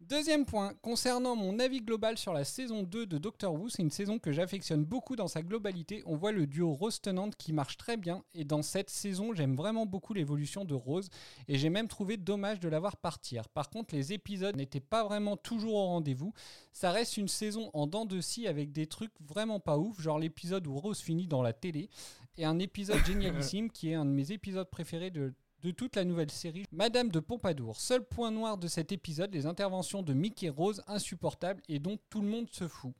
Deuxième 0.09 0.45
point, 0.45 0.75
concernant 0.83 1.37
mon 1.37 1.61
avis 1.61 1.81
global 1.81 2.19
sur 2.19 2.33
la 2.33 2.43
saison 2.43 2.83
2 2.83 3.07
de 3.07 3.19
Doctor 3.19 3.55
Who, 3.55 3.69
c'est 3.69 3.83
une 3.83 3.93
saison 3.93 4.19
que 4.19 4.33
j'affectionne 4.33 4.85
beaucoup 4.85 5.15
dans 5.15 5.29
sa 5.29 5.43
globalité. 5.43 6.03
On 6.07 6.17
voit 6.17 6.33
le 6.33 6.49
duo 6.49 6.73
Rose-Tennant 6.73 7.31
qui 7.31 7.53
marche 7.53 7.77
très 7.77 7.97
bien 7.97 8.25
et 8.35 8.45
dans 8.45 8.63
cette 8.63 8.91
saison, 8.91 9.33
j'aime 9.33 9.55
vraiment 9.55 9.87
beaucoup 9.87 10.13
l'évolution 10.13 10.65
de 10.65 10.75
Rose 10.75 11.09
et 11.47 11.57
j'ai 11.57 11.71
même 11.71 11.87
trouvé 11.87 12.17
dommage 12.17 12.59
de 12.59 12.69
la 12.69 12.81
voir 12.81 12.97
partir. 12.97 13.49
Par 13.49 13.71
contre, 13.71 13.95
les 13.95 14.13
épisodes 14.13 14.57
n'étaient 14.57 14.81
pas 14.81 15.05
vraiment 15.05 15.37
toujours 15.37 15.75
au 15.75 15.87
rendez-vous. 15.87 16.33
Ça 16.73 16.91
reste 16.91 17.17
une 17.17 17.29
saison 17.29 17.71
en 17.73 17.87
dents 17.87 18.07
de 18.07 18.21
scie 18.21 18.49
avec 18.49 18.73
des 18.73 18.89
trucs 18.89 19.13
vraiment 19.21 19.61
pas 19.61 19.79
ouf, 19.79 20.01
genre 20.01 20.19
l'épisode 20.19 20.67
où 20.67 20.77
Rose 20.77 21.01
finit 21.01 21.29
dans 21.29 21.43
la 21.43 21.53
télé 21.53 21.91
et 22.37 22.45
un 22.45 22.59
épisode 22.59 22.99
génialissime 23.07 23.71
qui 23.71 23.91
est 23.91 23.95
un 23.95 24.05
de 24.05 24.11
mes 24.11 24.33
épisodes 24.33 24.69
préférés 24.69 25.11
de 25.11 25.33
de 25.63 25.71
toute 25.71 25.97
la 25.97 26.05
nouvelle 26.05 26.31
série, 26.31 26.65
Madame 26.73 27.09
de 27.09 27.21
Pompadour. 27.21 27.81
Seul 27.81 28.05
point 28.05 28.31
noir 28.31 28.59
de 28.59 28.67
cet 28.67 28.91
épisode, 28.91 29.33
les 29.33 29.47
interventions 29.47 30.03
de 30.03 30.13
Mick 30.13 30.43
et 30.43 30.49
Rose 30.49 30.83
insupportables 30.89 31.63
et 31.69 31.79
dont 31.79 31.99
tout 32.11 32.21
le 32.21 32.29
monde 32.29 32.49
se 32.51 32.67
fout. 32.67 32.93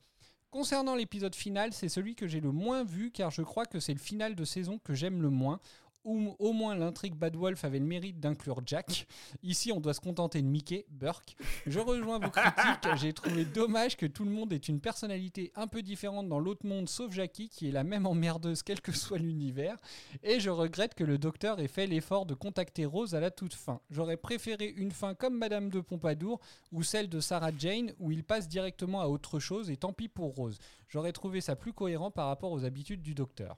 Concernant 0.49 0.95
l'épisode 0.95 1.35
final, 1.35 1.73
c'est 1.73 1.89
celui 1.89 2.15
que 2.15 2.27
j'ai 2.27 2.39
le 2.39 2.51
moins 2.51 2.83
vu 2.83 3.11
car 3.11 3.31
je 3.31 3.41
crois 3.41 3.65
que 3.65 3.79
c'est 3.79 3.93
le 3.93 3.99
final 3.99 4.35
de 4.35 4.45
saison 4.45 4.77
que 4.77 4.93
j'aime 4.93 5.21
le 5.21 5.29
moins. 5.29 5.59
Ou 6.03 6.35
au 6.39 6.51
moins 6.51 6.75
l'intrigue 6.75 7.15
Bad 7.15 7.35
Wolf 7.35 7.63
avait 7.63 7.79
le 7.79 7.85
mérite 7.85 8.19
d'inclure 8.19 8.61
Jack. 8.65 9.07
Ici, 9.43 9.71
on 9.71 9.79
doit 9.79 9.93
se 9.93 10.01
contenter 10.01 10.41
de 10.41 10.47
Mickey, 10.47 10.85
Burke. 10.89 11.35
Je 11.65 11.79
rejoins 11.79 12.19
vos 12.19 12.29
critiques. 12.29 12.95
J'ai 12.97 13.13
trouvé 13.13 13.45
dommage 13.45 13.95
que 13.95 14.05
tout 14.05 14.25
le 14.25 14.31
monde 14.31 14.51
ait 14.51 14.57
une 14.57 14.81
personnalité 14.81 15.51
un 15.55 15.67
peu 15.67 15.81
différente 15.81 16.27
dans 16.27 16.39
l'autre 16.39 16.65
monde, 16.65 16.89
sauf 16.89 17.11
Jackie, 17.11 17.49
qui 17.49 17.69
est 17.69 17.71
la 17.71 17.83
même 17.83 18.05
emmerdeuse 18.05 18.63
quel 18.63 18.81
que 18.81 18.91
soit 18.91 19.17
l'univers. 19.17 19.77
Et 20.23 20.39
je 20.39 20.49
regrette 20.49 20.93
que 20.93 21.03
le 21.03 21.17
docteur 21.17 21.59
ait 21.59 21.67
fait 21.67 21.87
l'effort 21.87 22.25
de 22.25 22.33
contacter 22.33 22.85
Rose 22.85 23.15
à 23.15 23.19
la 23.19 23.31
toute 23.31 23.53
fin. 23.53 23.79
J'aurais 23.89 24.17
préféré 24.17 24.73
une 24.75 24.91
fin 24.91 25.15
comme 25.15 25.37
Madame 25.37 25.69
de 25.69 25.79
Pompadour 25.79 26.39
ou 26.71 26.83
celle 26.83 27.09
de 27.09 27.19
Sarah 27.19 27.51
Jane 27.57 27.93
où 27.99 28.11
il 28.11 28.23
passe 28.23 28.47
directement 28.47 29.01
à 29.01 29.07
autre 29.07 29.39
chose 29.39 29.69
et 29.69 29.77
tant 29.77 29.93
pis 29.93 30.09
pour 30.09 30.35
Rose. 30.35 30.59
J'aurais 30.87 31.13
trouvé 31.13 31.41
ça 31.41 31.55
plus 31.55 31.73
cohérent 31.73 32.11
par 32.11 32.27
rapport 32.27 32.51
aux 32.51 32.65
habitudes 32.65 33.01
du 33.01 33.13
docteur. 33.13 33.57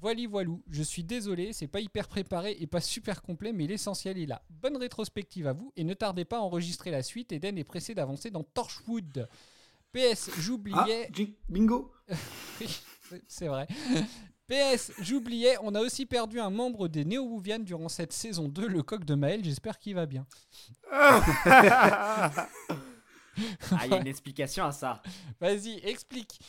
Voili 0.00 0.26
voilou, 0.26 0.62
je 0.70 0.82
suis 0.82 1.04
désolé, 1.04 1.52
c'est 1.52 1.66
pas 1.68 1.80
hyper 1.80 2.08
préparé 2.08 2.56
et 2.58 2.66
pas 2.66 2.80
super 2.80 3.20
complet, 3.20 3.52
mais 3.52 3.66
l'essentiel 3.66 4.16
est 4.18 4.26
là. 4.26 4.40
Bonne 4.48 4.76
rétrospective 4.78 5.46
à 5.46 5.52
vous 5.52 5.72
et 5.76 5.84
ne 5.84 5.92
tardez 5.94 6.24
pas 6.24 6.38
à 6.38 6.40
enregistrer 6.40 6.90
la 6.90 7.02
suite. 7.02 7.32
Eden 7.32 7.58
est 7.58 7.64
pressé 7.64 7.94
d'avancer 7.94 8.30
dans 8.30 8.42
Torchwood. 8.42 9.28
PS, 9.92 10.30
j'oubliais. 10.38 11.08
Ah, 11.10 11.22
bingo 11.48 11.92
Oui, 12.60 12.68
c'est- 13.28 13.48
vrai. 13.48 13.66
PS, 14.46 14.92
j'oubliais, 15.00 15.56
on 15.62 15.74
a 15.74 15.80
aussi 15.80 16.06
perdu 16.06 16.40
un 16.40 16.50
membre 16.50 16.88
des 16.88 17.04
Néo-Wouvian 17.04 17.58
durant 17.60 17.88
cette 17.88 18.12
saison 18.12 18.48
2, 18.48 18.66
le 18.68 18.82
coq 18.82 19.04
de 19.04 19.14
Maël. 19.14 19.44
J'espère 19.44 19.78
qu'il 19.78 19.94
va 19.96 20.06
bien. 20.06 20.26
Ah, 20.90 22.46
il 23.84 23.90
y 23.90 23.94
a 23.94 23.98
une 23.98 24.06
explication 24.08 24.64
à 24.64 24.72
ça. 24.72 25.02
Vas-y, 25.40 25.78
explique. 25.84 26.40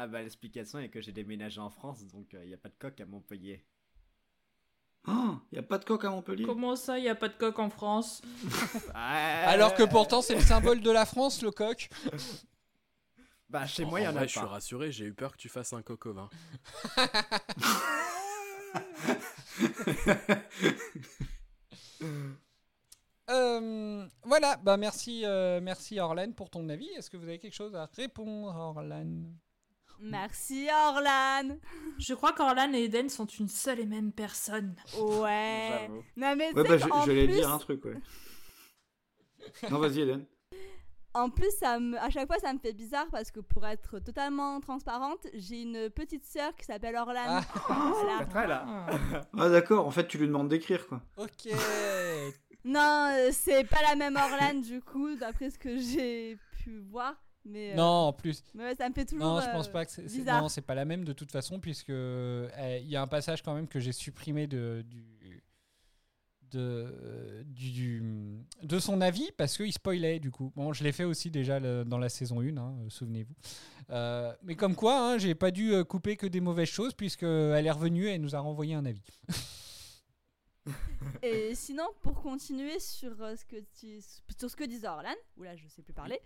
Ah 0.00 0.06
bah 0.06 0.22
l'explication 0.22 0.78
est 0.78 0.90
que 0.90 1.00
j'ai 1.00 1.10
déménagé 1.10 1.60
en 1.60 1.70
France, 1.70 2.06
donc 2.06 2.28
il 2.32 2.46
n'y 2.46 2.54
a 2.54 2.56
pas 2.56 2.68
de 2.68 2.76
coq 2.78 3.00
à 3.00 3.04
Montpellier. 3.04 3.64
Il 5.08 5.40
n'y 5.52 5.58
a 5.58 5.62
pas 5.62 5.78
de 5.78 5.84
coq 5.84 6.04
à 6.04 6.10
Montpellier? 6.10 6.44
Comment 6.44 6.76
ça, 6.76 6.98
il 6.98 7.02
n'y 7.02 7.08
a 7.08 7.16
pas 7.16 7.28
de 7.28 7.34
coq 7.34 7.58
en 7.58 7.68
France? 7.68 8.22
Alors 8.94 9.74
que 9.74 9.82
pourtant, 9.82 10.22
c'est 10.22 10.36
le 10.36 10.40
symbole 10.40 10.82
de 10.82 10.90
la 10.92 11.04
France, 11.04 11.42
le 11.42 11.50
coq. 11.50 11.90
Bah, 13.50 13.66
chez 13.66 13.86
moi, 13.86 13.98
il 13.98 14.04
y 14.04 14.06
en 14.06 14.10
a 14.10 14.12
vrai, 14.12 14.20
pas. 14.20 14.26
Je 14.26 14.38
suis 14.38 14.40
rassuré, 14.40 14.92
j'ai 14.92 15.06
eu 15.06 15.14
peur 15.14 15.32
que 15.32 15.38
tu 15.38 15.48
fasses 15.48 15.72
un 15.72 15.80
coq 15.80 16.04
au 16.04 16.12
vin. 16.12 16.28
Euh, 23.30 24.06
voilà, 24.22 24.56
bah 24.56 24.78
merci, 24.78 25.26
euh, 25.26 25.60
merci 25.60 26.00
Orlan 26.00 26.32
pour 26.32 26.48
ton 26.48 26.66
avis. 26.70 26.88
Est-ce 26.96 27.10
que 27.10 27.18
vous 27.18 27.28
avez 27.28 27.38
quelque 27.38 27.54
chose 27.54 27.74
à 27.74 27.84
répondre, 27.84 28.56
Orlan 28.56 29.24
Merci 30.02 30.68
Orlan. 30.70 31.56
Je 31.98 32.14
crois 32.14 32.32
qu'Orlan 32.32 32.72
et 32.72 32.84
Eden 32.84 33.08
sont 33.08 33.26
une 33.26 33.48
seule 33.48 33.80
et 33.80 33.86
même 33.86 34.12
personne. 34.12 34.74
Ouais. 34.96 35.88
Non 36.16 36.36
mais 36.36 36.52
Ouais, 36.54 36.64
bah, 36.64 36.78
j'allais 36.78 37.26
plus, 37.26 37.34
dire 37.34 37.52
un 37.52 37.58
truc, 37.58 37.84
ouais. 37.84 37.96
Non, 39.70 39.78
vas-y, 39.78 40.00
Eden. 40.02 40.24
en 41.14 41.30
plus 41.30 41.50
ça 41.58 41.80
me, 41.80 41.98
à 41.98 42.10
chaque 42.10 42.28
fois 42.28 42.38
ça 42.38 42.52
me 42.52 42.58
fait 42.58 42.72
bizarre 42.72 43.06
parce 43.10 43.30
que 43.30 43.40
pour 43.40 43.66
être 43.66 43.98
totalement 43.98 44.60
transparente, 44.60 45.26
j'ai 45.34 45.62
une 45.62 45.90
petite 45.90 46.24
sœur 46.24 46.54
qui 46.54 46.64
s'appelle 46.64 46.96
Orlan. 46.96 47.40
Voilà. 47.68 48.24
Très 48.26 48.46
là. 48.46 48.86
Ah, 49.36 49.48
d'accord, 49.48 49.86
en 49.86 49.90
fait, 49.90 50.06
tu 50.06 50.18
lui 50.18 50.26
demandes 50.26 50.48
d'écrire, 50.48 50.86
quoi. 50.86 51.00
Ok. 51.16 51.48
Non, 52.64 53.10
euh, 53.12 53.30
c'est 53.32 53.64
pas 53.64 53.82
la 53.82 53.96
même 53.96 54.16
Orlan 54.16 54.60
du 54.60 54.80
coup, 54.80 55.14
d'après 55.16 55.50
ce 55.50 55.58
que 55.58 55.78
j'ai 55.78 56.36
pu 56.58 56.78
voir. 56.80 57.14
Mais, 57.48 57.72
euh, 57.72 57.76
Non, 57.76 57.82
en 58.08 58.12
plus. 58.12 58.42
mais 58.54 58.74
ça 58.74 58.88
me 58.88 58.94
fait 58.94 59.04
toujours. 59.06 59.24
Non, 59.26 59.40
je 59.40 59.50
pense 59.50 59.68
euh, 59.68 59.72
pas 59.72 59.84
que 59.86 59.90
c'est. 59.90 60.02
Non, 60.24 60.48
c'est 60.48 60.60
pas 60.62 60.74
la 60.74 60.84
même 60.84 61.04
de 61.04 61.12
toute 61.12 61.32
façon, 61.32 61.58
puisque 61.60 61.90
euh, 61.90 62.48
il 62.82 62.88
y 62.88 62.96
a 62.96 63.02
un 63.02 63.06
passage 63.06 63.42
quand 63.42 63.54
même 63.54 63.66
que 63.68 63.80
j'ai 63.80 63.92
supprimé 63.92 64.46
de, 64.46 64.84
du, 64.86 65.42
de, 66.50 67.42
du, 67.46 68.02
de 68.62 68.78
son 68.78 69.00
avis 69.00 69.30
parce 69.36 69.56
qu'il 69.56 69.72
spoilait 69.72 70.18
du 70.18 70.30
coup. 70.30 70.52
Bon, 70.56 70.72
je 70.72 70.84
l'ai 70.84 70.92
fait 70.92 71.04
aussi 71.04 71.30
déjà 71.30 71.58
le- 71.58 71.84
dans 71.84 71.98
la 71.98 72.08
saison 72.08 72.40
1, 72.40 72.56
hein, 72.58 72.74
euh, 72.84 72.90
souvenez-vous. 72.90 73.34
Euh, 73.90 74.32
mais 74.42 74.54
comme 74.54 74.74
quoi, 74.74 74.98
hein, 75.12 75.18
j'ai 75.18 75.34
pas 75.34 75.50
dû 75.50 75.72
couper 75.84 76.16
que 76.16 76.26
des 76.26 76.40
mauvaises 76.40 76.68
choses, 76.68 76.92
puisqu'elle 76.92 77.66
est 77.66 77.70
revenue 77.70 78.06
et 78.08 78.14
elle 78.14 78.20
nous 78.20 78.36
a 78.36 78.40
renvoyé 78.40 78.74
un 78.74 78.84
avis. 78.84 79.02
Et 81.22 81.54
sinon, 81.54 81.84
pour 82.02 82.20
continuer 82.20 82.78
sur, 82.78 83.12
ce, 83.16 83.44
que 83.46 83.56
tu- 83.80 84.00
sur 84.38 84.50
ce 84.50 84.56
que 84.56 84.64
disait 84.64 84.86
Orlan, 84.88 85.14
oula, 85.38 85.56
je 85.56 85.66
sais 85.68 85.82
plus 85.82 85.94
parler, 85.94 86.20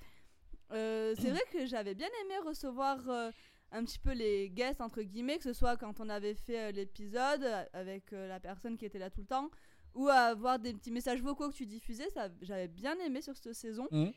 euh, 0.72 1.14
c'est 1.18 1.30
vrai 1.30 1.42
que 1.52 1.66
j'avais 1.66 1.94
bien 1.94 2.08
aimé 2.24 2.34
recevoir 2.46 2.98
euh, 3.08 3.30
un 3.70 3.84
petit 3.84 3.98
peu 3.98 4.12
les 4.12 4.50
guests, 4.50 4.80
entre 4.80 5.02
guillemets, 5.02 5.38
que 5.38 5.44
ce 5.44 5.52
soit 5.52 5.76
quand 5.76 6.00
on 6.00 6.08
avait 6.08 6.34
fait 6.34 6.68
euh, 6.68 6.72
l'épisode 6.72 7.44
avec 7.72 8.12
la 8.12 8.40
personne 8.40 8.76
qui 8.76 8.84
était 8.84 8.98
là 8.98 9.10
tout 9.10 9.20
le 9.20 9.26
temps, 9.26 9.50
ou 9.94 10.08
avoir 10.08 10.58
des 10.58 10.72
petits 10.72 10.90
messages 10.90 11.22
vocaux 11.22 11.50
que 11.50 11.54
tu 11.54 11.66
diffusais, 11.66 12.08
ça 12.10 12.28
j'avais 12.40 12.68
bien 12.68 12.98
aimé 13.00 13.20
sur 13.20 13.36
cette 13.36 13.54
saison. 13.54 13.86
Mhm. 13.90 14.12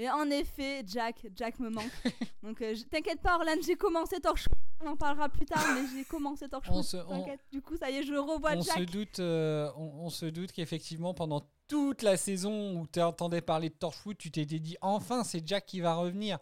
Et 0.00 0.08
en 0.08 0.30
effet, 0.30 0.84
Jack, 0.86 1.26
Jack 1.34 1.58
me 1.58 1.70
manque. 1.70 1.90
Donc 2.42 2.62
euh, 2.62 2.74
t'inquiète 2.88 3.20
pas, 3.20 3.34
Orlan, 3.34 3.56
j'ai 3.66 3.74
commencé 3.74 4.20
Torchwood. 4.20 4.54
On 4.80 4.86
en 4.86 4.96
parlera 4.96 5.28
plus 5.28 5.44
tard, 5.44 5.64
mais 5.74 5.82
j'ai 5.92 6.04
commencé 6.04 6.48
Torchwood. 6.50 6.84
T'inquiète, 7.08 7.40
du 7.50 7.60
coup, 7.60 7.76
ça 7.76 7.90
y 7.90 7.96
est, 7.96 8.04
je 8.04 8.14
revois 8.14 8.52
on 8.54 8.60
Jack. 8.62 8.78
se 8.78 8.84
doute, 8.84 9.18
euh, 9.18 9.68
on, 9.76 10.04
on 10.04 10.10
se 10.10 10.26
doute 10.26 10.52
qu'effectivement 10.52 11.14
pendant 11.14 11.42
toute 11.66 12.02
la 12.02 12.16
saison 12.16 12.78
où 12.80 12.86
tu 12.86 13.02
entendais 13.02 13.40
parler 13.40 13.70
de 13.70 13.74
Torchwood, 13.74 14.16
tu 14.16 14.30
t'étais 14.30 14.60
dit 14.60 14.76
enfin 14.80 15.24
c'est 15.24 15.46
Jack 15.46 15.66
qui 15.66 15.80
va 15.80 15.94
revenir. 15.94 16.38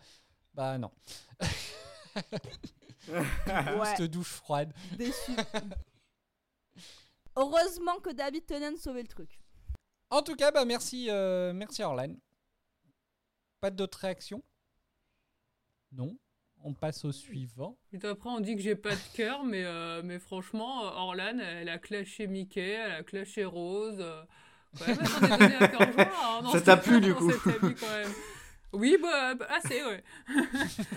Bah 0.54 0.76
non. 0.78 0.90
Ouais. 3.08 3.94
Cette 3.96 4.10
douche 4.10 4.32
froide. 4.32 4.72
Déçu. 4.96 5.30
Heureusement 7.36 8.00
que 8.00 8.10
David 8.10 8.46
Tennant 8.46 8.76
sauvait 8.76 9.02
le 9.02 9.06
truc. 9.08 9.38
En 10.10 10.22
tout 10.22 10.34
cas, 10.34 10.50
bah 10.50 10.64
merci, 10.64 11.06
euh, 11.08 11.52
merci 11.52 11.84
Orlan. 11.84 12.14
Pas 13.66 13.72
d'autres 13.72 13.98
réactions? 13.98 14.44
Non. 15.90 16.16
On 16.62 16.72
passe 16.72 17.04
au 17.04 17.10
suivant. 17.10 17.76
Et 17.92 18.06
après, 18.06 18.30
on 18.30 18.38
dit 18.38 18.54
que 18.54 18.62
j'ai 18.62 18.76
pas 18.76 18.94
de 18.94 19.16
cœur, 19.16 19.42
mais, 19.42 19.64
euh, 19.64 20.02
mais 20.04 20.20
franchement, 20.20 20.82
Orlan, 20.82 21.40
elle 21.40 21.68
a 21.68 21.78
clashé 21.78 22.28
Mickey, 22.28 22.60
elle 22.60 22.92
a 22.92 23.02
clashé 23.02 23.44
Rose. 23.44 23.98
euh, 23.98 24.22
est 24.86 25.58
cœur 25.58 25.92
joie, 25.92 26.40
hein, 26.44 26.48
Ça 26.52 26.60
t'a 26.60 26.76
plu, 26.76 27.00
du 27.00 27.12
coup. 27.12 27.32
quand 27.42 27.58
même. 27.58 28.12
Oui, 28.72 28.96
bah, 29.02 29.34
bah, 29.34 29.48
assez, 29.50 29.82
ouais. 29.82 30.04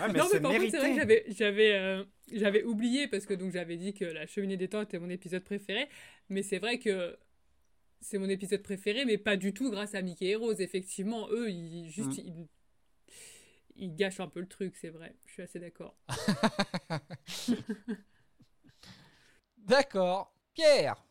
Ah, 0.00 0.06
mais 0.06 0.20
non, 0.20 0.26
mais 0.32 0.38
par 0.40 0.52
contre, 0.52 0.70
c'est 0.70 0.78
vrai 0.78 0.90
que 0.90 0.94
mérité. 0.94 0.94
j'avais, 0.94 1.24
j'avais, 1.28 1.74
euh, 1.74 2.04
j'avais 2.30 2.62
oublié, 2.62 3.08
parce 3.08 3.26
que 3.26 3.34
donc 3.34 3.50
j'avais 3.52 3.78
dit 3.78 3.94
que 3.94 4.04
La 4.04 4.28
Cheminée 4.28 4.56
des 4.56 4.68
Temps 4.68 4.82
était 4.82 5.00
mon 5.00 5.10
épisode 5.10 5.42
préféré, 5.42 5.88
mais 6.28 6.44
c'est 6.44 6.60
vrai 6.60 6.78
que 6.78 7.18
c'est 8.00 8.16
mon 8.16 8.28
épisode 8.30 8.62
préféré, 8.62 9.04
mais 9.04 9.18
pas 9.18 9.36
du 9.36 9.52
tout 9.52 9.70
grâce 9.70 9.94
à 9.94 10.02
Mickey 10.02 10.28
et 10.28 10.36
Rose. 10.36 10.60
Effectivement, 10.60 11.28
eux, 11.30 11.50
ils, 11.50 11.90
juste, 11.90 12.16
Mm. 12.18 12.22
ils, 12.24 12.48
ils 13.80 13.94
gâchent 13.96 14.20
un 14.20 14.28
peu 14.28 14.40
le 14.40 14.48
truc, 14.48 14.76
c'est 14.76 14.90
vrai. 14.90 15.16
Je 15.26 15.32
suis 15.32 15.42
assez 15.42 15.58
d'accord. 15.58 15.96
D'accord. 19.58 20.34
Pierre 20.54 21.04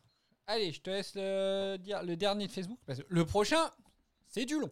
Allez, 0.46 0.72
je 0.72 0.80
te 0.80 0.90
laisse 0.90 1.12
le, 1.14 1.76
dire 1.76 2.02
le 2.02 2.16
dernier 2.16 2.46
de 2.48 2.52
Facebook. 2.52 2.78
Parce 2.86 2.98
que 2.98 3.04
le 3.08 3.24
prochain, 3.24 3.70
c'est 4.28 4.44
du 4.44 4.58
long. 4.58 4.70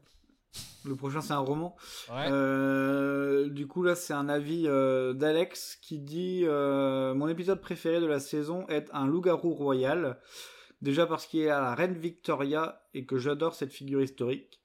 Le 0.85 0.97
prochain, 0.97 1.21
c'est 1.21 1.35
un 1.35 1.39
roman. 1.39 1.77
Ouais. 2.09 2.27
Euh, 2.31 3.49
du 3.49 3.67
coup, 3.67 3.83
là, 3.83 3.95
c'est 3.95 4.13
un 4.13 4.29
avis 4.29 4.65
euh, 4.67 5.13
d'Alex 5.13 5.79
qui 5.81 5.99
dit 5.99 6.43
euh, 6.45 7.15
Mon 7.15 7.29
épisode 7.29 7.61
préféré 7.61 8.01
de 8.01 8.07
la 8.07 8.19
saison 8.19 8.67
est 8.69 8.89
un 8.93 9.07
loup-garou 9.07 9.55
royal. 9.55 10.19
Déjà 10.83 11.07
parce 11.07 11.27
qu'il 11.27 11.41
est 11.41 11.51
à 11.51 11.61
la 11.61 11.75
reine 11.75 11.95
Victoria 11.95 12.83
et 12.95 13.05
que 13.05 13.19
j'adore 13.19 13.55
cette 13.55 13.73
figure 13.73 14.03
historique. 14.03 14.61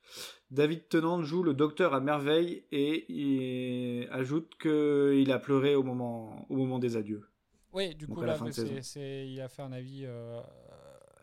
David 0.53 0.87
Tennant 0.87 1.23
joue 1.23 1.41
le 1.41 1.53
docteur 1.55 1.93
à 1.95 1.99
merveille 1.99 2.63
et 2.71 3.05
il 3.11 4.07
ajoute 4.11 4.53
qu'il 4.61 5.31
a 5.31 5.39
pleuré 5.39 5.75
au 5.75 5.81
moment, 5.81 6.45
au 6.49 6.55
moment 6.57 6.77
des 6.77 6.95
adieux. 6.95 7.27
Oui, 7.73 7.95
du 7.95 8.05
Donc, 8.05 8.17
coup, 8.19 8.23
là, 8.23 8.37
de 8.37 8.51
c'est- 8.81 9.27
il 9.27 9.41
a 9.41 9.47
fait 9.47 9.63
un 9.63 9.71
avis. 9.71 10.03
euh, 10.05 10.39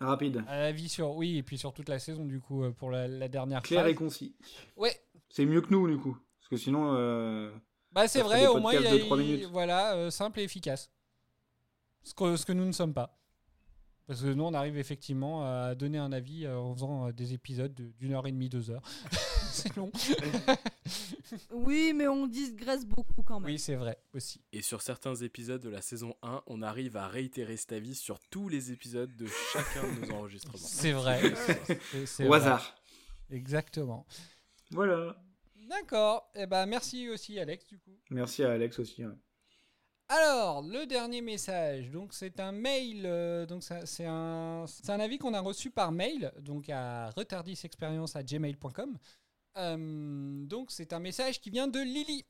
Rapide. 0.01 0.39
un 0.49 0.63
avis 0.63 0.89
sur. 0.89 1.15
Oui, 1.15 1.37
et 1.37 1.43
puis 1.45 1.59
sur 1.59 1.73
toute 1.73 1.89
la 1.89 2.01
saison, 2.01 2.25
du 2.25 2.41
coup, 2.41 2.65
euh, 2.65 2.73
pour 2.73 2.91
la, 2.91 3.07
la 3.07 3.29
dernière 3.29 3.63
Clair 3.63 3.83
phase. 3.83 3.91
et 3.93 3.95
concis. 3.95 4.35
Ouais. 4.77 4.95
C'est 5.29 5.47
mieux 5.47 5.61
que 5.61 5.71
nous, 5.71 5.87
du 5.89 5.97
coup. 5.99 6.17
Parce 6.41 6.49
que 6.49 6.57
sinon. 6.57 6.95
euh, 6.97 7.53
Bah, 7.93 8.09
c'est 8.09 8.23
vrai, 8.23 8.49
au 8.49 8.59
moins, 8.59 8.73
il 8.75 8.85
a, 8.85 9.47
voilà, 9.49 9.95
euh, 9.95 10.11
simple 10.11 10.41
et 10.41 10.43
efficace. 10.43 10.91
Ce 12.03 12.15
que, 12.15 12.35
ce 12.37 12.45
que 12.47 12.53
nous 12.53 12.65
ne 12.65 12.73
sommes 12.73 12.95
pas. 12.95 13.20
Parce 14.11 14.23
que 14.23 14.27
nous, 14.33 14.43
on 14.43 14.55
arrive 14.55 14.77
effectivement 14.77 15.45
à 15.45 15.77
donner 15.77 15.99
un 15.99 16.11
avis 16.11 16.45
euh, 16.45 16.59
en 16.59 16.75
faisant 16.75 17.07
euh, 17.07 17.13
des 17.13 17.33
épisodes 17.33 17.73
de- 17.73 17.93
d'une 18.01 18.13
heure 18.13 18.27
et 18.27 18.33
demie, 18.33 18.49
deux 18.49 18.69
heures. 18.73 18.83
c'est 19.53 19.77
long. 19.77 19.93
Oui, 21.53 21.93
mais 21.95 22.09
on 22.09 22.27
digresse 22.27 22.85
beaucoup 22.85 23.23
quand 23.23 23.39
même. 23.39 23.49
oui, 23.53 23.59
c'est 23.59 23.77
vrai, 23.77 23.99
aussi. 24.13 24.41
Et 24.53 24.63
sur 24.63 24.83
certains 24.83 25.15
épisodes 25.15 25.63
de 25.63 25.69
la 25.69 25.81
saison 25.81 26.17
1, 26.23 26.43
on 26.49 26.61
arrive 26.61 26.97
à 26.97 27.07
réitérer 27.07 27.57
cet 27.57 27.71
avis 27.71 27.95
sur 27.95 28.19
tous 28.31 28.49
les 28.49 28.73
épisodes 28.73 29.15
de 29.15 29.27
chacun 29.53 29.83
de 29.83 30.07
nos 30.07 30.15
enregistrements. 30.17 30.59
C'est 30.59 30.91
vrai. 30.91 31.21
C'est- 31.47 32.07
c'est 32.07 32.25
Au 32.25 32.29
vrai. 32.29 32.39
hasard. 32.39 32.75
Exactement. 33.31 34.07
Voilà. 34.73 35.23
D'accord. 35.69 36.29
Et 36.35 36.47
ben 36.47 36.67
merci 36.67 37.09
aussi, 37.09 37.39
Alex, 37.39 37.65
du 37.69 37.79
coup. 37.79 37.97
Merci 38.11 38.43
à 38.43 38.51
Alex 38.51 38.77
aussi. 38.81 39.07
ouais. 39.07 39.15
Alors, 40.13 40.63
le 40.63 40.87
dernier 40.87 41.21
message, 41.21 41.89
donc 41.93 42.13
c'est 42.13 42.41
un 42.41 42.51
mail, 42.51 43.03
euh, 43.05 43.47
donc 43.47 43.63
c'est 43.63 44.07
un, 44.07 44.67
avis 44.89 45.19
qu'on 45.19 45.35
a 45.35 45.41
reçu 45.41 45.71
par 45.71 45.93
mail, 45.93 46.33
donc 46.41 46.69
à 46.69 47.11
retardisexperience@gmail.com. 47.11 48.99
Euh, 49.57 50.45
donc 50.47 50.73
c'est 50.73 50.93
un 50.93 50.99
message 50.99 51.41
qui 51.41 51.51
vient 51.51 51.69
de 51.69 51.79
Lily. 51.79 52.27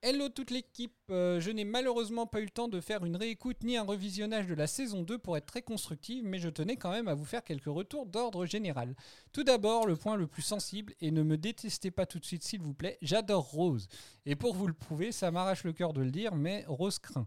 Hello 0.00 0.28
toute 0.28 0.50
l'équipe, 0.52 0.94
Euh, 1.10 1.40
je 1.40 1.50
n'ai 1.50 1.64
malheureusement 1.64 2.26
pas 2.26 2.40
eu 2.40 2.44
le 2.44 2.50
temps 2.50 2.68
de 2.68 2.80
faire 2.80 3.04
une 3.04 3.16
réécoute 3.16 3.64
ni 3.64 3.76
un 3.76 3.82
revisionnage 3.82 4.46
de 4.46 4.54
la 4.54 4.66
saison 4.66 5.02
2 5.02 5.18
pour 5.18 5.36
être 5.36 5.46
très 5.46 5.62
constructive, 5.62 6.22
mais 6.24 6.38
je 6.38 6.50
tenais 6.50 6.76
quand 6.76 6.90
même 6.90 7.08
à 7.08 7.14
vous 7.14 7.24
faire 7.24 7.42
quelques 7.42 7.64
retours 7.64 8.06
d'ordre 8.06 8.44
général. 8.44 8.94
Tout 9.32 9.42
d'abord, 9.42 9.86
le 9.86 9.96
point 9.96 10.16
le 10.16 10.26
plus 10.26 10.42
sensible, 10.42 10.94
et 11.00 11.10
ne 11.10 11.22
me 11.22 11.38
détestez 11.38 11.90
pas 11.90 12.04
tout 12.06 12.18
de 12.18 12.26
suite 12.26 12.44
s'il 12.44 12.60
vous 12.60 12.74
plaît, 12.74 12.98
j'adore 13.00 13.50
Rose. 13.50 13.88
Et 14.26 14.36
pour 14.36 14.54
vous 14.54 14.66
le 14.66 14.74
prouver, 14.74 15.12
ça 15.12 15.30
m'arrache 15.30 15.64
le 15.64 15.72
cœur 15.72 15.94
de 15.94 16.02
le 16.02 16.10
dire, 16.10 16.34
mais 16.34 16.64
Rose 16.68 16.98
craint. 16.98 17.26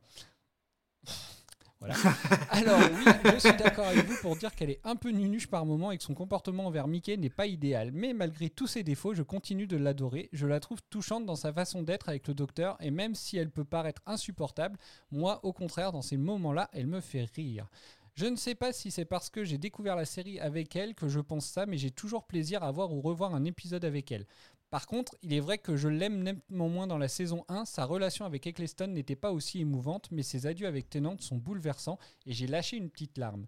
Alors 2.52 2.80
oui, 2.80 3.12
je 3.34 3.40
suis 3.40 3.58
d'accord 3.58 3.88
avec 3.88 4.06
vous 4.06 4.16
pour 4.22 4.36
dire 4.36 4.54
qu'elle 4.54 4.70
est 4.70 4.82
un 4.84 4.96
peu 4.96 5.10
nunuche 5.10 5.48
par 5.48 5.66
moment 5.66 5.92
et 5.92 5.98
que 5.98 6.04
son 6.04 6.14
comportement 6.14 6.68
envers 6.68 6.88
Mickey 6.88 7.18
n'est 7.18 7.30
pas 7.30 7.48
idéal. 7.48 7.92
Mais 7.92 8.14
malgré 8.14 8.50
tous 8.50 8.68
ses 8.68 8.84
défauts, 8.84 9.16
je 9.16 9.24
continue 9.24 9.66
de 9.66 9.78
l'adorer. 9.78 10.30
Je 10.32 10.46
la 10.46 10.60
trouve 10.60 10.82
touchante 10.90 11.26
dans 11.26 11.36
sa 11.36 11.52
façon 11.52 11.82
d'être 11.82 12.10
avec 12.10 12.28
le 12.28 12.36
docteur 12.36 12.78
et 12.82 12.92
même 12.92 13.16
si 13.16 13.38
elle 13.38 13.50
peut 13.50 13.66
paraître 13.66 14.02
insupportable, 14.06 14.78
moi 15.12 15.40
au 15.44 15.54
contraire 15.54 15.92
dans 15.92 16.04
ces 16.04 16.18
moments-là, 16.18 16.70
elle 16.74 16.88
me 16.88 17.02
fait 17.02 17.28
rire. 17.36 17.68
Je 18.14 18.26
ne 18.26 18.36
sais 18.36 18.56
pas 18.56 18.74
si 18.74 18.92
c'est 18.92 19.06
parce 19.06 19.30
que 19.30 19.44
j'ai 19.44 19.58
découvert 19.58 19.96
la 19.96 20.06
série 20.06 20.40
avec 20.40 20.76
elle 20.76 20.94
que 20.94 21.08
je 21.08 21.20
pense 21.20 21.46
ça, 21.46 21.66
mais 21.66 21.78
j'ai 21.78 21.92
toujours 21.92 22.26
plaisir 22.26 22.62
à 22.62 22.72
voir 22.72 22.92
ou 22.94 23.02
revoir 23.02 23.34
un 23.34 23.46
épisode 23.46 23.86
avec 23.86 24.12
elle. 24.12 24.28
Par 24.72 24.88
contre, 24.88 25.18
il 25.22 25.34
est 25.34 25.42
vrai 25.42 25.58
que 25.58 25.76
je 25.76 25.90
l'aime 25.90 26.24
nettement 26.24 26.70
moins 26.70 26.88
dans 26.88 26.98
la 26.98 27.10
saison 27.10 27.44
1. 27.50 27.66
Sa 27.66 27.84
relation 27.84 28.24
avec 28.24 28.48
Eccleston 28.48 28.88
n'était 28.88 29.18
pas 29.18 29.34
aussi 29.34 29.60
émouvante, 29.60 30.08
mais 30.12 30.24
ses 30.24 30.48
adieux 30.48 30.66
avec 30.66 30.90
Tennant 30.90 31.18
sont 31.20 31.36
bouleversants 31.36 32.00
et 32.26 32.32
j'ai 32.32 32.48
lâché 32.48 32.78
une 32.78 32.90
petite 32.90 33.18
larme. 33.18 33.48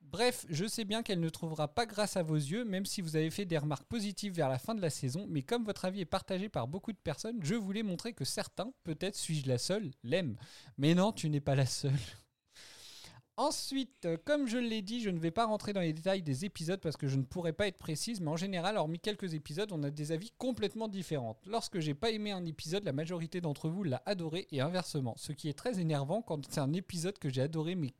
Bref, 0.00 0.44
je 0.48 0.66
sais 0.66 0.84
bien 0.84 1.04
qu'elle 1.04 1.20
ne 1.20 1.28
trouvera 1.28 1.68
pas 1.68 1.86
grâce 1.86 2.16
à 2.16 2.24
vos 2.24 2.34
yeux, 2.34 2.64
même 2.64 2.84
si 2.84 3.00
vous 3.00 3.14
avez 3.14 3.30
fait 3.30 3.44
des 3.44 3.58
remarques 3.58 3.86
positives 3.86 4.34
vers 4.34 4.48
la 4.48 4.58
fin 4.58 4.74
de 4.74 4.82
la 4.82 4.90
saison, 4.90 5.24
mais 5.28 5.42
comme 5.42 5.64
votre 5.64 5.84
avis 5.84 6.00
est 6.00 6.04
partagé 6.04 6.48
par 6.48 6.66
beaucoup 6.66 6.92
de 6.92 6.98
personnes, 6.98 7.38
je 7.42 7.54
voulais 7.54 7.84
montrer 7.84 8.12
que 8.12 8.24
certains, 8.24 8.72
peut-être 8.82 9.14
suis-je 9.14 9.46
la 9.46 9.56
seule, 9.56 9.92
l'aiment. 10.02 10.36
Mais 10.78 10.96
non, 10.96 11.12
tu 11.12 11.30
n'es 11.30 11.40
pas 11.40 11.54
la 11.54 11.66
seule. 11.66 11.92
Ensuite, 13.40 14.04
euh, 14.04 14.18
comme 14.22 14.46
je 14.46 14.58
l'ai 14.58 14.82
dit, 14.82 15.00
je 15.00 15.08
ne 15.08 15.18
vais 15.18 15.30
pas 15.30 15.46
rentrer 15.46 15.72
dans 15.72 15.80
les 15.80 15.94
détails 15.94 16.20
des 16.20 16.44
épisodes 16.44 16.78
parce 16.78 16.98
que 16.98 17.08
je 17.08 17.16
ne 17.16 17.22
pourrais 17.22 17.54
pas 17.54 17.68
être 17.68 17.78
précise, 17.78 18.20
mais 18.20 18.28
en 18.28 18.36
général, 18.36 18.76
hormis 18.76 19.00
quelques 19.00 19.32
épisodes, 19.32 19.72
on 19.72 19.82
a 19.82 19.88
des 19.88 20.12
avis 20.12 20.30
complètement 20.36 20.88
différents. 20.88 21.38
Lorsque 21.46 21.78
j'ai 21.78 21.94
pas 21.94 22.10
aimé 22.10 22.32
un 22.32 22.44
épisode, 22.44 22.84
la 22.84 22.92
majorité 22.92 23.40
d'entre 23.40 23.70
vous 23.70 23.82
l'a 23.82 24.02
adoré 24.04 24.46
et 24.52 24.60
inversement. 24.60 25.14
Ce 25.16 25.32
qui 25.32 25.48
est 25.48 25.54
très 25.54 25.80
énervant 25.80 26.20
quand 26.20 26.52
c'est 26.52 26.60
un 26.60 26.74
épisode 26.74 27.18
que 27.18 27.30
j'ai 27.30 27.40
adoré 27.40 27.76
mais 27.76 27.94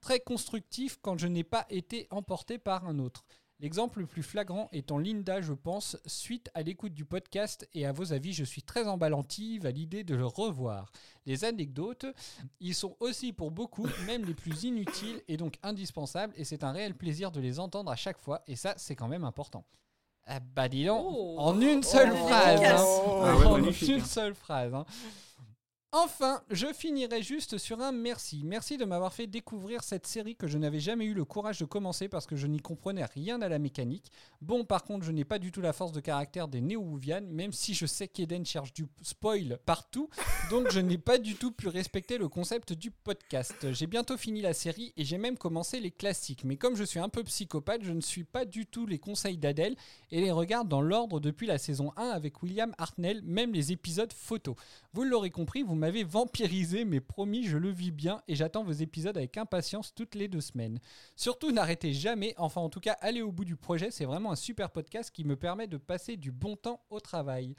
très 0.00 0.20
constructif 0.20 1.00
quand 1.02 1.18
je 1.18 1.26
n'ai 1.26 1.42
pas 1.42 1.66
été 1.68 2.06
emporté 2.10 2.56
par 2.56 2.86
un 2.86 3.00
autre. 3.00 3.24
L'exemple 3.60 4.00
le 4.00 4.06
plus 4.06 4.22
flagrant 4.22 4.68
étant 4.72 4.98
Linda, 4.98 5.40
je 5.40 5.54
pense, 5.54 5.96
suite 6.04 6.50
à 6.54 6.60
l'écoute 6.62 6.92
du 6.92 7.06
podcast 7.06 7.66
et 7.72 7.86
à 7.86 7.92
vos 7.92 8.12
avis, 8.12 8.34
je 8.34 8.44
suis 8.44 8.62
très 8.62 8.86
emballantive 8.86 9.64
à 9.64 9.70
l'idée 9.70 10.04
de 10.04 10.14
le 10.14 10.26
revoir. 10.26 10.92
Les 11.24 11.44
anecdotes, 11.44 12.04
ils 12.60 12.74
sont 12.74 12.96
aussi 13.00 13.32
pour 13.32 13.50
beaucoup, 13.50 13.86
même 14.06 14.26
les 14.26 14.34
plus 14.34 14.64
inutiles 14.64 15.22
et 15.26 15.38
donc 15.38 15.54
indispensables, 15.62 16.34
et 16.36 16.44
c'est 16.44 16.64
un 16.64 16.72
réel 16.72 16.94
plaisir 16.94 17.30
de 17.32 17.40
les 17.40 17.58
entendre 17.58 17.90
à 17.90 17.96
chaque 17.96 18.18
fois, 18.18 18.42
et 18.46 18.56
ça, 18.56 18.74
c'est 18.76 18.94
quand 18.94 19.08
même 19.08 19.24
important. 19.24 19.64
Ah 20.26 20.40
bah 20.40 20.68
dis 20.68 20.84
donc, 20.84 21.06
Oh. 21.08 21.36
en 21.38 21.58
une 21.60 21.82
seule 21.82 22.10
Oh. 22.12 22.26
phrase. 22.26 22.60
hein. 22.60 22.76
Ah 22.78 23.36
ouais, 23.38 23.46
en 23.46 23.56
une 23.58 23.68
hein. 23.68 24.04
seule 24.04 24.34
phrase. 24.34 24.74
hein. 24.74 24.84
Enfin, 25.98 26.42
je 26.50 26.66
finirai 26.74 27.22
juste 27.22 27.56
sur 27.56 27.80
un 27.80 27.90
merci. 27.90 28.42
Merci 28.44 28.76
de 28.76 28.84
m'avoir 28.84 29.14
fait 29.14 29.26
découvrir 29.26 29.82
cette 29.82 30.06
série 30.06 30.36
que 30.36 30.46
je 30.46 30.58
n'avais 30.58 30.78
jamais 30.78 31.06
eu 31.06 31.14
le 31.14 31.24
courage 31.24 31.58
de 31.58 31.64
commencer 31.64 32.06
parce 32.06 32.26
que 32.26 32.36
je 32.36 32.46
n'y 32.46 32.60
comprenais 32.60 33.06
rien 33.06 33.40
à 33.40 33.48
la 33.48 33.58
mécanique. 33.58 34.12
Bon, 34.42 34.66
par 34.66 34.84
contre, 34.84 35.06
je 35.06 35.10
n'ai 35.10 35.24
pas 35.24 35.38
du 35.38 35.52
tout 35.52 35.62
la 35.62 35.72
force 35.72 35.92
de 35.92 36.00
caractère 36.00 36.48
des 36.48 36.60
néo-Wouvian, 36.60 37.22
même 37.22 37.54
si 37.54 37.72
je 37.72 37.86
sais 37.86 38.08
qu'Eden 38.08 38.44
cherche 38.44 38.74
du 38.74 38.84
spoil 39.00 39.58
partout, 39.64 40.10
donc 40.50 40.70
je 40.70 40.80
n'ai 40.80 40.98
pas 40.98 41.16
du 41.16 41.34
tout 41.34 41.50
pu 41.50 41.68
respecter 41.68 42.18
le 42.18 42.28
concept 42.28 42.74
du 42.74 42.90
podcast. 42.90 43.72
J'ai 43.72 43.86
bientôt 43.86 44.18
fini 44.18 44.42
la 44.42 44.52
série 44.52 44.92
et 44.98 45.04
j'ai 45.06 45.16
même 45.16 45.38
commencé 45.38 45.80
les 45.80 45.90
classiques, 45.90 46.44
mais 46.44 46.56
comme 46.56 46.76
je 46.76 46.84
suis 46.84 47.00
un 47.00 47.08
peu 47.08 47.24
psychopathe, 47.24 47.82
je 47.82 47.92
ne 47.92 48.02
suis 48.02 48.24
pas 48.24 48.44
du 48.44 48.66
tout 48.66 48.84
les 48.84 48.98
conseils 48.98 49.38
d'Adèle 49.38 49.76
et 50.10 50.20
les 50.20 50.30
regarde 50.30 50.68
dans 50.68 50.82
l'ordre 50.82 51.20
depuis 51.20 51.46
la 51.46 51.56
saison 51.56 51.94
1 51.96 52.10
avec 52.10 52.42
William 52.42 52.74
Hartnell, 52.76 53.22
même 53.22 53.54
les 53.54 53.72
épisodes 53.72 54.12
photos. 54.12 54.56
Vous 54.92 55.02
l'aurez 55.02 55.30
compris, 55.30 55.62
vous 55.62 55.74
m'avez 55.74 55.85
vampirisé, 55.90 56.84
mais 56.84 57.00
promis, 57.00 57.44
je 57.44 57.56
le 57.56 57.70
vis 57.70 57.90
bien 57.90 58.22
et 58.28 58.34
j'attends 58.34 58.64
vos 58.64 58.72
épisodes 58.72 59.16
avec 59.16 59.36
impatience 59.36 59.94
toutes 59.94 60.14
les 60.14 60.28
deux 60.28 60.40
semaines. 60.40 60.78
Surtout, 61.16 61.52
n'arrêtez 61.52 61.92
jamais, 61.92 62.34
enfin 62.38 62.60
en 62.60 62.68
tout 62.68 62.80
cas, 62.80 62.96
allez 63.00 63.22
au 63.22 63.32
bout 63.32 63.44
du 63.44 63.56
projet, 63.56 63.90
c'est 63.90 64.04
vraiment 64.04 64.32
un 64.32 64.36
super 64.36 64.70
podcast 64.70 65.10
qui 65.10 65.24
me 65.24 65.36
permet 65.36 65.66
de 65.66 65.76
passer 65.76 66.16
du 66.16 66.32
bon 66.32 66.56
temps 66.56 66.80
au 66.90 67.00
travail. 67.00 67.54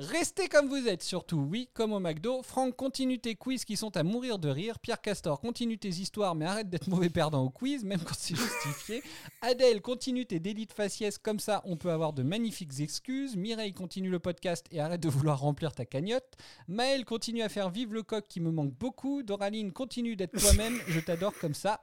Restez 0.00 0.48
comme 0.48 0.66
vous 0.66 0.88
êtes, 0.88 1.02
surtout, 1.02 1.46
oui, 1.50 1.68
comme 1.74 1.92
au 1.92 2.00
McDo. 2.00 2.42
Franck, 2.42 2.74
continue 2.74 3.18
tes 3.18 3.34
quiz 3.34 3.66
qui 3.66 3.76
sont 3.76 3.94
à 3.98 4.02
mourir 4.02 4.38
de 4.38 4.48
rire. 4.48 4.78
Pierre 4.78 5.02
Castor, 5.02 5.38
continue 5.42 5.76
tes 5.76 5.90
histoires, 5.90 6.34
mais 6.34 6.46
arrête 6.46 6.70
d'être 6.70 6.88
mauvais 6.88 7.10
perdant 7.10 7.44
au 7.44 7.50
quiz, 7.50 7.84
même 7.84 8.00
quand 8.00 8.14
c'est 8.16 8.34
justifié. 8.34 9.02
Adèle, 9.42 9.82
continue 9.82 10.24
tes 10.24 10.40
délits 10.40 10.64
de 10.64 10.72
faciès, 10.72 11.18
comme 11.18 11.38
ça 11.38 11.60
on 11.66 11.76
peut 11.76 11.90
avoir 11.90 12.14
de 12.14 12.22
magnifiques 12.22 12.80
excuses. 12.80 13.36
Mireille, 13.36 13.74
continue 13.74 14.08
le 14.08 14.18
podcast 14.18 14.64
et 14.70 14.80
arrête 14.80 15.02
de 15.02 15.10
vouloir 15.10 15.38
remplir 15.38 15.72
ta 15.72 15.84
cagnotte. 15.84 16.34
Maël, 16.66 17.04
continue 17.04 17.42
à 17.42 17.50
faire 17.50 17.68
vivre 17.68 17.92
le 17.92 18.02
coq 18.02 18.24
qui 18.26 18.40
me 18.40 18.50
manque 18.50 18.72
beaucoup. 18.72 19.22
Doraline, 19.22 19.70
continue 19.70 20.16
d'être 20.16 20.40
toi-même, 20.40 20.80
je 20.88 21.00
t'adore 21.00 21.34
comme 21.38 21.52
ça. 21.52 21.82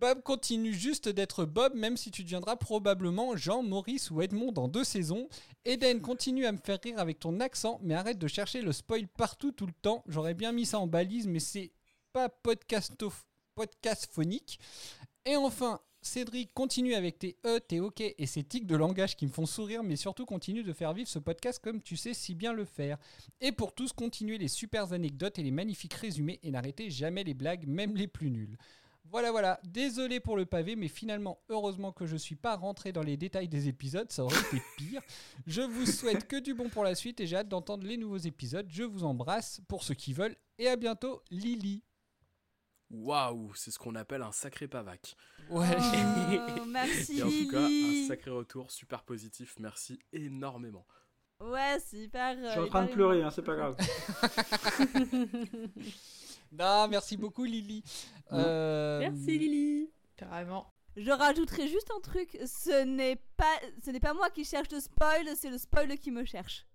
Bob, 0.00 0.22
continue 0.22 0.72
juste 0.72 1.10
d'être 1.10 1.44
Bob, 1.44 1.74
même 1.74 1.98
si 1.98 2.10
tu 2.10 2.24
deviendras 2.24 2.56
probablement 2.56 3.36
Jean, 3.36 3.62
Maurice 3.62 4.10
ou 4.10 4.22
Edmond 4.22 4.52
dans 4.52 4.68
deux 4.68 4.84
saisons. 4.84 5.28
Eden, 5.66 6.00
continue 6.00 6.46
à 6.46 6.52
me 6.52 6.56
faire 6.56 6.78
rire 6.82 6.98
avec 6.98 7.18
ton 7.18 7.40
mais 7.82 7.94
arrête 7.94 8.18
de 8.18 8.28
chercher 8.28 8.62
le 8.62 8.72
spoil 8.72 9.06
partout 9.08 9.52
tout 9.52 9.66
le 9.66 9.72
temps. 9.72 10.02
J'aurais 10.06 10.34
bien 10.34 10.52
mis 10.52 10.66
ça 10.66 10.78
en 10.78 10.86
balise, 10.86 11.26
mais 11.26 11.40
c'est 11.40 11.72
pas 12.12 12.28
podcast 12.28 12.92
phonique. 14.10 14.60
Et 15.24 15.36
enfin, 15.36 15.80
Cédric, 16.00 16.54
continue 16.54 16.94
avec 16.94 17.18
tes 17.18 17.36
E, 17.44 17.58
tes 17.58 17.80
OK 17.80 18.00
et 18.00 18.26
ces 18.26 18.44
tics 18.44 18.66
de 18.66 18.76
langage 18.76 19.16
qui 19.16 19.26
me 19.26 19.32
font 19.32 19.46
sourire, 19.46 19.82
mais 19.82 19.96
surtout 19.96 20.26
continue 20.26 20.62
de 20.62 20.72
faire 20.72 20.92
vivre 20.92 21.08
ce 21.08 21.18
podcast 21.18 21.60
comme 21.62 21.82
tu 21.82 21.96
sais 21.96 22.14
si 22.14 22.34
bien 22.34 22.52
le 22.52 22.64
faire. 22.64 22.98
Et 23.40 23.52
pour 23.52 23.74
tous, 23.74 23.92
continuez 23.92 24.38
les 24.38 24.48
super 24.48 24.92
anecdotes 24.92 25.38
et 25.38 25.42
les 25.42 25.50
magnifiques 25.50 25.94
résumés 25.94 26.38
et 26.42 26.50
n'arrêtez 26.50 26.90
jamais 26.90 27.24
les 27.24 27.34
blagues, 27.34 27.66
même 27.66 27.96
les 27.96 28.06
plus 28.06 28.30
nulles. 28.30 28.56
Voilà, 29.10 29.30
voilà. 29.30 29.58
Désolé 29.64 30.20
pour 30.20 30.36
le 30.36 30.44
pavé, 30.44 30.76
mais 30.76 30.88
finalement, 30.88 31.40
heureusement 31.48 31.92
que 31.92 32.06
je 32.06 32.16
suis 32.16 32.34
pas 32.34 32.56
rentré 32.56 32.92
dans 32.92 33.02
les 33.02 33.16
détails 33.16 33.48
des 33.48 33.68
épisodes, 33.68 34.10
ça 34.10 34.24
aurait 34.24 34.40
été 34.40 34.62
pire. 34.76 35.00
Je 35.46 35.62
vous 35.62 35.86
souhaite 35.86 36.28
que 36.28 36.36
du 36.36 36.54
bon 36.54 36.68
pour 36.68 36.84
la 36.84 36.94
suite 36.94 37.20
et 37.20 37.26
j'ai 37.26 37.36
hâte 37.36 37.48
d'entendre 37.48 37.86
les 37.86 37.96
nouveaux 37.96 38.18
épisodes. 38.18 38.66
Je 38.68 38.82
vous 38.82 39.04
embrasse 39.04 39.60
pour 39.68 39.82
ceux 39.82 39.94
qui 39.94 40.12
veulent 40.12 40.36
et 40.58 40.68
à 40.68 40.76
bientôt, 40.76 41.22
Lily. 41.30 41.82
Waouh, 42.90 43.52
c'est 43.54 43.70
ce 43.70 43.78
qu'on 43.78 43.94
appelle 43.94 44.22
un 44.22 44.32
sacré 44.32 44.66
pavac. 44.66 45.14
Ouais. 45.50 45.66
Oh, 45.76 46.64
merci 46.66 47.18
Et 47.18 47.22
en 47.22 47.28
tout 47.28 47.50
cas, 47.50 47.60
un 47.60 48.08
sacré 48.08 48.30
retour, 48.30 48.70
super 48.70 49.02
positif, 49.02 49.56
merci 49.58 49.98
énormément. 50.12 50.86
Ouais, 51.40 51.78
c'est 51.84 51.98
hyper. 51.98 52.36
Je 52.36 52.50
suis 52.50 52.58
euh, 52.58 52.64
en 52.64 52.68
train 52.68 52.84
de 52.84 52.90
pleurer, 52.90 53.22
hein, 53.22 53.30
c'est 53.30 53.42
pas 53.42 53.54
grave. 53.54 53.76
Non, 56.52 56.88
merci 56.88 57.16
beaucoup, 57.16 57.44
Lily. 57.44 57.82
Euh, 58.32 58.98
Merci 59.00 59.38
Lily. 59.38 59.90
Carrément. 60.16 60.72
Je 60.96 61.10
rajouterai 61.10 61.68
juste 61.68 61.90
un 61.96 62.00
truc, 62.00 62.36
ce 62.46 62.84
n'est 62.84 63.16
pas, 63.36 63.56
ce 63.84 63.90
n'est 63.90 64.00
pas 64.00 64.14
moi 64.14 64.30
qui 64.30 64.44
cherche 64.44 64.70
le 64.72 64.80
spoil, 64.80 65.26
c'est 65.36 65.50
le 65.50 65.58
spoil 65.58 65.96
qui 65.98 66.10
me 66.10 66.24
cherche. 66.24 66.66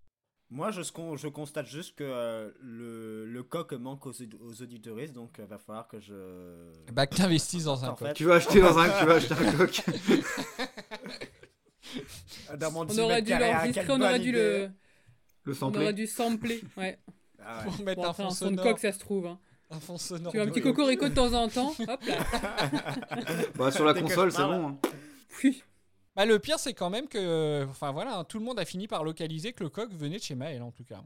Moi, 0.49 0.71
je, 0.71 0.81
con- 0.91 1.15
je 1.17 1.27
constate 1.27 1.65
juste 1.65 1.95
que 1.95 2.03
euh, 2.05 2.51
le, 2.61 3.25
le 3.25 3.43
coq 3.43 3.73
manque 3.73 4.05
aux, 4.05 4.13
aux 4.13 4.61
auditeuristes, 4.61 5.13
donc 5.13 5.35
il 5.39 5.45
va 5.45 5.57
falloir 5.57 5.87
que 5.87 5.99
je. 5.99 6.71
Bah, 6.93 7.07
que 7.07 7.15
t'investisses 7.15 7.63
dans 7.65 7.83
un 7.83 7.89
En 7.89 7.95
coq. 7.95 8.07
fait- 8.09 8.13
Tu 8.13 8.25
vas 8.25 8.35
acheter 8.35 8.61
dans 8.61 8.77
un, 8.77 8.87
tu 8.99 9.05
vas 9.05 9.15
acheter 9.15 9.33
un 9.33 9.51
coq. 9.57 9.81
Dans 12.57 12.71
mon 12.71 12.81
On 12.89 12.97
aurait 12.99 13.21
dû 13.21 13.31
l'enregistrer, 13.37 13.85
on 13.89 14.01
aurait 14.01 14.19
dû 14.19 14.31
le. 14.31 14.69
Le 15.45 15.51
On 15.51 15.55
sampler. 15.55 15.81
aurait 15.83 15.93
dû 15.93 16.07
sampler, 16.07 16.61
ouais. 16.77 16.97
Ah 17.43 17.57
ouais. 17.59 17.63
Pour 17.65 17.79
mettre 17.83 18.01
Bon, 18.01 18.07
un 18.07 18.13
fond 18.13 18.29
son 18.29 18.51
de 18.51 18.61
coq, 18.61 18.79
ça 18.79 18.93
se 18.93 18.99
trouve. 18.99 19.25
hein. 19.27 19.39
Un 19.73 19.79
fond 19.79 19.97
sonore. 19.97 20.31
Tu 20.31 20.37
veux 20.37 20.43
un 20.43 20.47
petit 20.47 20.61
cocorico 20.61 21.07
de 21.09 21.13
temps 21.13 21.33
en 21.33 21.47
temps 21.49 21.73
Hop 21.87 22.01
là. 22.05 22.17
Bah, 23.55 23.71
sur 23.71 23.85
la 23.85 23.93
console, 23.93 24.31
c'est 24.31 24.43
bon. 24.43 24.67
hein. 24.69 24.77
Oui. 25.43 25.63
Bah, 26.15 26.25
le 26.25 26.37
pire, 26.39 26.59
c'est 26.59 26.73
quand 26.73 26.89
même 26.91 27.07
que. 27.07 27.65
Enfin, 27.69 27.91
voilà, 27.91 28.19
hein, 28.19 28.23
tout 28.23 28.37
le 28.39 28.45
monde 28.45 28.59
a 28.59 28.65
fini 28.65 28.87
par 28.87 29.03
localiser 29.03 29.51
que 29.53 29.63
le 29.63 29.69
coq 29.69 29.91
venait 29.91 30.17
de 30.17 30.23
chez 30.23 30.35
Maël, 30.35 30.61
en 30.61 30.71
tout 30.71 30.83
cas. 30.83 31.01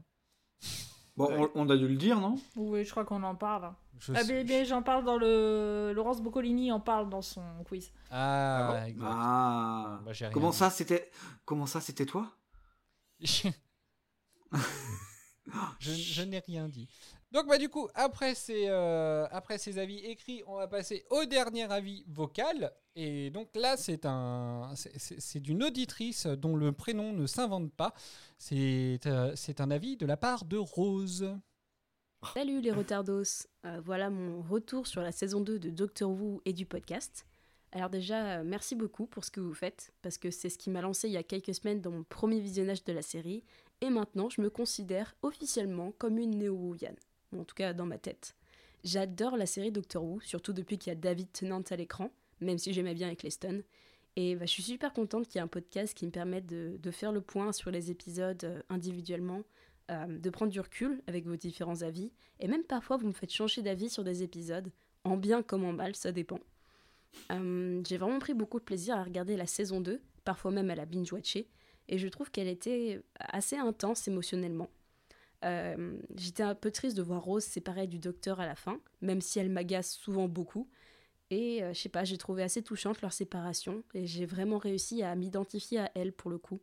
Bon, 1.16 1.28
on, 1.32 1.50
on 1.54 1.68
a 1.70 1.76
dû 1.76 1.88
le 1.88 1.96
dire, 1.96 2.20
non? 2.20 2.36
Oui, 2.56 2.84
je 2.84 2.90
crois 2.90 3.04
qu'on 3.04 3.22
en 3.24 3.34
parle. 3.34 3.72
Je 3.98 4.12
Ah, 4.14 4.22
sais- 4.22 4.44
mais, 4.44 4.64
j'en 4.64 4.82
parle 4.82 5.04
dans 5.04 5.16
le. 5.16 5.92
Laurence 5.94 6.20
Boccolini 6.22 6.70
en 6.70 6.78
parle 6.78 7.08
dans 7.08 7.22
son 7.22 7.42
quiz. 7.64 7.90
Ah, 8.10 8.84
exact. 8.86 9.06
Ah. 9.10 10.00
Bah, 10.04 10.12
j'ai 10.12 10.26
rien 10.26 10.32
Comment 10.34 10.50
dit. 10.50 10.56
ça, 10.58 10.70
c'était 10.70 11.10
Comment 11.44 11.66
ça, 11.66 11.80
c'était 11.80 12.06
toi? 12.06 12.30
Je 15.80 15.92
je 15.92 16.22
n'ai 16.22 16.40
rien 16.40 16.68
dit. 16.68 16.88
Donc 17.30 17.46
bah 17.46 17.58
du 17.58 17.68
coup, 17.68 17.88
après 17.94 18.34
ces, 18.34 18.68
euh, 18.68 19.26
après 19.30 19.58
ces 19.58 19.78
avis 19.78 19.98
écrits, 19.98 20.42
on 20.46 20.56
va 20.56 20.66
passer 20.66 21.04
au 21.10 21.26
dernier 21.26 21.70
avis 21.70 22.04
vocal. 22.08 22.72
Et 22.96 23.30
donc 23.30 23.54
là, 23.54 23.76
c'est 23.76 24.06
un, 24.06 24.72
c'est- 24.74 25.38
d'une 25.40 25.62
auditrice 25.62 26.26
dont 26.26 26.56
le 26.56 26.72
prénom 26.72 27.12
ne 27.12 27.26
s'invente 27.26 27.70
pas. 27.72 27.92
C'est 28.38 29.00
euh, 29.06 29.32
c'est 29.36 29.60
un 29.60 29.70
avis 29.70 29.96
de 29.98 30.06
la 30.06 30.16
part 30.16 30.46
de 30.46 30.56
Rose. 30.56 31.36
Salut 32.34 32.60
les 32.60 32.72
retardos, 32.72 33.22
Euh, 33.64 33.80
voilà 33.84 34.08
mon 34.10 34.40
retour 34.42 34.86
sur 34.86 35.02
la 35.02 35.12
saison 35.12 35.40
2 35.40 35.58
de 35.58 35.70
Doctor 35.70 36.10
Who 36.10 36.40
et 36.46 36.52
du 36.52 36.64
podcast. 36.66 37.26
Alors 37.72 37.90
déjà, 37.90 38.42
merci 38.42 38.74
beaucoup 38.74 39.06
pour 39.06 39.24
ce 39.26 39.30
que 39.30 39.40
vous 39.40 39.52
faites, 39.54 39.92
parce 40.00 40.16
que 40.16 40.30
c'est 40.30 40.48
ce 40.48 40.56
qui 40.58 40.70
m'a 40.70 40.80
lancé 40.80 41.06
il 41.08 41.12
y 41.12 41.18
a 41.18 41.22
quelques 41.22 41.54
semaines 41.54 41.82
dans 41.82 41.90
mon 41.90 42.02
premier 42.02 42.40
visionnage 42.40 42.82
de 42.84 42.92
la 42.94 43.02
série, 43.02 43.44
et 43.82 43.90
maintenant 43.90 44.30
je 44.30 44.40
me 44.40 44.48
considère 44.48 45.14
officiellement 45.22 45.92
comme 45.98 46.16
une 46.18 46.30
néo-Whovian, 46.38 46.94
en 47.36 47.44
tout 47.44 47.54
cas 47.54 47.72
dans 47.72 47.86
ma 47.86 47.98
tête. 47.98 48.34
J'adore 48.84 49.36
la 49.36 49.46
série 49.46 49.72
Doctor 49.72 50.04
Who, 50.04 50.20
surtout 50.20 50.52
depuis 50.52 50.78
qu'il 50.78 50.90
y 50.90 50.92
a 50.92 50.98
David 50.98 51.32
Tennant 51.32 51.62
à 51.68 51.76
l'écran, 51.76 52.10
même 52.40 52.58
si 52.58 52.72
j'aimais 52.72 52.94
bien 52.94 53.10
Eccleston. 53.10 53.62
Et 54.16 54.34
bah, 54.36 54.46
je 54.46 54.50
suis 54.50 54.62
super 54.62 54.92
contente 54.92 55.26
qu'il 55.26 55.36
y 55.36 55.38
ait 55.38 55.44
un 55.44 55.48
podcast 55.48 55.94
qui 55.94 56.06
me 56.06 56.10
permette 56.10 56.46
de, 56.46 56.76
de 56.80 56.90
faire 56.90 57.12
le 57.12 57.20
point 57.20 57.52
sur 57.52 57.70
les 57.70 57.90
épisodes 57.90 58.42
euh, 58.44 58.62
individuellement, 58.68 59.42
euh, 59.90 60.18
de 60.18 60.30
prendre 60.30 60.52
du 60.52 60.60
recul 60.60 61.02
avec 61.06 61.26
vos 61.26 61.36
différents 61.36 61.82
avis, 61.82 62.12
et 62.40 62.48
même 62.48 62.64
parfois 62.64 62.96
vous 62.96 63.06
me 63.06 63.12
faites 63.12 63.32
changer 63.32 63.62
d'avis 63.62 63.88
sur 63.88 64.04
des 64.04 64.22
épisodes, 64.22 64.70
en 65.04 65.16
bien 65.16 65.42
comme 65.42 65.64
en 65.64 65.72
mal, 65.72 65.94
ça 65.96 66.12
dépend. 66.12 66.40
Euh, 67.32 67.80
J'ai 67.86 67.96
vraiment 67.96 68.18
pris 68.18 68.34
beaucoup 68.34 68.58
de 68.58 68.64
plaisir 68.64 68.96
à 68.96 69.04
regarder 69.04 69.36
la 69.36 69.46
saison 69.46 69.80
2, 69.80 70.00
parfois 70.24 70.50
même 70.50 70.70
à 70.70 70.74
la 70.74 70.84
binge-watcher, 70.84 71.48
et 71.88 71.98
je 71.98 72.08
trouve 72.08 72.30
qu'elle 72.30 72.48
était 72.48 73.00
assez 73.18 73.56
intense 73.56 74.06
émotionnellement. 74.08 74.68
Euh, 75.44 75.98
J'étais 76.16 76.42
un 76.42 76.54
peu 76.54 76.70
triste 76.70 76.96
de 76.96 77.02
voir 77.02 77.22
Rose 77.22 77.44
séparée 77.44 77.86
du 77.86 77.98
docteur 77.98 78.40
à 78.40 78.46
la 78.46 78.54
fin, 78.56 78.80
même 79.00 79.20
si 79.20 79.38
elle 79.38 79.50
m'agace 79.50 79.92
souvent 79.92 80.28
beaucoup. 80.28 80.68
Et 81.30 81.62
euh, 81.62 81.72
je 81.74 81.78
sais 81.80 81.88
pas, 81.88 82.04
j'ai 82.04 82.16
trouvé 82.18 82.42
assez 82.42 82.62
touchante 82.62 83.02
leur 83.02 83.12
séparation 83.12 83.82
et 83.94 84.06
j'ai 84.06 84.24
vraiment 84.26 84.58
réussi 84.58 85.02
à 85.02 85.14
m'identifier 85.14 85.78
à 85.80 85.90
elle 85.94 86.12
pour 86.12 86.30
le 86.30 86.38
coup. 86.38 86.60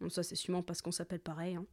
Bon, 0.00 0.08
ça 0.10 0.22
c'est 0.22 0.34
sûrement 0.36 0.62
parce 0.62 0.82
qu'on 0.82 0.92
s'appelle 0.92 1.20
pareil. 1.20 1.54
hein. 1.56 1.66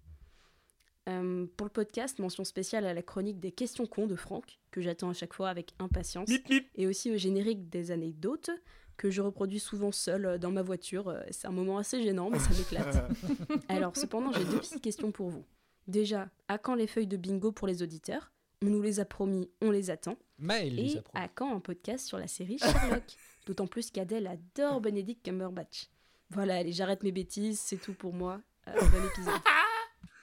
Euh, 1.07 1.45
pour 1.57 1.65
le 1.65 1.71
podcast, 1.71 2.17
mention 2.19 2.43
spéciale 2.43 2.85
à 2.85 2.93
la 2.93 3.03
chronique 3.03 3.39
des 3.39 3.51
questions 3.51 3.85
cons 3.85 4.07
de 4.07 4.15
Franck, 4.15 4.59
que 4.71 4.81
j'attends 4.81 5.09
à 5.09 5.13
chaque 5.13 5.33
fois 5.33 5.49
avec 5.49 5.73
impatience. 5.77 6.27
Et 6.75 6.87
aussi 6.87 7.11
au 7.11 7.17
générique 7.17 7.69
des 7.69 7.91
anecdotes, 7.91 8.49
que 8.97 9.11
je 9.11 9.21
reproduis 9.21 9.59
souvent 9.59 9.91
seul 9.91 10.25
euh, 10.25 10.37
dans 10.39 10.51
ma 10.51 10.61
voiture. 10.63 11.15
C'est 11.29 11.47
un 11.47 11.51
moment 11.51 11.77
assez 11.77 12.01
gênant, 12.01 12.29
mais 12.31 12.39
ça 12.39 12.49
m'éclate. 12.57 13.11
Alors, 13.69 13.95
cependant, 13.97 14.31
j'ai 14.31 14.45
deux 14.45 14.57
petites 14.59 14.81
questions 14.81 15.11
pour 15.11 15.29
vous. 15.29 15.45
Déjà, 15.87 16.29
à 16.47 16.57
quand 16.57 16.75
les 16.75 16.87
feuilles 16.87 17.07
de 17.07 17.17
bingo 17.17 17.51
pour 17.51 17.67
les 17.67 17.83
auditeurs? 17.83 18.31
On 18.63 18.67
nous 18.67 18.81
les 18.81 18.99
a 18.99 19.05
promis, 19.05 19.49
on 19.61 19.69
les 19.69 19.89
attend. 19.91 20.17
Maël 20.39 20.73
les 20.73 20.93
Et 20.93 20.97
a 20.97 21.01
promis. 21.01 21.25
à 21.25 21.27
quand 21.27 21.55
un 21.55 21.59
podcast 21.59 22.07
sur 22.07 22.17
la 22.17 22.27
série 22.27 22.57
Sherlock? 22.57 23.03
D'autant 23.45 23.67
plus 23.67 23.91
qu'Adèle 23.91 24.25
adore 24.27 24.81
Benedict 24.81 25.23
Cumberbatch. 25.23 25.89
Voilà, 26.31 26.55
allez, 26.57 26.71
j'arrête 26.71 27.03
mes 27.03 27.11
bêtises, 27.11 27.59
c'est 27.59 27.77
tout 27.77 27.93
pour 27.93 28.13
moi. 28.13 28.41
Euh, 28.67 28.73
bon 28.73 29.05
épisode. 29.05 29.33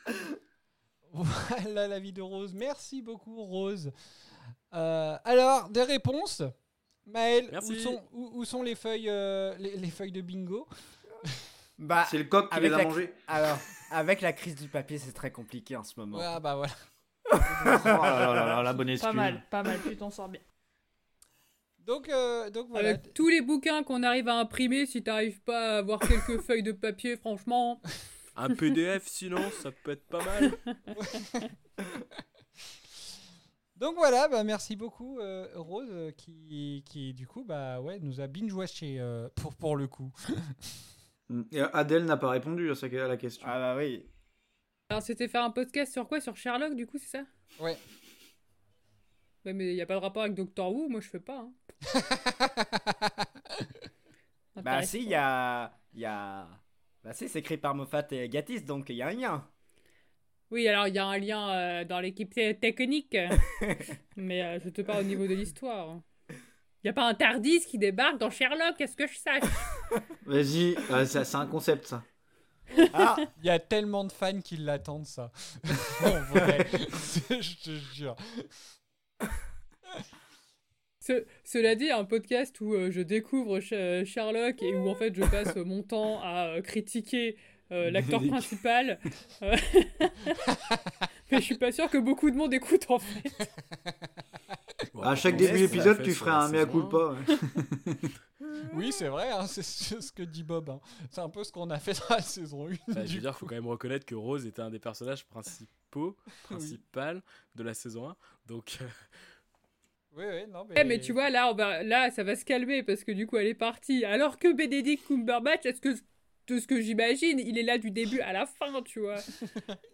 Voilà 1.12 1.88
la 1.88 2.00
vie 2.00 2.12
de 2.12 2.22
Rose. 2.22 2.54
Merci 2.54 3.02
beaucoup, 3.02 3.44
Rose. 3.44 3.92
Euh, 4.72 5.16
alors, 5.24 5.68
des 5.68 5.82
réponses? 5.82 6.42
Maël, 7.04 7.58
où 7.62 7.74
sont, 7.74 8.02
où, 8.12 8.30
où 8.34 8.44
sont 8.44 8.62
les, 8.62 8.74
feuilles, 8.74 9.08
euh, 9.10 9.54
les, 9.58 9.76
les 9.76 9.90
feuilles 9.90 10.12
de 10.12 10.20
bingo? 10.22 10.66
Bah, 11.78 12.06
C'est 12.10 12.18
le 12.18 12.24
coq 12.24 12.48
qui 12.50 12.56
avec 12.56 12.70
les 12.70 12.74
a 12.74 12.78
la- 12.78 12.84
mangés. 12.84 13.12
Alors, 13.26 13.58
avec 13.90 14.20
la 14.20 14.32
crise 14.32 14.54
du 14.56 14.68
papier, 14.68 14.98
c'est 14.98 15.12
très 15.12 15.30
compliqué 15.32 15.76
en 15.76 15.84
ce 15.84 15.98
moment. 15.98 16.18
Ah 16.20 16.38
bah 16.40 16.54
voilà. 16.56 16.72
Oh 17.34 17.36
là 18.02 18.34
là 18.34 18.46
là, 18.46 18.62
la 18.62 18.72
bonne 18.72 18.88
excuse. 18.90 19.08
Pas 19.08 19.12
mal, 19.14 19.42
pas 19.50 19.62
mal, 19.62 19.78
tu 19.82 19.96
t'en 19.96 20.10
sors 20.10 20.28
bien. 20.28 20.40
Donc, 21.78 22.08
euh, 22.08 22.50
donc 22.50 22.68
voilà. 22.68 22.90
Avec 22.90 23.14
tous 23.14 23.28
les 23.28 23.40
bouquins 23.40 23.82
qu'on 23.82 24.02
arrive 24.02 24.28
à 24.28 24.34
imprimer, 24.38 24.86
si 24.86 25.02
t'arrives 25.02 25.40
pas 25.40 25.76
à 25.76 25.78
avoir 25.78 25.98
quelques 26.00 26.40
feuilles 26.46 26.62
de 26.62 26.72
papier, 26.72 27.16
franchement. 27.16 27.80
Un 28.36 28.54
PDF 28.54 29.06
sinon, 29.06 29.42
ça 29.62 29.70
peut 29.72 29.92
être 29.92 30.06
pas 30.08 30.22
mal. 30.24 30.52
Donc 33.76 33.96
voilà, 33.96 34.28
bah 34.28 34.44
merci 34.44 34.76
beaucoup 34.76 35.18
euh, 35.18 35.48
Rose 35.56 35.88
euh, 35.90 36.12
qui, 36.12 36.84
qui 36.86 37.14
du 37.14 37.26
coup 37.26 37.42
bah 37.44 37.80
ouais 37.80 37.98
nous 37.98 38.20
a 38.20 38.28
binge 38.28 38.52
watché 38.52 39.00
euh, 39.00 39.28
pour 39.34 39.54
pour 39.56 39.74
le 39.76 39.88
coup. 39.88 40.12
Mm. 41.28 41.42
Et 41.52 41.60
Adèle 41.60 42.04
n'a 42.04 42.16
pas 42.16 42.30
répondu 42.30 42.70
à, 42.70 42.74
sa- 42.74 42.86
à 42.86 43.08
la 43.08 43.16
question. 43.16 43.46
Ah 43.48 43.58
bah 43.58 43.76
oui. 43.76 44.06
Alors, 44.90 45.02
c'était 45.02 45.28
faire 45.28 45.44
un 45.44 45.50
podcast 45.50 45.92
sur 45.92 46.06
quoi? 46.06 46.20
Sur 46.20 46.36
Sherlock, 46.36 46.74
du 46.74 46.86
coup, 46.86 46.98
c'est 46.98 47.18
ça? 47.18 47.24
Ouais. 47.60 47.76
Ouais, 49.44 49.52
mais 49.52 49.70
il 49.72 49.76
y 49.76 49.82
a 49.82 49.86
pas 49.86 49.94
de 49.94 50.00
rapport 50.00 50.22
avec 50.22 50.34
Doctor 50.34 50.72
Who, 50.72 50.88
moi 50.88 51.00
je 51.00 51.08
fais 51.08 51.20
pas. 51.20 51.38
hein. 51.38 51.52
Bah 54.62 54.82
si, 54.82 54.98
il 55.02 55.08
y 55.08 55.14
a... 55.14 55.72
il 55.94 56.00
y 56.00 56.04
a... 56.04 56.46
Bah 57.02 57.12
si, 57.12 57.28
c'est 57.28 57.40
écrit 57.40 57.56
par 57.56 57.74
Moffat 57.74 58.06
et 58.12 58.28
Gatiss, 58.28 58.64
donc 58.64 58.88
il 58.90 58.96
y 58.96 59.02
a 59.02 59.08
un 59.08 59.12
lien. 59.12 59.48
Oui, 60.50 60.68
alors 60.68 60.86
il 60.86 60.94
y 60.94 60.98
a 60.98 61.06
un 61.06 61.18
lien 61.18 61.50
euh, 61.50 61.84
dans 61.84 62.00
l'équipe 62.00 62.32
technique, 62.34 63.16
mais 64.16 64.42
euh, 64.42 64.60
je 64.62 64.68
te 64.68 64.82
parle 64.82 65.00
au 65.00 65.06
niveau 65.06 65.26
de 65.26 65.34
l'histoire. 65.34 66.00
Il 66.84 66.88
y 66.88 66.90
a 66.90 66.92
pas 66.92 67.04
un 67.08 67.14
Tardis 67.14 67.60
qui 67.66 67.78
débarque 67.78 68.18
dans 68.18 68.30
Sherlock, 68.30 68.80
est-ce 68.80 68.96
que 68.96 69.06
je 69.06 69.16
sache? 69.16 69.42
Vas-y, 70.26 70.76
euh, 70.90 71.04
ça- 71.06 71.24
c'est 71.24 71.36
un 71.36 71.46
concept 71.46 71.86
ça. 71.86 72.02
Ah, 72.94 73.16
Il 73.42 73.46
y 73.46 73.50
a 73.50 73.58
tellement 73.58 74.04
de 74.04 74.10
fans 74.12 74.40
qui 74.40 74.56
l'attendent 74.56 75.06
ça. 75.06 75.30
en 76.04 76.20
vrai, 76.32 76.66
je 77.30 77.62
te 77.62 77.70
jure. 77.94 78.16
Ce- 81.00 81.24
cela 81.44 81.74
dit, 81.74 81.90
un 81.90 82.04
podcast 82.04 82.60
où 82.60 82.74
euh, 82.74 82.90
je 82.92 83.00
découvre 83.00 83.58
Sh- 83.58 84.04
Sherlock 84.04 84.62
et 84.62 84.74
où 84.74 84.88
en 84.88 84.94
fait 84.94 85.14
je 85.14 85.22
passe 85.24 85.56
mon 85.56 85.82
temps 85.82 86.20
à 86.22 86.46
euh, 86.56 86.62
critiquer 86.62 87.36
euh, 87.72 87.90
l'acteur 87.90 88.22
principal. 88.26 88.98
euh, 89.42 89.56
mais 91.30 91.38
je 91.38 91.44
suis 91.44 91.58
pas 91.58 91.72
sûr 91.72 91.90
que 91.90 91.98
beaucoup 91.98 92.30
de 92.30 92.36
monde 92.36 92.54
écoute 92.54 92.86
en 92.88 93.00
fait. 93.00 93.30
Bon, 94.94 95.02
à 95.02 95.16
chaque 95.16 95.36
début 95.36 95.58
d'épisode, 95.58 96.02
tu 96.02 96.12
ferais 96.12 96.30
un 96.32 96.48
mea 96.48 96.66
culpa. 96.66 97.14
ouais. 97.14 97.96
Oui, 98.74 98.92
c'est 98.92 99.08
vrai, 99.08 99.30
hein, 99.30 99.46
c'est 99.46 99.62
ce 99.62 100.12
que 100.12 100.22
dit 100.22 100.42
Bob. 100.42 100.68
hein. 100.70 100.80
C'est 101.10 101.20
un 101.20 101.28
peu 101.28 101.42
ce 101.44 101.50
qu'on 101.52 101.70
a 101.70 101.78
fait 101.78 101.92
dans 102.08 102.16
la 102.16 102.22
saison 102.22 102.66
1. 102.68 102.72
Enfin, 102.72 102.80
Bah, 102.88 103.06
je 103.06 103.14
veux 103.14 103.20
dire, 103.20 103.36
faut 103.36 103.46
quand 103.46 103.54
même 103.54 103.66
reconnaître 103.66 104.04
que 104.04 104.14
Rose 104.14 104.46
était 104.46 104.60
un 104.62 104.70
des 104.70 104.78
personnages 104.78 105.24
principaux, 105.26 106.16
principal 106.44 107.22
de 107.54 107.62
la 107.62 107.74
saison 107.74 108.08
1. 108.10 108.16
Donc, 108.46 108.78
euh, 108.80 108.86
Oui, 110.16 110.24
oui, 110.28 110.46
non, 110.52 110.66
mais... 110.68 110.74
Eh, 110.78 110.84
mais 110.84 111.00
tu 111.00 111.12
vois, 111.12 111.30
là, 111.30 111.50
on 111.50 111.54
va, 111.54 111.82
là, 111.82 112.10
ça 112.10 112.22
va 112.24 112.36
se 112.36 112.44
calmer 112.44 112.82
parce 112.82 113.04
que 113.04 113.12
du 113.12 113.26
coup, 113.26 113.36
elle 113.38 113.46
est 113.46 113.54
partie. 113.54 114.04
Alors 114.04 114.38
que 114.38 114.52
Benedict 114.52 115.06
Cumberbatch, 115.06 115.64
est-ce 115.64 115.80
que, 115.80 115.94
de 116.48 116.58
ce 116.58 116.66
que 116.66 116.80
j'imagine, 116.80 117.38
il 117.38 117.56
est 117.56 117.62
là 117.62 117.78
du 117.78 117.90
début 117.90 118.20
à 118.20 118.32
la 118.34 118.44
fin, 118.44 118.82
tu 118.82 119.00
vois. 119.00 119.16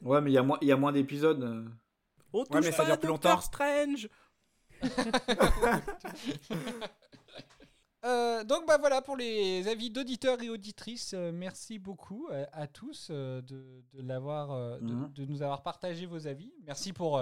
Ouais, 0.03 0.21
mais 0.21 0.31
il 0.33 0.35
y 0.35 0.39
a 0.39 0.43
moins, 0.43 0.59
il 0.61 0.69
y 0.69 0.73
a 0.73 0.77
moins 0.77 0.91
d'épisodes. 0.93 1.41
on 2.33 2.41
Ouais, 2.41 2.45
touche 2.51 2.65
mais 2.65 2.73
ça 2.73 2.79
pas 2.79 2.85
dure 2.87 2.95
à 2.95 2.97
plus 2.97 3.07
Doctor 3.09 3.31
longtemps. 3.33 3.43
Strange 3.43 4.09
Euh, 8.05 8.45
donc 8.45 8.65
bah 8.65 8.79
voilà 8.79 9.03
pour 9.03 9.17
les 9.17 9.67
avis 9.67 9.91
d'auditeurs 9.91 10.41
et 10.41 10.49
auditrices. 10.49 11.15
euh, 11.15 11.33
merci 11.35 11.81
beaucoup 11.81 12.29
euh, 12.31 12.47
à 12.53 12.69
tous 12.69 13.11
de, 13.11 13.43
de 13.43 13.83
l'avoir, 14.03 14.79
de, 14.81 14.87
Mhm. 14.95 15.13
de 15.13 15.25
nous 15.25 15.43
avoir 15.43 15.65
partagé 15.65 16.07
vos 16.07 16.29
avis. 16.29 16.53
Merci 16.65 16.93
pour 16.93 17.21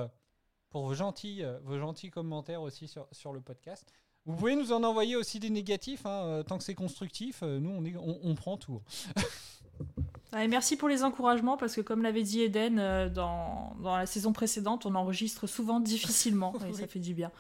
pour 0.69 0.83
vos 0.85 0.93
gentils 0.93 1.43
vos 1.63 1.79
gentils 1.79 2.11
commentaires 2.11 2.61
aussi 2.61 2.89
sur, 2.89 3.09
sur 3.11 3.33
le 3.33 3.41
podcast. 3.41 3.91
Vous 4.27 4.37
pouvez 4.37 4.55
nous 4.55 4.71
en 4.73 4.85
envoyer 4.85 5.17
aussi 5.17 5.41
des 5.41 5.49
négatifs 5.49 6.05
hein, 6.05 6.43
tant 6.47 6.59
que 6.59 6.65
c'est 6.65 6.75
constructif. 6.75 7.41
nous 7.41 7.71
on, 7.71 7.83
est, 7.87 7.97
on, 7.97 8.21
on 8.23 8.35
prend 8.35 8.59
tout. 8.59 8.83
Et 10.43 10.49
merci 10.49 10.77
pour 10.77 10.89
les 10.89 11.03
encouragements 11.03 11.57
parce 11.57 11.75
que 11.75 11.81
comme 11.81 12.03
l'avait 12.03 12.23
dit 12.23 12.43
Eden 12.43 12.79
euh, 12.79 13.09
dans, 13.09 13.75
dans 13.81 13.97
la 13.97 14.07
saison 14.07 14.33
précédente, 14.33 14.87
on 14.87 14.95
enregistre 14.95 15.47
souvent 15.47 15.81
difficilement 15.81 16.53
et 16.69 16.73
ça 16.73 16.87
fait 16.87 16.99
du 17.01 17.15
bien. 17.15 17.31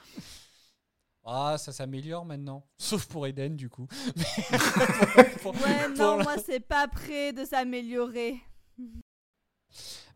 Ah 1.24 1.56
ça 1.59 1.73
s'améliore 1.73 2.24
maintenant. 2.24 2.64
Sauf 2.78 3.06
pour 3.06 3.27
Eden 3.27 3.56
du 3.56 3.68
coup. 3.68 3.86
Pour- 5.43 5.55
Ouais, 5.55 5.89
pour 5.89 5.98
non, 5.98 6.16
la- 6.16 6.23
moi 6.24 6.36
c'est 6.44 6.60
pas 6.60 6.86
prêt 6.89 7.32
de 7.32 7.44
s'améliorer. 7.44 8.40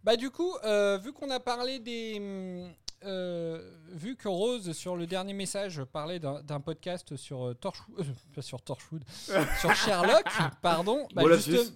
Bah 0.02 0.16
du 0.16 0.31
coup, 0.31 0.52
euh, 0.65 0.97
vu 0.98 1.12
qu'on 1.12 1.31
a 1.31 1.40
parlé 1.40 1.78
des... 1.78 2.73
euh, 3.05 3.70
vu 3.93 4.16
que 4.16 4.28
Rose, 4.28 4.72
sur 4.72 4.97
le 4.97 5.06
dernier 5.06 5.32
message, 5.32 5.82
parlait 5.85 6.18
d'un 6.18 6.60
podcast 6.60 7.16
sur 7.16 7.48
euh, 7.48 7.55
Torchwood... 7.55 8.01
euh, 8.01 8.05
pas 8.35 8.43
sur 8.43 8.60
Torchwood. 8.62 9.02
sur 9.60 9.74
Sherlock, 9.74 10.27
pardon. 10.62 11.06
Bah, 11.14 11.22
lapsus. 11.27 11.51
juste- 11.52 11.74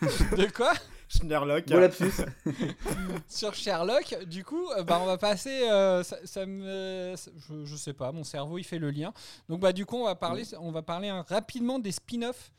De 0.36 0.46
quoi? 0.52 0.72
Sherlock. 1.08 1.64
Sur 3.28 3.54
Sherlock, 3.54 4.24
du 4.26 4.44
coup, 4.44 4.68
euh, 4.72 4.82
bah, 4.82 4.98
on 5.02 5.06
va 5.06 5.16
passer... 5.18 5.68
euh, 5.70 6.02
ça, 6.02 6.16
ça 6.24 6.46
me... 6.46 7.14
ça- 7.16 7.30
je, 7.48 7.64
je 7.64 7.76
sais 7.76 7.92
pas, 7.92 8.10
mon 8.12 8.24
cerveau, 8.24 8.58
il 8.58 8.64
fait 8.64 8.78
le 8.78 8.90
lien. 8.90 9.12
Donc 9.48 9.60
bah 9.60 9.72
du 9.72 9.86
coup, 9.86 9.96
on 9.96 10.04
va 10.04 10.14
parler, 10.16 10.42
on 10.58 10.72
va 10.72 10.82
parler 10.82 11.08
hein, 11.08 11.24
rapidement 11.28 11.78
des 11.78 11.92
spin-offs. 11.92 12.50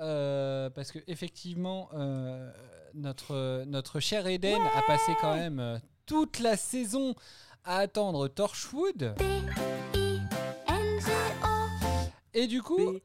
Euh, 0.00 0.68
parce 0.70 0.92
que 0.92 0.98
effectivement, 1.06 1.88
euh, 1.94 2.50
notre, 2.94 3.64
notre 3.64 3.98
cher 4.00 4.26
Eden 4.26 4.60
a 4.76 4.82
passé 4.82 5.12
quand 5.20 5.34
même 5.34 5.58
euh, 5.58 5.78
toute 6.04 6.38
la 6.38 6.56
saison 6.56 7.14
à 7.66 7.78
attendre 7.78 8.28
Torchwood. 8.28 9.14
Et 12.32 12.46
du 12.46 12.62
coup, 12.62 12.98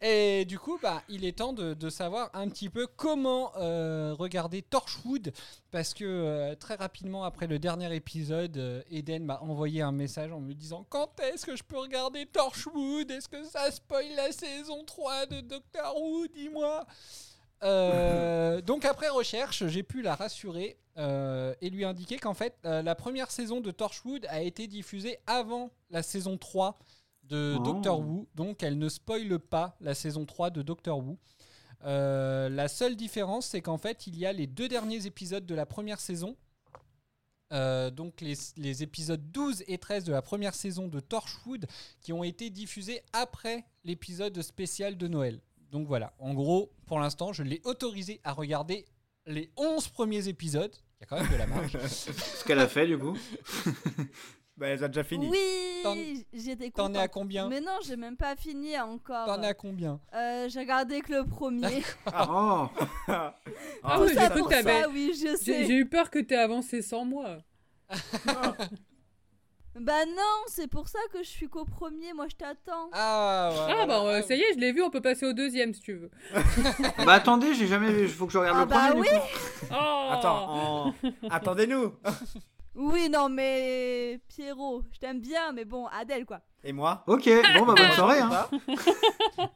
et 0.00 0.44
du 0.44 0.58
coup, 0.58 0.78
bah, 0.82 1.02
il 1.08 1.24
est 1.24 1.38
temps 1.38 1.52
de, 1.52 1.74
de 1.74 1.90
savoir 1.90 2.30
un 2.32 2.48
petit 2.48 2.68
peu 2.68 2.86
comment 2.86 3.52
euh, 3.56 4.14
regarder 4.18 4.62
Torchwood, 4.62 5.32
parce 5.70 5.94
que 5.94 6.04
euh, 6.04 6.54
très 6.54 6.74
rapidement 6.74 7.24
après 7.24 7.46
le 7.46 7.58
dernier 7.58 7.94
épisode, 7.94 8.56
euh, 8.56 8.82
Eden 8.90 9.24
m'a 9.24 9.40
envoyé 9.40 9.82
un 9.82 9.92
message 9.92 10.32
en 10.32 10.40
me 10.40 10.54
disant 10.54 10.86
quand 10.88 11.20
est-ce 11.20 11.44
que 11.44 11.56
je 11.56 11.62
peux 11.62 11.78
regarder 11.78 12.26
Torchwood? 12.26 13.10
Est-ce 13.10 13.28
que 13.28 13.44
ça 13.44 13.70
spoil 13.70 14.06
la 14.14 14.32
saison 14.32 14.84
3 14.84 15.26
de 15.26 15.40
Doctor 15.40 15.96
Who? 15.96 16.26
Dis-moi. 16.28 16.86
Euh, 17.62 18.60
donc 18.60 18.84
après 18.84 19.08
recherche, 19.08 19.66
j'ai 19.66 19.82
pu 19.82 20.02
la 20.02 20.14
rassurer 20.14 20.78
euh, 20.98 21.54
et 21.60 21.70
lui 21.70 21.84
indiquer 21.84 22.18
qu'en 22.18 22.34
fait, 22.34 22.56
euh, 22.64 22.82
la 22.82 22.94
première 22.94 23.30
saison 23.30 23.60
de 23.60 23.70
Torchwood 23.70 24.26
a 24.28 24.42
été 24.42 24.66
diffusée 24.66 25.18
avant 25.26 25.70
la 25.90 26.02
saison 26.02 26.36
3 26.36 26.78
de 27.24 27.56
Oh. 27.58 27.62
Doctor 27.62 28.00
Who, 28.00 28.28
donc 28.34 28.62
elle 28.62 28.78
ne 28.78 28.88
spoile 28.88 29.38
pas 29.38 29.76
la 29.80 29.94
saison 29.94 30.26
3 30.26 30.50
de 30.50 30.62
Doctor 30.62 30.98
Who. 30.98 31.18
La 31.82 32.68
seule 32.68 32.96
différence, 32.96 33.46
c'est 33.46 33.62
qu'en 33.62 33.78
fait, 33.78 34.06
il 34.06 34.16
y 34.16 34.26
a 34.26 34.32
les 34.32 34.46
deux 34.46 34.68
derniers 34.68 35.06
épisodes 35.06 35.44
de 35.44 35.54
la 35.54 35.66
première 35.66 36.00
saison. 36.00 36.36
Donc 37.50 38.20
les, 38.20 38.34
les 38.56 38.82
épisodes 38.82 39.30
12 39.32 39.64
et 39.66 39.78
13 39.78 40.04
de 40.04 40.12
la 40.12 40.22
première 40.22 40.54
saison 40.54 40.88
de 40.88 41.00
Torchwood 41.00 41.66
qui 42.00 42.12
ont 42.12 42.24
été 42.24 42.50
diffusés 42.50 43.02
après 43.12 43.64
l'épisode 43.84 44.40
spécial 44.42 44.96
de 44.96 45.08
Noël. 45.08 45.40
Donc 45.70 45.86
voilà, 45.86 46.12
en 46.18 46.34
gros, 46.34 46.70
pour 46.86 46.98
l'instant, 47.00 47.32
je 47.32 47.42
l'ai 47.42 47.60
autorisé 47.64 48.20
à 48.24 48.32
regarder 48.32 48.84
les 49.26 49.50
11 49.56 49.88
premiers 49.88 50.28
épisodes. 50.28 50.74
Il 50.98 51.02
y 51.02 51.04
a 51.04 51.06
quand 51.06 51.20
même 51.20 51.30
de 51.32 51.36
la 51.36 51.46
marge. 51.46 51.78
Ce 51.86 52.44
qu'elle 52.44 52.58
a 52.60 52.68
fait, 52.68 52.86
du 52.86 52.98
coup. 52.98 53.16
Bah, 54.56 54.68
elle 54.68 54.82
a 54.82 54.88
déjà 54.88 55.04
fini. 55.04 55.28
Oui, 55.28 56.24
j'étais 56.32 56.70
T'en 56.70 56.94
es 56.94 56.98
à 56.98 57.08
combien 57.08 57.46
Mais 57.46 57.60
non, 57.60 57.76
j'ai 57.84 57.94
même 57.96 58.16
pas 58.16 58.34
fini 58.36 58.78
encore. 58.80 59.26
T'en 59.26 59.42
es 59.42 59.48
à 59.48 59.52
combien 59.52 60.00
Euh, 60.14 60.48
J'ai 60.48 60.60
regardé 60.60 61.02
que 61.02 61.12
le 61.12 61.26
premier. 61.26 61.82
Oh 62.30 62.66
Ah 63.06 63.34
oui, 64.00 64.08
j'ai 64.14 64.28
cru 64.30 64.38
pour 64.40 64.48
que 64.48 64.54
t'avais- 64.54 64.86
oui, 64.86 65.12
je 65.14 65.36
sais. 65.36 65.66
j'ai 65.66 65.74
eu 65.76 65.86
peur 65.86 66.08
que 66.10 66.20
t'aies 66.20 66.36
avancé 66.38 66.80
sans 66.80 67.04
moi. 67.04 67.36
Bah 69.80 70.06
non, 70.06 70.42
c'est 70.48 70.68
pour 70.68 70.88
ça 70.88 70.98
que 71.12 71.18
je 71.22 71.28
suis 71.28 71.48
qu'au 71.48 71.64
premier, 71.66 72.12
moi 72.14 72.26
je 72.30 72.36
t'attends. 72.36 72.88
Ah, 72.92 73.50
Ah 73.80 73.86
bah 73.86 74.00
euh, 74.04 74.22
ça 74.22 74.34
y 74.34 74.40
est, 74.40 74.54
je 74.54 74.58
l'ai 74.58 74.72
vu, 74.72 74.82
on 74.82 74.90
peut 74.90 75.02
passer 75.02 75.26
au 75.26 75.32
deuxième 75.34 75.74
si 75.74 75.80
tu 75.82 75.94
veux. 75.94 76.10
Bah 77.04 77.12
attendez, 77.14 77.54
j'ai 77.54 77.66
jamais 77.66 77.92
vu. 77.92 78.08
Faut 78.08 78.26
que 78.26 78.32
je 78.32 78.38
regarde 78.38 78.56
Ah 78.58 78.62
le 78.64 78.66
bah 78.70 78.88
premier. 78.88 79.00
oui. 79.00 79.08
du 79.14 79.20
coup. 79.20 79.66
Oh 79.78 80.08
Attends, 80.12 80.50
en- 80.50 80.94
attendez-nous. 81.30 81.92
Oui, 82.74 83.08
non, 83.10 83.28
mais 83.28 84.20
Pierrot, 84.28 84.82
je 84.92 84.98
t'aime 84.98 85.20
bien, 85.20 85.52
mais 85.52 85.64
bon, 85.64 85.86
Adèle 85.88 86.24
quoi. 86.26 86.40
Et 86.66 86.72
moi 86.72 87.04
Ok, 87.06 87.30
bon 87.56 87.64
bah 87.64 87.74
bonne 87.76 87.92
soirée. 87.94 88.18
Hein. 88.18 88.48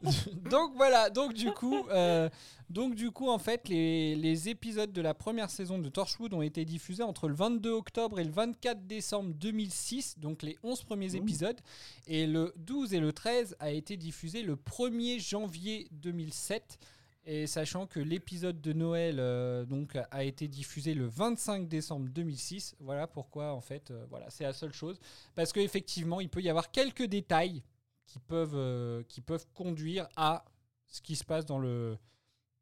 donc 0.49 0.71
voilà, 0.77 1.09
donc 1.09 1.33
du 1.33 1.51
coup, 1.51 1.85
euh, 1.89 2.29
donc 2.69 2.95
du 2.95 3.11
coup 3.11 3.27
en 3.29 3.37
fait 3.37 3.67
les, 3.67 4.15
les 4.15 4.47
épisodes 4.47 4.93
de 4.93 5.01
la 5.01 5.13
première 5.13 5.49
saison 5.49 5.77
de 5.77 5.89
Torchwood 5.89 6.33
ont 6.33 6.41
été 6.41 6.63
diffusés 6.63 7.03
entre 7.03 7.27
le 7.27 7.35
22 7.35 7.69
octobre 7.69 8.17
et 8.21 8.23
le 8.23 8.31
24 8.31 8.87
décembre 8.87 9.33
2006, 9.33 10.19
donc 10.19 10.41
les 10.41 10.57
11 10.63 10.83
premiers 10.83 11.13
épisodes, 11.17 11.59
et 12.07 12.25
le 12.25 12.53
12 12.55 12.93
et 12.93 13.01
le 13.01 13.11
13 13.11 13.57
a 13.59 13.71
été 13.71 13.97
diffusé 13.97 14.41
le 14.41 14.55
1er 14.55 15.19
janvier 15.19 15.89
2007. 15.91 16.79
Et 17.23 17.45
sachant 17.45 17.85
que 17.85 17.99
l'épisode 17.99 18.61
de 18.61 18.73
Noël 18.73 19.17
euh, 19.19 19.63
donc 19.65 19.95
a 19.95 20.23
été 20.23 20.47
diffusé 20.47 20.95
le 20.95 21.05
25 21.05 21.67
décembre 21.67 22.09
2006, 22.09 22.75
voilà 22.79 23.05
pourquoi 23.05 23.53
en 23.53 23.61
fait, 23.61 23.91
euh, 23.91 24.05
voilà 24.09 24.29
c'est 24.31 24.43
la 24.43 24.53
seule 24.53 24.73
chose, 24.73 24.99
parce 25.35 25.53
qu'effectivement 25.53 26.19
il 26.19 26.29
peut 26.29 26.41
y 26.41 26.49
avoir 26.49 26.71
quelques 26.71 27.03
détails 27.03 27.61
qui 28.07 28.17
peuvent, 28.19 28.55
euh, 28.55 29.03
qui 29.03 29.21
peuvent 29.21 29.45
conduire 29.53 30.07
à 30.15 30.43
ce 30.87 30.99
qui 31.01 31.15
se 31.15 31.23
passe 31.23 31.45
dans, 31.45 31.59
le, 31.59 31.95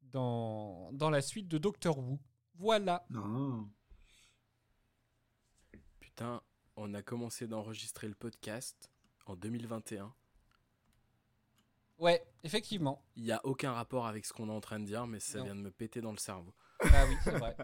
dans, 0.02 0.92
dans 0.92 1.10
la 1.10 1.22
suite 1.22 1.48
de 1.48 1.58
Doctor 1.58 1.98
Who. 1.98 2.20
Voilà. 2.56 3.06
Non. 3.10 3.70
Putain, 6.02 6.42
on 6.76 6.94
a 6.94 7.02
commencé 7.02 7.48
d'enregistrer 7.48 8.10
le 8.10 8.14
podcast 8.16 8.92
en 9.26 9.38
2021. 9.38 10.14
Ouais, 12.00 12.26
effectivement. 12.44 13.04
Il 13.16 13.24
n'y 13.24 13.32
a 13.32 13.42
aucun 13.46 13.74
rapport 13.74 14.08
avec 14.08 14.26
ce 14.26 14.34
qu'on 14.34 14.50
est 14.50 14.54
en 14.54 14.62
train 14.62 14.80
de 14.80 14.86
dire, 14.86 15.06
mais 15.06 15.20
ça 15.20 15.40
Non. 15.40 15.44
vient 15.46 15.56
de 15.56 15.62
me 15.62 15.72
péter 15.72 16.02
dans 16.02 16.12
le 16.12 16.18
cerveau. 16.18 16.54
Ah 16.82 17.06
oui, 17.08 17.16
c'est 17.24 17.38
vrai. 17.38 17.56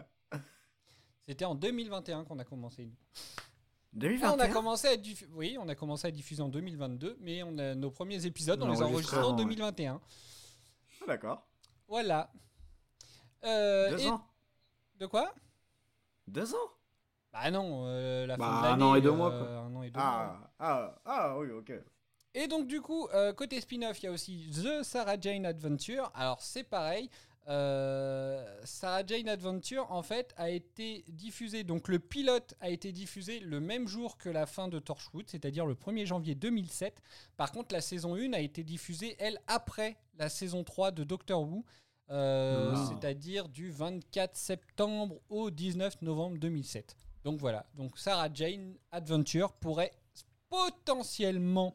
C'était 1.26 1.44
en 1.46 1.54
2021 1.54 2.24
qu'on 2.24 2.38
a 2.38 2.44
commencé. 2.44 2.84
nous. 2.86 2.92
Ah, 2.92 3.94
on 3.94 3.98
a 3.98 4.00
2021 4.00 4.52
commencé 4.52 4.88
à 4.88 4.96
oui, 5.32 5.56
on 5.58 5.68
a 5.68 5.74
commencé 5.74 6.06
à 6.06 6.10
diffuser 6.10 6.42
en 6.42 6.48
2022, 6.50 7.16
mais 7.20 7.42
on 7.42 7.56
a 7.56 7.74
nos 7.74 7.90
premiers 7.90 8.26
épisodes, 8.26 8.62
on, 8.62 8.66
On 8.68 8.72
les 8.72 8.82
a 8.82 8.84
enregistré 8.84 9.16
enregistrés 9.16 9.18
en 9.18 9.22
avant, 9.22 9.30
ouais. 9.38 9.44
2021. 9.44 10.00
Ah, 11.02 11.04
D'accord. 11.06 11.46
Voilà. 11.88 12.30
Euh, 13.44 13.90
Deux 13.90 14.00
et- 14.02 14.08
ans. 14.10 14.22
De 14.96 15.06
quoi? 15.06 15.34
Deux 16.28 16.54
ans? 16.54 16.70
Bah 17.32 17.50
non, 17.50 17.84
euh, 17.86 18.26
la 18.26 18.36
Bah, 18.36 18.60
fin 18.62 18.76
de 18.76 18.82
un 18.82 18.86
an 18.86 18.94
et 18.96 19.00
deux 19.00 19.10
euh, 19.10 19.14
mois, 19.14 19.30
quoi. 19.30 19.48
Un 19.48 19.74
an 19.74 19.82
et 19.82 19.90
deux 19.90 19.98
mois. 19.98 20.50
Ah, 20.50 20.50
ah, 20.58 20.98
ah, 21.04 21.38
oui, 21.38 21.50
ok. 21.50 21.72
Et 22.38 22.48
donc 22.48 22.66
du 22.68 22.80
coup, 22.82 23.08
euh, 23.14 23.32
côté 23.32 23.58
spin-off, 23.60 24.00
il 24.02 24.04
y 24.04 24.08
a 24.08 24.12
aussi 24.12 24.50
The 24.62 24.82
Sarah 24.82 25.18
Jane 25.18 25.46
Adventure. 25.46 26.10
Alors 26.14 26.40
c'est 26.42 26.64
pareil. 26.64 27.08
euh, 27.48 28.44
Sarah 28.64 29.06
Jane 29.06 29.28
Adventure, 29.28 29.90
en 29.90 30.02
fait, 30.02 30.34
a 30.36 30.50
été 30.50 31.04
diffusé. 31.08 31.64
Donc 31.64 31.88
le 31.88 31.98
pilote 31.98 32.54
a 32.60 32.68
été 32.68 32.92
diffusé 32.92 33.38
le 33.40 33.58
même 33.60 33.88
jour 33.88 34.18
que 34.18 34.28
la 34.28 34.44
fin 34.46 34.68
de 34.68 34.78
Torchwood, 34.80 35.24
c'est-à-dire 35.30 35.64
le 35.64 35.74
1er 35.74 36.04
janvier 36.06 36.34
2007. 36.34 37.00
Par 37.38 37.52
contre, 37.52 37.72
la 37.74 37.80
saison 37.80 38.16
1 38.16 38.32
a 38.34 38.40
été 38.40 38.64
diffusée, 38.64 39.16
elle, 39.18 39.38
après 39.46 39.96
la 40.18 40.28
saison 40.28 40.62
3 40.64 40.90
de 40.90 41.04
Doctor 41.04 41.40
Who. 41.42 41.64
euh, 42.10 42.72
Ah. 42.74 42.88
C'est-à-dire 42.90 43.48
du 43.48 43.70
24 43.70 44.36
septembre 44.36 45.16
au 45.30 45.50
19 45.50 46.02
novembre 46.02 46.36
2007. 46.38 46.96
Donc 47.24 47.38
voilà. 47.40 47.64
Donc 47.74 47.96
Sarah 47.98 48.28
Jane 48.32 48.74
Adventure 48.92 49.52
pourrait 49.54 49.92
potentiellement 50.48 51.74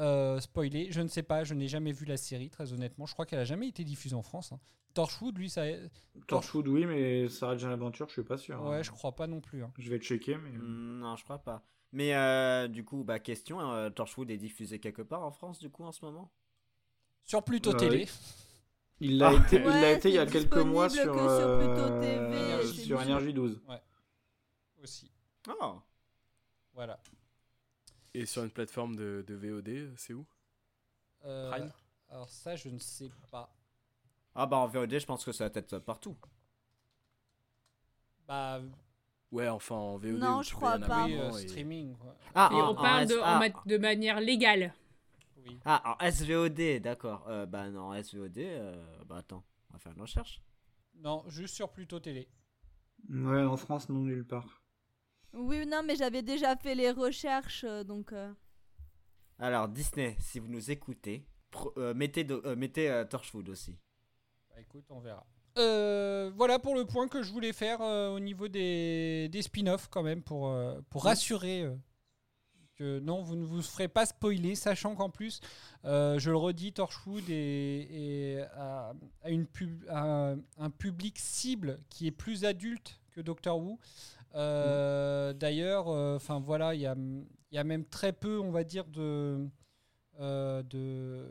euh, 0.00 0.40
spoiler. 0.40 0.88
Je 0.90 1.00
ne 1.00 1.08
sais 1.08 1.22
pas, 1.22 1.44
je 1.44 1.54
n'ai 1.54 1.68
jamais 1.68 1.92
vu 1.92 2.04
la 2.06 2.16
série, 2.16 2.50
très 2.50 2.72
honnêtement. 2.72 3.06
Je 3.06 3.12
crois 3.12 3.26
qu'elle 3.26 3.38
a 3.38 3.44
jamais 3.44 3.68
été 3.68 3.84
diffusée 3.84 4.16
en 4.16 4.22
France. 4.22 4.52
hein. 4.52 4.58
Torchwood, 4.94 5.38
lui, 5.38 5.48
ça. 5.48 5.62
Torchwood, 6.26 6.66
oui, 6.66 6.84
mais 6.86 7.28
Sarah 7.28 7.56
Jane 7.56 7.70
Adventure, 7.72 8.08
je 8.08 8.14
suis 8.14 8.22
pas 8.24 8.36
sûr. 8.38 8.60
Ouais, 8.62 8.76
hein. 8.78 8.82
je 8.82 8.90
crois 8.90 9.14
pas 9.14 9.26
non 9.28 9.40
plus. 9.40 9.62
hein. 9.62 9.72
Je 9.78 9.88
vais 9.88 9.98
checker, 9.98 10.36
mais. 10.36 10.50
Hmm, 10.50 10.98
Non, 11.00 11.14
je 11.16 11.22
crois 11.24 11.38
pas. 11.38 11.62
Mais 11.92 12.14
euh, 12.14 12.66
du 12.68 12.84
coup, 12.84 13.02
bah 13.04 13.18
question, 13.18 13.60
euh, 13.60 13.90
Torchwood 13.90 14.30
est 14.30 14.36
diffusé 14.36 14.78
quelque 14.78 15.02
part 15.02 15.22
en 15.22 15.30
France 15.32 15.58
du 15.58 15.70
coup 15.70 15.82
en 15.84 15.90
ce 15.92 16.04
moment? 16.04 16.30
Sur 17.24 17.44
Pluto 17.44 17.70
Euh, 17.70 17.76
Télé. 17.76 18.08
Il 19.00 19.18
l'a 19.18 19.30
Ah. 19.30 19.34
été, 19.46 19.56
il 19.56 19.66
Ouais, 19.66 19.94
été 19.96 20.08
il 20.10 20.14
y 20.14 20.18
a 20.18 20.26
quelques 20.26 20.56
mois 20.58 20.88
sur, 20.90 21.02
sur 21.02 21.58
Pluto 21.58 22.00
TV, 22.00 22.66
sur 22.66 23.00
Énergie 23.02 23.32
12. 23.32 23.60
Aussi. 24.82 25.10
Oh 25.48 25.80
Voilà. 26.74 27.00
Et 28.14 28.26
sur 28.26 28.42
une 28.44 28.50
plateforme 28.50 28.96
de, 28.96 29.24
de 29.26 29.34
VOD, 29.34 29.92
c'est 29.96 30.12
où? 30.14 30.26
Euh, 31.24 31.50
Prime? 31.50 31.72
alors 32.08 32.28
ça, 32.28 32.56
je 32.56 32.68
ne 32.68 32.78
sais 32.78 33.10
pas. 33.30 33.52
Ah 34.34 34.46
bah 34.46 34.56
en 34.58 34.66
VOD, 34.66 34.98
je 34.98 35.06
pense 35.06 35.24
que 35.24 35.32
ça 35.32 35.48
va 35.48 35.52
être 35.58 35.78
partout. 35.78 36.16
Bah, 38.26 38.60
Ouais, 39.32 39.48
enfin 39.48 39.76
en 39.76 39.96
VOD. 39.96 40.18
Non, 40.18 40.42
je 40.42 40.52
crois 40.54 40.78
pas. 40.78 41.04
oui, 41.06 41.14
euh, 41.16 41.30
et- 41.38 41.48
streaming. 41.48 41.96
quoi. 41.96 42.16
Ah, 42.34 42.48
Et 42.52 42.54
en- 42.54 42.58
on 42.58 42.68
en 42.70 42.74
parle 42.74 43.02
S- 43.04 43.10
de, 43.10 43.18
en 43.18 43.24
ah, 43.24 43.62
de 43.66 43.78
manière 43.78 44.20
légale. 44.20 44.74
Oui. 45.46 45.58
Ah, 45.64 45.96
en 46.00 46.04
SVOD, 46.10 46.80
d'accord. 46.80 47.26
Euh, 47.28 47.46
bah 47.46 47.70
non, 47.70 47.94
SVOD, 47.94 48.38
euh, 48.38 49.02
bah 49.06 49.18
attends, 49.18 49.44
on 49.70 49.74
va 49.74 49.78
faire 49.78 49.92
une 49.92 50.00
recherche. 50.00 50.42
Non, 50.96 51.24
juste 51.28 51.54
sur 51.54 51.70
Pluto 51.72 51.98
Télé. 52.00 52.28
Ouais, 53.10 53.42
en 53.44 53.56
France, 53.58 53.88
non, 53.90 54.00
nulle 54.00 54.24
part. 54.26 54.59
Oui, 55.32 55.64
non, 55.66 55.82
mais 55.84 55.96
j'avais 55.96 56.22
déjà 56.22 56.56
fait 56.56 56.74
les 56.74 56.90
recherches, 56.90 57.64
euh, 57.64 57.84
donc. 57.84 58.12
euh, 58.12 58.32
Alors, 59.38 59.68
Disney, 59.68 60.16
si 60.20 60.38
vous 60.38 60.48
nous 60.48 60.70
écoutez, 60.70 61.24
pro- 61.50 61.72
euh, 61.76 61.94
mettez, 61.94 62.24
de- 62.24 62.42
euh, 62.44 62.56
mettez 62.56 62.90
euh, 62.90 63.04
Torchwood 63.04 63.48
aussi. 63.48 63.78
Bah 64.50 64.60
écoute, 64.60 64.84
on 64.90 65.00
verra. 65.00 65.24
Euh, 65.58 66.30
voilà 66.36 66.58
pour 66.58 66.74
le 66.74 66.84
point 66.84 67.08
que 67.08 67.22
je 67.22 67.32
voulais 67.32 67.52
faire 67.52 67.80
euh, 67.82 68.10
au 68.14 68.20
niveau 68.20 68.48
des, 68.48 69.28
des 69.30 69.42
spin-offs 69.42 69.88
quand 69.88 70.02
même 70.02 70.22
pour, 70.22 70.48
euh, 70.48 70.80
pour 70.90 71.04
rassurer 71.04 71.62
euh, 71.62 71.74
que 72.76 72.98
non, 73.00 73.22
vous 73.22 73.36
ne 73.36 73.44
vous 73.44 73.60
ferez 73.62 73.88
pas 73.88 74.06
spoiler, 74.06 74.54
sachant 74.54 74.94
qu'en 74.94 75.10
plus, 75.10 75.40
euh, 75.84 76.18
je 76.18 76.30
le 76.30 76.36
redis, 76.36 76.72
Torchwood 76.72 77.28
est, 77.28 77.88
est 77.90 78.40
à, 78.54 78.92
à 79.22 79.30
une 79.30 79.46
pub- 79.46 79.84
à 79.88 80.34
un 80.58 80.70
public 80.70 81.18
cible 81.18 81.78
qui 81.88 82.06
est 82.06 82.12
plus 82.12 82.44
adulte 82.44 83.00
que 83.12 83.20
Doctor 83.20 83.58
Who. 83.58 83.78
Euh, 84.34 85.32
D'ailleurs, 85.32 85.88
enfin 85.88 86.40
voilà, 86.40 86.74
il 86.74 86.80
y 86.80 86.86
a, 86.86 86.94
il 86.96 87.54
y 87.54 87.58
a 87.58 87.64
même 87.64 87.84
très 87.84 88.12
peu, 88.12 88.38
on 88.40 88.50
va 88.50 88.64
dire, 88.64 88.86
de, 88.86 89.46
euh, 90.20 90.62
de 90.62 91.26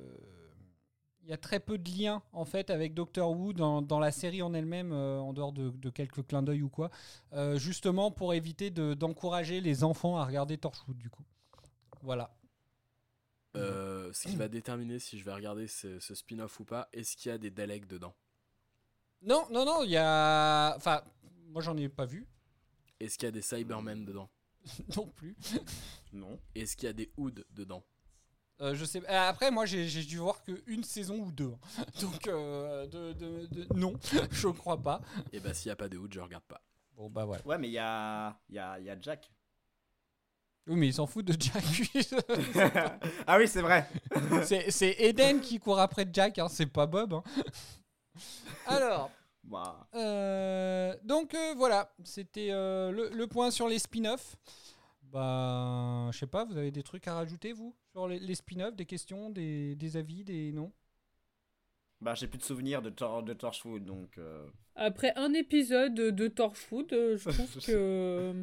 il 1.23 1.29
y 1.29 1.33
a 1.33 1.37
très 1.37 1.59
peu 1.59 1.77
de 1.77 1.89
liens 1.91 2.23
en 2.33 2.43
fait 2.43 2.71
avec 2.71 2.95
Doctor 2.95 3.29
Who 3.31 3.53
dans, 3.53 3.83
dans 3.83 3.99
la 3.99 4.11
série 4.11 4.41
en 4.41 4.53
elle-même, 4.55 4.91
euh, 4.91 5.19
en 5.19 5.31
dehors 5.31 5.51
de, 5.53 5.69
de 5.69 5.89
quelques 5.91 6.25
clins 6.25 6.41
d'œil 6.41 6.63
ou 6.63 6.69
quoi, 6.69 6.89
euh, 7.33 7.57
justement 7.59 8.09
pour 8.09 8.33
éviter 8.33 8.71
de- 8.71 8.95
d'encourager 8.95 9.61
les 9.61 9.83
enfants 9.83 10.17
à 10.17 10.25
regarder 10.25 10.57
Torchwood 10.57 10.97
du 10.97 11.09
coup. 11.09 11.23
Voilà. 12.01 12.31
Euh, 13.55 14.11
ce 14.13 14.27
qui 14.27 14.35
va 14.35 14.47
déterminer 14.47 14.99
si 14.99 15.19
je 15.19 15.23
vais 15.25 15.33
regarder 15.33 15.67
ce, 15.67 15.99
ce 15.99 16.15
spin-off 16.15 16.59
ou 16.59 16.65
pas, 16.65 16.89
est-ce 16.93 17.15
qu'il 17.15 17.29
y 17.31 17.33
a 17.33 17.37
des 17.37 17.51
Daleks 17.51 17.87
dedans? 17.87 18.15
Non, 19.21 19.45
non, 19.51 19.65
non, 19.65 19.83
il 19.83 19.91
y 19.91 19.97
a. 19.97 20.73
Enfin, 20.77 21.01
moi 21.49 21.61
j'en 21.61 21.75
ai 21.77 21.89
pas 21.89 22.05
vu 22.05 22.27
Est-ce 22.99 23.17
qu'il 23.17 23.25
y 23.27 23.29
a 23.29 23.31
des 23.31 23.41
Cybermen 23.41 24.05
dedans 24.05 24.29
non 24.97 25.07
plus. 25.07 25.35
Non. 26.11 26.37
Est-ce 26.53 26.75
qu'il 26.75 26.87
y 26.87 26.89
a 26.89 26.93
des 26.93 27.11
Hoods 27.17 27.43
dedans 27.51 27.83
Euh, 28.61 28.75
je 28.75 28.83
sais. 28.83 28.99
euh, 29.09 29.29
Après, 29.29 29.51
moi 29.51 29.65
j'ai 29.65 29.87
dû 30.03 30.17
voir 30.17 30.43
qu'une 30.43 30.83
saison 30.83 31.15
ou 31.19 31.31
deux. 31.31 31.53
hein. 31.77 31.85
Donc, 32.01 32.27
euh, 32.27 32.85
de, 32.87 33.13
de- 33.13 33.45
de- 33.47 33.73
non, 33.73 33.93
je 34.31 34.47
crois 34.49 34.81
pas. 34.81 35.01
Et 35.31 35.39
bah 35.39 35.53
s'il 35.53 35.69
n'y 35.69 35.73
a 35.73 35.75
pas 35.77 35.87
de 35.87 35.97
Hoods, 35.97 36.11
je 36.11 36.19
regarde 36.19 36.43
pas. 36.43 36.61
Bon, 36.97 37.09
bah 37.09 37.23
voilà. 37.23 37.45
Ouais, 37.47 37.57
mais 37.57 37.69
il 37.69 37.73
y 37.73 37.77
a, 37.79 38.37
il 38.49 38.55
y, 38.55 38.59
a, 38.59 38.77
il 38.79 38.85
y 38.85 38.89
a 38.89 38.99
Jack. 38.99 39.31
Oui, 40.67 40.75
mais 40.75 40.87
il 40.89 40.93
s'en 40.93 41.07
fout 41.07 41.23
de 41.25 41.33
Jack. 41.41 41.63
ah 43.25 43.37
oui, 43.37 43.47
c'est 43.47 43.61
vrai. 43.61 43.89
c'est 44.43 44.69
c'est 44.71 44.95
Eden 44.99 45.39
qui 45.39 45.57
court 45.59 45.79
après 45.79 46.05
Jack, 46.11 46.37
hein, 46.37 46.49
c'est 46.49 46.65
pas 46.65 46.85
Bob. 46.85 47.13
hein. 47.13 47.23
Alors. 48.67 49.09
Bah, 49.49 49.87
Euh, 49.95 50.95
donc 51.03 51.33
euh, 51.33 51.53
voilà, 51.57 51.91
c'était 52.03 52.49
euh, 52.51 52.91
le, 52.91 53.09
le 53.09 53.27
point 53.27 53.49
sur 53.51 53.67
les 53.67 53.79
spin-offs. 53.79 54.35
Bah, 55.11 56.09
je 56.11 56.19
sais 56.19 56.27
pas, 56.27 56.45
vous 56.45 56.55
avez 56.57 56.71
des 56.71 56.83
trucs 56.83 57.07
à 57.07 57.15
rajouter, 57.15 57.51
vous, 57.51 57.75
sur 57.91 58.07
les, 58.07 58.19
les 58.19 58.35
spin-offs, 58.35 58.75
des 58.75 58.85
questions, 58.85 59.29
des, 59.31 59.75
des 59.75 59.97
avis, 59.97 60.23
des 60.23 60.51
non 60.51 60.71
Bah, 61.99 62.13
j'ai 62.13 62.27
plus 62.27 62.37
de 62.37 62.43
souvenirs 62.43 62.81
de, 62.83 62.91
Tor 62.91 63.23
de 63.23 63.33
Torchwood, 63.33 63.83
donc. 63.85 64.17
euh, 64.19 64.47
Après 64.75 65.13
un 65.15 65.33
épisode 65.33 65.95
de 65.95 66.27
Torchwood, 66.27 66.89
je 66.91 67.29
trouve 67.29 67.65
que. 67.65 68.33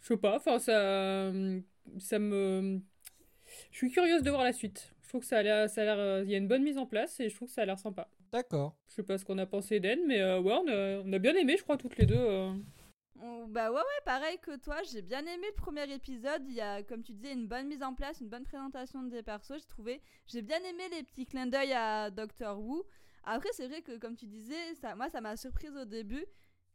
Je 0.00 0.06
sais 0.08 0.16
pas, 0.16 0.36
enfin, 0.36 0.58
ça. 0.58 1.30
Ça 2.00 2.18
me. 2.18 2.80
Je 3.70 3.76
suis 3.76 3.90
curieuse 3.90 4.22
de 4.22 4.30
voir 4.30 4.42
la 4.42 4.52
suite. 4.52 4.92
Je 5.02 5.08
trouve 5.10 5.20
que 5.20 5.26
ça 5.26 5.38
a 5.38 5.42
l'air. 5.42 5.68
Il 6.24 6.30
y 6.30 6.34
a 6.34 6.38
une 6.38 6.48
bonne 6.48 6.62
mise 6.64 6.78
en 6.78 6.86
place 6.86 7.20
et 7.20 7.28
je 7.28 7.34
trouve 7.36 7.48
que 7.48 7.54
ça 7.54 7.62
a 7.62 7.66
l'air 7.66 7.78
sympa. 7.78 8.08
D'accord. 8.32 8.76
Je 8.88 8.94
sais 8.94 9.02
pas 9.02 9.18
ce 9.18 9.24
qu'on 9.24 9.38
a 9.38 9.46
pensé 9.46 9.78
d'Eden, 9.78 10.06
mais 10.06 10.20
euh, 10.20 10.40
ouais, 10.40 10.54
on 10.54 10.66
a, 10.68 11.02
on 11.04 11.12
a 11.12 11.18
bien 11.18 11.34
aimé, 11.36 11.56
je 11.56 11.62
crois, 11.62 11.76
toutes 11.76 11.96
les 11.98 12.06
deux. 12.06 12.14
euh. 12.16 12.52
Oh, 13.22 13.46
Bah 13.48 13.70
ouais, 13.70 13.76
ouais, 13.78 14.02
pareil 14.04 14.38
que 14.40 14.56
toi, 14.56 14.82
j'ai 14.82 15.02
bien 15.02 15.20
aimé 15.20 15.46
le 15.48 15.54
premier 15.54 15.90
épisode. 15.92 16.42
Il 16.48 16.54
y 16.54 16.60
a, 16.60 16.82
comme 16.82 17.02
tu 17.02 17.12
disais, 17.12 17.32
une 17.32 17.46
bonne 17.46 17.68
mise 17.68 17.82
en 17.82 17.94
place, 17.94 18.20
une 18.20 18.28
bonne 18.28 18.44
présentation 18.44 19.02
des 19.02 19.22
persos. 19.22 19.58
J'ai 19.60 19.66
trouvé, 19.68 20.00
j'ai 20.26 20.42
bien 20.42 20.58
aimé 20.64 20.84
les 20.90 21.02
petits 21.02 21.26
clins 21.26 21.46
d'œil 21.46 21.72
à 21.72 22.10
Doctor 22.10 22.58
Who. 22.58 22.86
Après, 23.24 23.50
c'est 23.52 23.68
vrai 23.68 23.82
que, 23.82 23.98
comme 23.98 24.16
tu 24.16 24.26
disais, 24.26 24.74
ça, 24.80 24.94
moi, 24.96 25.08
ça 25.10 25.20
m'a 25.20 25.36
surprise 25.36 25.76
au 25.76 25.84
début 25.84 26.24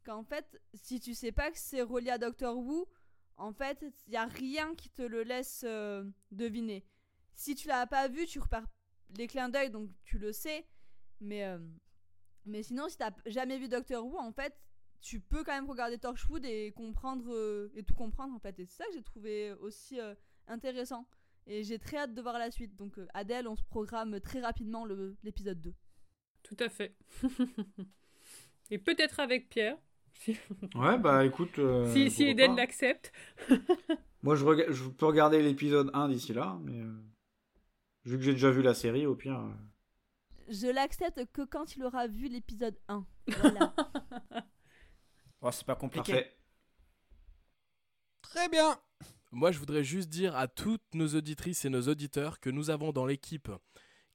qu'en 0.05 0.23
fait, 0.23 0.61
si 0.75 0.99
tu 0.99 1.13
sais 1.13 1.31
pas 1.31 1.51
que 1.51 1.57
c'est 1.57 1.81
relié 1.81 2.11
à 2.11 2.17
Doctor 2.17 2.55
Who, 2.57 2.87
en 3.35 3.51
fait, 3.51 3.83
il 4.07 4.13
y 4.13 4.17
a 4.17 4.25
rien 4.25 4.73
qui 4.75 4.89
te 4.89 5.01
le 5.01 5.23
laisse 5.23 5.63
euh, 5.67 6.03
deviner. 6.31 6.85
Si 7.35 7.55
tu 7.55 7.67
l'as 7.67 7.85
pas 7.87 8.07
vu, 8.07 8.25
tu 8.25 8.39
repères 8.39 8.65
les 9.17 9.27
clins 9.27 9.49
d'œil, 9.49 9.69
donc 9.69 9.89
tu 10.03 10.17
le 10.17 10.31
sais. 10.31 10.65
Mais, 11.19 11.43
euh, 11.45 11.57
mais 12.45 12.63
sinon, 12.63 12.87
si 12.89 12.97
t'as 12.97 13.11
jamais 13.25 13.57
vu 13.57 13.67
Doctor 13.67 14.05
Who, 14.05 14.17
en 14.19 14.31
fait, 14.31 14.53
tu 15.01 15.19
peux 15.19 15.43
quand 15.43 15.53
même 15.53 15.69
regarder 15.69 15.97
Torchwood 15.97 16.43
et 16.45 16.71
comprendre 16.71 17.31
euh, 17.33 17.71
et 17.75 17.83
tout 17.83 17.93
comprendre 17.93 18.33
en 18.33 18.39
fait. 18.39 18.59
Et 18.59 18.65
c'est 18.65 18.77
ça 18.83 18.85
que 18.87 18.93
j'ai 18.93 19.03
trouvé 19.03 19.53
aussi 19.53 19.99
euh, 19.99 20.15
intéressant. 20.47 21.07
Et 21.45 21.63
j'ai 21.63 21.79
très 21.79 21.97
hâte 21.97 22.13
de 22.13 22.21
voir 22.21 22.37
la 22.39 22.51
suite. 22.51 22.75
Donc 22.75 22.99
Adèle, 23.13 23.47
on 23.47 23.55
se 23.55 23.63
programme 23.63 24.19
très 24.19 24.41
rapidement 24.41 24.85
le- 24.85 25.15
l'épisode 25.23 25.61
2. 25.61 25.73
Tout 26.43 26.57
à 26.59 26.69
fait. 26.69 26.95
et 28.71 28.77
peut-être 28.77 29.19
avec 29.19 29.49
Pierre. 29.49 29.77
Ouais, 30.75 30.97
bah 30.97 31.25
écoute. 31.25 31.59
euh, 31.59 31.93
si 31.93 32.09
si 32.09 32.23
Eden 32.25 32.55
l'accepte. 32.55 33.11
Moi, 34.23 34.35
je, 34.35 34.43
rega- 34.43 34.71
je 34.71 34.89
peux 34.89 35.05
regarder 35.05 35.41
l'épisode 35.43 35.91
1 35.93 36.09
d'ici 36.09 36.33
là, 36.33 36.57
mais. 36.63 36.79
euh, 36.79 36.91
Vu 38.05 38.17
que 38.17 38.23
j'ai 38.23 38.31
déjà 38.31 38.49
vu 38.51 38.61
la 38.61 38.73
série, 38.73 39.05
au 39.05 39.15
pire. 39.15 39.37
Je 40.47 40.67
l'accepte 40.67 41.25
que 41.31 41.43
quand 41.43 41.75
il 41.75 41.83
aura 41.83 42.07
vu 42.07 42.27
l'épisode 42.27 42.77
1. 42.87 43.05
Voilà. 43.39 43.73
Oh, 45.39 45.51
c'est 45.51 45.67
pas 45.67 45.75
compliqué. 45.75 46.13
Parfait. 46.13 46.37
Très 48.23 48.49
bien. 48.49 48.75
Moi, 49.31 49.51
je 49.51 49.59
voudrais 49.59 49.83
juste 49.83 50.09
dire 50.09 50.35
à 50.35 50.47
toutes 50.47 50.95
nos 50.95 51.09
auditrices 51.09 51.63
et 51.63 51.69
nos 51.69 51.83
auditeurs 51.83 52.39
que 52.39 52.49
nous 52.49 52.71
avons 52.71 52.91
dans 52.91 53.05
l'équipe 53.05 53.51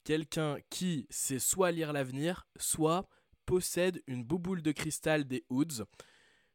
quelqu'un 0.05 0.59
qui 0.71 1.07
sait 1.11 1.39
soit 1.39 1.71
lire 1.71 1.93
l'avenir, 1.93 2.47
soit 2.57 3.09
possède 3.47 4.03
une 4.07 4.25
bouboule 4.25 4.63
de 4.63 4.73
cristal 4.73 5.25
des 5.25 5.45
Hoods. 5.49 5.85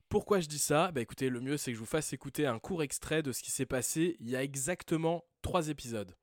Pourquoi 0.09 0.39
je 0.39 0.47
dis 0.47 0.59
ça? 0.59 0.91
Bah 0.91 1.01
écoutez, 1.01 1.29
le 1.29 1.41
mieux 1.41 1.57
c'est 1.57 1.71
que 1.71 1.75
je 1.75 1.79
vous 1.79 1.85
fasse 1.85 2.13
écouter 2.13 2.45
un 2.45 2.59
court 2.59 2.83
extrait 2.83 3.23
de 3.23 3.31
ce 3.31 3.41
qui 3.41 3.51
s'est 3.51 3.65
passé 3.65 4.15
il 4.19 4.29
y 4.29 4.35
a 4.35 4.43
exactement 4.43 5.23
trois 5.41 5.69
épisodes. 5.69 6.15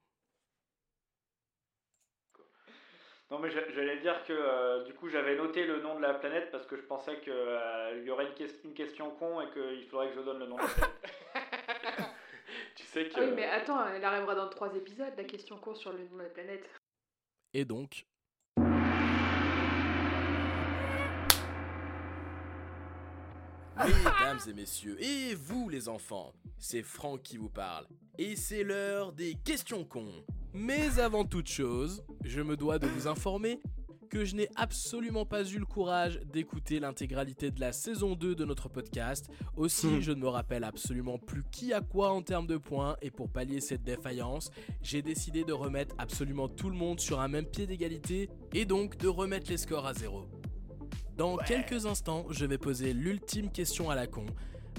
Non, 3.35 3.41
mais 3.41 3.51
j'a- 3.51 3.69
j'allais 3.73 3.97
dire 3.99 4.23
que 4.25 4.33
euh, 4.33 4.85
du 4.85 4.95
coup 4.95 5.09
j'avais 5.09 5.35
noté 5.35 5.67
le 5.67 5.81
nom 5.81 5.97
de 5.97 6.03
la 6.03 6.15
planète 6.15 6.53
parce 6.53 6.65
que 6.67 6.77
je 6.77 6.83
pensais 6.83 7.19
qu'il 7.19 7.33
y 8.05 8.11
aurait 8.11 8.27
une, 8.27 8.35
ques- 8.35 8.63
une 8.65 8.75
question 8.75 9.11
con 9.11 9.41
et 9.41 9.51
qu'il 9.51 9.85
faudrait 9.89 10.11
que 10.11 10.15
je 10.15 10.21
donne 10.21 10.39
le 10.39 10.47
nom 10.47 10.55
de 10.57 10.63
la 10.63 10.69
planète. 10.69 10.95
tu 12.77 12.85
sais 12.85 13.09
que. 13.09 13.15
Ah 13.17 13.21
oui, 13.25 13.33
mais 13.35 13.47
attends, 13.47 13.85
elle 13.89 14.05
arrivera 14.05 14.37
dans 14.37 14.49
trois 14.49 14.73
épisodes, 14.77 15.13
la 15.17 15.25
question 15.25 15.59
court 15.59 15.77
sur 15.77 15.93
le 15.93 15.99
nom 16.05 16.17
de 16.19 16.23
la 16.23 16.29
planète. 16.29 16.71
Et 17.55 17.65
donc, 17.65 18.05
Mesdames 23.77 24.39
et 24.49 24.53
messieurs, 24.53 24.97
et 25.03 25.35
vous 25.35 25.69
les 25.69 25.89
enfants, 25.89 26.33
c'est 26.59 26.83
Franck 26.83 27.23
qui 27.23 27.37
vous 27.37 27.49
parle. 27.49 27.87
Et 28.19 28.37
c'est 28.37 28.63
l'heure 28.63 29.13
des 29.13 29.35
questions 29.35 29.85
cons. 29.85 30.25
Mais 30.53 31.01
avant 31.01 31.25
toute 31.25 31.49
chose, 31.49 32.05
je 32.25 32.41
me 32.41 32.57
dois 32.57 32.79
de 32.79 32.87
vous 32.87 33.09
informer 33.09 33.61
que 34.09 34.25
je 34.25 34.37
n'ai 34.37 34.49
absolument 34.55 35.27
pas 35.27 35.43
eu 35.43 35.59
le 35.59 35.67
courage 35.67 36.21
d'écouter 36.33 36.79
l'intégralité 36.79 37.51
de 37.51 37.59
la 37.59 37.73
saison 37.73 38.15
2 38.15 38.37
de 38.37 38.45
notre 38.45 38.69
podcast. 38.69 39.29
Aussi, 39.57 40.03
je 40.03 40.13
ne 40.13 40.21
me 40.21 40.29
rappelle 40.29 40.63
absolument 40.63 41.19
plus 41.19 41.43
qui 41.51 41.73
a 41.73 41.81
quoi 41.81 42.13
en 42.13 42.23
termes 42.23 42.47
de 42.47 42.57
points. 42.57 42.97
Et 43.03 43.11
pour 43.11 43.29
pallier 43.29 43.61
cette 43.61 43.83
défaillance, 43.83 44.53
j'ai 44.83 45.03
décidé 45.03 45.43
de 45.43 45.53
remettre 45.53 45.97
absolument 45.99 46.49
tout 46.49 46.71
le 46.71 46.77
monde 46.77 47.01
sur 47.01 47.19
un 47.19 47.29
même 47.29 47.47
pied 47.47 47.67
d'égalité 47.67 48.31
et 48.53 48.65
donc 48.67 48.97
de 48.99 49.09
remettre 49.09 49.51
les 49.51 49.59
scores 49.59 49.87
à 49.87 49.95
zéro. 49.95 50.29
Dans 51.17 51.37
quelques 51.37 51.87
instants, 51.87 52.27
je 52.31 52.45
vais 52.45 52.59
poser 52.59 52.93
l'ultime 52.93 53.51
question 53.51 53.89
à 53.89 53.95
la 53.95 54.09
con 54.09 54.27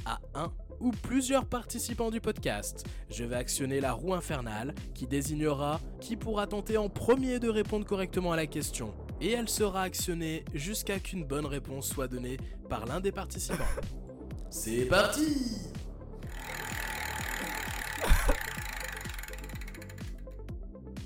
à 0.06 0.20
un 0.34 0.52
ou 0.82 0.91
plusieurs 0.91 1.45
participants 1.45 2.12
du 2.12 2.20
podcast. 2.20 2.86
Je 3.10 3.24
vais 3.24 3.38
actionner 3.38 3.80
la 3.80 3.94
roue 3.94 4.14
infernale 4.14 4.76
qui 4.94 5.07
désignera 5.07 5.80
qui 6.02 6.18
pourra 6.18 6.45
tenter 6.45 6.76
en 6.78 6.90
premier 6.90 7.40
de 7.40 7.48
répondre 7.48 7.86
correctement 7.86 8.34
à 8.34 8.36
la 8.36 8.48
question. 8.48 8.94
Et 9.22 9.32
elle 9.32 9.48
sera 9.48 9.84
actionnée 9.84 10.44
jusqu'à 10.53 10.99
qu'une 10.99 11.24
bonne 11.24 11.45
réponse 11.45 11.88
soit 11.88 12.10
donnée 12.10 12.36
par 12.70 12.86
l'un 12.86 12.99
des 12.99 13.14
participants. 13.14 13.64
C'est 14.49 14.86
parti 14.86 15.72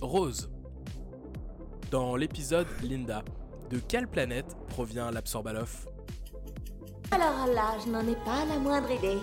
Rose. 0.01 0.49
Dans 1.91 2.15
l'épisode 2.15 2.68
Linda, 2.84 3.23
de 3.69 3.79
quelle 3.79 4.07
planète 4.07 4.57
provient 4.67 5.11
l'Absorbaloff 5.11 5.87
Alors 7.11 7.47
là, 7.53 7.77
je 7.83 7.91
n'en 7.91 8.01
ai 8.07 8.15
pas 8.25 8.45
la 8.45 8.57
moindre 8.57 8.89
idée. 8.91 9.17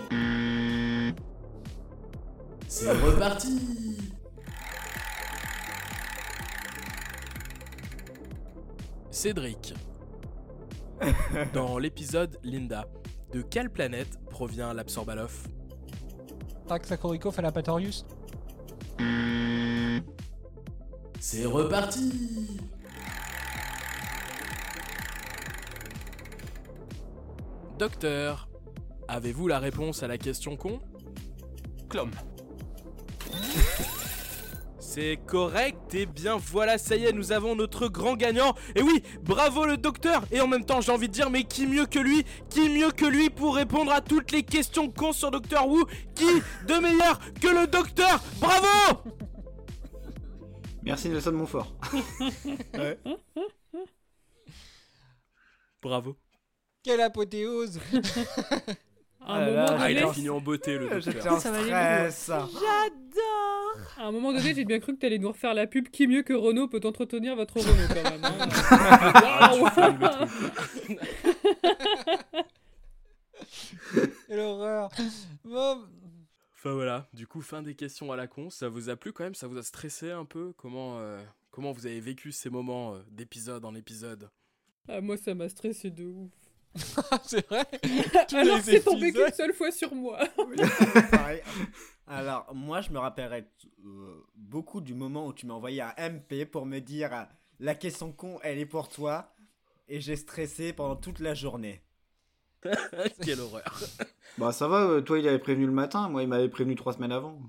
C'est 2.68 2.90
reparti 2.92 3.60
Cédric. 9.10 9.74
Dans 11.52 11.78
l'épisode 11.78 12.38
Linda, 12.42 12.86
de 13.32 13.42
quelle 13.42 13.70
planète 13.70 14.18
provient 14.30 14.72
l'Absorbaloff 14.72 15.46
Taxacorico 16.68 17.30
Falapatorius. 17.30 18.04
C'est 21.20 21.46
reparti 21.46 22.12
Docteur, 27.78 28.48
avez-vous 29.06 29.48
la 29.48 29.58
réponse 29.58 30.02
à 30.02 30.08
la 30.08 30.16
question 30.16 30.56
con? 30.56 30.80
Clom. 31.90 32.10
C'est 34.78 35.18
correct, 35.26 35.94
et 35.94 36.06
bien 36.06 36.38
voilà, 36.38 36.78
ça 36.78 36.96
y 36.96 37.04
est, 37.04 37.12
nous 37.12 37.32
avons 37.32 37.54
notre 37.54 37.88
grand 37.88 38.16
gagnant. 38.16 38.54
Et 38.76 38.82
oui, 38.82 39.02
bravo 39.22 39.66
le 39.66 39.76
docteur 39.76 40.24
Et 40.30 40.40
en 40.40 40.48
même 40.48 40.64
temps, 40.64 40.80
j'ai 40.80 40.90
envie 40.90 41.08
de 41.08 41.12
dire, 41.12 41.28
mais 41.28 41.44
qui 41.44 41.66
mieux 41.66 41.84
que 41.84 41.98
lui 41.98 42.24
Qui 42.48 42.70
mieux 42.70 42.90
que 42.92 43.04
lui 43.04 43.28
pour 43.28 43.56
répondre 43.56 43.92
à 43.92 44.00
toutes 44.00 44.32
les 44.32 44.42
questions 44.42 44.90
cons 44.90 45.12
sur 45.12 45.30
Doctor 45.30 45.68
Who 45.68 45.84
Qui 46.14 46.40
de 46.66 46.80
meilleur 46.80 47.20
que 47.42 47.48
le 47.48 47.66
docteur? 47.66 48.22
Bravo 48.40 49.02
Merci 50.82 51.10
Nelson 51.10 51.32
Montfort. 51.32 51.74
Bravo. 55.82 56.16
Quelle 56.86 57.00
apothéose 57.00 57.80
À 59.20 59.34
un 59.38 59.46
moment 59.50 59.66
Ah, 59.70 59.90
il 59.90 59.96
donné, 59.96 60.08
a 60.08 60.12
fini 60.12 60.28
en 60.28 60.40
beauté 60.40 60.78
le 60.78 61.00
J'étais 61.00 61.14
docteur. 61.14 61.32
en 61.34 61.40
Ça 61.40 61.50
valait 61.50 62.04
le 62.04 62.10
stress. 62.12 62.26
J'adore 62.28 62.92
à 63.98 64.04
un 64.06 64.12
moment 64.12 64.32
donné, 64.32 64.54
j'ai 64.54 64.64
bien 64.64 64.78
cru 64.78 64.94
que 64.94 65.00
t'allais 65.00 65.18
nous 65.18 65.28
refaire 65.32 65.52
la 65.52 65.66
pub. 65.66 65.88
Qui 65.88 66.06
mieux 66.06 66.22
que 66.22 66.32
Renault 66.32 66.68
peut 66.68 66.80
entretenir 66.84 67.34
votre 67.34 67.58
Renault 67.58 67.88
quand 67.88 68.10
même. 68.10 68.24
hein. 68.24 68.48
Waouh. 69.60 70.28
Quelle 74.28 74.38
horreur 74.40 74.90
Bon, 75.44 75.82
Enfin 76.54 76.72
voilà, 76.74 77.08
du 77.12 77.26
coup, 77.26 77.40
fin 77.42 77.62
des 77.62 77.74
questions 77.74 78.12
à 78.12 78.16
la 78.16 78.28
con. 78.28 78.48
Ça 78.50 78.68
vous 78.68 78.90
a 78.90 78.96
plu 78.96 79.12
quand 79.12 79.24
même? 79.24 79.34
Ça 79.34 79.46
vous 79.48 79.58
a 79.58 79.62
stressé 79.62 80.10
un 80.12 80.24
peu? 80.24 80.52
Comment, 80.56 80.98
euh, 80.98 81.18
comment 81.50 81.72
vous 81.72 81.86
avez 81.86 82.00
vécu 82.00 82.30
ces 82.32 82.48
moments 82.50 82.94
euh, 82.94 82.98
d'épisode 83.10 83.64
en 83.64 83.74
épisode? 83.74 84.30
Ah, 84.88 85.00
moi, 85.00 85.16
ça 85.16 85.34
m'a 85.34 85.48
stressé 85.48 85.90
de 85.90 86.04
ouf. 86.04 86.30
c'est 87.24 87.46
vrai 87.46 87.66
Alors 88.32 88.60
c'est 88.60 88.80
tombé 88.80 89.12
qu'une 89.12 89.32
seule 89.32 89.52
fois 89.52 89.70
sur 89.70 89.94
moi. 89.94 90.18
Pareil. 91.10 91.42
Alors, 92.06 92.46
moi, 92.54 92.80
je 92.80 92.90
me 92.90 92.98
rappellerai 92.98 93.48
euh, 93.84 94.24
beaucoup 94.36 94.80
du 94.80 94.94
moment 94.94 95.26
où 95.26 95.32
tu 95.32 95.46
m'as 95.46 95.54
envoyé 95.54 95.82
un 95.82 95.94
MP 95.98 96.44
pour 96.44 96.64
me 96.66 96.78
dire 96.78 97.12
euh, 97.12 97.22
la 97.58 97.74
question 97.74 98.12
con, 98.12 98.38
elle 98.42 98.58
est 98.58 98.66
pour 98.66 98.88
toi. 98.88 99.32
Et 99.88 100.00
j'ai 100.00 100.16
stressé 100.16 100.72
pendant 100.72 100.96
toute 100.96 101.20
la 101.20 101.34
journée. 101.34 101.82
Quelle 103.22 103.40
horreur 103.40 103.78
Bah 104.38 104.50
ça 104.50 104.66
va, 104.66 104.82
euh, 104.82 105.00
toi 105.00 105.20
il 105.20 105.28
avait 105.28 105.38
prévenu 105.38 105.66
le 105.66 105.72
matin, 105.72 106.08
moi 106.08 106.22
il 106.22 106.28
m'avait 106.28 106.48
prévenu 106.48 106.74
trois 106.74 106.92
semaines 106.92 107.12
avant. 107.12 107.40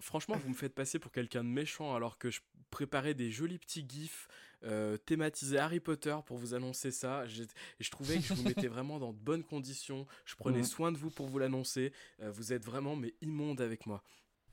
Franchement, 0.00 0.36
vous 0.36 0.50
me 0.50 0.54
faites 0.54 0.74
passer 0.74 0.98
pour 0.98 1.10
quelqu'un 1.10 1.42
de 1.42 1.48
méchant 1.48 1.94
alors 1.94 2.18
que 2.18 2.30
je 2.30 2.40
préparais 2.70 3.14
des 3.14 3.30
jolis 3.30 3.58
petits 3.58 3.86
gifs 3.88 4.28
euh, 4.64 4.96
thématisés 4.96 5.58
Harry 5.58 5.80
Potter 5.80 6.16
pour 6.26 6.36
vous 6.38 6.54
annoncer 6.54 6.90
ça. 6.90 7.24
Je 7.26 7.90
trouvais 7.90 8.16
que 8.16 8.22
je 8.22 8.34
vous 8.34 8.42
mettais 8.42 8.66
vraiment 8.68 8.98
dans 8.98 9.12
de 9.12 9.18
bonnes 9.18 9.44
conditions. 9.44 10.06
Je 10.24 10.34
prenais 10.36 10.58
Mhm. 10.58 10.64
soin 10.64 10.92
de 10.92 10.98
vous 10.98 11.10
pour 11.10 11.26
vous 11.26 11.38
l'annoncer. 11.38 11.92
Euh, 12.20 12.30
vous 12.30 12.52
êtes 12.52 12.64
vraiment 12.64 12.96
mais 12.96 13.14
immonde 13.20 13.60
avec 13.60 13.86
moi. 13.86 14.02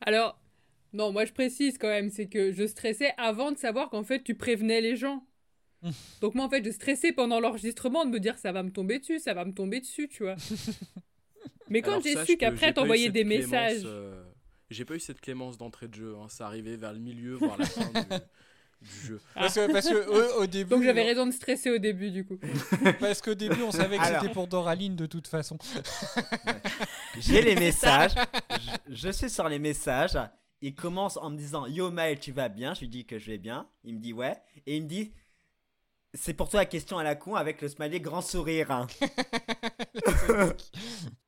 Alors, 0.01 0.39
non, 0.93 1.11
moi 1.11 1.25
je 1.25 1.33
précise 1.33 1.77
quand 1.77 1.87
même, 1.89 2.09
c'est 2.09 2.27
que 2.27 2.51
je 2.51 2.65
stressais 2.65 3.13
avant 3.17 3.51
de 3.51 3.57
savoir 3.57 3.89
qu'en 3.89 4.03
fait 4.03 4.23
tu 4.23 4.35
prévenais 4.35 4.81
les 4.81 4.95
gens. 4.95 5.25
Donc 6.21 6.35
moi 6.35 6.45
en 6.45 6.49
fait 6.49 6.63
je 6.65 6.71
stressais 6.71 7.13
pendant 7.13 7.39
l'enregistrement 7.39 8.05
de 8.05 8.09
me 8.11 8.19
dire 8.19 8.37
ça 8.37 8.51
va 8.51 8.63
me 8.63 8.71
tomber 8.71 8.99
dessus, 8.99 9.19
ça 9.19 9.33
va 9.33 9.45
me 9.45 9.53
tomber 9.53 9.79
dessus, 9.79 10.07
tu 10.09 10.23
vois. 10.23 10.35
Mais 11.69 11.81
quand 11.81 12.01
j'ai 12.01 12.25
su 12.25 12.37
qu'après 12.37 12.73
t'envoyais 12.73 13.09
des 13.11 13.23
messages. 13.23 13.83
euh, 13.85 14.23
J'ai 14.71 14.85
pas 14.85 14.95
eu 14.95 14.99
cette 14.99 15.21
clémence 15.21 15.57
d'entrée 15.57 15.87
de 15.87 15.93
jeu. 15.93 16.15
hein. 16.17 16.27
Ça 16.27 16.47
arrivait 16.47 16.75
vers 16.77 16.93
le 16.93 16.99
milieu, 16.99 17.35
voire 17.35 17.57
la 17.57 17.65
fin 17.65 17.89
du, 17.91 17.99
du 18.81 19.07
jeu. 19.07 19.21
Parce 19.33 19.55
que, 19.55 19.71
parce 19.71 19.87
que 19.89 20.09
au, 20.37 20.43
au 20.43 20.47
début. 20.47 20.69
Donc 20.69 20.83
j'avais 20.83 21.03
raison 21.03 21.25
de 21.25 21.31
stresser 21.31 21.69
au 21.71 21.77
début 21.77 22.11
du 22.11 22.25
coup. 22.25 22.37
Parce 22.99 23.21
qu'au 23.21 23.35
début, 23.35 23.61
on 23.61 23.71
savait 23.71 23.97
que 23.97 24.01
Alors. 24.03 24.21
c'était 24.21 24.33
pour 24.33 24.47
Doraline 24.47 24.95
de 24.95 25.05
toute 25.05 25.27
façon. 25.27 25.57
J'ai 27.19 27.41
les 27.41 27.55
messages. 27.59 28.13
je, 28.89 28.95
je 28.95 29.09
suis 29.09 29.29
sur 29.29 29.47
les 29.49 29.59
messages. 29.59 30.17
Il 30.61 30.75
commence 30.75 31.17
en 31.17 31.29
me 31.29 31.37
disant 31.37 31.65
Yo 31.67 31.89
Maël, 31.91 32.19
tu 32.19 32.31
vas 32.31 32.49
bien? 32.49 32.73
Je 32.73 32.81
lui 32.81 32.89
dis 32.89 33.05
que 33.05 33.17
je 33.19 33.31
vais 33.31 33.37
bien. 33.37 33.67
Il 33.83 33.95
me 33.95 33.99
dit 33.99 34.13
ouais. 34.13 34.35
Et 34.65 34.77
il 34.77 34.83
me 34.83 34.87
dit 34.87 35.13
C'est 36.13 36.33
pour 36.33 36.49
toi 36.49 36.61
la 36.61 36.65
question 36.65 36.97
à 36.97 37.03
la 37.03 37.15
con 37.15 37.35
avec 37.35 37.61
le 37.61 37.67
smiley 37.69 37.99
grand 37.99 38.21
sourire. 38.21 38.87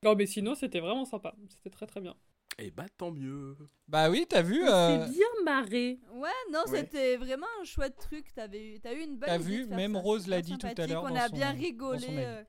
Non 0.03 0.15
mais 0.15 0.25
sinon 0.25 0.55
c'était 0.55 0.79
vraiment 0.79 1.05
sympa, 1.05 1.33
c'était 1.49 1.69
très 1.69 1.85
très 1.85 2.01
bien. 2.01 2.15
Et 2.57 2.69
bah 2.69 2.85
tant 2.97 3.11
mieux. 3.11 3.57
Bah 3.87 4.09
oui, 4.09 4.25
t'as 4.29 4.41
vu. 4.41 4.67
Euh, 4.67 5.05
s'est 5.07 5.11
bien 5.13 5.43
marré. 5.45 5.99
Ouais, 6.13 6.29
non, 6.51 6.59
Ouais. 6.67 6.79
c'était 6.81 7.17
vraiment 7.17 7.47
un 7.59 7.63
chouette 7.63 7.95
truc. 7.97 8.33
T'avais 8.33 8.75
eu, 8.75 8.79
t'as 8.79 8.93
eu 8.93 8.99
une 8.99 9.17
bonne 9.17 9.29
T'as 9.29 9.37
vu, 9.37 9.65
même 9.67 9.93
ça, 9.93 9.99
Rose 9.99 10.27
l'a 10.27 10.41
dit 10.41 10.57
tout 10.57 10.67
à 10.77 10.87
l'heure 10.87 11.03
On 11.03 11.09
dans 11.09 11.15
a 11.15 11.27
son- 11.27 11.35
bien 11.35 11.51
rigolé. 11.51 12.05
euh. 12.09 12.43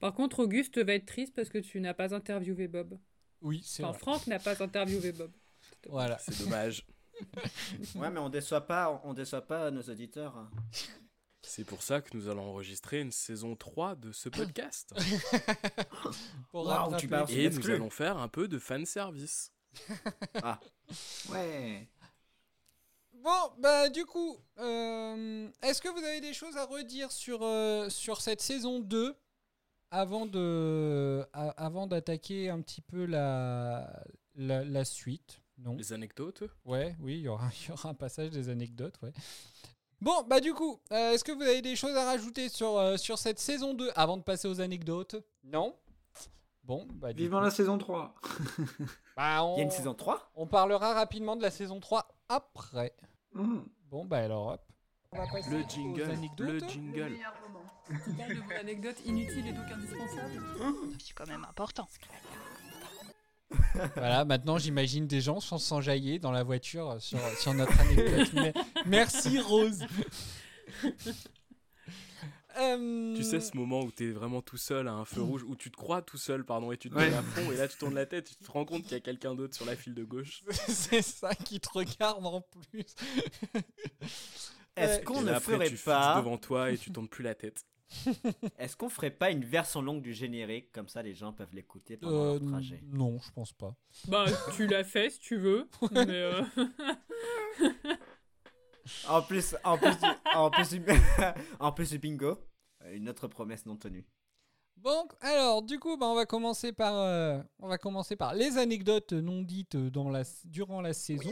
Par 0.00 0.14
contre 0.14 0.40
Auguste 0.40 0.78
va 0.78 0.94
être 0.94 1.06
triste 1.06 1.34
parce 1.34 1.48
que 1.50 1.58
tu 1.58 1.80
n'as 1.80 1.94
pas 1.94 2.14
interviewé 2.14 2.66
Bob. 2.68 2.98
Oui, 3.42 3.62
c'est 3.64 3.84
Enfin 3.84 3.92
vrai. 3.92 3.98
Franck 4.00 4.26
n'a 4.26 4.38
pas 4.38 4.62
interviewé 4.62 5.12
Bob. 5.12 5.30
Voilà. 5.88 6.18
C'est 6.18 6.38
dommage. 6.44 6.86
Ouais, 7.96 8.10
mais 8.10 8.18
on 8.20 8.30
déçoit 8.30 8.66
pas, 8.66 9.00
on 9.04 9.12
déçoit 9.12 9.42
pas 9.46 9.70
nos 9.70 9.82
auditeurs. 9.82 10.50
C'est 11.42 11.64
pour 11.64 11.82
ça 11.82 12.00
que 12.00 12.16
nous 12.16 12.28
allons 12.28 12.50
enregistrer 12.50 13.00
une 13.00 13.12
saison 13.12 13.56
3 13.56 13.94
de 13.96 14.12
ce 14.12 14.28
podcast. 14.28 14.92
Pour 16.50 16.64
tu 16.96 17.06
Et 17.30 17.48
nous 17.50 17.70
allons 17.70 17.90
faire 17.90 18.18
un 18.18 18.28
peu 18.28 18.46
de 18.48 18.58
fanservice. 18.58 19.52
Ah, 20.42 20.60
Ouais. 21.30 21.88
Bon, 23.22 23.52
bah 23.58 23.88
du 23.90 24.04
coup, 24.06 24.38
euh, 24.58 25.48
est-ce 25.62 25.80
que 25.82 25.88
vous 25.88 26.02
avez 26.04 26.20
des 26.20 26.32
choses 26.32 26.56
à 26.56 26.64
redire 26.64 27.12
sur, 27.12 27.42
euh, 27.42 27.88
sur 27.90 28.20
cette 28.20 28.40
saison 28.40 28.80
2 28.80 29.14
avant 29.90 30.24
de 30.26 31.24
a- 31.32 31.50
avant 31.50 31.86
d'attaquer 31.86 32.48
un 32.48 32.60
petit 32.62 32.80
peu 32.80 33.04
la, 33.04 34.02
la, 34.36 34.64
la 34.64 34.84
suite? 34.84 35.40
Non 35.58 35.76
Les 35.76 35.92
anecdotes? 35.92 36.44
Ouais, 36.64 36.96
oui, 37.00 37.18
il 37.18 37.22
y 37.22 37.28
aura, 37.28 37.50
il 37.62 37.68
y 37.68 37.72
aura 37.72 37.90
un 37.90 37.94
passage 37.94 38.30
des 38.30 38.48
anecdotes, 38.48 38.98
ouais. 39.02 39.12
Bon, 40.00 40.22
bah 40.28 40.40
du 40.40 40.54
coup, 40.54 40.80
euh, 40.92 41.12
est-ce 41.12 41.22
que 41.24 41.32
vous 41.32 41.42
avez 41.42 41.60
des 41.60 41.76
choses 41.76 41.94
à 41.96 42.04
rajouter 42.04 42.48
sur, 42.48 42.78
euh, 42.78 42.96
sur 42.96 43.18
cette 43.18 43.38
saison 43.38 43.74
2 43.74 43.90
avant 43.94 44.16
de 44.16 44.22
passer 44.22 44.48
aux 44.48 44.60
anecdotes? 44.60 45.16
Non 45.44 45.76
Bon, 46.64 46.86
bah 46.94 47.12
du 47.12 47.22
Vivement 47.22 47.38
coup, 47.38 47.44
la 47.44 47.50
saison 47.50 47.76
3. 47.78 48.14
bah, 49.16 49.44
on, 49.44 49.56
il 49.56 49.58
y 49.58 49.60
a 49.60 49.64
une 49.64 49.70
saison 49.70 49.92
3 49.94 50.30
on 50.36 50.46
parlera 50.46 50.94
rapidement 50.94 51.36
de 51.36 51.42
la 51.42 51.50
saison 51.50 51.80
3 51.80 52.06
après. 52.28 52.94
Hmm. 53.34 53.60
Bon, 53.90 54.04
bah 54.04 54.18
alors 54.18 54.46
hop. 54.52 54.62
On 55.12 55.18
va 55.18 55.26
passer 55.26 55.50
Le 55.50 55.64
aux 55.64 55.68
jingle, 55.68 56.02
anecdotes. 56.02 56.48
le 56.48 56.58
jingle. 56.60 57.18
Tu 58.04 58.12
parles 58.14 58.34
de 58.36 58.40
vos 58.40 58.52
anecdotes 58.60 59.04
inutiles 59.04 59.48
et 59.48 59.52
donc 59.52 59.64
indispensables 59.70 60.40
C'est 61.04 61.12
quand 61.14 61.26
même 61.26 61.44
important. 61.44 61.88
Voilà, 63.96 64.24
maintenant 64.24 64.58
j'imagine 64.58 65.06
des 65.06 65.20
gens 65.20 65.40
sans 65.40 65.58
s'enjailler 65.58 66.18
dans 66.18 66.30
la 66.32 66.42
voiture 66.42 66.96
sur, 67.00 67.18
sur 67.38 67.54
notre 67.54 67.78
anecdote. 67.80 68.30
Mais- 68.34 68.52
merci 68.86 69.38
Rose. 69.40 69.84
Euh, 72.58 73.14
Tu 73.14 73.22
sais 73.22 73.40
ce 73.40 73.56
moment 73.56 73.80
où 73.82 73.90
t'es 73.92 74.10
vraiment 74.10 74.42
tout 74.42 74.56
seul 74.56 74.88
à 74.88 74.92
un 74.92 75.04
feu 75.04 75.22
rouge, 75.22 75.44
où 75.44 75.54
tu 75.54 75.70
te 75.70 75.76
crois 75.76 76.02
tout 76.02 76.16
seul, 76.18 76.44
pardon, 76.44 76.72
et 76.72 76.76
tu 76.76 76.90
te 76.90 76.94
Ouais. 76.96 77.08
mets 77.08 77.16
à 77.16 77.22
fond, 77.22 77.50
et 77.52 77.56
là 77.56 77.68
tu 77.68 77.76
tournes 77.78 77.94
la 77.94 78.06
tête, 78.06 78.28
et 78.30 78.34
tu 78.34 78.44
te 78.44 78.50
rends 78.50 78.64
compte 78.64 78.82
qu'il 78.82 78.92
y 78.92 78.96
a 78.96 79.00
quelqu'un 79.00 79.34
d'autre 79.36 79.54
sur 79.54 79.64
la 79.66 79.76
file 79.76 79.94
de 79.94 80.02
gauche. 80.04 80.42
c'est 80.68 81.02
ça 81.02 81.32
qui 81.34 81.60
te 81.60 81.68
regarde 81.72 82.26
en 82.26 82.40
plus. 82.40 82.84
Est-ce 84.76 84.98
Ouais. 84.98 85.04
qu'on 85.04 85.22
ne 85.22 85.32
ferait 85.38 85.68
tu 85.70 85.76
pas 85.76 86.16
devant 86.20 86.38
toi 86.38 86.70
et 86.72 86.76
tu 86.78 86.90
tournes 86.90 87.08
plus 87.08 87.22
la 87.22 87.34
tête. 87.36 87.64
Est-ce 88.58 88.76
qu'on 88.76 88.88
ferait 88.88 89.10
pas 89.10 89.30
une 89.30 89.44
version 89.44 89.82
longue 89.82 90.02
du 90.02 90.14
générique? 90.14 90.70
Comme 90.72 90.88
ça 90.88 91.02
les 91.02 91.14
gens 91.14 91.32
peuvent 91.32 91.54
l'écouter 91.54 91.96
pendant 91.96 92.34
Euh, 92.34 92.38
leur 92.38 92.48
trajet 92.50 92.80
non, 92.84 93.18
je 93.18 93.30
pense 93.32 93.52
pas. 93.52 93.74
Bah 94.06 94.26
tu 94.54 94.66
l'as 94.66 94.84
fait 94.84 95.10
si 95.10 95.18
tu 95.18 95.36
veux. 95.36 95.68
Mais 95.92 96.06
euh, 96.08 96.42
En 99.08 99.22
plus, 99.22 99.54
en 99.62 99.76
plus, 99.78 99.96
du, 99.98 100.06
en 100.34 100.50
plus, 100.50 100.70
du, 100.70 100.82
en 101.60 101.72
plus 101.72 101.90
du 101.90 101.98
bingo, 101.98 102.38
une 102.92 103.08
autre 103.08 103.28
promesse 103.28 103.66
non 103.66 103.76
tenue. 103.76 104.06
Bon, 104.76 105.06
alors 105.20 105.62
du 105.62 105.78
coup, 105.78 105.96
bah, 105.96 106.06
on 106.06 106.14
va 106.14 106.26
commencer 106.26 106.72
par, 106.72 106.96
euh, 106.96 107.38
on 107.58 107.68
va 107.68 107.76
commencer 107.78 108.16
par 108.16 108.34
les 108.34 108.56
anecdotes 108.56 109.12
non 109.12 109.42
dites 109.42 109.76
dans 109.76 110.08
la, 110.08 110.22
durant 110.44 110.80
la 110.80 110.92
saison. 110.94 111.30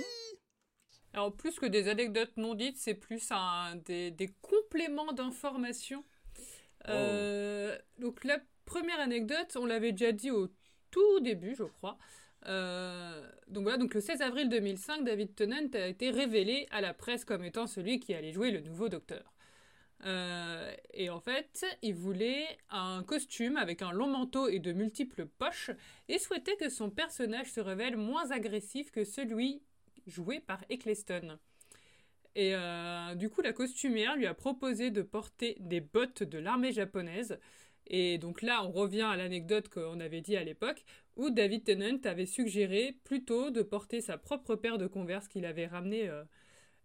Alors, 1.14 1.34
plus 1.34 1.58
que 1.58 1.66
des 1.66 1.88
anecdotes 1.88 2.36
non 2.36 2.54
dites, 2.54 2.76
c'est 2.76 2.94
plus 2.94 3.26
un, 3.30 3.76
des, 3.76 4.10
des 4.10 4.28
compléments 4.42 5.12
d'informations. 5.12 6.04
Euh, 6.88 7.76
donc, 7.98 8.24
la 8.24 8.38
première 8.64 9.00
anecdote, 9.00 9.56
on 9.56 9.66
l'avait 9.66 9.92
déjà 9.92 10.12
dit 10.12 10.30
au 10.30 10.48
tout 10.90 11.20
début, 11.20 11.54
je 11.54 11.64
crois. 11.64 11.98
Euh, 12.46 13.28
donc 13.48 13.64
voilà, 13.64 13.78
donc 13.78 13.94
le 13.94 14.00
16 14.00 14.22
avril 14.22 14.48
2005, 14.48 15.04
David 15.04 15.34
Tennant 15.34 15.68
a 15.74 15.86
été 15.86 16.10
révélé 16.10 16.66
à 16.70 16.80
la 16.80 16.94
presse 16.94 17.24
comme 17.24 17.44
étant 17.44 17.66
celui 17.66 18.00
qui 18.00 18.14
allait 18.14 18.32
jouer 18.32 18.50
le 18.50 18.60
nouveau 18.60 18.88
Docteur. 18.88 19.32
Euh, 20.04 20.72
et 20.94 21.10
en 21.10 21.18
fait, 21.18 21.66
il 21.82 21.94
voulait 21.94 22.46
un 22.70 23.02
costume 23.02 23.56
avec 23.56 23.82
un 23.82 23.90
long 23.90 24.06
manteau 24.06 24.48
et 24.48 24.60
de 24.60 24.72
multiples 24.72 25.26
poches 25.26 25.72
et 26.08 26.18
souhaitait 26.18 26.56
que 26.56 26.68
son 26.68 26.90
personnage 26.90 27.50
se 27.50 27.60
révèle 27.60 27.96
moins 27.96 28.30
agressif 28.30 28.92
que 28.92 29.04
celui 29.04 29.60
joué 30.06 30.38
par 30.40 30.64
Eccleston. 30.70 31.38
Et 32.38 32.54
euh, 32.54 33.16
du 33.16 33.30
coup, 33.30 33.42
la 33.42 33.52
costumière 33.52 34.14
lui 34.14 34.24
a 34.24 34.32
proposé 34.32 34.92
de 34.92 35.02
porter 35.02 35.56
des 35.58 35.80
bottes 35.80 36.22
de 36.22 36.38
l'armée 36.38 36.70
japonaise. 36.70 37.36
Et 37.88 38.18
donc 38.18 38.42
là, 38.42 38.64
on 38.64 38.70
revient 38.70 39.02
à 39.10 39.16
l'anecdote 39.16 39.68
qu'on 39.68 39.98
avait 39.98 40.20
dit 40.20 40.36
à 40.36 40.44
l'époque, 40.44 40.84
où 41.16 41.30
David 41.30 41.64
Tennant 41.64 41.98
avait 42.04 42.26
suggéré 42.26 42.96
plutôt 43.02 43.50
de 43.50 43.60
porter 43.62 44.00
sa 44.00 44.18
propre 44.18 44.54
paire 44.54 44.78
de 44.78 44.86
Converse 44.86 45.26
qu'il 45.26 45.44
avait 45.46 45.66
ramené 45.66 46.08
euh, 46.08 46.22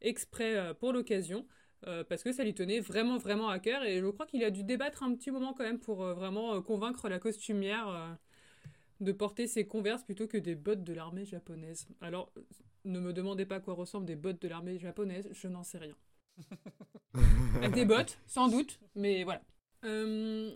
exprès 0.01 0.55
euh, 0.55 0.73
pour 0.73 0.91
l'occasion, 0.91 1.45
euh, 1.85 2.03
parce 2.03 2.23
que 2.23 2.31
ça 2.31 2.43
lui 2.43 2.55
tenait 2.55 2.79
vraiment, 2.79 3.19
vraiment 3.19 3.49
à 3.49 3.59
cœur. 3.59 3.83
Et 3.83 3.99
je 3.99 4.07
crois 4.07 4.25
qu'il 4.25 4.43
a 4.43 4.49
dû 4.49 4.63
débattre 4.63 5.03
un 5.03 5.13
petit 5.13 5.29
moment 5.29 5.53
quand 5.53 5.65
même 5.65 5.79
pour 5.79 5.97
vraiment 6.15 6.59
convaincre 6.63 7.09
la 7.09 7.19
costumière 7.19 8.17
de 9.01 9.11
porter 9.11 9.45
ses 9.45 9.67
Converse 9.67 10.03
plutôt 10.03 10.25
que 10.25 10.37
des 10.37 10.55
bottes 10.55 10.83
de 10.83 10.93
l'armée 10.93 11.25
japonaise. 11.25 11.87
Alors, 12.01 12.33
ne 12.85 12.99
me 12.99 13.13
demandez 13.13 13.45
pas 13.45 13.55
à 13.55 13.59
quoi 13.59 13.73
ressemblent 13.73 14.05
des 14.05 14.15
bottes 14.15 14.41
de 14.41 14.47
l'armée 14.47 14.77
japonaise, 14.79 15.29
je 15.31 15.47
n'en 15.47 15.63
sais 15.63 15.77
rien. 15.77 15.95
Avec 17.57 17.73
des 17.73 17.85
bottes, 17.85 18.17
sans 18.27 18.47
doute, 18.47 18.79
mais 18.95 19.23
voilà. 19.23 19.41
Euh, 19.85 20.53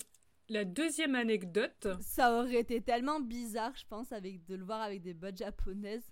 la 0.49 0.66
deuxième 0.66 1.16
anecdote. 1.16 1.88
Ça 2.02 2.40
aurait 2.40 2.60
été 2.60 2.82
tellement 2.82 3.20
bizarre, 3.20 3.76
je 3.76 3.86
pense, 3.88 4.12
avec 4.12 4.45
de 4.45 4.56
le 4.56 4.64
voir 4.64 4.82
avec 4.82 5.02
des 5.02 5.14
bottes 5.14 5.38
japonaises. 5.38 6.06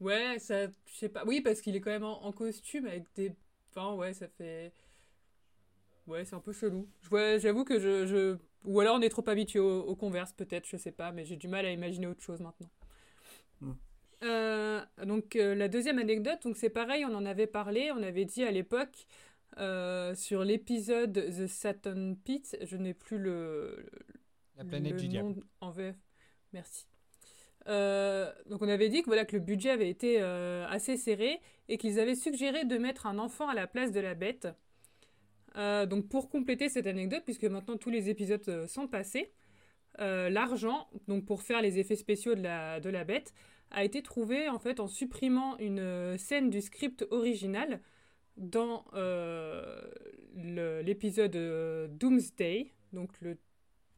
Ouais, 0.00 0.38
ça, 0.38 0.66
je 0.66 0.94
sais 0.94 1.08
pas. 1.10 1.24
Oui, 1.26 1.40
parce 1.42 1.60
qu'il 1.60 1.76
est 1.76 1.80
quand 1.80 1.90
même 1.90 2.04
en, 2.04 2.24
en 2.24 2.32
costume 2.32 2.86
avec 2.86 3.04
des. 3.14 3.32
Enfin, 3.70 3.94
ouais, 3.94 4.14
ça 4.14 4.28
fait. 4.28 4.72
Ouais, 6.06 6.24
c'est 6.24 6.34
un 6.34 6.40
peu 6.40 6.52
chelou. 6.52 6.88
Je 7.02 7.08
vois- 7.08 7.38
J'avoue 7.38 7.64
que 7.64 7.78
je, 7.78 8.06
je. 8.06 8.38
Ou 8.64 8.80
alors 8.80 8.96
on 8.96 9.00
est 9.02 9.08
trop 9.10 9.26
habitué 9.28 9.58
aux, 9.58 9.80
aux 9.82 9.96
Converse, 9.96 10.32
peut-être, 10.32 10.66
je 10.66 10.76
sais 10.76 10.92
pas, 10.92 11.12
mais 11.12 11.24
j'ai 11.24 11.36
du 11.36 11.48
mal 11.48 11.64
à 11.66 11.70
imaginer 11.70 12.06
autre 12.06 12.22
chose 12.22 12.40
maintenant. 12.40 12.70
Euh, 14.22 14.80
donc, 15.04 15.36
euh, 15.36 15.54
la 15.54 15.68
deuxième 15.68 15.98
anecdote, 15.98 16.42
donc 16.44 16.56
c'est 16.56 16.70
pareil, 16.70 17.04
on 17.04 17.14
en 17.14 17.24
avait 17.24 17.46
parlé, 17.46 17.90
on 17.92 18.02
avait 18.02 18.26
dit 18.26 18.44
à 18.44 18.50
l'époque 18.50 19.06
euh, 19.58 20.14
sur 20.14 20.44
l'épisode 20.44 21.12
The 21.12 21.46
Saturn 21.46 22.16
Pit, 22.16 22.56
je 22.62 22.76
n'ai 22.76 22.94
plus 22.94 23.18
le. 23.18 23.86
La 24.56 24.64
planète 24.64 24.92
le 24.92 24.98
du 24.98 25.08
nom 25.08 25.30
diable. 25.30 25.46
En 25.60 25.70
VF. 25.70 25.96
Merci. 26.52 26.86
Donc 27.66 28.62
on 28.62 28.68
avait 28.68 28.88
dit 28.88 29.02
que 29.02 29.06
voilà 29.06 29.24
que 29.24 29.36
le 29.36 29.42
budget 29.42 29.70
avait 29.70 29.88
été 29.88 30.20
assez 30.20 30.96
serré 30.96 31.40
et 31.68 31.78
qu'ils 31.78 32.00
avaient 32.00 32.16
suggéré 32.16 32.64
de 32.64 32.76
mettre 32.78 33.06
un 33.06 33.18
enfant 33.18 33.48
à 33.48 33.54
la 33.54 33.68
place 33.68 33.92
de 33.92 34.00
la 34.00 34.14
bête. 34.14 34.48
Donc 35.54 36.08
pour 36.08 36.30
compléter 36.30 36.68
cette 36.68 36.88
anecdote, 36.88 37.22
puisque 37.24 37.44
maintenant 37.44 37.76
tous 37.76 37.90
les 37.90 38.08
épisodes 38.10 38.66
sont 38.66 38.88
passés, 38.88 39.32
l'argent 39.98 40.88
donc 41.06 41.24
pour 41.26 41.42
faire 41.42 41.62
les 41.62 41.78
effets 41.78 41.96
spéciaux 41.96 42.34
de 42.34 42.42
la, 42.42 42.80
de 42.80 42.90
la 42.90 43.04
bête 43.04 43.32
a 43.70 43.84
été 43.84 44.02
trouvé 44.02 44.48
en 44.48 44.58
fait 44.58 44.80
en 44.80 44.88
supprimant 44.88 45.56
une 45.58 45.78
euh, 45.78 46.18
scène 46.18 46.50
du 46.50 46.60
script 46.60 47.06
original 47.10 47.80
dans 48.36 48.84
euh, 48.94 49.80
l'épisode 50.34 51.36
euh, 51.36 51.88
Doomsday, 51.88 52.72
donc 52.92 53.10
le 53.20 53.38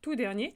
tout 0.01 0.15
dernier, 0.15 0.55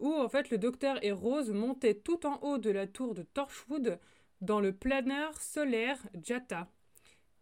où 0.00 0.12
en 0.12 0.28
fait 0.28 0.50
le 0.50 0.58
docteur 0.58 1.02
et 1.04 1.12
Rose 1.12 1.50
montaient 1.50 1.94
tout 1.94 2.26
en 2.26 2.38
haut 2.42 2.58
de 2.58 2.70
la 2.70 2.86
tour 2.86 3.14
de 3.14 3.22
Torchwood 3.22 3.98
dans 4.40 4.60
le 4.60 4.72
planeur 4.72 5.40
solaire 5.40 5.98
Jata. 6.20 6.68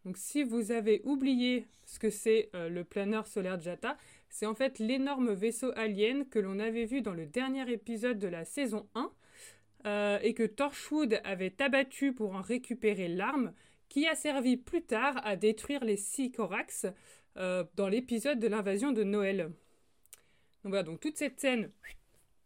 Donc 0.04 0.16
si 0.18 0.44
vous 0.44 0.70
avez 0.70 1.00
oublié 1.04 1.66
ce 1.86 1.98
que 1.98 2.10
c'est 2.10 2.50
le 2.54 2.84
planeur 2.84 3.26
solaire 3.26 3.60
Jata, 3.60 3.96
c'est 4.28 4.46
en 4.46 4.54
fait 4.54 4.78
l'énorme 4.78 5.32
vaisseau 5.32 5.72
alien 5.76 6.26
que 6.28 6.38
l'on 6.38 6.58
avait 6.58 6.84
vu 6.84 7.00
dans 7.00 7.14
le 7.14 7.26
dernier 7.26 7.70
épisode 7.70 8.18
de 8.18 8.28
la 8.28 8.44
saison 8.44 8.86
1 8.94 9.10
euh, 9.86 10.18
et 10.22 10.34
que 10.34 10.42
Torchwood 10.44 11.20
avait 11.24 11.60
abattu 11.62 12.12
pour 12.12 12.34
en 12.34 12.40
récupérer 12.42 13.08
l'arme 13.08 13.52
qui 13.88 14.06
a 14.06 14.14
servi 14.14 14.56
plus 14.56 14.82
tard 14.82 15.20
à 15.24 15.36
détruire 15.36 15.84
les 15.84 15.96
Sycorax 15.96 16.86
euh, 17.36 17.64
dans 17.74 17.88
l'épisode 17.88 18.38
de 18.38 18.46
l'invasion 18.46 18.92
de 18.92 19.02
Noël. 19.04 19.50
Donc 20.62 20.72
voilà, 20.72 20.82
donc 20.82 21.00
toute 21.00 21.16
cette 21.16 21.40
scène 21.40 21.70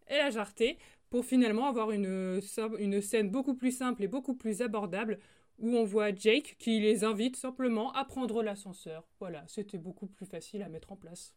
est 0.07 0.19
la 0.19 0.31
jarretée 0.31 0.79
pour 1.11 1.25
finalement 1.25 1.67
avoir 1.69 1.91
une, 1.91 2.41
une 2.79 3.01
scène 3.01 3.31
beaucoup 3.31 3.55
plus 3.55 3.73
simple 3.77 4.03
et 4.03 4.09
beaucoup 4.09 4.35
plus 4.35 4.63
abordable 4.63 5.19
où 5.59 5.77
on 5.77 5.85
voit 5.85 6.15
Jake 6.15 6.57
qui 6.59 6.81
les 6.81 7.05
invite 7.05 7.37
simplement 7.37 7.93
à 7.93 8.05
prendre 8.05 8.43
l'ascenseur. 8.43 9.07
Voilà, 9.21 9.45
c'était 9.47 9.79
beaucoup 9.79 10.07
plus 10.07 10.27
facile 10.27 10.63
à 10.63 10.69
mettre 10.69 10.91
en 10.93 10.97
place. 10.97 11.35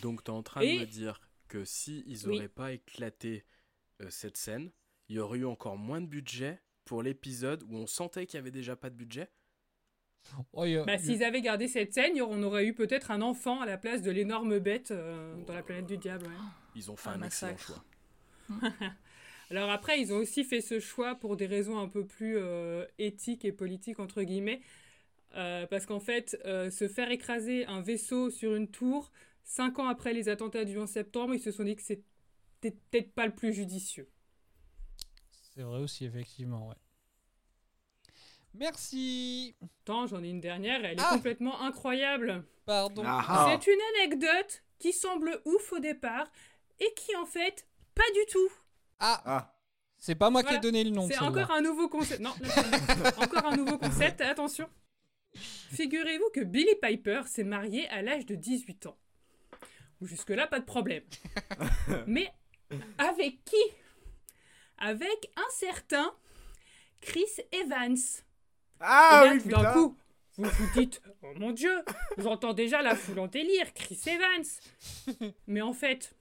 Donc, 0.00 0.22
tu 0.22 0.30
es 0.30 0.34
en 0.34 0.42
train 0.44 0.60
Et- 0.60 0.76
de 0.76 0.80
me 0.82 0.86
dire 0.86 1.20
que 1.48 1.64
si 1.64 2.04
ils 2.06 2.28
Oui. 2.28 2.36
auraient 2.36 2.48
pas 2.48 2.72
éclaté 2.72 3.44
euh, 4.00 4.06
cette 4.10 4.36
scène, 4.36 4.70
il 5.08 5.16
y 5.16 5.18
aurait 5.18 5.38
eu 5.38 5.46
encore 5.46 5.76
moins 5.76 6.00
de 6.00 6.06
budget 6.06 6.60
pour 6.84 7.02
l'épisode 7.02 7.62
où 7.64 7.76
on 7.76 7.86
sentait 7.86 8.26
qu'il 8.26 8.38
y 8.38 8.40
avait 8.40 8.50
déjà 8.50 8.76
pas 8.76 8.90
de 8.90 8.94
budget 8.96 9.30
Oh, 10.52 10.62
a- 10.62 10.84
Bah, 10.84 10.98
s'ils 10.98 11.24
avaient 11.24 11.42
gardé 11.42 11.68
cette 11.68 11.92
scène, 11.92 12.20
on 12.22 12.42
aurait 12.42 12.66
eu 12.66 12.74
peut-être 12.74 13.10
un 13.10 13.22
enfant 13.22 13.60
à 13.60 13.66
la 13.66 13.76
place 13.76 14.02
de 14.02 14.10
l'énorme 14.10 14.58
bête 14.58 14.90
euh, 14.90 15.34
dans 15.46 15.54
la 15.54 15.62
planète 15.62 15.86
du 15.86 15.98
diable. 15.98 16.26
ouais. 16.26 16.32
Ils 16.74 16.90
ont 16.90 16.96
fait 16.96 17.10
Un 17.10 17.22
un 17.22 17.26
excellent 17.26 17.56
choix. 17.56 17.84
Alors 19.50 19.70
après, 19.70 20.00
ils 20.00 20.12
ont 20.12 20.16
aussi 20.16 20.44
fait 20.44 20.60
ce 20.60 20.80
choix 20.80 21.14
pour 21.14 21.36
des 21.36 21.46
raisons 21.46 21.78
un 21.78 21.88
peu 21.88 22.06
plus 22.06 22.36
euh, 22.38 22.86
éthiques 22.98 23.44
et 23.44 23.52
politiques, 23.52 24.00
entre 24.00 24.22
guillemets. 24.22 24.60
Euh, 25.34 25.66
parce 25.66 25.86
qu'en 25.86 26.00
fait, 26.00 26.38
euh, 26.44 26.70
se 26.70 26.88
faire 26.88 27.10
écraser 27.10 27.66
un 27.66 27.80
vaisseau 27.80 28.30
sur 28.30 28.54
une 28.54 28.68
tour, 28.68 29.10
cinq 29.44 29.78
ans 29.78 29.88
après 29.88 30.12
les 30.12 30.28
attentats 30.28 30.64
du 30.64 30.78
11 30.78 30.88
septembre, 30.88 31.34
ils 31.34 31.40
se 31.40 31.50
sont 31.50 31.64
dit 31.64 31.76
que 31.76 31.82
c'était 31.82 32.04
peut-être 32.90 33.12
pas 33.12 33.26
le 33.26 33.34
plus 33.34 33.52
judicieux. 33.52 34.08
C'est 35.54 35.62
vrai 35.62 35.80
aussi, 35.80 36.04
effectivement, 36.04 36.68
ouais. 36.68 36.74
Merci. 38.54 39.54
Attends, 39.62 40.06
j'en 40.06 40.22
ai 40.22 40.28
une 40.28 40.40
dernière, 40.40 40.84
elle 40.84 40.98
est 40.98 41.02
Ah 41.02 41.10
complètement 41.14 41.60
incroyable. 41.62 42.44
Pardon. 42.66 43.02
Ah. 43.06 43.48
C'est 43.60 43.70
une 43.70 43.80
anecdote 43.96 44.62
qui 44.78 44.92
semble 44.92 45.40
ouf 45.44 45.72
au 45.72 45.78
départ 45.78 46.30
et 46.80 46.92
qui 46.94 47.16
en 47.16 47.26
fait 47.26 47.66
pas 47.94 48.10
du 48.14 48.30
tout. 48.30 48.48
Ah, 48.98 49.22
Ah, 49.24 49.58
c'est 49.98 50.14
pas 50.14 50.30
moi 50.30 50.42
qui 50.42 50.54
ai 50.54 50.58
donné 50.58 50.84
le 50.84 50.90
nom. 50.90 51.06
C'est 51.08 51.18
encore 51.18 51.50
un 51.50 51.62
nouveau 51.62 51.88
concept. 51.88 52.20
Non, 52.20 52.34
encore 53.16 53.46
un 53.46 53.56
nouveau 53.56 53.78
concept. 53.78 54.20
Attention. 54.20 54.68
Figurez-vous 55.34 56.30
que 56.34 56.40
Billy 56.40 56.74
Piper 56.80 57.22
s'est 57.26 57.44
marié 57.44 57.88
à 57.88 58.02
l'âge 58.02 58.26
de 58.26 58.34
18 58.34 58.86
ans. 58.86 58.98
Jusque-là, 60.02 60.46
pas 60.46 60.60
de 60.60 60.64
problème. 60.64 61.04
Mais 62.06 62.30
avec 62.98 63.44
qui 63.44 63.56
Avec 64.84 65.30
un 65.36 65.50
certain 65.50 66.12
Chris 67.00 67.24
Evans. 67.52 67.96
ah 68.80 69.22
Et 69.24 69.26
là, 69.28 69.32
oui, 69.34 69.42
tout 69.42 69.48
d'un 69.48 69.72
coup, 69.72 69.96
vous 70.38 70.44
vous 70.50 70.80
dites 70.80 71.00
Oh 71.22 71.32
mon 71.36 71.52
dieu, 71.52 71.82
j'entends 72.18 72.52
déjà 72.52 72.82
la 72.82 72.94
foule 72.96 73.20
en 73.20 73.26
délire, 73.28 73.72
Chris 73.74 74.00
Evans. 74.06 75.26
Mais 75.46 75.60
en 75.62 75.72
fait, 75.72 76.14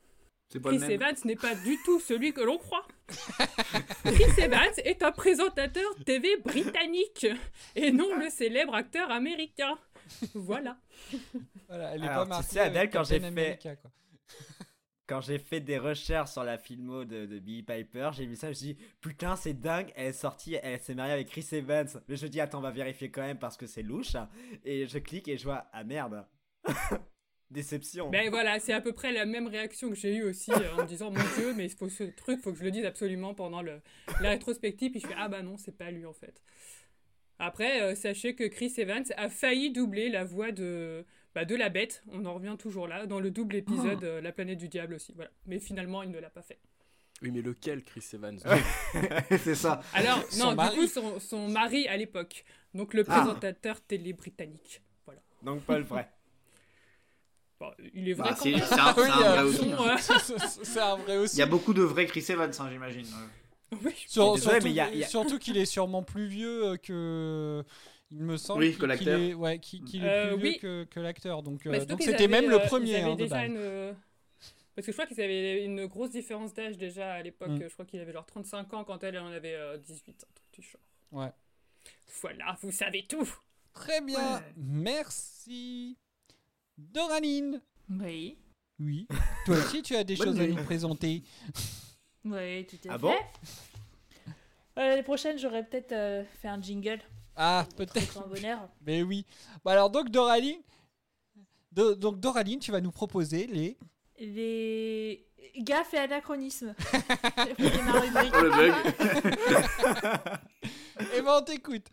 Chris 0.64 0.78
même. 0.80 0.92
Evans 0.92 1.16
n'est 1.26 1.36
pas 1.36 1.56
du 1.56 1.78
tout 1.86 2.00
celui 2.00 2.34
que 2.34 2.42
l'on 2.42 2.58
croit. 2.58 2.86
Chris 4.06 4.42
Evans 4.44 4.74
est 4.84 5.02
un 5.02 5.12
présentateur 5.12 5.90
TV 6.06 6.38
britannique 6.38 7.26
et 7.76 7.92
non 7.92 8.16
le 8.16 8.30
célèbre 8.30 8.76
acteur 8.76 9.10
américain. 9.12 9.78
Voilà. 10.36 10.78
Voilà, 11.70 11.92
elle 11.96 12.04
est 12.04 12.08
Alors, 12.08 12.18
pas 12.18 12.24
tu 12.26 12.30
marquée 12.30 12.48
sais, 12.50 12.60
Adèle, 12.60 12.78
avec 12.78 12.92
quand 12.94 13.04
j'ai 13.06 13.20
fait- 13.20 13.26
America, 13.26 13.76
quoi. 13.78 13.92
Quand 15.12 15.20
j'ai 15.20 15.40
fait 15.40 15.60
des 15.60 15.78
recherches 15.78 16.32
sur 16.32 16.46
la 16.46 16.58
filmo 16.58 17.04
de, 17.04 17.26
de 17.26 17.40
Billy 17.40 17.64
Piper, 17.64 18.12
j'ai 18.14 18.26
vu 18.26 18.38
ça, 18.38 18.48
je 18.48 18.52
me 18.52 18.54
suis 18.54 18.68
dit, 18.68 18.78
putain, 19.02 19.36
c'est 19.36 19.52
dingue, 19.52 19.92
elle 19.98 20.06
est 20.08 20.14
sortie, 20.14 20.56
elle 20.64 20.80
s'est 20.80 20.96
mariée 20.96 21.12
avec 21.12 21.28
Chris 21.28 21.46
Evans. 21.52 21.90
Mais 22.08 22.16
je 22.16 22.24
me 22.24 22.30
dis, 22.30 22.40
attends, 22.40 22.60
on 22.60 22.62
va 22.62 22.72
vérifier 22.72 23.12
quand 23.12 23.22
même 23.22 23.38
parce 23.38 23.58
que 23.58 23.68
c'est 23.68 23.82
louche. 23.82 24.16
Et 24.64 24.88
je 24.88 25.00
clique 25.00 25.28
et 25.28 25.38
je 25.38 25.44
vois, 25.44 25.66
ah 25.74 25.84
merde. 25.84 26.26
Déception. 27.52 28.10
Ben 28.10 28.30
voilà, 28.30 28.62
c'est 28.62 28.72
à 28.72 28.80
peu 28.80 28.94
près 28.94 29.12
la 29.12 29.26
même 29.26 29.48
réaction 29.48 29.90
que 29.90 29.96
j'ai 29.96 30.16
eue 30.16 30.24
aussi 30.24 30.50
euh, 30.54 30.76
en 30.78 30.84
me 30.84 30.88
disant 30.88 31.12
mon 31.12 31.20
dieu, 31.36 31.54
mais 31.58 31.66
il 31.66 31.72
faut 31.72 31.90
ce 31.90 32.06
truc, 32.06 32.40
faut 32.40 32.54
que 32.54 32.60
je 32.60 32.64
le 32.64 32.72
dise 32.72 32.86
absolument 32.86 33.34
pendant 33.34 33.62
le, 33.62 33.82
la 34.22 34.30
rétrospective. 34.30 34.92
Puis 34.92 35.02
je 35.02 35.08
fais 35.08 35.16
ah 35.18 35.28
bah 35.28 35.42
non, 35.42 35.58
c'est 35.58 35.78
pas 35.78 35.92
lui 35.92 36.06
en 36.06 36.14
fait. 36.14 36.42
Après, 37.38 37.82
euh, 37.82 37.96
sachez 37.96 38.34
que 38.34 38.46
Chris 38.46 38.74
Evans 38.78 39.04
a 39.18 39.28
failli 39.28 39.74
doubler 39.74 40.08
la 40.08 40.24
voix 40.24 40.54
de, 40.54 41.06
bah, 41.36 41.46
de 41.46 41.56
la 41.56 41.70
bête. 41.70 42.04
On 42.12 42.26
en 42.26 42.34
revient 42.34 42.56
toujours 42.60 42.88
là 42.88 43.06
dans 43.06 43.20
le 43.20 43.32
double 43.32 43.56
épisode 43.56 44.04
euh, 44.04 44.22
La 44.22 44.32
planète 44.32 44.58
du 44.58 44.68
diable 44.68 44.96
aussi. 44.96 45.14
Voilà. 45.16 45.32
Mais 45.46 45.60
finalement, 45.60 46.04
il 46.04 46.12
ne 46.12 46.20
l'a 46.20 46.30
pas 46.30 46.42
fait. 46.42 46.60
Oui, 47.22 47.30
mais 47.32 47.42
lequel, 47.42 47.84
Chris 47.84 48.04
Evans? 48.14 48.40
C'est 49.44 49.56
ça. 49.56 49.82
Alors 49.94 50.24
Son 50.30 50.50
non, 50.50 50.56
mari. 50.56 50.76
du 50.76 50.82
coup 50.82 50.88
son, 50.88 51.20
son 51.20 51.48
mari 51.50 51.88
à 51.88 51.96
l'époque, 51.96 52.44
donc 52.74 52.94
le 52.96 53.04
Ah. 53.08 53.14
présentateur 53.14 53.80
télé 53.82 54.14
britannique. 54.14 54.82
Voilà. 55.06 55.22
Donc 55.44 55.62
pas 55.64 55.78
le 55.78 55.84
vrai. 55.84 56.10
Bon, 57.60 57.72
il 57.94 58.10
est 58.10 58.14
vrai 58.14 58.32
Bah, 58.32 58.36
c'est 58.42 58.54
un, 58.56 58.58
Oui, 58.98 59.08
vrai 59.08 59.44
aussi. 59.44 60.80
Un 60.80 60.96
vrai. 60.96 61.26
Il 61.34 61.38
y 61.38 61.42
a 61.44 61.46
beaucoup 61.46 61.74
de 61.76 61.84
vrais 61.84 62.08
Chris 62.08 62.26
Evans, 62.30 62.52
hein, 62.58 62.70
j'imagine. 62.72 63.06
oui. 63.84 63.94
Sur- 64.08 64.38
surtout 64.40 64.68
surtout 65.08 65.38
qu'il 65.40 65.58
est 65.58 65.66
sûrement 65.66 66.02
plus 66.02 66.26
vieux 66.28 66.66
euh, 66.72 66.78
que. 66.78 67.64
Il 68.12 68.20
me 68.24 68.36
semble 68.38 68.62
Oui, 68.64 68.70
qu'il- 68.72 68.80
que 68.80 68.86
l'acteur. 68.86 69.18
qu'il 69.20 69.30
est- 69.30 69.34
Ouais, 69.34 69.60
qu'il 69.60 70.04
est 70.04 70.08
Euh, 70.10 70.28
plus 70.34 70.38
vieux 70.42 70.50
oui. 70.52 70.58
que, 70.60 70.84
que 70.86 71.00
l'acteur. 71.00 71.44
Donc, 71.44 71.66
euh, 71.66 71.86
donc 71.86 72.00
qu'ils 72.00 72.12
c'était 72.12 72.28
même 72.28 72.50
le 72.50 72.56
euh, 72.62 72.66
premier. 72.68 72.98
hein, 73.02 73.16
déjà 73.16 73.46
une- 73.46 73.96
Parce 74.76 74.86
que 74.86 74.92
je 74.92 74.98
crois 74.98 75.06
qu'ils 75.06 75.22
avaient 75.22 75.64
une 75.64 75.86
grosse 75.86 76.12
différence 76.12 76.54
d'âge 76.54 76.78
déjà 76.78 77.14
à 77.14 77.22
l'époque. 77.22 77.50
Mm. 77.50 77.64
Je 77.68 77.74
crois 77.74 77.86
qu'il 77.86 78.00
avait 78.00 78.14
genre 78.14 78.26
35 78.26 78.74
ans 78.74 78.84
quand 78.84 79.04
elle 79.04 79.18
en 79.20 79.28
avait 79.28 79.56
euh, 79.56 79.78
18, 79.78 80.24
un 80.30 80.34
truc 80.34 80.48
du 80.54 80.62
genre. 80.62 80.82
Ouais. 81.12 81.32
Voilà, 82.22 82.58
vous 82.62 82.72
savez 82.72 83.06
tout. 83.08 83.28
Très 83.74 84.02
bien. 84.02 84.42
Merci. 84.58 85.98
Doraline. 86.78 87.62
Oui. 87.90 88.38
Oui. 88.80 89.08
Toi 89.46 89.58
aussi, 89.58 89.82
tu 89.84 89.96
as 89.96 90.04
des 90.04 90.16
choses 90.18 90.40
à 90.40 90.48
nous 90.48 90.64
présenter. 90.64 91.24
Oui, 92.26 92.66
tout 92.66 92.78
à 92.88 92.92
Ah 92.92 92.94
fait. 92.94 92.98
bon 93.00 93.14
Euh, 94.78 94.88
L'année 94.88 95.04
prochaine, 95.04 95.38
j'aurais 95.38 95.66
peut-être 95.66 95.92
euh, 95.92 96.24
fait 96.42 96.48
un 96.48 96.62
jingle. 96.62 97.00
Ah, 97.36 97.66
peut-être. 97.78 98.14
grand 98.14 98.28
bonheur. 98.28 98.60
Mais 98.86 99.02
oui. 99.04 99.26
Bah 99.64 99.72
alors, 99.74 99.90
donc, 99.90 100.10
Doraline. 100.10 100.62
Do- 101.72 101.96
donc, 101.96 102.20
Doraline, 102.20 102.60
tu 102.60 102.72
vas 102.72 102.82
nous 102.82 102.92
proposer 102.92 103.48
les. 103.48 103.78
Les 104.20 105.26
gaffes 105.58 105.94
et 105.94 106.00
anachronismes. 106.00 106.76
Oh 107.44 108.42
le 108.42 108.50
bug. 108.52 108.74
Eh 111.16 111.22
ben, 111.22 111.38
on 111.40 111.42
t'écoute. 111.42 111.88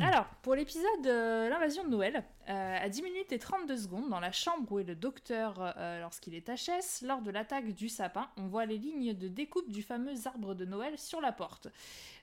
Alors, 0.00 0.26
pour 0.42 0.54
l'épisode 0.54 1.06
euh, 1.06 1.48
L'invasion 1.48 1.84
de 1.84 1.90
Noël, 1.90 2.24
euh, 2.48 2.78
à 2.80 2.88
10 2.88 3.02
minutes 3.02 3.32
et 3.32 3.38
32 3.38 3.76
secondes, 3.76 4.08
dans 4.08 4.20
la 4.20 4.32
chambre 4.32 4.70
où 4.72 4.78
est 4.78 4.84
le 4.84 4.94
docteur 4.94 5.54
euh, 5.76 6.00
lorsqu'il 6.00 6.34
est 6.34 6.48
HS, 6.48 7.04
lors 7.06 7.22
de 7.22 7.30
l'attaque 7.30 7.72
du 7.72 7.88
sapin, 7.88 8.28
on 8.36 8.46
voit 8.46 8.66
les 8.66 8.78
lignes 8.78 9.14
de 9.14 9.28
découpe 9.28 9.70
du 9.70 9.82
fameux 9.82 10.14
arbre 10.26 10.54
de 10.54 10.64
Noël 10.64 10.98
sur 10.98 11.20
la 11.20 11.32
porte. 11.32 11.68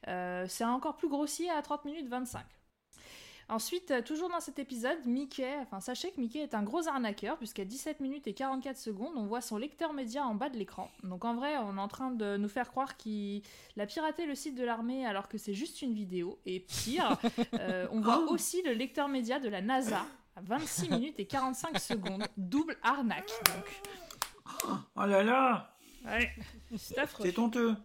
C'est 0.05 0.65
encore 0.65 0.97
plus 0.97 1.09
grossier 1.09 1.49
à 1.49 1.61
30 1.61 1.85
minutes 1.85 2.09
25. 2.09 2.43
Ensuite, 3.51 3.91
euh, 3.91 4.01
toujours 4.01 4.29
dans 4.29 4.39
cet 4.39 4.59
épisode, 4.59 5.05
Mickey, 5.05 5.57
enfin 5.61 5.81
sachez 5.81 6.09
que 6.11 6.21
Mickey 6.21 6.39
est 6.39 6.53
un 6.55 6.63
gros 6.63 6.87
arnaqueur, 6.87 7.37
puisqu'à 7.37 7.65
17 7.65 7.99
minutes 7.99 8.25
et 8.25 8.33
44 8.33 8.77
secondes, 8.77 9.11
on 9.17 9.25
voit 9.25 9.41
son 9.41 9.57
lecteur 9.57 9.91
média 9.91 10.25
en 10.25 10.35
bas 10.35 10.47
de 10.47 10.57
l'écran. 10.57 10.89
Donc 11.03 11.25
en 11.25 11.35
vrai, 11.35 11.57
on 11.57 11.75
est 11.75 11.81
en 11.81 11.89
train 11.89 12.11
de 12.11 12.37
nous 12.37 12.47
faire 12.47 12.69
croire 12.71 12.95
qu'il 12.95 13.41
a 13.77 13.85
piraté 13.85 14.25
le 14.25 14.35
site 14.35 14.55
de 14.55 14.63
l'armée 14.63 15.05
alors 15.05 15.27
que 15.27 15.37
c'est 15.37 15.53
juste 15.53 15.81
une 15.81 15.93
vidéo. 15.93 16.39
Et 16.45 16.61
pire, 16.61 17.17
euh, 17.55 17.87
on 17.91 17.99
voit 17.99 18.31
aussi 18.31 18.61
le 18.61 18.71
lecteur 18.71 19.09
média 19.09 19.37
de 19.37 19.49
la 19.49 19.61
NASA 19.61 20.05
à 20.37 20.41
26 20.41 20.89
minutes 20.89 21.19
et 21.19 21.25
45 21.25 21.77
secondes. 21.77 22.23
Double 22.37 22.77
arnaque, 22.83 23.31
donc. 23.53 24.79
Oh 24.95 25.05
là 25.05 25.23
là, 25.23 25.75
Ouais, 26.05 26.31
c'est 26.77 26.97
affreux. 26.97 27.25
c'est 27.25 27.37
honteux. 27.37 27.75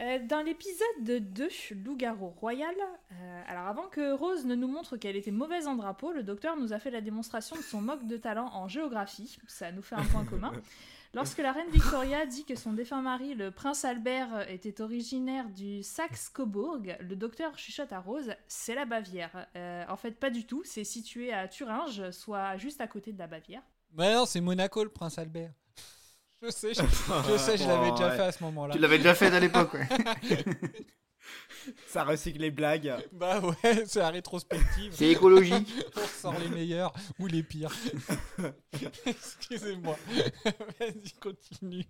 Euh, 0.00 0.18
dans 0.26 0.42
l'épisode 0.42 1.32
2, 1.32 1.48
Loup-garou 1.84 2.30
royal, 2.30 2.74
euh, 3.12 3.42
alors 3.46 3.66
avant 3.66 3.88
que 3.88 4.12
Rose 4.12 4.46
ne 4.46 4.54
nous 4.54 4.68
montre 4.68 4.96
qu'elle 4.96 5.16
était 5.16 5.30
mauvaise 5.30 5.66
en 5.66 5.74
drapeau, 5.74 6.12
le 6.12 6.22
docteur 6.22 6.56
nous 6.56 6.72
a 6.72 6.78
fait 6.78 6.90
la 6.90 7.02
démonstration 7.02 7.56
de 7.56 7.62
son 7.62 7.82
moque 7.82 8.06
de 8.06 8.16
talent 8.16 8.50
en 8.54 8.68
géographie. 8.68 9.38
Ça 9.46 9.70
nous 9.70 9.82
fait 9.82 9.96
un 9.96 10.04
point 10.04 10.24
commun. 10.24 10.52
Lorsque 11.14 11.38
la 11.38 11.52
reine 11.52 11.68
Victoria 11.68 12.24
dit 12.24 12.46
que 12.46 12.54
son 12.54 12.72
défunt 12.72 13.02
mari, 13.02 13.34
le 13.34 13.50
prince 13.50 13.84
Albert, 13.84 14.48
était 14.48 14.80
originaire 14.80 15.50
du 15.50 15.82
Saxe-Cobourg, 15.82 16.78
le 17.00 17.16
docteur 17.16 17.58
chuchote 17.58 17.92
à 17.92 18.00
Rose, 18.00 18.32
c'est 18.48 18.74
la 18.74 18.86
Bavière. 18.86 19.46
Euh, 19.54 19.84
en 19.90 19.96
fait, 19.98 20.12
pas 20.12 20.30
du 20.30 20.46
tout, 20.46 20.62
c'est 20.64 20.84
situé 20.84 21.30
à 21.30 21.48
Thuringe, 21.48 22.10
soit 22.12 22.56
juste 22.56 22.80
à 22.80 22.86
côté 22.86 23.12
de 23.12 23.18
la 23.18 23.26
Bavière. 23.26 23.62
Mais 23.92 24.14
non, 24.14 24.24
c'est 24.24 24.40
Monaco, 24.40 24.84
le 24.84 24.88
prince 24.88 25.18
Albert. 25.18 25.52
Je 26.42 26.50
sais, 26.50 26.74
je, 26.74 26.80
je 26.82 27.36
sais, 27.38 27.56
je 27.56 27.68
l'avais 27.68 27.90
Oh, 27.90 27.92
déjà 27.96 28.08
ouais. 28.08 28.16
fait 28.16 28.22
à 28.22 28.32
ce 28.32 28.42
moment-là. 28.44 28.74
Tu 28.74 28.80
l'avais 28.80 28.98
déjà 28.98 29.14
fait 29.14 29.26
à 29.26 29.38
l'époque, 29.40 29.74
ouais. 29.74 29.88
Ça 31.86 32.02
recycle 32.02 32.40
les 32.40 32.50
blagues. 32.50 32.92
Bah 33.12 33.38
ouais, 33.40 33.84
c'est 33.86 34.00
la 34.00 34.10
rétrospective. 34.10 34.92
C'est 34.92 35.06
écologique. 35.10 35.68
On 35.96 36.00
ressort 36.00 36.34
les 36.40 36.48
meilleurs 36.48 36.92
ou 37.20 37.28
les 37.28 37.44
pires. 37.44 37.72
Excusez-moi. 39.06 39.96
Vas-y, 40.80 41.12
continue. 41.20 41.84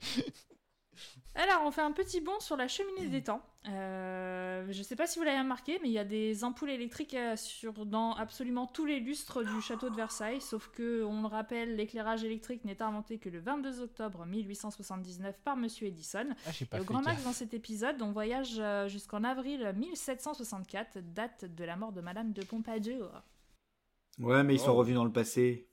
Alors, 1.35 1.63
on 1.65 1.71
fait 1.71 1.81
un 1.81 1.93
petit 1.93 2.21
bond 2.21 2.39
sur 2.41 2.57
la 2.57 2.69
cheminée 2.69 3.09
des 3.09 3.23
temps. 3.23 3.41
Euh, 3.69 4.67
je 4.71 4.83
sais 4.83 4.97
pas 4.97 5.07
si 5.07 5.19
vous 5.19 5.25
l'avez 5.25 5.39
remarqué, 5.39 5.79
mais 5.83 5.89
il 5.89 5.93
y 5.93 5.99
a 5.99 6.05
des 6.05 6.45
ampoules 6.45 6.69
électriques 6.71 7.15
euh, 7.15 7.37
sur, 7.37 7.87
dans 7.87 8.13
absolument 8.15 8.67
tous 8.67 8.85
les 8.85 9.01
lustres 9.01 9.43
du 9.43 9.63
château 9.63 9.89
de 9.89 9.95
Versailles, 9.97 10.41
sauf 10.43 10.69
que, 10.69 11.03
on 11.05 11.23
le 11.23 11.29
rappelle, 11.29 11.77
l'éclairage 11.77 12.23
électrique 12.25 12.65
n'est 12.67 12.83
inventé 12.83 13.19
que 13.19 13.31
le 13.31 13.41
22 13.41 13.81
octobre 13.81 14.27
1879 14.27 15.41
par 15.43 15.57
Monsieur 15.57 15.87
Edison. 15.87 16.27
Ah, 16.47 16.51
j'ai 16.53 16.67
pas 16.67 16.77
Et 16.77 16.81
au 16.81 16.83
fait 16.83 16.93
grand 16.93 17.03
max 17.03 17.25
dans 17.25 17.33
cet 17.33 17.55
épisode, 17.55 18.03
on 18.03 18.13
voyage 18.13 18.57
euh, 18.59 18.89
jusqu'en 18.89 19.25
avril 19.25 19.73
1764, 19.75 20.99
date 21.15 21.47
de 21.47 21.65
la 21.65 21.77
mort 21.77 21.93
de 21.93 22.03
Madame 22.03 22.33
de 22.33 22.45
Pompadour. 22.45 23.11
Ouais, 24.19 24.43
mais 24.45 24.55
ils 24.55 24.61
sont 24.61 24.73
Oh. 24.73 24.75
revenus 24.75 24.97
dans 24.97 25.05
le 25.07 25.13
passé. 25.13 25.67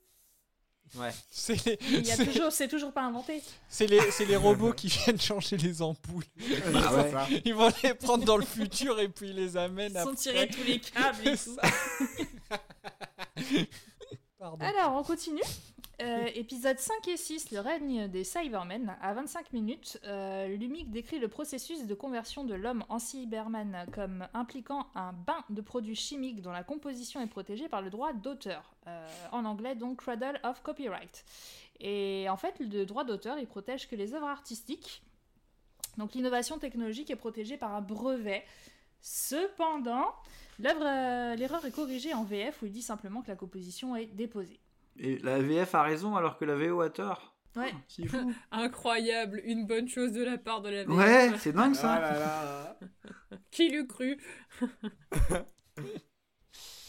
Ouais. 0.95 1.11
C'est 1.30 1.66
les, 1.66 1.78
Il 1.91 2.07
y 2.07 2.11
a 2.11 2.16
c'est- 2.16 2.26
toujours, 2.26 2.52
c'est 2.52 2.68
toujours 2.68 2.91
pas 2.91 3.03
inventé. 3.03 3.41
c'est 3.70 3.86
les, 3.88 3.99
c'est 4.11 4.26
les 4.26 4.36
robots 4.48 4.74
qui 4.74 4.88
viennent 4.88 5.20
changer 5.22 5.56
les 5.57 5.82
ampoules. 5.82 6.24
Ils, 6.40 6.56
vont, 6.56 7.02
ouais. 7.03 7.41
ils 7.45 7.53
vont 7.53 7.72
les 7.84 7.94
prendre 7.94 8.26
dans 8.26 8.38
le 8.38 8.45
futur 8.45 8.99
et 8.99 9.07
puis 9.10 9.30
ils 9.30 9.36
les 9.36 9.56
amènent 9.57 9.91
Ils 9.95 10.02
sont 10.02 10.10
après. 10.10 10.16
tirés 10.16 10.48
tous 10.48 10.64
les 10.64 10.80
câbles 10.80 11.28
et 11.28 11.38
tout. 11.38 11.57
Pardon. 14.40 14.66
Alors, 14.66 14.95
on 14.95 15.03
continue. 15.03 15.41
Euh, 16.01 16.27
épisode 16.34 16.80
5 16.80 17.09
et 17.09 17.17
6, 17.17 17.51
le 17.51 17.59
règne 17.59 18.07
des 18.07 18.23
Cybermen. 18.23 18.95
À 19.01 19.13
25 19.13 19.51
minutes, 19.51 19.99
euh, 20.05 20.47
Lumic 20.47 20.91
décrit 20.91 21.19
le 21.19 21.27
processus 21.27 21.88
de 21.88 21.93
conversion 21.93 22.45
de 22.45 22.53
l'homme 22.53 22.85
en 22.88 22.99
Cyberman 22.99 23.85
comme 23.93 24.26
impliquant 24.34 24.88
un 24.95 25.11
bain 25.11 25.43
de 25.49 25.59
produits 25.59 25.95
chimiques 25.95 26.41
dont 26.41 26.51
la 26.51 26.63
composition 26.63 27.21
est 27.21 27.27
protégée 27.27 27.67
par 27.67 27.81
le 27.81 27.89
droit 27.89 28.13
d'auteur. 28.13 28.73
Euh, 28.88 29.07
en 29.34 29.43
anglais, 29.43 29.76
donc 29.76 30.01
Cradle 30.01 30.39
of 30.43 30.61
Copyright. 30.63 31.26
Et 31.81 32.27
en 32.30 32.38
fait, 32.38 32.59
le 32.59 32.85
droit 32.85 33.03
d'auteur, 33.03 33.38
il 33.38 33.47
protège 33.47 33.89
que 33.89 33.95
les 33.95 34.13
œuvres 34.13 34.27
artistiques. 34.27 35.03
Donc 35.97 36.13
l'innovation 36.13 36.59
technologique 36.59 37.09
est 37.11 37.17
protégée 37.17 37.57
par 37.57 37.73
un 37.73 37.81
brevet. 37.81 38.45
Cependant, 39.01 40.13
euh, 40.63 41.35
l'erreur 41.35 41.65
est 41.65 41.71
corrigée 41.71 42.13
en 42.13 42.23
VF 42.23 42.61
où 42.61 42.67
il 42.67 42.71
dit 42.71 42.81
simplement 42.81 43.21
que 43.21 43.27
la 43.27 43.35
composition 43.35 43.95
est 43.95 44.05
déposée. 44.05 44.59
Et 44.99 45.17
la 45.19 45.39
VF 45.39 45.76
a 45.76 45.84
raison 45.84 46.15
alors 46.15 46.38
que 46.38 46.45
la 46.45 46.55
VO 46.55 46.81
a 46.81 46.89
tort. 46.89 47.35
Ouais. 47.55 47.73
C'est 47.88 48.05
fou. 48.05 48.34
Incroyable, 48.51 49.41
une 49.45 49.65
bonne 49.65 49.88
chose 49.88 50.11
de 50.11 50.23
la 50.23 50.38
part 50.38 50.61
de 50.61 50.69
la 50.69 50.84
VF. 50.84 50.95
Ouais, 50.95 51.31
c'est 51.38 51.53
dingue 51.53 51.73
ça. 51.73 51.93
Ah 51.93 51.99
là 51.99 52.19
là. 52.19 52.80
Qui 53.51 53.69
l'eût 53.69 53.88
cru? 53.88 54.17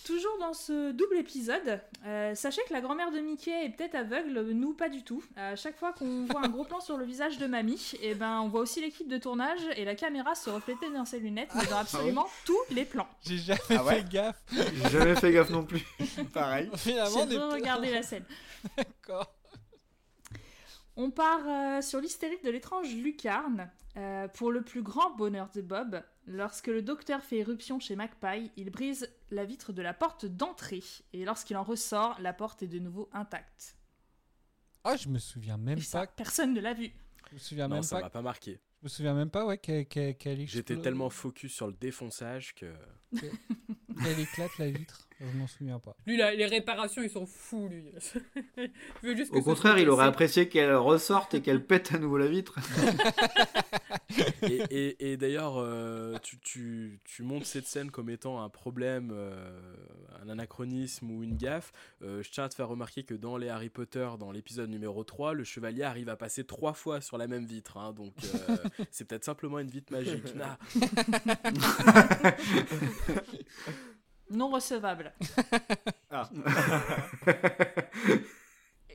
Toujours 0.04 0.38
dans 0.40 0.54
ce 0.54 0.92
double 0.92 1.16
épisode, 1.18 1.80
euh, 2.06 2.34
sachez 2.34 2.62
que 2.66 2.72
la 2.72 2.80
grand-mère 2.80 3.10
de 3.12 3.20
Mickey 3.20 3.66
est 3.66 3.68
peut-être 3.68 3.94
aveugle, 3.94 4.40
nous 4.52 4.72
pas 4.72 4.88
du 4.88 5.04
tout. 5.04 5.22
À 5.36 5.56
chaque 5.56 5.76
fois 5.78 5.92
qu'on 5.92 6.24
voit 6.30 6.40
un 6.44 6.48
gros 6.48 6.64
plan 6.64 6.80
sur 6.80 6.96
le 6.96 7.04
visage 7.04 7.36
de 7.38 7.46
mamie, 7.46 7.92
et 8.00 8.14
ben 8.14 8.40
on 8.40 8.48
voit 8.48 8.62
aussi 8.62 8.80
l'équipe 8.80 9.08
de 9.08 9.18
tournage 9.18 9.60
et 9.76 9.84
la 9.84 9.94
caméra 9.94 10.34
se 10.34 10.48
refléter 10.48 10.90
dans 10.90 11.04
ses 11.04 11.20
lunettes, 11.20 11.50
mais 11.54 11.66
dans 11.66 11.76
absolument 11.78 12.26
tous 12.46 12.58
les 12.70 12.84
plans. 12.86 13.06
J'ai 13.26 13.36
jamais 13.38 13.60
Ah 13.70 13.84
ouais 13.84 13.96
fait 13.96 14.08
gaffe. 14.08 14.42
J'ai 14.52 14.88
jamais 14.90 15.14
fait 15.16 15.32
gaffe 15.32 15.50
non 15.50 15.64
plus. 15.64 15.84
Pareil. 16.32 16.70
Finalement, 16.76 17.26
J'ai 17.28 17.38
regardé 17.38 17.90
la 17.92 18.02
scène. 18.02 18.24
D'accord. 18.76 19.32
On 20.96 21.10
part 21.10 21.40
euh, 21.46 21.82
sur 21.82 22.00
l'hystérique 22.00 22.42
de 22.44 22.50
l'étrange 22.50 22.92
lucarne. 22.94 23.70
euh, 23.96 24.28
pour 24.28 24.50
le 24.50 24.62
plus 24.62 24.82
grand 24.82 25.10
bonheur 25.10 25.48
de 25.54 25.60
Bob, 25.60 26.02
lorsque 26.30 26.68
le 26.68 26.82
docteur 26.82 27.22
fait 27.22 27.38
éruption 27.38 27.78
chez 27.80 27.96
Magpie, 27.96 28.50
il 28.56 28.70
brise 28.70 29.08
la 29.30 29.44
vitre 29.44 29.72
de 29.72 29.82
la 29.82 29.92
porte 29.92 30.26
d'entrée. 30.26 30.82
Et 31.12 31.24
lorsqu'il 31.24 31.56
en 31.56 31.64
ressort, 31.64 32.16
la 32.20 32.32
porte 32.32 32.62
est 32.62 32.68
de 32.68 32.78
nouveau 32.78 33.08
intacte. 33.12 33.76
Ah, 34.84 34.96
je 34.96 35.08
me 35.08 35.18
souviens 35.18 35.58
même 35.58 35.78
Et 35.78 35.82
ça, 35.82 36.00
pas. 36.00 36.06
personne 36.06 36.54
ne 36.54 36.60
l'a 36.60 36.72
vu. 36.72 36.90
Je 37.28 37.34
me 37.34 37.38
souviens 37.38 37.68
Non, 37.68 37.76
même 37.76 37.82
ça 37.82 37.96
pas. 37.96 38.02
m'a 38.02 38.10
pas 38.10 38.22
marqué. 38.22 38.60
Je 38.80 38.84
me 38.84 38.88
souviens 38.88 39.12
même 39.14 39.28
pas, 39.30 39.44
ouais, 39.44 39.58
qu'elle 39.58 39.86
qu'elle 39.86 40.46
J'étais 40.46 40.78
tellement 40.78 41.10
focus 41.10 41.52
sur 41.52 41.66
le 41.66 41.74
défonçage 41.74 42.54
que. 42.54 42.72
qu'elle 44.02 44.18
éclate 44.20 44.56
la 44.58 44.70
vitre. 44.70 45.06
Je 45.20 45.36
m'en 45.38 45.46
souviens 45.46 45.78
pas. 45.78 45.94
Lui, 46.06 46.16
là, 46.16 46.34
les 46.34 46.46
réparations, 46.46 47.02
ils 47.02 47.10
sont 47.10 47.26
fous, 47.26 47.68
lui. 47.68 47.84
Il 49.02 49.08
veut 49.10 49.16
juste 49.16 49.30
que 49.32 49.36
Au 49.36 49.42
contraire, 49.42 49.78
il 49.78 49.88
aurait 49.90 50.06
apprécié 50.06 50.48
qu'elle 50.48 50.74
ressorte 50.74 51.34
et 51.34 51.42
qu'elle 51.42 51.62
pète 51.64 51.92
à 51.92 51.98
nouveau 51.98 52.16
la 52.16 52.26
vitre. 52.26 52.58
et 54.42 54.62
et- 54.70 55.12
et 55.12 55.16
d'ailleurs, 55.18 55.54
euh, 55.58 56.16
tu, 56.22 56.38
tu, 56.40 57.00
tu 57.04 57.22
montes 57.22 57.44
cette 57.44 57.66
scène 57.66 57.90
comme 57.90 58.08
étant 58.10 58.42
un 58.42 58.48
problème, 58.48 59.10
euh, 59.12 59.60
un 60.22 60.28
anachronisme 60.30 61.10
ou 61.10 61.22
une 61.22 61.36
gaffe. 61.36 61.72
Euh, 62.02 62.22
je 62.22 62.30
tiens 62.30 62.44
à 62.44 62.48
te 62.48 62.54
faire 62.54 62.68
remarquer 62.68 63.02
que 63.04 63.14
dans 63.14 63.36
les 63.36 63.48
Harry 63.50 63.68
Potter, 63.68 64.08
dans 64.18 64.32
l'épisode 64.32 64.70
numéro 64.70 65.04
3, 65.04 65.34
le 65.34 65.44
chevalier 65.44 65.82
arrive 65.82 66.08
à 66.08 66.16
passer 66.16 66.44
trois 66.44 66.72
fois 66.72 67.00
sur 67.02 67.18
la 67.18 67.26
même 67.26 67.44
vitre. 67.44 67.76
hein, 67.76 67.92
donc 67.92 68.14
euh, 68.48 68.56
c'est 68.90 69.04
peut-être 69.06 69.24
simplement 69.24 69.58
une 69.58 69.68
vitre 69.70 69.92
magique. 69.92 70.24
Nah. 70.34 70.58
Non 74.30 74.48
recevable. 74.48 75.12
Ah. 76.10 76.28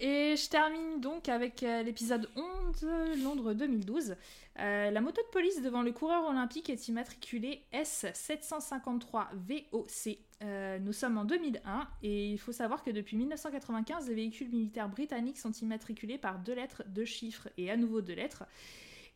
Et 0.01 0.35
je 0.35 0.49
termine 0.49 0.99
donc 0.99 1.29
avec 1.29 1.63
euh, 1.63 1.81
l'épisode 1.81 2.29
11, 2.35 2.85
Londres 3.23 3.53
2012. 3.53 4.17
Euh, 4.59 4.91
la 4.91 5.01
moto 5.01 5.21
de 5.21 5.27
police 5.31 5.61
devant 5.61 5.81
le 5.81 5.93
coureur 5.93 6.27
olympique 6.27 6.69
est 6.69 6.89
immatriculée 6.89 7.63
S753VOC. 7.73 10.17
Euh, 10.43 10.79
nous 10.79 10.91
sommes 10.91 11.17
en 11.17 11.23
2001 11.23 11.87
et 12.03 12.31
il 12.31 12.37
faut 12.37 12.51
savoir 12.51 12.83
que 12.83 12.91
depuis 12.91 13.15
1995, 13.15 14.09
les 14.09 14.15
véhicules 14.15 14.49
militaires 14.49 14.89
britanniques 14.89 15.37
sont 15.37 15.53
immatriculés 15.53 16.17
par 16.17 16.39
deux 16.39 16.55
lettres, 16.55 16.83
deux 16.87 17.05
chiffres 17.05 17.47
et 17.57 17.71
à 17.71 17.77
nouveau 17.77 18.01
deux 18.01 18.15
lettres. 18.15 18.43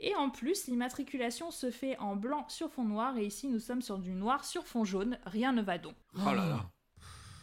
Et 0.02 0.16
en 0.16 0.30
plus, 0.30 0.68
l'immatriculation 0.68 1.52
se 1.52 1.72
fait 1.72 1.98
en 1.98 2.16
blanc 2.16 2.48
sur 2.48 2.72
fond 2.72 2.86
noir 2.86 3.18
et 3.18 3.26
ici 3.26 3.48
nous 3.50 3.60
sommes 3.60 3.82
sur 3.82 3.98
du 3.98 4.12
noir 4.14 4.46
sur 4.46 4.66
fond 4.66 4.86
jaune. 4.86 5.18
Rien 5.26 5.52
ne 5.52 5.62
va 5.62 5.78
donc. 5.78 5.96
Oh 6.16 6.26
là 6.34 6.36
là. 6.48 6.70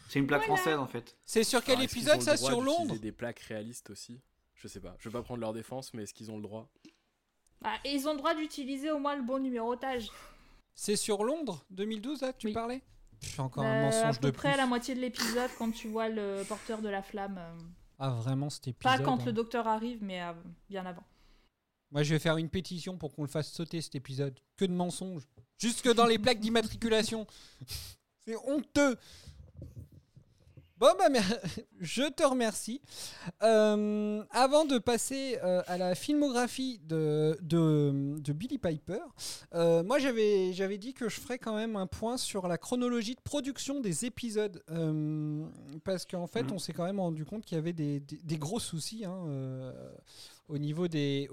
C'est 0.09 0.21
une 0.21 0.27
plaque 0.27 0.47
Voilà. 0.47 0.57
française 0.63 0.79
en 0.79 0.87
fait. 0.87 1.17
C'est 1.27 1.45
sur 1.45 1.63
quel 1.63 1.75
Alors, 1.75 1.85
épisode 1.85 2.23
ça 2.23 2.37
Sur 2.37 2.61
Londres 2.63 2.97
des 2.99 3.13
plaques 3.13 3.41
réalistes 3.41 3.91
aussi? 3.91 4.21
Je 4.55 4.69
sais 4.69 4.81
pas. 4.81 4.95
Je 4.99 5.09
vais 5.09 5.13
pas 5.13 5.23
prendre 5.23 5.41
leur 5.41 5.53
défense, 5.53 5.93
mais 5.93 6.05
est-ce 6.05 6.15
qu'ils 6.15 6.31
ont 6.31 6.37
le 6.37 6.43
droit? 6.43 6.71
Ah, 7.65 7.77
et 7.85 7.93
ils 7.93 8.07
ont 8.09 8.13
le 8.13 8.19
droit 8.19 8.35
d'utiliser 8.35 8.91
au 8.91 8.99
moins 8.99 9.17
le 9.17 9.23
bon 9.23 9.39
numérotage. 9.43 10.09
C'est 10.75 10.97
sur 10.97 11.25
Londres 11.25 11.65
2012 11.71 12.23
là 12.23 12.33
que 12.33 12.39
tu 12.39 12.47
Oui. 12.49 12.53
parlais? 12.53 12.83
Je 13.23 13.29
suis 13.29 13.41
encore 13.41 13.65
un 13.65 13.69
Euh, 13.75 13.79
à 13.81 13.83
mensonge 13.83 14.21
peu 14.21 14.29
de 14.31 14.37
près 14.37 14.49
plus. 14.51 14.55
à 14.55 14.57
la 14.59 14.67
moitié 14.67 14.95
de 14.95 15.01
l'épisode 15.01 15.51
quand 15.59 15.71
tu 15.73 15.89
vois 15.89 16.09
le 16.09 16.43
porteur 16.49 16.81
de 16.81 16.89
la 16.89 17.03
flamme. 17.03 17.37
euh, 17.39 17.59
Ah 17.99 18.11
vraiment 18.11 18.49
cet 18.51 18.69
épisode. 18.69 18.99
Pas 18.99 19.03
quand 19.03 19.21
hein. 19.21 19.25
le 19.27 19.33
docteur 19.33 19.67
arrive, 19.67 19.99
mais 20.03 20.23
euh, 20.23 20.33
bien 20.71 20.87
avant. 20.87 21.03
Moi 21.91 22.03
je 22.03 22.15
vais 22.15 22.19
faire 22.19 22.37
une 22.37 22.49
pétition 22.49 22.97
pour 22.99 23.13
qu'on 23.15 23.23
le 23.23 23.29
fasse 23.29 23.51
sauter 23.51 23.81
cet 23.81 23.95
épisode. 23.95 24.39
Que 24.57 24.65
de 24.65 24.73
mensonges. 24.73 25.23
Jusque 25.59 25.93
dans 25.95 26.07
les 26.07 26.19
plaques 26.19 26.41
d'immatriculation. 26.41 27.27
C'est 28.27 28.37
honteux. 28.47 28.97
Bon 30.79 30.89
bah 30.99 31.07
je 31.81 32.03
te 32.11 32.23
remercie. 32.23 32.83
Euh, 33.43 34.23
avant 34.31 34.67
de 34.67 34.77
passer 34.77 35.39
euh, 35.43 35.63
à 35.69 35.79
la 35.79 35.95
filmographie 35.95 36.81
de, 36.85 37.39
de, 37.41 38.17
de 38.19 38.33
Billy 38.35 38.59
Piper, 38.59 38.99
euh, 39.55 39.83
moi 39.83 39.99
j'avais 39.99 40.53
j'avais 40.53 40.77
dit 40.77 40.93
que 40.93 41.09
je 41.09 41.19
ferais 41.19 41.39
quand 41.39 41.57
même 41.57 41.77
un 41.77 41.87
point 41.87 42.19
sur 42.19 42.47
la 42.47 42.59
chronologie 42.59 43.15
de 43.15 43.23
production 43.23 43.81
des 43.81 44.05
épisodes. 44.05 44.63
Parce 45.85 46.05
qu'en 46.05 46.27
fait 46.27 46.43
Mhm. 46.43 46.53
on 46.53 46.59
s'est 46.59 46.75
quand 46.75 46.85
même 46.85 47.01
rendu 47.01 47.25
compte 47.25 47.47
qu'il 47.47 47.57
y 47.57 47.59
avait 47.59 47.73
des, 47.73 48.01
des- 48.01 48.19
des 48.23 48.37
gros 48.37 48.61
soucis 48.61 49.07
hein, 49.07 49.73
au, 50.49 50.59
niveau 50.59 50.89
des, 50.89 51.29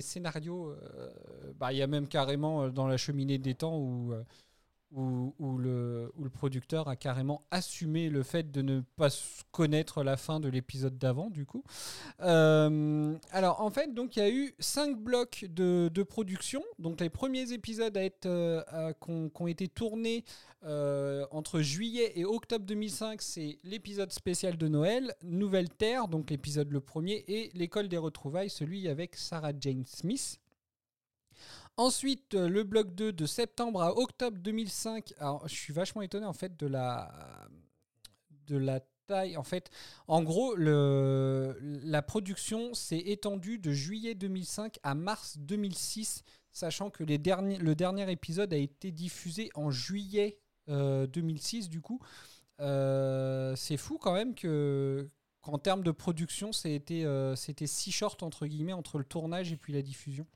scénarios. 0.00 0.70
euh, 0.70 1.10
bah, 1.56 1.72
Il 1.72 1.78
y 1.78 1.82
a 1.82 1.86
même 1.86 2.08
carrément 2.08 2.64
euh, 2.64 2.70
dans 2.70 2.86
la 2.86 2.96
cheminée 2.96 3.38
des 3.38 3.54
temps 3.54 3.78
où... 3.78 4.14
où, 4.94 5.58
le, 5.58 6.12
où 6.16 6.24
le 6.24 6.30
producteur 6.30 6.88
a 6.88 6.96
carrément 6.96 7.42
assumé 7.50 8.08
le 8.08 8.22
fait 8.22 8.50
de 8.50 8.62
ne 8.62 8.80
pas 8.96 9.08
connaître 9.50 10.02
la 10.02 10.16
fin 10.16 10.40
de 10.40 10.48
l'épisode 10.48 10.98
d'avant, 10.98 11.30
du 11.30 11.46
coup. 11.46 11.64
Euh, 12.20 13.14
alors, 13.30 13.60
en 13.60 13.70
fait, 13.70 13.92
donc 13.92 14.16
il 14.16 14.20
y 14.20 14.22
a 14.22 14.30
eu 14.30 14.54
cinq 14.58 14.96
blocs 14.96 15.46
de, 15.48 15.90
de 15.92 16.02
production. 16.02 16.62
Donc, 16.78 17.00
les 17.00 17.10
premiers 17.10 17.52
épisodes 17.52 17.96
euh, 18.26 18.92
qui 19.00 19.42
ont 19.42 19.46
été 19.46 19.68
tournés 19.68 20.24
euh, 20.64 21.26
entre 21.30 21.60
juillet 21.60 22.12
et 22.16 22.24
octobre 22.24 22.64
2005, 22.64 23.20
c'est 23.20 23.58
l'épisode 23.64 24.12
spécial 24.12 24.56
de 24.56 24.68
Noël, 24.68 25.14
Nouvelle 25.22 25.68
Terre, 25.68 26.08
donc 26.08 26.30
l'épisode 26.30 26.70
le 26.70 26.80
premier, 26.80 27.24
et 27.28 27.50
l'école 27.54 27.88
des 27.88 27.98
retrouvailles, 27.98 28.50
celui 28.50 28.88
avec 28.88 29.16
Sarah 29.16 29.52
Jane 29.58 29.84
Smith. 29.84 30.40
Ensuite, 31.76 32.34
euh, 32.34 32.48
le 32.48 32.62
bloc 32.62 32.94
2 32.94 33.12
de 33.12 33.26
septembre 33.26 33.82
à 33.82 33.96
octobre 33.96 34.38
2005. 34.38 35.12
Alors, 35.18 35.46
je 35.48 35.54
suis 35.54 35.72
vachement 35.72 36.02
étonné 36.02 36.26
en 36.26 36.32
fait 36.32 36.56
de 36.56 36.66
la 36.66 37.48
de 38.46 38.56
la 38.56 38.80
taille. 39.06 39.36
En 39.36 39.42
fait, 39.42 39.70
en 40.06 40.22
gros, 40.22 40.54
la 40.56 42.02
production 42.02 42.74
s'est 42.74 42.98
étendue 42.98 43.58
de 43.58 43.72
juillet 43.72 44.14
2005 44.14 44.78
à 44.82 44.94
mars 44.94 45.36
2006, 45.38 46.22
sachant 46.52 46.90
que 46.90 47.04
les 47.04 47.18
derniers, 47.18 47.58
le 47.58 47.74
dernier 47.74 48.10
épisode 48.10 48.52
a 48.52 48.56
été 48.56 48.92
diffusé 48.92 49.50
en 49.54 49.70
juillet 49.70 50.38
euh, 50.68 51.06
2006. 51.06 51.68
Du 51.68 51.80
coup, 51.80 52.00
Euh, 52.60 53.56
c'est 53.56 53.76
fou 53.76 53.98
quand 53.98 54.14
même 54.14 54.34
que 54.34 55.10
qu'en 55.40 55.58
termes 55.58 55.82
de 55.82 55.90
production, 55.90 56.52
c'était 56.52 57.04
euh, 57.04 57.34
si 57.36 57.92
short 57.92 58.22
entre 58.22 58.46
guillemets 58.46 58.72
entre 58.72 58.98
le 58.98 59.04
tournage 59.04 59.52
et 59.52 59.56
puis 59.56 59.72
la 59.72 59.82
diffusion. 59.82 60.26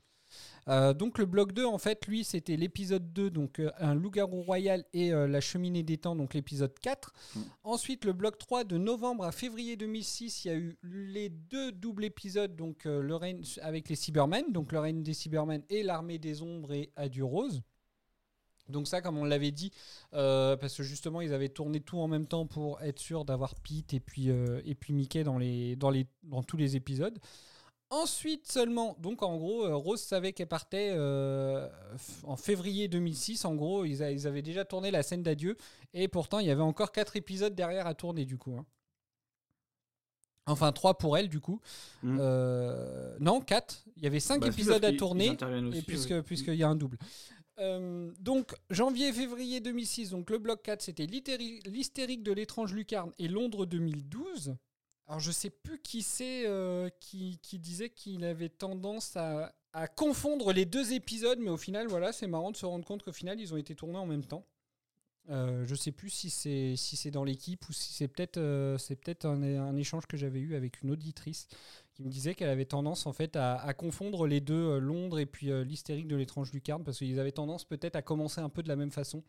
Euh, 0.67 0.93
donc 0.93 1.17
le 1.17 1.25
bloc 1.25 1.53
2, 1.53 1.65
en 1.65 1.77
fait, 1.77 2.05
lui, 2.07 2.23
c'était 2.23 2.55
l'épisode 2.55 3.13
2, 3.13 3.29
donc 3.29 3.59
euh, 3.59 3.71
un 3.79 3.95
loup-garou 3.95 4.41
royal 4.41 4.85
et 4.93 5.13
euh, 5.13 5.27
la 5.27 5.41
cheminée 5.41 5.83
des 5.83 5.97
temps, 5.97 6.15
donc 6.15 6.33
l'épisode 6.33 6.77
4. 6.79 7.13
Ensuite, 7.63 8.05
le 8.05 8.13
bloc 8.13 8.37
3, 8.37 8.63
de 8.63 8.77
novembre 8.77 9.23
à 9.23 9.31
février 9.31 9.77
2006, 9.77 10.45
il 10.45 10.47
y 10.47 10.51
a 10.51 10.57
eu 10.57 10.77
les 10.83 11.29
deux 11.29 11.71
doubles 11.71 12.03
épisodes, 12.03 12.55
donc 12.55 12.85
le 12.85 13.15
règne 13.15 13.43
avec 13.61 13.89
les 13.89 13.95
Cybermen, 13.95 14.51
donc 14.51 14.71
le 14.71 14.79
règne 14.79 15.03
des 15.03 15.13
Cybermen 15.13 15.63
et 15.69 15.83
l'armée 15.83 16.17
des 16.17 16.41
ombres 16.41 16.73
et 16.73 16.91
Adieu 16.95 17.23
Rose. 17.23 17.61
Donc 18.69 18.87
ça, 18.87 19.01
comme 19.01 19.17
on 19.17 19.25
l'avait 19.25 19.51
dit, 19.51 19.71
euh, 20.13 20.55
parce 20.55 20.75
que 20.75 20.83
justement, 20.83 21.21
ils 21.21 21.33
avaient 21.33 21.49
tourné 21.49 21.81
tout 21.81 21.99
en 21.99 22.07
même 22.07 22.27
temps 22.27 22.45
pour 22.45 22.81
être 22.81 22.99
sûr 22.99 23.25
d'avoir 23.25 23.55
Pete 23.55 23.93
et 23.93 23.99
puis, 23.99 24.29
euh, 24.29 24.61
et 24.63 24.75
puis 24.75 24.93
Mickey 24.93 25.23
dans, 25.23 25.37
les, 25.37 25.75
dans, 25.75 25.89
les, 25.89 26.07
dans 26.23 26.43
tous 26.43 26.57
les 26.57 26.75
épisodes. 26.75 27.17
Ensuite 27.91 28.51
seulement, 28.51 28.95
donc 28.99 29.23
en 29.23 29.35
gros, 29.37 29.65
euh, 29.65 29.75
Rose 29.75 29.99
savait 30.01 30.31
qu'elle 30.31 30.47
partait 30.47 30.91
euh, 30.95 31.67
en 32.23 32.35
février 32.37 32.87
2006. 32.87 33.45
En 33.45 33.55
gros, 33.55 33.83
ils, 33.83 34.03
a- 34.03 34.11
ils 34.11 34.27
avaient 34.27 34.43
déjà 34.43 34.63
tourné 34.63 34.91
la 34.91 35.01
scène 35.01 35.23
d'adieu. 35.23 35.57
Et 35.95 36.07
pourtant, 36.07 36.37
il 36.37 36.45
y 36.45 36.51
avait 36.51 36.61
encore 36.61 36.91
quatre 36.91 37.15
épisodes 37.15 37.55
derrière 37.55 37.87
à 37.87 37.95
tourner 37.95 38.25
du 38.25 38.37
coup. 38.37 38.55
hein. 38.55 38.65
Enfin, 40.45 40.71
trois 40.71 40.97
pour 40.97 41.17
elle 41.17 41.29
du 41.29 41.39
coup. 41.39 41.59
Euh, 42.03 43.15
non, 43.19 43.41
quatre. 43.41 43.83
Il 43.97 44.03
y 44.03 44.07
avait 44.07 44.19
cinq 44.19 44.41
Bah, 44.41 44.47
si, 44.51 44.53
épisodes 44.61 44.83
à 44.85 44.93
tourner. 44.93 45.35
et 45.73 45.81
puisque 45.81 46.09
oui. 46.11 46.21
puisqu'il 46.23 46.55
y 46.55 46.63
a 46.63 46.69
un 46.69 46.75
double. 46.75 46.97
Euh, 47.59 48.11
donc, 48.19 48.53
janvier-février 48.69 49.59
2006, 49.59 50.11
donc 50.11 50.29
le 50.29 50.37
bloc 50.37 50.61
4, 50.63 50.81
c'était 50.81 51.05
l'hystéri- 51.05 51.61
l'hystérique 51.67 52.23
de 52.23 52.31
l'étrange 52.31 52.73
lucarne 52.73 53.11
et 53.19 53.27
Londres 53.27 53.65
2012. 53.65 54.55
Alors, 55.09 55.19
je 55.19 55.31
sais 55.31 55.49
plus 55.49 55.79
qui 55.79 56.01
c'est 56.01 56.45
euh, 56.45 56.87
qui, 57.01 57.39
disait 57.53 57.89
qu'il 57.89 58.23
avait 58.23 58.47
tendance 58.47 59.17
à, 59.17 59.51
confondre 59.95 60.53
les 60.53 60.65
deux 60.65 60.93
épisodes, 60.93 61.39
mais 61.39 61.49
au 61.49 61.57
final, 61.57 61.87
voilà, 61.87 62.13
c'est 62.13 62.27
marrant 62.27 62.51
de 62.51 62.55
se 62.55 62.65
rendre 62.65 62.85
compte 62.85 63.03
qu'au 63.03 63.11
final, 63.11 63.39
ils 63.41 63.53
ont 63.53 63.57
été 63.57 63.75
tournés 63.75 63.97
en 63.97 64.05
même 64.05 64.23
temps. 64.23 64.45
Euh, 65.29 65.63
je 65.67 65.75
sais 65.75 65.91
plus 65.91 66.09
si 66.09 66.29
c'est 66.77 67.11
dans 67.11 67.23
l'équipe 67.23 67.67
ou 67.69 67.73
si 67.73 67.93
c'est 67.93 68.07
peut-être 68.07 68.37
euh, 68.37 68.77
un, 69.23 69.75
échange 69.77 70.07
que 70.07 70.17
j'avais 70.17 70.39
eu 70.39 70.55
avec 70.55 70.81
une 70.81 70.89
auditrice 70.89 71.47
qui 71.93 72.01
me 72.01 72.09
disait 72.09 72.33
qu'elle 72.33 72.49
avait 72.49 72.65
tendance 72.65 73.05
en 73.05 73.13
fait 73.13 73.35
à, 73.35 73.73
confondre 73.77 74.25
les 74.25 74.41
deux 74.41 74.55
euh, 74.55 74.79
Londres 74.79 75.19
et 75.19 75.27
puis 75.27 75.51
l'hystérique 75.65 76.07
de 76.07 76.15
l'étrange 76.15 76.51
lucarne 76.51 76.83
parce 76.83 76.97
qu'ils 76.97 77.19
avaient 77.19 77.31
tendance 77.31 77.63
peut-être 77.63 77.95
à 77.95 78.01
commencer 78.01 78.41
un 78.41 78.49
peu 78.49 78.63
de 78.63 78.69
la 78.69 78.75
même 78.75 78.91
façon. 78.91 79.23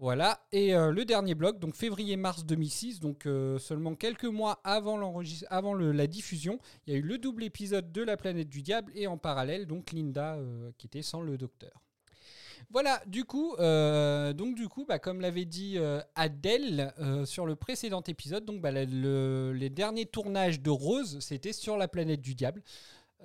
Voilà, 0.00 0.46
et 0.52 0.76
euh, 0.76 0.92
le 0.92 1.04
dernier 1.04 1.34
bloc, 1.34 1.58
donc 1.58 1.74
février-mars 1.74 2.44
2006, 2.44 3.00
donc 3.00 3.26
euh, 3.26 3.58
seulement 3.58 3.96
quelques 3.96 4.26
mois 4.26 4.60
avant, 4.62 4.96
la 4.96 6.06
diffusion, 6.06 6.60
il 6.86 6.92
y 6.92 6.96
a 6.96 7.00
eu 7.00 7.02
le 7.02 7.18
double 7.18 7.42
épisode 7.42 7.90
de 7.90 8.02
La 8.04 8.16
planète 8.16 8.48
du 8.48 8.62
diable 8.62 8.92
et 8.94 9.08
en 9.08 9.18
parallèle, 9.18 9.66
donc 9.66 9.90
Linda 9.90 10.36
euh, 10.36 10.70
qui 10.78 10.86
était 10.86 11.02
sans 11.02 11.20
le 11.20 11.36
docteur. 11.36 11.82
Voilà, 12.70 13.02
du 13.06 13.24
coup, 13.24 13.56
donc 13.56 14.54
du 14.54 14.68
coup, 14.68 14.84
bah, 14.86 14.98
comme 14.98 15.20
l'avait 15.20 15.46
dit 15.46 15.78
Adèle 16.16 16.92
sur 17.24 17.46
le 17.46 17.56
précédent 17.56 18.02
épisode, 18.02 18.44
donc 18.44 18.60
bah, 18.60 18.70
les 18.72 19.70
derniers 19.70 20.04
tournages 20.04 20.60
de 20.60 20.68
Rose, 20.68 21.18
c'était 21.20 21.54
sur 21.54 21.78
la 21.78 21.88
planète 21.88 22.20
du 22.20 22.34
diable. 22.34 22.62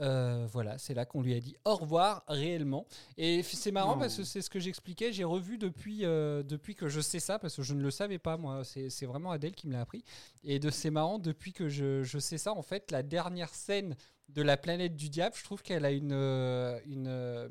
Euh, 0.01 0.47
voilà, 0.51 0.77
c'est 0.77 0.93
là 0.93 1.05
qu'on 1.05 1.21
lui 1.21 1.35
a 1.35 1.39
dit 1.39 1.55
au 1.65 1.75
revoir 1.75 2.23
réellement. 2.27 2.87
Et 3.17 3.43
c'est 3.43 3.71
marrant 3.71 3.97
parce 3.97 4.17
que 4.17 4.23
c'est 4.23 4.41
ce 4.41 4.49
que 4.49 4.59
j'expliquais. 4.59 5.13
J'ai 5.13 5.23
revu 5.23 5.57
depuis, 5.57 6.05
euh, 6.05 6.41
depuis 6.43 6.75
que 6.75 6.87
je 6.87 6.99
sais 6.99 7.19
ça 7.19 7.37
parce 7.37 7.55
que 7.55 7.61
je 7.61 7.73
ne 7.73 7.81
le 7.81 7.91
savais 7.91 8.17
pas 8.19 8.37
moi. 8.37 8.63
C'est 8.63 9.05
vraiment 9.05 9.31
Adèle 9.31 9.53
qui 9.53 9.67
me 9.67 9.73
l'a 9.73 9.81
appris. 9.81 10.03
Et 10.43 10.59
de 10.59 10.69
c'est 10.69 10.89
marrant 10.89 11.19
depuis 11.19 11.53
que 11.53 11.69
je, 11.69 12.03
je 12.03 12.19
sais 12.19 12.37
ça. 12.37 12.53
En 12.53 12.63
fait, 12.63 12.91
la 12.91 13.03
dernière 13.03 13.53
scène 13.53 13.95
de 14.29 14.41
la 14.41 14.57
planète 14.57 14.95
du 14.95 15.09
diable, 15.09 15.35
je 15.37 15.43
trouve 15.43 15.61
qu'elle 15.61 15.85
a 15.85 15.91
une 15.91 16.13
euh, 16.13 16.79
une 16.85 17.49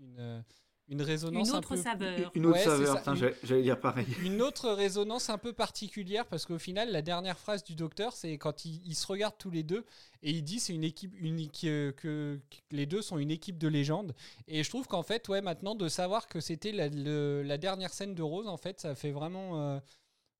une, 0.00 0.44
une 0.92 1.02
résonance 1.02 1.48
Une 1.48 1.54
un 1.54 1.58
autre 1.58 1.74
peu- 1.74 1.82
saveur. 1.82 2.30
Une 2.34 2.46
autre 2.46 2.58
Ouais, 2.58 2.64
saveur, 2.64 2.98
putain, 2.98 3.14
une- 3.16 3.32
j'allais- 3.42 3.62
dire 3.62 3.80
pareil. 3.80 4.06
une 4.22 4.42
autre 4.42 4.70
résonance 4.70 5.30
un 5.30 5.38
peu 5.38 5.52
particulière 5.52 6.26
parce 6.26 6.44
qu'au 6.44 6.58
final, 6.58 6.92
la 6.92 7.00
dernière 7.02 7.38
phrase 7.38 7.64
du 7.64 7.74
docteur, 7.74 8.12
c'est 8.12 8.36
quand 8.38 8.64
ils, 8.66 8.80
ils 8.86 8.94
se 8.94 9.06
regardent 9.06 9.38
tous 9.38 9.50
les 9.50 9.62
deux 9.62 9.84
et 10.22 10.30
il 10.30 10.44
dit 10.44 10.60
c'est 10.60 10.74
une 10.74 10.84
équipe 10.84 11.14
unique 11.18 11.60
que, 11.62 11.94
que 11.96 12.38
les 12.70 12.86
deux 12.86 13.00
sont 13.02 13.18
une 13.18 13.30
équipe 13.30 13.58
de 13.58 13.68
légende. 13.68 14.14
Et 14.46 14.62
je 14.62 14.68
trouve 14.68 14.86
qu'en 14.86 15.02
fait, 15.02 15.26
ouais, 15.28 15.40
maintenant 15.40 15.74
de 15.74 15.88
savoir 15.88 16.28
que 16.28 16.40
c'était 16.40 16.72
la, 16.72 16.88
le- 16.88 17.42
la 17.42 17.56
dernière 17.58 17.92
scène 17.92 18.14
de 18.14 18.22
Rose, 18.22 18.46
en 18.46 18.58
fait, 18.58 18.78
ça 18.80 18.94
fait 18.94 19.10
vraiment, 19.12 19.60
euh, 19.60 19.80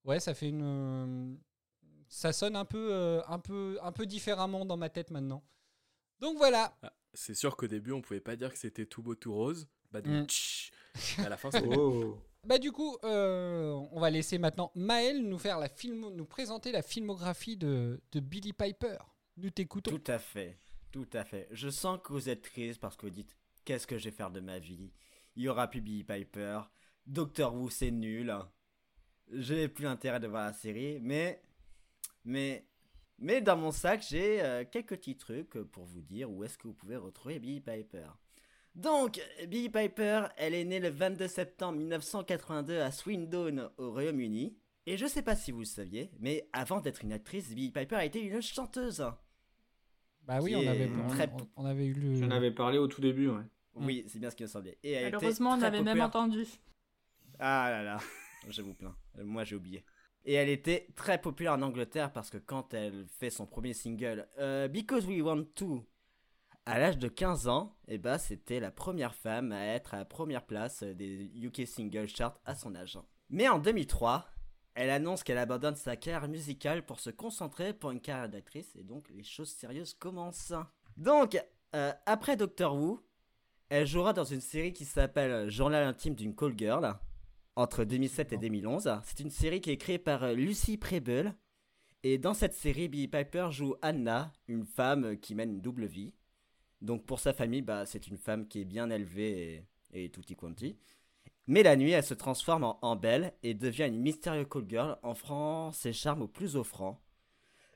ouais, 0.04 0.20
ça 0.20 0.34
fait 0.34 0.50
une, 0.50 0.62
euh, 0.62 1.34
ça 2.08 2.32
sonne 2.34 2.56
un 2.56 2.66
peu, 2.66 2.92
euh, 2.92 3.22
un 3.26 3.38
peu, 3.38 3.78
un 3.82 3.90
peu 3.92 4.04
différemment 4.04 4.66
dans 4.66 4.76
ma 4.76 4.90
tête 4.90 5.10
maintenant. 5.10 5.42
Donc 6.20 6.36
voilà. 6.36 6.76
Ah, 6.82 6.92
c'est 7.14 7.34
sûr 7.34 7.56
qu'au 7.56 7.66
début, 7.68 7.92
on 7.92 8.02
pouvait 8.02 8.20
pas 8.20 8.36
dire 8.36 8.52
que 8.52 8.58
c'était 8.58 8.86
tout 8.86 9.02
beau, 9.02 9.14
tout 9.14 9.32
rose. 9.34 9.66
Bah, 9.92 10.00
Mm. 10.04 10.26
à 11.24 11.28
la 11.28 11.36
fin, 11.36 11.50
Oh. 11.78 12.18
Bah 12.44 12.58
du 12.58 12.72
coup, 12.72 12.96
euh, 13.04 13.70
on 13.92 14.00
va 14.00 14.10
laisser 14.10 14.36
maintenant 14.38 14.72
Maël 14.74 15.22
nous 15.22 15.38
faire 15.38 15.58
la 15.60 15.68
film, 15.68 16.08
nous 16.14 16.24
présenter 16.24 16.72
la 16.72 16.82
filmographie 16.82 17.56
de, 17.56 18.00
de 18.10 18.20
Billy 18.20 18.52
Piper. 18.52 18.96
Nous 19.36 19.50
t'écoutons. 19.50 19.90
Tout 19.96 20.10
à 20.10 20.18
fait, 20.18 20.58
tout 20.90 21.06
à 21.12 21.24
fait. 21.24 21.46
Je 21.52 21.68
sens 21.68 22.00
que 22.02 22.12
vous 22.12 22.28
êtes 22.28 22.42
triste 22.42 22.80
parce 22.80 22.96
que 22.96 23.06
vous 23.06 23.10
dites 23.12 23.36
qu'est-ce 23.64 23.86
que 23.86 23.96
je 23.96 24.04
vais 24.06 24.10
faire 24.10 24.30
de 24.32 24.40
ma 24.40 24.58
vie? 24.58 24.90
Il 25.36 25.44
y 25.44 25.48
aura 25.48 25.68
plus 25.68 25.80
Billy 25.80 26.02
Piper, 26.04 26.62
Doctor 27.06 27.54
Who 27.54 27.70
c'est 27.70 27.90
nul. 27.92 28.34
Je 29.30 29.54
n'ai 29.54 29.68
plus 29.68 29.86
intérêt 29.86 30.18
de 30.20 30.26
voir 30.26 30.46
la 30.46 30.52
série, 30.52 30.98
mais 31.00 31.40
mais 32.24 32.66
mais 33.18 33.40
dans 33.40 33.56
mon 33.56 33.70
sac 33.70 34.04
j'ai 34.06 34.42
euh, 34.42 34.64
quelques 34.70 34.96
petits 34.96 35.16
trucs 35.16 35.50
pour 35.70 35.84
vous 35.84 36.02
dire 36.02 36.28
où 36.30 36.42
est-ce 36.44 36.58
que 36.58 36.66
vous 36.66 36.74
pouvez 36.74 36.96
retrouver 36.96 37.38
Billy 37.38 37.60
Piper. 37.60 38.08
Donc, 38.74 39.20
Billy 39.48 39.68
Piper, 39.68 40.24
elle 40.36 40.54
est 40.54 40.64
née 40.64 40.80
le 40.80 40.88
22 40.88 41.28
septembre 41.28 41.78
1982 41.78 42.80
à 42.80 42.90
Swindon, 42.90 43.70
au 43.76 43.90
Royaume-Uni. 43.92 44.56
Et 44.86 44.96
je 44.96 45.06
sais 45.06 45.22
pas 45.22 45.36
si 45.36 45.52
vous 45.52 45.60
le 45.60 45.64
saviez, 45.64 46.10
mais 46.18 46.48
avant 46.52 46.80
d'être 46.80 47.02
une 47.04 47.12
actrice, 47.12 47.54
Billy 47.54 47.70
Piper 47.70 47.96
a 47.96 48.04
été 48.04 48.20
une 48.20 48.40
chanteuse. 48.40 49.04
Bah 50.24 50.38
oui, 50.40 50.54
on 50.56 50.66
avait, 50.66 50.88
on, 50.90 51.08
très- 51.08 51.30
on- 51.32 51.62
on 51.62 51.64
avait 51.66 51.86
eu 51.86 51.92
le. 51.94 52.14
J'en 52.16 52.30
avais 52.30 52.50
parlé 52.50 52.78
au 52.78 52.86
tout 52.88 53.00
début, 53.00 53.28
ouais. 53.28 53.42
Oui, 53.74 54.04
c'est 54.08 54.18
bien 54.18 54.30
ce 54.30 54.36
qui 54.36 54.42
me 54.42 54.48
semblait. 54.48 54.78
Et 54.82 54.92
elle 54.92 55.06
était 55.08 55.16
Malheureusement, 55.16 55.50
on 55.52 55.62
avait 55.62 55.82
même 55.82 56.00
entendu. 56.00 56.46
Ah 57.38 57.68
là 57.70 57.82
là, 57.82 57.98
je 58.48 58.62
vous 58.62 58.74
plains. 58.74 58.94
Moi 59.22 59.44
j'ai 59.44 59.56
oublié. 59.56 59.84
Et 60.24 60.34
elle 60.34 60.48
était 60.48 60.86
très 60.94 61.20
populaire 61.20 61.54
en 61.54 61.62
Angleterre 61.62 62.12
parce 62.12 62.30
que 62.30 62.38
quand 62.38 62.74
elle 62.74 63.06
fait 63.08 63.30
son 63.30 63.46
premier 63.46 63.72
single, 63.72 64.28
euh, 64.38 64.68
Because 64.68 65.06
We 65.06 65.20
Want 65.22 65.44
To, 65.56 65.84
à 66.66 66.78
l'âge 66.78 66.98
de 66.98 67.08
15 67.08 67.48
ans, 67.48 67.76
et 67.88 67.98
bah, 67.98 68.18
c'était 68.18 68.60
la 68.60 68.70
première 68.70 69.14
femme 69.14 69.52
à 69.52 69.66
être 69.66 69.94
à 69.94 69.98
la 69.98 70.04
première 70.04 70.44
place 70.46 70.82
des 70.82 71.30
UK 71.34 71.66
Single 71.66 72.06
Chart 72.06 72.38
à 72.44 72.54
son 72.54 72.74
âge. 72.74 72.98
Mais 73.30 73.48
en 73.48 73.58
2003, 73.58 74.26
elle 74.74 74.90
annonce 74.90 75.22
qu'elle 75.22 75.38
abandonne 75.38 75.76
sa 75.76 75.96
carrière 75.96 76.28
musicale 76.28 76.84
pour 76.86 77.00
se 77.00 77.10
concentrer 77.10 77.74
pour 77.74 77.90
une 77.90 78.00
carrière 78.00 78.28
d'actrice 78.28 78.74
et 78.76 78.84
donc 78.84 79.08
les 79.10 79.24
choses 79.24 79.50
sérieuses 79.50 79.94
commencent. 79.94 80.54
Donc, 80.96 81.38
euh, 81.74 81.92
après 82.06 82.36
Doctor 82.36 82.74
Who, 82.74 83.02
elle 83.68 83.86
jouera 83.86 84.12
dans 84.12 84.24
une 84.24 84.40
série 84.40 84.72
qui 84.72 84.84
s'appelle 84.84 85.50
Journal 85.50 85.84
intime 85.84 86.14
d'une 86.14 86.34
call 86.34 86.54
girl 86.56 86.94
entre 87.56 87.84
2007 87.84 88.32
et 88.32 88.38
2011. 88.38 89.00
C'est 89.04 89.20
une 89.20 89.30
série 89.30 89.60
qui 89.60 89.70
est 89.70 89.76
créée 89.76 89.98
par 89.98 90.22
euh, 90.24 90.34
Lucy 90.34 90.76
Preble. 90.76 91.34
Et 92.02 92.18
dans 92.18 92.34
cette 92.34 92.54
série, 92.54 92.88
Billy 92.88 93.08
Piper 93.08 93.48
joue 93.50 93.76
Anna, 93.80 94.32
une 94.48 94.64
femme 94.64 95.16
qui 95.18 95.34
mène 95.34 95.52
une 95.52 95.60
double 95.60 95.86
vie. 95.86 96.14
Donc 96.82 97.06
pour 97.06 97.20
sa 97.20 97.32
famille, 97.32 97.62
bah, 97.62 97.86
c'est 97.86 98.08
une 98.08 98.18
femme 98.18 98.46
qui 98.48 98.60
est 98.60 98.64
bien 98.66 98.90
élevée 98.90 99.66
et, 99.94 100.04
et 100.04 100.10
tutti 100.10 100.36
quanti. 100.36 100.76
Mais 101.46 101.62
la 101.62 101.76
nuit, 101.76 101.92
elle 101.92 102.04
se 102.04 102.14
transforme 102.14 102.64
en, 102.64 102.78
en 102.82 102.96
belle 102.96 103.32
et 103.42 103.54
devient 103.54 103.86
une 103.88 104.00
mystérieuse 104.00 104.46
call 104.50 104.64
girl, 104.68 104.98
offrant 105.02 105.72
ses 105.72 105.92
charmes 105.94 106.22
aux 106.22 106.28
plus 106.28 106.56
offrants. 106.56 107.00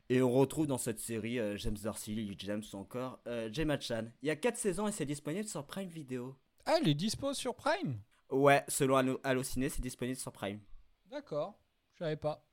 Et 0.09 0.23
on 0.23 0.31
retrouve 0.31 0.67
dans 0.69 0.79
cette 0.79 1.01
série 1.01 1.41
euh, 1.41 1.57
James 1.57 1.77
Darcy, 1.83 2.15
Lily 2.15 2.37
James 2.39 2.63
ou 2.73 2.77
encore 2.77 3.19
euh, 3.27 3.49
Gemma 3.53 3.79
Chan. 3.81 4.05
Il 4.23 4.29
y 4.29 4.31
a 4.31 4.37
4 4.37 4.57
saisons 4.57 4.87
et 4.87 4.93
c'est 4.93 5.07
disponible 5.07 5.49
sur 5.49 5.65
Prime 5.67 5.89
Video. 5.89 6.37
Ah, 6.65 6.79
elle 6.81 6.89
est 6.89 6.95
dispo 6.95 7.35
sur 7.35 7.55
Prime? 7.57 7.99
Ouais, 8.31 8.65
selon 8.69 8.97
Allo- 8.97 9.21
Allociné, 9.25 9.69
c'est 9.69 9.83
disponible 9.83 10.19
sur 10.19 10.33
Prime. 10.33 10.61
D'accord, 11.11 11.59
je 11.95 11.99
savais 12.01 12.17
pas. 12.17 12.45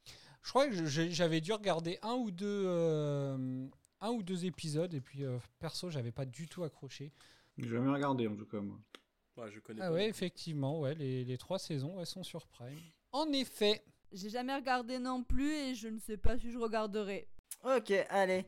Je 0.42 0.50
crois 0.50 0.68
que 0.68 0.86
j'avais 0.86 1.42
dû 1.42 1.54
regarder 1.54 2.00
un 2.02 2.14
ou 2.16 2.32
deux, 2.32 2.64
euh, 2.68 3.68
un 4.04 4.12
ou 4.12 4.22
deux 4.22 4.46
épisodes 4.46 4.94
et 4.94 5.02
puis 5.02 5.24
euh, 5.24 5.38
perso, 5.60 5.90
j'avais 5.90 6.12
pas 6.12 6.26
du 6.26 6.48
tout 6.48 6.64
accroché. 6.64 7.12
J'ai 7.58 7.70
jamais 7.70 7.92
regardé 7.92 8.28
en 8.28 8.36
tout 8.36 8.46
cas 8.46 8.60
moi. 8.60 8.78
Ouais, 9.38 9.52
je 9.52 9.60
connais 9.60 9.82
Ah 9.82 9.88
pas. 9.88 9.94
ouais, 9.94 10.08
effectivement, 10.08 10.80
ouais, 10.80 10.94
les, 10.96 11.24
les 11.26 11.38
trois 11.40 11.58
saisons, 11.58 12.00
elles 12.00 12.06
sont 12.06 12.24
sur 12.24 12.46
Prime. 12.48 12.78
En 13.12 13.32
effet. 13.32 13.84
J'ai 14.12 14.30
jamais 14.30 14.54
regardé 14.56 15.00
non 15.00 15.24
plus 15.24 15.52
et 15.52 15.74
je 15.76 15.88
ne 15.88 15.98
sais 15.98 16.18
pas 16.18 16.38
si 16.38 16.52
je 16.52 16.58
regarderai. 16.60 17.28
Ok, 17.64 17.92
allez. 18.10 18.46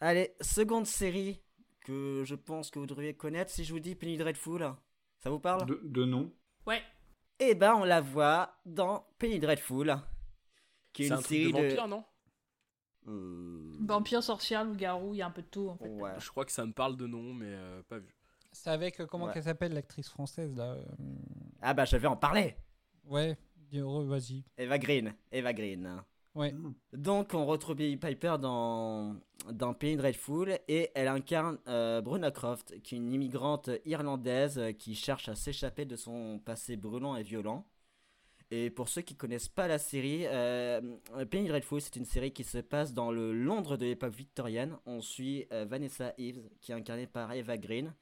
Allez, 0.00 0.34
seconde 0.40 0.86
série 0.86 1.40
que 1.82 2.24
je 2.24 2.34
pense 2.34 2.70
que 2.70 2.78
vous 2.80 2.86
devriez 2.86 3.14
connaître 3.14 3.50
si 3.52 3.64
je 3.64 3.72
vous 3.72 3.78
dis 3.80 3.94
Penny 3.94 4.16
Dreadful. 4.16 4.74
Ça 5.18 5.30
vous 5.30 5.38
parle? 5.38 5.66
De, 5.66 5.80
de 5.84 6.04
nom? 6.04 6.32
Ouais. 6.66 6.82
Eh 7.38 7.54
ben, 7.54 7.74
on 7.74 7.84
la 7.84 8.00
voit 8.00 8.54
dans 8.66 9.06
Penny 9.18 9.38
Dreadful. 9.38 9.94
Qui 10.92 11.04
est, 11.04 11.06
C'est 11.06 11.12
une 11.12 11.12
un 11.12 11.22
truc 11.22 11.28
série 11.38 11.52
de 11.52 11.68
vampire, 11.68 11.88
non? 11.88 12.04
Euh, 13.06 13.69
Vampire, 13.90 14.22
sorcière, 14.22 14.64
loup-garou, 14.64 15.14
il 15.14 15.18
y 15.18 15.22
a 15.22 15.26
un 15.26 15.30
peu 15.30 15.42
de 15.42 15.46
tout 15.48 15.68
en 15.68 15.76
fait. 15.76 15.88
Ouais. 15.88 16.12
Je 16.18 16.28
crois 16.30 16.44
que 16.44 16.52
ça 16.52 16.64
me 16.64 16.72
parle 16.72 16.96
de 16.96 17.06
nom, 17.06 17.32
mais 17.34 17.46
euh, 17.48 17.82
pas 17.88 17.98
vu. 17.98 18.14
C'est 18.52 18.70
avec, 18.70 18.98
euh, 19.00 19.06
comment 19.06 19.26
Ouais. 19.26 19.32
qu'elle 19.32 19.44
s'appelle, 19.44 19.72
l'actrice 19.74 20.08
française, 20.08 20.54
là 20.56 20.72
euh, 20.74 20.84
Ah 21.62 21.74
bah, 21.74 21.84
je 21.84 21.96
vais 21.96 22.08
en 22.08 22.16
parler. 22.16 22.56
Ouais, 23.06 23.36
re- 23.72 24.06
vas-y. 24.06 24.44
Eva 24.58 24.78
Green. 24.78 25.14
Eva 25.30 25.52
Green. 25.52 26.02
Ouais. 26.34 26.54
Donc, 26.92 27.34
on 27.34 27.44
retrouve 27.44 27.74
Billie 27.76 27.96
Piper 27.96 28.36
dans, 28.40 29.16
dans 29.50 29.74
Penny 29.74 29.96
Dreadful 29.96 30.58
et 30.68 30.90
elle 30.94 31.08
incarne 31.08 31.58
euh, 31.66 32.00
Bruna 32.00 32.30
Croft, 32.30 32.80
qui 32.82 32.94
est 32.94 32.98
une 32.98 33.12
immigrante 33.12 33.68
irlandaise 33.84 34.60
qui 34.78 34.94
cherche 34.94 35.28
à 35.28 35.34
s'échapper 35.34 35.84
de 35.84 35.96
son 35.96 36.38
passé 36.38 36.76
brûlant 36.76 37.16
et 37.16 37.22
violent. 37.24 37.66
Et 38.52 38.68
pour 38.70 38.88
ceux 38.88 39.02
qui 39.02 39.14
connaissent 39.14 39.48
pas 39.48 39.68
la 39.68 39.78
série, 39.78 40.26
euh, 40.26 40.80
Penny 41.30 41.46
Dreadful, 41.46 41.80
c'est 41.80 41.94
une 41.94 42.04
série 42.04 42.32
qui 42.32 42.42
se 42.42 42.58
passe 42.58 42.92
dans 42.92 43.12
le 43.12 43.32
Londres 43.32 43.76
de 43.76 43.86
l'époque 43.86 44.14
victorienne. 44.14 44.76
On 44.86 45.00
suit 45.00 45.46
euh, 45.52 45.64
Vanessa 45.64 46.14
Eves, 46.18 46.42
qui 46.60 46.72
est 46.72 46.74
incarnée 46.74 47.06
par 47.06 47.32
Eva 47.32 47.56
Green, 47.56 47.94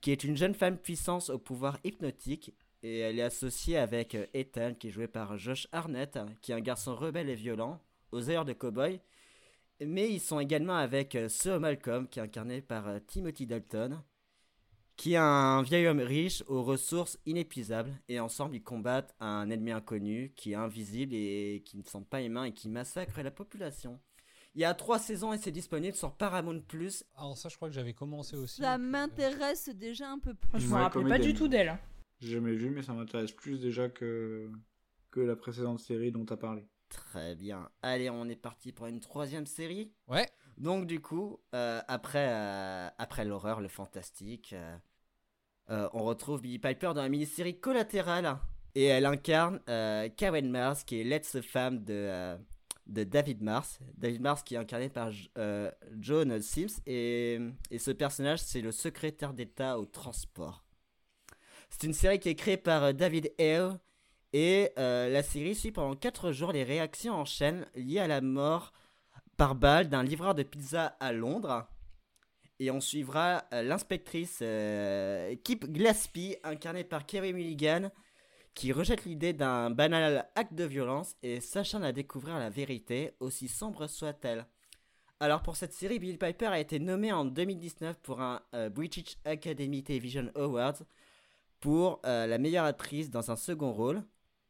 qui 0.00 0.12
est 0.12 0.22
une 0.22 0.36
jeune 0.36 0.54
femme 0.54 0.78
puissante 0.78 1.30
au 1.30 1.38
pouvoir 1.38 1.78
hypnotique. 1.82 2.54
Et 2.84 2.98
elle 2.98 3.18
est 3.18 3.22
associée 3.22 3.76
avec 3.76 4.14
euh, 4.14 4.26
Ethan, 4.34 4.74
qui 4.74 4.88
est 4.88 4.92
joué 4.92 5.08
par 5.08 5.36
Josh 5.36 5.66
Arnett, 5.72 6.16
qui 6.42 6.52
est 6.52 6.54
un 6.54 6.60
garçon 6.60 6.94
rebelle 6.94 7.28
et 7.28 7.34
violent, 7.34 7.80
aux 8.12 8.30
heures 8.30 8.44
de 8.44 8.52
cowboy. 8.52 9.00
Mais 9.84 10.08
ils 10.08 10.20
sont 10.20 10.38
également 10.38 10.76
avec 10.76 11.16
euh, 11.16 11.28
Sir 11.28 11.58
Malcolm, 11.58 12.06
qui 12.06 12.20
est 12.20 12.22
incarné 12.22 12.60
par 12.60 12.86
Timothy 13.08 13.46
Dalton, 13.46 14.00
qui 14.96 15.14
est 15.14 15.18
un 15.18 15.62
vieil 15.62 15.86
homme 15.86 16.00
riche 16.00 16.44
aux 16.46 16.62
ressources 16.62 17.18
inépuisables. 17.26 17.92
Et 18.08 18.20
ensemble, 18.20 18.56
ils 18.56 18.62
combattent 18.62 19.14
un 19.20 19.50
ennemi 19.50 19.72
inconnu 19.72 20.32
qui 20.36 20.52
est 20.52 20.56
invisible 20.56 21.14
et 21.14 21.62
qui 21.64 21.76
ne 21.76 21.82
sent 21.82 22.04
pas 22.08 22.22
humain 22.22 22.44
et 22.44 22.52
qui 22.52 22.68
massacre 22.68 23.20
la 23.22 23.30
population. 23.30 23.98
Il 24.54 24.60
y 24.60 24.64
a 24.64 24.74
trois 24.74 24.98
saisons 24.98 25.32
et 25.32 25.38
c'est 25.38 25.50
disponible 25.50 25.96
sur 25.96 26.12
Paramount 26.12 26.60
Plus. 26.60 27.04
Alors 27.16 27.38
ça, 27.38 27.48
je 27.48 27.56
crois 27.56 27.68
que 27.68 27.74
j'avais 27.74 27.94
commencé 27.94 28.36
aussi. 28.36 28.60
Ça 28.60 28.76
m'intéresse 28.76 29.70
déjà 29.70 30.10
un 30.10 30.18
peu 30.18 30.34
plus. 30.34 30.60
Je 30.60 30.68
me 30.68 30.74
rappelais 30.74 31.08
pas 31.08 31.18
du 31.18 31.32
tout 31.32 31.48
d'elle. 31.48 31.78
J'ai 32.20 32.32
jamais 32.32 32.54
vu, 32.54 32.70
mais 32.70 32.82
ça 32.82 32.92
m'intéresse 32.92 33.32
plus 33.32 33.60
déjà 33.60 33.88
que, 33.88 34.50
que 35.10 35.20
la 35.20 35.36
précédente 35.36 35.80
série 35.80 36.12
dont 36.12 36.26
tu 36.26 36.34
as 36.34 36.36
parlé. 36.36 36.68
Très 36.90 37.34
bien. 37.34 37.70
Allez, 37.80 38.10
on 38.10 38.28
est 38.28 38.36
parti 38.36 38.72
pour 38.72 38.86
une 38.86 39.00
troisième 39.00 39.46
série. 39.46 39.90
Ouais. 40.06 40.28
Donc 40.58 40.86
du 40.86 41.00
coup, 41.00 41.40
euh, 41.54 41.80
après, 41.88 42.28
euh, 42.30 42.88
après 42.98 43.24
l'horreur, 43.24 43.60
le 43.60 43.68
fantastique, 43.68 44.54
euh, 45.70 45.88
on 45.92 46.04
retrouve 46.04 46.42
Billie 46.42 46.58
Piper 46.58 46.92
dans 46.94 47.02
la 47.02 47.08
mini-série 47.08 47.58
Collatéral. 47.58 48.38
Et 48.74 48.86
elle 48.86 49.04
incarne 49.04 49.60
Karen 50.16 50.50
Mars, 50.50 50.82
qui 50.84 51.00
est 51.00 51.04
l'ex-femme 51.04 51.84
de, 51.84 52.38
de 52.86 53.04
David 53.04 53.42
Mars. 53.42 53.80
David 53.98 54.22
Mars 54.22 54.42
qui 54.42 54.54
est 54.54 54.58
incarné 54.58 54.88
par 54.88 55.10
John 55.98 56.40
Sims. 56.40 56.80
Et, 56.86 57.38
et 57.70 57.78
ce 57.78 57.90
personnage, 57.90 58.38
c'est 58.38 58.62
le 58.62 58.72
secrétaire 58.72 59.34
d'État 59.34 59.78
au 59.78 59.84
transport. 59.84 60.64
C'est 61.68 61.86
une 61.86 61.92
série 61.92 62.18
qui 62.18 62.30
est 62.30 62.34
créée 62.34 62.56
par 62.56 62.94
David 62.94 63.30
Hale. 63.38 63.78
Et 64.32 64.72
la 64.76 65.22
série 65.22 65.54
suit 65.54 65.72
pendant 65.72 65.94
4 65.94 66.32
jours 66.32 66.52
les 66.52 66.64
réactions 66.64 67.12
en 67.12 67.26
chaîne 67.26 67.66
liées 67.74 67.98
à 68.00 68.08
la 68.08 68.22
mort 68.22 68.72
par 69.36 69.54
balle 69.54 69.88
d'un 69.88 70.02
livreur 70.02 70.34
de 70.34 70.42
pizza 70.42 70.96
à 71.00 71.12
Londres. 71.12 71.66
Et 72.58 72.70
on 72.70 72.80
suivra 72.80 73.44
euh, 73.52 73.62
l'inspectrice 73.62 74.38
euh, 74.42 75.34
Kip 75.42 75.64
Gillespie, 75.74 76.36
incarnée 76.44 76.84
par 76.84 77.06
Kerry 77.06 77.32
Mulligan, 77.32 77.90
qui 78.54 78.72
rejette 78.72 79.04
l'idée 79.04 79.32
d'un 79.32 79.70
banal 79.70 80.28
acte 80.36 80.54
de 80.54 80.64
violence 80.64 81.16
et 81.22 81.40
s'acharne 81.40 81.84
à 81.84 81.92
découvrir 81.92 82.38
la 82.38 82.50
vérité, 82.50 83.14
aussi 83.18 83.48
sombre 83.48 83.86
soit-elle. 83.86 84.46
Alors 85.18 85.42
pour 85.42 85.56
cette 85.56 85.72
série, 85.72 85.98
Bill 85.98 86.18
Piper 86.18 86.46
a 86.46 86.60
été 86.60 86.78
nommé 86.78 87.12
en 87.12 87.24
2019 87.24 87.98
pour 88.00 88.20
un 88.20 88.42
euh, 88.54 88.68
British 88.68 89.16
Academy 89.24 89.82
Television 89.82 90.30
Awards 90.34 90.82
pour 91.60 92.00
la 92.02 92.38
meilleure 92.38 92.64
actrice 92.64 93.08
dans 93.08 93.30
un 93.30 93.36
second 93.36 93.72
rôle. 93.72 94.02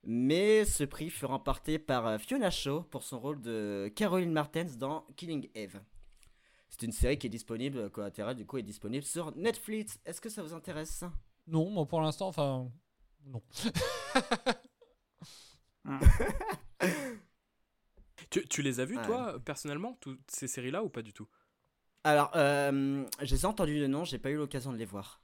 Mais 0.05 0.65
ce 0.65 0.85
prix 0.85 1.11
fut 1.11 1.27
remporté 1.27 1.79
par 1.79 2.07
euh, 2.07 2.19
Fiona 2.19 2.51
Shaw 2.51 2.83
pour 2.83 3.03
son 3.05 3.21
rôle 3.21 3.41
de 3.41 3.91
Caroline 3.95 4.33
Martens 4.33 4.77
dans 4.77 5.07
Killing 5.17 5.49
Eve. 5.55 5.81
C'est 6.69 6.83
une 6.83 6.93
série 6.93 7.19
qui 7.19 7.27
est 7.29 7.31
disponible, 7.31 7.79
euh, 7.79 7.89
collatéral 7.89 8.35
du 8.35 8.45
coup 8.47 8.59
est 8.59 8.63
disponible 8.63 9.05
sur 9.05 9.37
Netflix. 9.37 10.01
Est-ce 10.05 10.21
que 10.21 10.29
ça 10.29 10.43
vous 10.43 10.55
intéresse? 10.55 11.05
Non, 11.47 11.71
moi 11.71 11.87
pour 11.87 12.01
l'instant, 12.01 12.29
enfin, 12.29 12.71
non. 13.27 13.43
Tu, 18.31 18.47
tu 18.49 18.63
les 18.63 18.81
as 18.81 18.85
vus, 18.87 18.97
Ouais. 18.97 19.05
toi, 19.05 19.39
personnellement, 19.45 19.95
toutes 20.01 20.31
ces 20.31 20.49
séries-là, 20.49 20.83
ou 20.83 20.89
pas 20.89 21.03
du 21.03 21.13
tout? 21.13 21.29
Alors, 22.05 22.31
euh, 22.35 23.05
j'ai 23.21 23.45
entendu 23.45 23.79
le 23.79 23.89
nom, 23.89 24.05
j'ai 24.05 24.19
pas 24.19 24.31
eu 24.31 24.37
l'occasion 24.37 24.73
de 24.73 24.79
les 24.79 24.85
voir. 24.87 25.23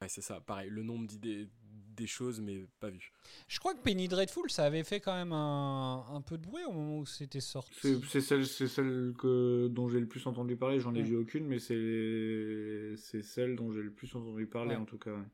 Ouais, 0.00 0.08
c'est 0.08 0.22
ça, 0.22 0.40
pareil. 0.40 0.70
Le 0.70 0.82
nom 0.82 0.98
me 0.98 1.06
dit 1.06 1.50
des, 1.96 2.06
choses, 2.06 2.40
mais 2.40 2.64
pas 2.80 2.90
vu. 2.90 3.12
Je 3.48 3.58
crois 3.58 3.74
que 3.74 3.80
Penny 3.80 4.08
Dreadful, 4.08 4.50
ça 4.50 4.64
avait 4.64 4.84
fait 4.84 5.00
quand 5.00 5.14
même 5.14 5.32
un, 5.32 6.04
un 6.12 6.20
peu 6.20 6.36
de 6.38 6.42
bruit 6.42 6.64
au 6.64 6.72
moment 6.72 6.98
où 6.98 7.06
c'était 7.06 7.40
sorti. 7.40 7.74
C'est 8.08 8.20
celle, 8.20 8.46
c'est 8.46 8.68
celle 8.68 9.14
que, 9.18 9.68
dont 9.68 9.88
j'ai 9.88 10.00
le 10.00 10.06
plus 10.08 10.26
entendu 10.26 10.56
parler. 10.56 10.80
J'en 10.80 10.94
ai 10.94 10.98
Ouais. 10.98 11.04
vu 11.04 11.16
aucune, 11.16 11.46
mais 11.46 11.58
c'est 11.58 12.94
c'est 12.96 13.22
celle 13.22 13.56
dont 13.56 13.72
j'ai 13.72 13.82
le 13.82 13.92
plus 13.92 14.14
entendu 14.14 14.46
parler 14.46 14.70
Ouais. 14.74 14.80
en 14.80 14.84
tout 14.84 14.98
cas. 14.98 15.10
ouais. 15.12 15.24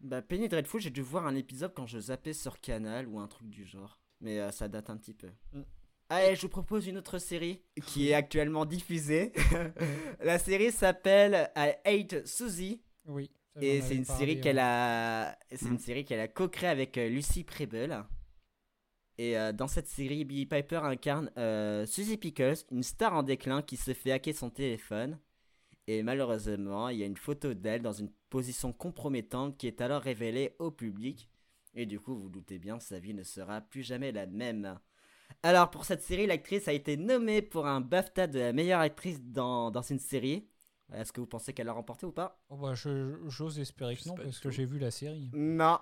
Bah, 0.00 0.20
Penny 0.22 0.48
Dreadful, 0.48 0.80
j'ai 0.80 0.90
dû 0.90 1.00
voir 1.00 1.26
un 1.26 1.34
épisode 1.34 1.72
quand 1.74 1.86
je 1.86 1.98
zappais 1.98 2.32
sur 2.34 2.60
Canal 2.60 3.08
ou 3.08 3.18
un 3.18 3.26
truc 3.28 3.48
du 3.48 3.64
genre. 3.64 3.98
Mais 4.20 4.40
euh, 4.40 4.50
ça 4.50 4.68
date 4.68 4.90
un 4.90 4.96
petit 4.96 5.14
peu. 5.14 5.28
Mm. 5.52 5.62
Allez, 6.08 6.36
je 6.36 6.42
vous 6.42 6.48
propose 6.48 6.86
une 6.86 6.98
autre 6.98 7.18
série 7.18 7.62
qui 7.86 8.08
est 8.10 8.14
actuellement 8.14 8.64
diffusée. 8.64 9.32
La 10.20 10.38
série 10.38 10.70
s'appelle 10.70 11.50
I 11.56 11.72
Hate 11.84 12.26
Suzy. 12.26 12.80
Oui. 13.06 13.30
Et 13.60 13.80
j'en 13.80 13.82
c'est 13.82 13.96
une 13.96 14.04
parlé, 14.06 14.06
série 14.06 14.40
ouais. 14.40 14.40
qu'elle 14.40 14.58
a, 14.58 15.38
c'est 15.54 15.68
Mm. 15.68 15.70
une 15.70 15.78
série 15.78 16.04
qu'elle 16.04 16.20
a 16.20 16.28
co-créée 16.28 16.68
avec 16.70 16.96
euh, 16.98 17.08
Lucy 17.08 17.44
Preble. 17.44 18.04
Et 19.18 19.38
euh, 19.38 19.52
dans 19.52 19.68
cette 19.68 19.88
série, 19.88 20.24
Billy 20.24 20.46
Piper 20.46 20.80
incarne 20.84 21.30
euh, 21.38 21.86
Suzy 21.86 22.16
Pickles, 22.18 22.56
une 22.70 22.82
star 22.82 23.14
en 23.14 23.22
déclin 23.22 23.62
qui 23.62 23.76
se 23.76 23.94
fait 23.94 24.12
hacker 24.12 24.34
son 24.34 24.50
téléphone. 24.50 25.18
Et 25.88 26.02
malheureusement, 26.02 26.88
il 26.90 26.98
y 26.98 27.04
a 27.04 27.06
une 27.06 27.16
photo 27.16 27.54
d'elle 27.54 27.82
dans 27.82 27.92
une 27.92 28.10
position 28.30 28.72
compromettante 28.72 29.58
qui 29.58 29.66
est 29.68 29.80
alors 29.82 30.02
révélée 30.02 30.56
au 30.58 30.70
public. 30.70 31.30
Et 31.74 31.86
du 31.86 32.00
coup, 32.00 32.14
vous, 32.14 32.22
vous 32.24 32.30
doutez 32.30 32.58
bien, 32.58 32.80
sa 32.80 32.98
vie 33.00 33.14
ne 33.14 33.24
sera 33.24 33.60
plus 33.62 33.82
jamais 33.82 34.12
la 34.12 34.26
même. 34.26 34.78
Alors, 35.42 35.70
pour 35.70 35.84
cette 35.84 36.02
série, 36.02 36.26
l'actrice 36.26 36.68
a 36.68 36.72
été 36.72 36.96
nommée 36.96 37.42
pour 37.42 37.66
un 37.66 37.80
BAFTA 37.80 38.26
de 38.26 38.38
la 38.40 38.52
meilleure 38.52 38.80
actrice 38.80 39.22
dans, 39.22 39.70
dans 39.70 39.82
une 39.82 39.98
série. 39.98 40.48
Est-ce 40.94 41.12
que 41.12 41.20
vous 41.20 41.26
pensez 41.26 41.52
qu'elle 41.52 41.66
l'a 41.66 41.72
remporté 41.72 42.06
ou 42.06 42.12
pas? 42.12 42.38
Oh, 42.48 42.56
bah, 42.56 42.74
je- 42.74 43.16
J'ose 43.28 43.58
espérer 43.58 43.96
Je 43.96 44.04
que 44.04 44.08
non, 44.08 44.14
parce 44.16 44.38
que 44.38 44.50
j'ai 44.50 44.64
vu 44.64 44.78
la 44.78 44.90
série. 44.90 45.30
Non, 45.32 45.78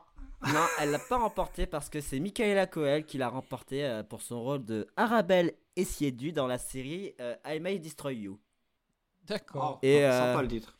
non, 0.47 0.67
elle 0.81 0.91
l'a 0.91 0.99
pas 0.99 1.19
remporté 1.19 1.67
parce 1.67 1.89
que 1.89 2.01
c'est 2.01 2.21
Michaela 2.21 2.67
Coel 2.67 3.05
qui 3.05 3.19
l'a 3.19 3.29
remporté 3.29 3.85
euh, 3.85 4.03
pour 4.03 4.23
son 4.23 4.43
rôle 4.43 4.65
de 4.65 4.87
Arabelle 4.97 5.55
Essiedu 5.77 6.33
dans 6.33 6.47
la 6.47 6.59
série 6.59 7.15
euh, 7.21 7.37
I 7.47 7.61
May 7.61 7.79
Destroy 7.79 8.17
You. 8.17 8.41
D'accord. 9.27 9.79
Et, 9.83 9.97
Oh, 9.97 9.99
euh, 10.01 10.31
Sympa 10.33 10.43
le 10.43 10.49
titre. 10.49 10.79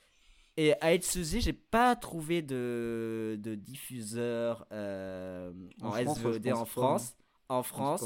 Et 0.57 0.75
à 0.81 1.01
Suzy, 1.01 1.41
j'ai 1.41 1.53
pas 1.53 1.97
trouvé 1.97 2.41
de, 2.41 3.37
de 3.43 3.55
diffuseur 3.57 4.67
euh, 4.73 5.53
en, 5.83 5.89
En 5.89 5.93
France, 5.93 6.19
SVOD 6.19 6.53
en 6.53 6.65
pas, 6.65 6.65
France. 6.65 7.17
En 7.49 7.63
France, 7.63 8.03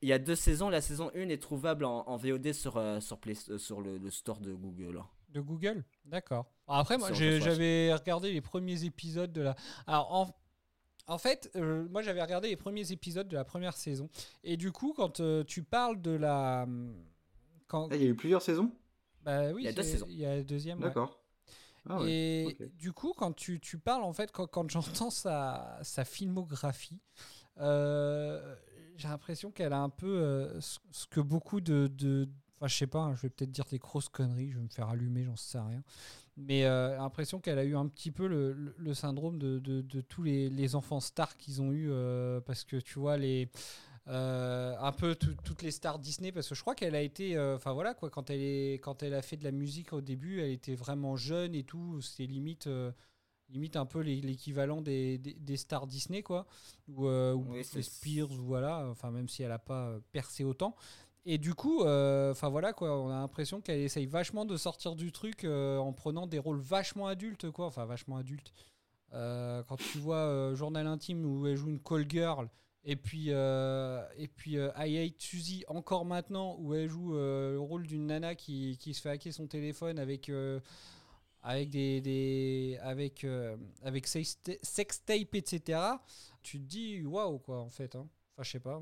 il 0.00 0.08
y 0.08 0.12
a 0.12 0.18
deux 0.18 0.34
saisons. 0.34 0.68
La 0.68 0.80
saison 0.80 1.10
1 1.14 1.28
est 1.28 1.40
trouvable 1.40 1.84
en, 1.84 2.04
en 2.08 2.16
VOD 2.16 2.52
sur, 2.52 2.76
euh, 2.76 2.98
sur, 3.00 3.18
Play- 3.18 3.36
euh, 3.50 3.58
sur 3.58 3.80
le, 3.80 3.98
le 3.98 4.10
store 4.10 4.40
de 4.40 4.52
Google. 4.52 5.00
De 5.32 5.40
Google 5.40 5.84
D'accord. 6.04 6.46
Après, 6.68 6.98
moi, 6.98 7.08
j'avais 7.12 7.92
regardé 7.94 8.32
les 8.32 8.40
premiers 8.40 8.84
épisodes 8.84 9.32
de 9.32 9.40
la. 9.42 9.56
Alors, 9.86 10.12
en- 10.14 10.36
En 11.08 11.18
fait, 11.18 11.50
euh, 11.56 11.88
moi 11.90 12.00
j'avais 12.00 12.22
regardé 12.22 12.48
les 12.48 12.56
premiers 12.56 12.92
épisodes 12.92 13.26
de 13.26 13.34
la 13.36 13.44
première 13.44 13.76
saison. 13.76 14.08
Et 14.44 14.56
du 14.56 14.70
coup, 14.70 14.92
quand 14.96 15.18
euh, 15.18 15.42
tu 15.42 15.64
parles 15.64 16.00
de 16.00 16.12
la. 16.12 16.66
Quand... 17.66 17.88
Ah, 17.90 17.96
il 17.96 18.02
y 18.02 18.06
a 18.06 18.08
eu 18.08 18.14
plusieurs 18.14 18.40
saisons? 18.40 18.70
Bah 19.22 19.50
oui, 19.52 19.62
Il 19.62 19.64
y 19.64 19.68
a 19.68 19.72
deux 19.72 19.82
saisons. 19.82 20.06
Il 20.08 20.16
y 20.16 20.24
a 20.24 20.36
la 20.36 20.42
deuxième. 20.44 20.78
ouais. 20.78 20.84
D'accord. 20.86 21.18
Ah 21.90 22.00
ouais, 22.00 22.10
et 22.12 22.56
du 22.78 22.92
coup, 22.92 23.12
quand 23.16 23.32
tu, 23.32 23.58
tu 23.58 23.78
parles, 23.78 24.04
en 24.04 24.12
fait, 24.12 24.30
quand, 24.30 24.46
quand 24.46 24.70
j'entends 24.70 25.10
sa, 25.10 25.80
sa 25.82 26.04
filmographie, 26.04 27.00
euh, 27.58 28.54
j'ai 28.96 29.08
l'impression 29.08 29.50
qu'elle 29.50 29.72
a 29.72 29.80
un 29.80 29.88
peu 29.90 30.06
euh, 30.06 30.60
ce, 30.60 30.78
ce 30.92 31.06
que 31.06 31.20
beaucoup 31.20 31.60
de. 31.60 31.88
de 31.88 32.28
Enfin, 32.62 32.68
je 32.68 32.76
sais 32.76 32.86
pas, 32.86 33.00
hein, 33.00 33.14
je 33.16 33.22
vais 33.22 33.28
peut-être 33.28 33.50
dire 33.50 33.64
des 33.64 33.78
grosses 33.78 34.08
conneries, 34.08 34.52
je 34.52 34.56
vais 34.58 34.62
me 34.62 34.68
faire 34.68 34.88
allumer, 34.88 35.24
j'en 35.24 35.34
sais 35.34 35.58
rien. 35.58 35.82
Mais 36.36 36.64
euh, 36.64 36.96
l'impression 36.96 37.40
qu'elle 37.40 37.58
a 37.58 37.64
eu 37.64 37.74
un 37.76 37.88
petit 37.88 38.12
peu 38.12 38.28
le, 38.28 38.52
le- 38.52 38.74
le 38.78 38.94
syndrome 38.94 39.38
de, 39.40 39.58
de- 39.58 39.80
de 39.82 40.00
tous 40.00 40.22
les, 40.22 40.48
les 40.48 40.76
enfants 40.76 41.00
stars 41.00 41.36
qu'ils 41.36 41.60
ont 41.60 41.72
eu. 41.72 41.88
euh, 41.90 42.40
parce 42.40 42.62
que 42.62 42.76
tu 42.76 43.00
vois, 43.00 43.16
les. 43.16 43.48
euh, 44.08 44.76
un 44.80 44.92
peu 44.92 45.14
tout- 45.16 45.34
toutes 45.44 45.62
les 45.62 45.70
stars 45.72 45.98
Disney 45.98 46.32
parce 46.32 46.48
que 46.48 46.54
je 46.54 46.60
crois 46.60 46.74
qu'elle 46.74 46.94
a 46.96 47.02
été 47.02 47.36
euh, 47.36 47.54
enfin 47.56 47.72
voilà 47.72 47.94
quoi 47.94 48.10
quand 48.10 48.30
elle 48.30 48.40
est 48.40 48.80
quand 48.82 49.02
elle 49.04 49.14
a 49.14 49.22
fait 49.22 49.36
de 49.36 49.44
la 49.44 49.52
musique 49.52 49.92
au 49.92 50.00
début 50.00 50.40
elle 50.40 50.50
était 50.50 50.74
vraiment 50.74 51.14
jeune 51.16 51.54
et 51.54 51.62
tout 51.62 52.00
c'était 52.00 52.26
limite 52.26 52.66
euh, 52.66 52.90
limite 53.48 53.76
un 53.76 53.86
peu 53.86 54.00
l'é- 54.00 54.20
l'équivalent 54.20 54.80
des, 54.82 55.18
des, 55.18 55.34
des 55.34 55.56
stars 55.56 55.86
Disney 55.86 56.24
quoi 56.24 56.46
ou, 56.88 57.06
ou 57.06 57.46
Oui, 57.52 57.62
c'est- 57.62 57.82
Spears 57.82 58.32
ou 58.32 58.42
voilà 58.42 58.88
enfin 58.88 59.12
même 59.12 59.28
si 59.28 59.44
elle 59.44 59.52
a 59.52 59.60
pas 59.60 59.96
percé 60.10 60.42
autant 60.42 60.74
et 61.24 61.38
du 61.38 61.54
coup 61.54 61.82
euh, 61.82 62.32
enfin 62.32 62.48
voilà 62.48 62.72
quoi 62.72 63.00
on 63.00 63.08
a 63.10 63.14
l'impression 63.20 63.60
qu'elle 63.60 63.80
essaye 63.80 64.06
vachement 64.06 64.44
de 64.44 64.56
sortir 64.56 64.96
du 64.96 65.12
truc 65.12 65.44
euh, 65.44 65.78
en 65.78 65.92
prenant 65.92 66.26
des 66.26 66.38
rôles 66.38 66.60
vachement 66.60 67.06
adultes 67.06 67.50
quoi 67.50 67.66
enfin 67.66 67.84
vachement 67.86 68.16
adultes 68.16 68.52
Euh, 69.14 69.62
quand 69.68 69.76
tu 69.76 69.98
vois 69.98 70.54
Journal 70.54 70.86
intime 70.86 71.24
où 71.26 71.46
elle 71.46 71.56
joue 71.56 71.68
une 71.68 71.80
call 71.80 72.06
girl 72.08 72.48
et 72.84 72.96
puis, 72.96 73.26
euh, 73.28 74.02
et 74.16 74.26
puis 74.26 74.54
I 74.54 74.98
Hate 74.98 75.20
Suzy 75.20 75.64
encore 75.68 76.04
maintenant 76.06 76.56
où 76.58 76.74
elle 76.74 76.88
joue 76.88 77.12
le 77.12 77.58
rôle 77.60 77.86
d'une 77.86 78.06
nana 78.06 78.34
qui, 78.34 78.76
qui 78.78 78.94
se 78.94 79.00
fait 79.02 79.10
hacker 79.10 79.32
son 79.32 79.46
téléphone 79.46 79.98
avec, 79.98 80.30
avec 81.42 81.70
des, 81.70 82.00
des 82.00 82.78
avec, 82.82 83.26
avec 83.82 84.06
sex, 84.06 84.38
sex 84.62 85.04
tape 85.04 85.34
etc. 85.34 85.78
Tu 86.42 86.58
te 86.58 86.64
dis 86.66 87.02
waouh 87.04 87.38
quoi 87.38 87.60
en 87.60 87.70
fait. 87.70 87.94
hein. 87.94 88.08
Enfin 88.34 88.42
je 88.44 88.50
sais 88.50 88.60
pas. 88.60 88.80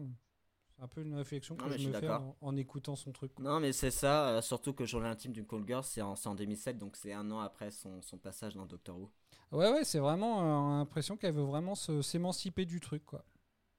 Un 0.82 0.88
peu 0.88 1.02
une 1.02 1.14
réflexion 1.14 1.56
que 1.56 1.64
Non, 1.64 1.70
je 1.72 1.76
je 1.78 1.88
me 1.88 1.92
fais 1.92 2.08
en, 2.08 2.36
en 2.40 2.56
écoutant 2.56 2.96
son 2.96 3.12
truc. 3.12 3.34
quoi. 3.34 3.44
Non, 3.44 3.60
mais 3.60 3.72
c'est 3.72 3.90
ça, 3.90 4.28
euh, 4.30 4.40
surtout 4.42 4.72
que 4.72 4.86
Journal 4.86 5.12
intime 5.12 5.32
d'une 5.32 5.46
call 5.46 5.64
girl, 5.66 5.84
c'est 5.84 6.00
en, 6.00 6.16
c'est 6.16 6.28
en 6.28 6.34
2007, 6.34 6.78
donc 6.78 6.96
c'est 6.96 7.12
un 7.12 7.30
an 7.30 7.40
après 7.40 7.70
son, 7.70 8.00
son 8.00 8.16
passage 8.16 8.54
dans 8.54 8.64
Doctor 8.66 8.98
Who. 8.98 9.10
Ouais 9.52 9.70
ouais 9.70 9.84
c'est 9.84 9.98
vraiment 9.98 10.40
euh, 10.74 10.78
l'impression 10.78 11.16
qu'elle 11.16 11.34
veut 11.34 11.42
vraiment 11.42 11.74
s'émanciper 11.74 12.64
du 12.64 12.80
truc 12.80 13.04
quoi. 13.04 13.24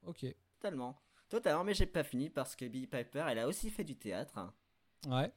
Ok. 0.06 0.26
Totalement. 0.60 1.02
Totalement, 1.30 1.64
mais 1.64 1.74
j'ai 1.74 1.86
pas 1.86 2.04
fini 2.04 2.30
parce 2.30 2.56
que 2.56 2.66
Billie 2.66 2.88
Piper, 2.88 3.26
elle 3.30 3.40
a 3.40 3.48
aussi 3.48 3.70
fait 3.70 3.86
du 3.86 3.96
théâtre. 3.96 4.52
Ouais. 5.08 5.32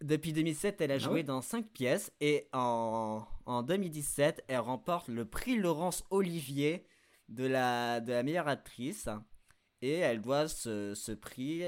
Depuis 0.00 0.32
2007, 0.32 0.80
elle 0.80 0.92
a 0.92 0.94
Ah 0.94 0.98
joué 0.98 1.12
ouais 1.14 1.22
dans 1.24 1.42
5 1.42 1.66
pièces 1.68 2.10
et 2.20 2.48
en, 2.54 3.22
en 3.44 3.62
2017, 3.62 4.44
elle 4.48 4.60
remporte 4.60 5.08
le 5.08 5.26
prix 5.26 5.56
Laurence 5.58 6.04
Olivier 6.10 6.86
de 7.28 7.44
la, 7.44 8.00
de 8.00 8.12
la 8.12 8.22
meilleure 8.22 8.48
actrice. 8.48 9.08
Et 9.82 9.94
elle 9.94 10.20
doit 10.20 10.46
ce, 10.48 10.94
ce 10.94 11.12
prix 11.12 11.62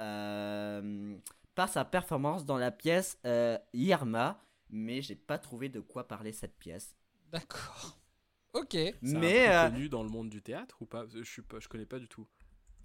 euh, 0.00 1.16
par 1.54 1.68
sa 1.68 1.84
performance 1.84 2.44
dans 2.44 2.58
la 2.58 2.70
pièce 2.70 3.18
euh, 3.26 3.58
Irma. 3.72 4.40
Mais 4.70 5.02
j'ai 5.02 5.14
pas 5.16 5.38
trouvé 5.38 5.68
de 5.68 5.80
quoi 5.80 6.08
parler 6.08 6.32
cette 6.32 6.56
pièce. 6.58 6.96
D'accord. 7.30 7.98
Ok. 8.52 8.70
C'est 8.72 8.96
Mais 9.02 9.46
un 9.46 9.66
euh, 9.66 9.70
connu 9.70 9.88
dans 9.88 10.02
le 10.02 10.08
monde 10.08 10.30
du 10.30 10.42
théâtre 10.42 10.76
ou 10.80 10.86
pas? 10.86 11.06
Je 11.06 11.22
suis 11.22 11.42
pas, 11.42 11.58
je 11.60 11.68
connais 11.68 11.86
pas 11.86 11.98
du 11.98 12.08
tout. 12.08 12.26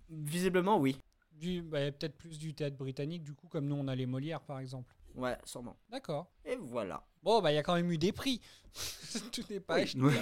visiblement, 0.10 0.78
oui. 0.80 0.98
Du, 1.32 1.62
bah, 1.62 1.92
peut-être 1.92 2.18
plus 2.18 2.38
du 2.38 2.54
théâtre 2.54 2.76
britannique, 2.76 3.24
du 3.24 3.34
coup, 3.34 3.48
comme 3.48 3.66
nous 3.68 3.76
on 3.76 3.88
a 3.88 3.96
les 3.96 4.06
Molières 4.06 4.42
par 4.42 4.60
exemple. 4.60 4.94
Ouais, 5.16 5.38
sûrement. 5.46 5.78
D'accord. 5.90 6.30
Et 6.44 6.56
voilà. 6.58 7.04
Bon, 7.24 7.42
bah 7.42 7.52
il 7.52 7.56
y 7.56 7.58
a 7.58 7.64
quand 7.64 7.76
même 7.76 7.90
eu 7.92 7.98
des 7.98 8.12
prix. 8.12 8.42
Tout 9.32 9.44
n'est 9.50 9.60
pas 9.60 9.76
Oui. 9.76 9.82
acheté. 9.84 10.00
Ouais. 10.02 10.14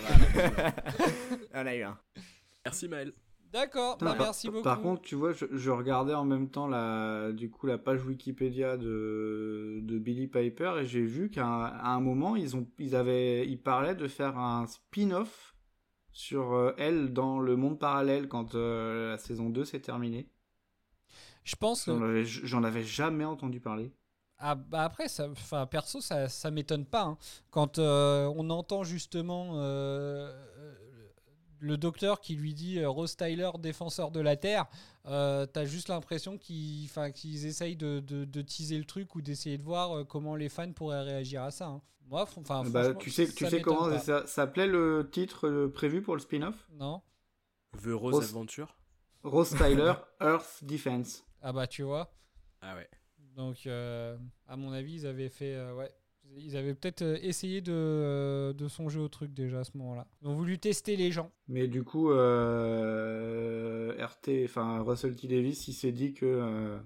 On 1.54 1.66
a 1.66 1.76
eu 1.76 1.82
un. 1.84 1.98
Merci 2.66 2.88
Maël. 2.88 3.14
D'accord, 3.54 3.98
bah, 3.98 4.14
par- 4.14 4.28
merci 4.28 4.50
beaucoup. 4.50 4.62
Par 4.64 4.82
contre, 4.82 5.02
tu 5.04 5.16
vois, 5.16 5.32
je, 5.32 5.46
je 5.52 5.72
regardais 5.72 6.14
en 6.14 6.26
même 6.26 6.50
temps 6.50 6.68
la, 6.68 7.32
du 7.32 7.50
coup, 7.50 7.66
la 7.66 7.78
page 7.78 8.04
Wikipédia 8.06 8.78
de, 8.78 9.80
de 9.82 9.98
Billy 10.00 10.28
Piper 10.28 10.74
et 10.82 10.86
j'ai 10.86 11.06
vu 11.06 11.30
qu'à 11.30 11.46
un, 11.46 12.00
moment, 12.02 12.36
ils, 12.36 12.56
ont, 12.58 12.68
ils, 12.78 12.96
avaient, 12.96 13.48
ils 13.48 13.62
parlaient 13.62 13.96
de 13.96 14.08
faire 14.08 14.38
un 14.38 14.68
spin-off 14.68 15.56
sur 16.12 16.54
euh, 16.54 16.74
elle 16.78 17.14
dans 17.14 17.40
le 17.40 17.56
monde 17.56 17.80
parallèle 17.80 18.28
quand 18.28 18.56
euh, 18.56 19.12
la 19.12 19.18
saison 19.18 19.50
2 19.50 19.66
s'est 19.66 19.80
terminée. 19.82 20.30
je 21.44 21.56
pense. 21.56 21.86
J'en 21.86 22.00
que- 22.00 22.04
avais, 22.04 22.26
j'en 22.26 22.64
avais 22.64 22.84
jamais 22.84 23.26
entendu 23.26 23.60
parler. 23.60 23.94
Ah, 24.40 24.54
bah 24.56 24.84
après, 24.84 25.08
ça, 25.08 25.28
enfin, 25.32 25.66
perso, 25.66 26.00
ça, 26.00 26.30
ça 26.30 26.52
m'étonne 26.52 26.86
pas. 26.86 27.04
hein. 27.04 27.18
Quand 27.50 27.80
euh, 27.80 28.32
on 28.36 28.50
entend 28.52 28.84
justement 28.84 29.54
le 31.60 31.78
docteur 31.78 32.20
qui 32.22 32.36
lui 32.36 32.54
dit 32.54 32.80
euh, 32.80 32.90
Rose 32.90 33.16
Tyler, 33.16 33.50
défenseur 33.60 34.12
de 34.12 34.20
la 34.20 34.36
Terre, 34.36 34.66
euh, 35.06 35.46
t'as 35.46 35.66
juste 35.66 35.90
l'impression 35.90 36.38
qu'ils 36.38 36.86
enfin, 36.86 37.12
qu'ils 37.12 37.46
essayent 37.46 37.76
de, 37.76 38.00
de, 38.00 38.26
de 38.26 38.42
teaser 38.42 38.78
le 38.78 38.86
truc 38.86 39.16
ou 39.16 39.22
d'essayer 39.22 39.58
de 39.58 39.64
voir 39.64 39.98
euh, 39.98 40.04
comment 40.04 40.36
les 40.36 40.50
fans 40.50 40.72
pourraient 40.74 41.04
réagir 41.04 41.44
à 41.44 41.52
ça. 41.52 41.68
hein. 41.68 41.82
Moi, 42.10 42.22
enfin, 42.38 42.64
Bah, 42.70 42.94
tu 42.96 43.12
sais, 43.12 43.28
tu 43.28 43.62
comment 43.62 43.90
pas. 43.90 44.00
ça 44.00 44.26
s'appelait 44.28 44.68
le 44.68 45.10
titre 45.12 45.68
prévu 45.68 46.02
pour 46.02 46.16
le 46.16 46.22
spin-off? 46.22 46.70
Non 46.72 47.02
The 47.84 47.88
Rose, 47.88 48.14
Rose- 48.16 48.24
Adventure 48.24 48.78
Rose 49.24 49.50
Tyler, 49.58 49.94
Earth 50.22 50.64
Defense. 50.64 51.26
Ah 51.42 51.52
bah 51.52 51.68
tu 51.68 51.84
vois. 51.84 52.10
Ah 52.62 52.76
ouais. 52.76 52.90
Donc, 53.36 53.68
euh, 53.68 54.18
à 54.48 54.56
mon 54.56 54.72
avis, 54.72 54.94
ils 55.02 55.06
avaient 55.06 55.28
fait. 55.30 55.54
euh, 55.54 55.76
ouais. 55.76 55.92
Ils 56.36 56.56
avaient 56.58 56.76
peut-être 56.76 57.02
euh, 57.02 57.18
essayé 57.22 57.62
de, 57.62 57.72
euh, 57.74 58.54
de 58.54 58.68
songer 58.68 59.00
au 59.00 59.08
truc 59.08 59.34
déjà 59.34 59.60
à 59.62 59.64
ce 59.64 59.76
moment-là. 59.78 60.08
Ils 60.22 60.28
ont 60.28 60.36
voulu 60.36 60.60
tester 60.60 60.96
les 60.96 61.12
gens. 61.12 61.32
Mais 61.48 61.68
du 61.68 61.84
coup, 61.84 62.12
euh, 62.12 63.94
RT, 63.98 64.44
enfin 64.46 64.82
Russell 64.84 65.16
T 65.16 65.28
Davis, 65.28 65.68
il 65.68 65.74
s'est 65.74 65.92
dit 65.92 66.14
que 66.14 66.26
euh, 66.26 66.78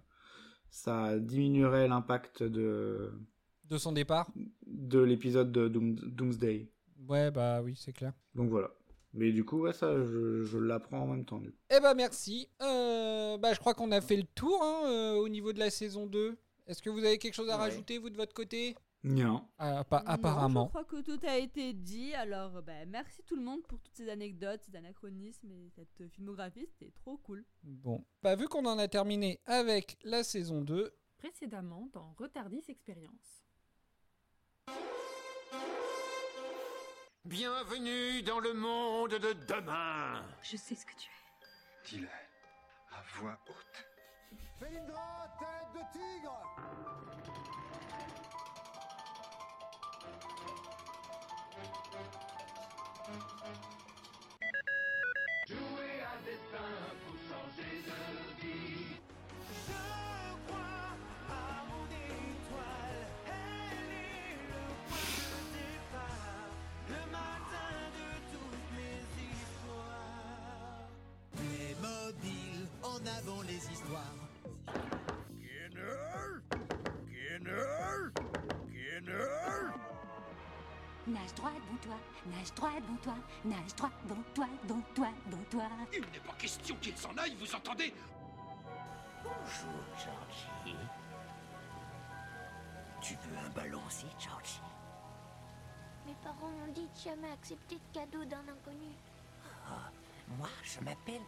ça 0.69 1.17
diminuerait 1.19 1.87
l'impact 1.87 2.43
de 2.43 3.11
De 3.69 3.77
son 3.77 3.91
départ 3.91 4.29
de 4.65 4.99
l'épisode 4.99 5.51
de 5.51 5.67
Doom- 5.67 5.95
Doomsday. 5.95 6.69
Ouais, 7.07 7.31
bah 7.31 7.61
oui, 7.61 7.75
c'est 7.75 7.93
clair. 7.93 8.13
Donc 8.35 8.49
voilà. 8.49 8.71
Mais 9.13 9.31
du 9.33 9.43
coup, 9.43 9.61
ouais, 9.61 9.73
ça, 9.73 10.01
je, 10.03 10.43
je 10.43 10.57
l'apprends 10.57 10.99
en 11.01 11.07
même 11.07 11.25
temps. 11.25 11.39
Du 11.39 11.49
coup. 11.51 11.57
Eh 11.75 11.79
bah 11.81 11.93
merci. 11.93 12.47
Euh, 12.61 13.37
bah, 13.37 13.53
je 13.53 13.59
crois 13.59 13.73
qu'on 13.73 13.91
a 13.91 13.99
fait 13.99 14.15
le 14.15 14.23
tour 14.35 14.57
hein, 14.63 15.15
au 15.17 15.27
niveau 15.27 15.51
de 15.51 15.59
la 15.59 15.69
saison 15.69 16.05
2. 16.07 16.37
Est-ce 16.67 16.81
que 16.81 16.89
vous 16.89 17.03
avez 17.03 17.17
quelque 17.17 17.33
chose 17.33 17.49
à 17.49 17.55
Ouais. 17.57 17.63
rajouter, 17.63 17.97
vous, 17.97 18.09
de 18.09 18.15
votre 18.15 18.33
côté? 18.33 18.75
Non. 19.03 19.49
Ah, 19.57 19.83
Non, 19.91 19.97
Apparemment. 20.05 20.65
je 20.65 20.69
crois 20.69 20.85
que 20.85 21.01
tout 21.01 21.19
a 21.25 21.37
été 21.37 21.73
dit. 21.73 22.13
Alors, 22.13 22.61
bah, 22.61 22.85
merci 22.87 23.23
tout 23.23 23.35
le 23.35 23.41
monde 23.41 23.63
pour 23.67 23.79
toutes 23.81 23.95
ces 23.95 24.09
anecdotes, 24.09 24.61
ces 24.63 24.75
anachronismes 24.75 25.51
et 25.51 25.69
cette 25.75 26.07
filmographie. 26.11 26.67
C'était 26.67 26.91
trop 26.91 27.17
cool. 27.17 27.43
Bon. 27.63 28.05
Bah, 28.21 28.35
vu 28.35 28.47
qu'on 28.47 28.65
en 28.65 28.77
a 28.77 28.87
terminé 28.87 29.39
avec 29.45 29.97
la 30.03 30.23
saison 30.23 30.61
2, 30.61 30.93
Précédemment 31.17 31.87
dans 31.93 32.13
Retardis 32.13 32.63
Expérience. 32.67 33.43
Bienvenue 37.25 38.23
dans 38.23 38.39
le 38.39 38.53
monde 38.53 39.11
de 39.11 39.33
demain. 39.47 40.23
Je 40.41 40.57
sais 40.57 40.73
ce 40.75 40.85
que 40.85 40.93
tu 40.97 41.09
es. 41.09 41.89
Dis-le 41.89 42.07
à 42.07 43.03
voix 43.19 43.37
haute. 43.47 43.85
Felindra, 44.59 45.27
tête 45.39 45.73
de 45.75 45.91
tigre 45.91 46.41
Jouer 55.47 55.95
à 56.01 56.15
des 56.25 56.39
pains 56.51 56.89
pour 57.05 57.17
changer 57.29 57.75
de 57.89 58.01
vie. 58.41 58.95
Je 59.67 59.81
crois 60.47 60.89
à 61.29 61.65
mon 61.69 61.85
étoile. 61.91 63.03
Elle 63.27 63.91
est 63.91 64.37
le 64.51 64.63
point 64.87 65.17
de 65.31 65.39
départ. 65.57 66.49
Le 66.89 67.01
matin 67.11 67.73
de 67.97 68.07
toutes 68.31 68.67
mes 68.77 69.03
histoires. 69.29 70.85
Les 71.37 71.71
mobiles, 71.75 72.67
en 72.83 72.99
avant 73.17 73.41
les 73.43 73.61
histoires. 73.73 74.20
Nage 81.11 81.33
droit 81.35 81.51
devant 81.51 81.77
toi, 81.81 81.95
nage 82.27 82.53
droit 82.53 82.79
devant 82.79 82.95
toi, 83.03 83.15
nage 83.43 83.75
droit 83.75 83.91
devant 84.07 84.23
toi, 84.33 84.47
devant 84.63 84.81
toi, 84.95 85.09
devant 85.27 85.43
toi. 85.49 85.63
Il 85.91 85.99
n'est 85.99 86.19
pas 86.19 86.33
question 86.39 86.75
qu'il 86.77 86.97
s'en 86.97 87.13
aille, 87.17 87.35
vous 87.35 87.53
entendez? 87.53 87.93
Bonjour, 89.21 89.83
Georgie. 89.97 90.77
Tu 93.01 93.15
veux 93.15 93.37
un 93.45 93.49
ballon 93.49 93.81
aussi, 93.87 94.05
Georgie? 94.17 94.61
Mes 96.05 96.15
parents 96.23 96.49
m'ont 96.49 96.71
dit 96.71 96.87
de 96.87 97.01
jamais 97.03 97.31
accepter 97.31 97.75
de 97.75 97.99
cadeau 97.99 98.23
d'un 98.23 98.47
inconnu. 98.47 98.95
Ah, 99.67 99.91
moi, 100.37 100.47
je 100.63 100.79
m'appelle 100.79 101.25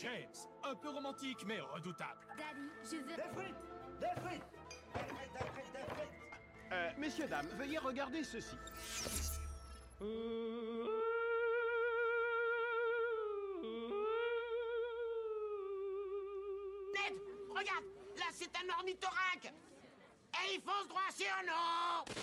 James, 0.00 0.48
un 0.64 0.74
peu 0.74 0.90
romantique 0.90 1.44
mais 1.46 1.60
redoutable. 1.60 2.26
Daddy, 2.36 2.70
je 2.84 2.96
veux... 2.96 3.16
Des 3.16 3.22
frites 3.34 3.54
Des 4.00 4.20
frites. 4.20 4.44
Des 4.92 5.00
frites, 5.00 5.32
des 5.32 5.38
frites, 5.38 5.72
des 5.72 5.94
frites. 5.94 6.26
Euh, 6.72 6.90
messieurs, 6.98 7.28
dames, 7.28 7.48
veuillez 7.56 7.78
regarder 7.78 8.24
ceci. 8.24 8.56
Ned, 16.92 17.14
regarde 17.50 17.84
Là, 18.16 18.24
c'est 18.32 18.50
un 18.56 18.78
ornithorynque. 18.78 19.52
Et 20.44 20.54
il 20.54 20.60
fonce 20.60 20.88
droit 20.88 21.10
sur 21.14 21.26
nous 21.44 22.14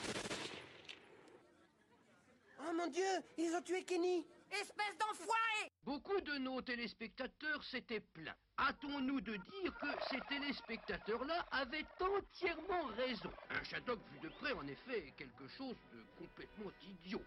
Oh 2.60 2.74
mon 2.74 2.88
dieu, 2.88 3.04
ils 3.38 3.54
ont 3.56 3.62
tué 3.62 3.84
Kenny. 3.84 4.26
Espèce 4.52 4.98
d'enfoiré 5.00 5.73
Beaucoup 5.86 6.22
de 6.22 6.38
nos 6.38 6.62
téléspectateurs 6.62 7.62
s'étaient 7.64 8.00
plaints. 8.00 8.36
Hâtons-nous 8.58 9.20
de 9.20 9.36
dire 9.36 9.78
que 9.80 9.88
ces 10.10 10.20
téléspectateurs-là 10.30 11.46
avaient 11.52 11.86
entièrement 12.00 12.86
raison. 12.96 13.30
Un 13.50 13.64
Shattuck 13.64 14.00
vu 14.12 14.20
de 14.20 14.30
près, 14.30 14.54
en 14.54 14.66
effet, 14.68 15.08
est 15.08 15.12
quelque 15.12 15.46
chose 15.48 15.76
de 15.92 16.04
complètement 16.18 16.72
idiot. 16.84 17.22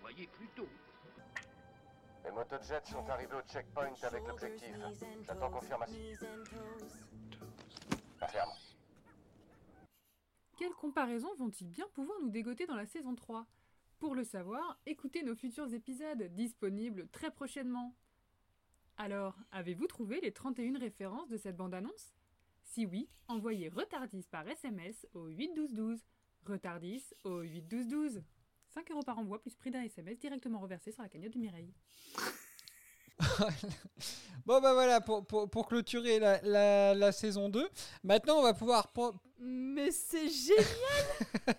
Voyez 0.00 0.26
plutôt. 0.26 0.68
Les 2.24 2.32
motojets 2.32 2.82
sont 2.84 3.08
arrivés 3.08 3.36
au 3.36 3.42
checkpoint 3.42 3.92
avec 4.02 4.26
l'objectif. 4.26 4.74
J'attends 5.24 5.50
confirmation. 5.50 5.96
Ferme. 8.28 8.50
Quelles 10.56 10.74
comparaisons 10.74 11.34
vont-ils 11.36 11.68
bien 11.68 11.86
pouvoir 11.94 12.18
nous 12.20 12.30
dégoter 12.30 12.66
dans 12.66 12.76
la 12.76 12.86
saison 12.86 13.14
3 13.14 13.46
Pour 14.02 14.16
le 14.16 14.24
savoir, 14.24 14.80
écoutez 14.84 15.22
nos 15.22 15.36
futurs 15.36 15.72
épisodes, 15.72 16.24
disponibles 16.34 17.06
très 17.12 17.30
prochainement. 17.30 17.94
Alors, 18.96 19.36
avez-vous 19.52 19.86
trouvé 19.86 20.20
les 20.20 20.32
31 20.32 20.76
références 20.76 21.28
de 21.28 21.36
cette 21.36 21.54
bande-annonce? 21.56 22.12
Si 22.64 22.84
oui, 22.84 23.08
envoyez 23.28 23.68
Retardis 23.68 24.26
par 24.28 24.48
SMS 24.48 25.06
au 25.14 25.28
81212. 25.28 26.00
Retardis 26.44 27.04
au 27.22 27.42
81212. 27.42 28.24
5 28.74 28.90
euros 28.90 29.04
par 29.04 29.20
envoi 29.20 29.40
plus 29.40 29.54
prix 29.54 29.70
d'un 29.70 29.82
SMS 29.82 30.18
directement 30.18 30.58
reversé 30.58 30.90
sur 30.90 31.02
la 31.04 31.08
cagnotte 31.08 31.34
de 31.34 31.38
Mireille. 31.38 31.72
Bon 34.46 34.60
bah 34.60 34.72
voilà, 34.74 35.00
pour, 35.00 35.24
pour, 35.24 35.48
pour 35.48 35.68
clôturer 35.68 36.18
la, 36.18 36.42
la, 36.42 36.92
la 36.96 37.12
saison 37.12 37.48
2, 37.48 37.68
maintenant 38.02 38.40
on 38.40 38.42
va 38.42 38.52
pouvoir... 38.52 38.90
pro- 38.90 39.14
Mais 39.38 39.92
c'est 39.92 40.28
génial 40.28 41.56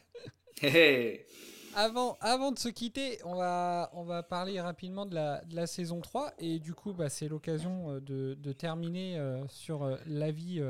Avant, 1.75 2.51
de 2.51 2.59
se 2.59 2.69
quitter, 2.69 3.17
on 3.23 3.35
va, 3.35 4.23
parler 4.29 4.59
rapidement 4.61 5.05
de 5.05 5.15
la, 5.15 5.67
saison 5.67 6.01
3 6.01 6.33
et 6.39 6.59
du 6.59 6.73
coup 6.73 6.93
bah, 6.93 7.09
c'est 7.09 7.27
l'occasion 7.27 7.91
euh, 7.91 7.99
de, 7.99 8.53
terminer 8.53 9.17
euh, 9.17 9.47
sur 9.47 9.83
euh, 9.83 9.97
l'avis 10.05 10.61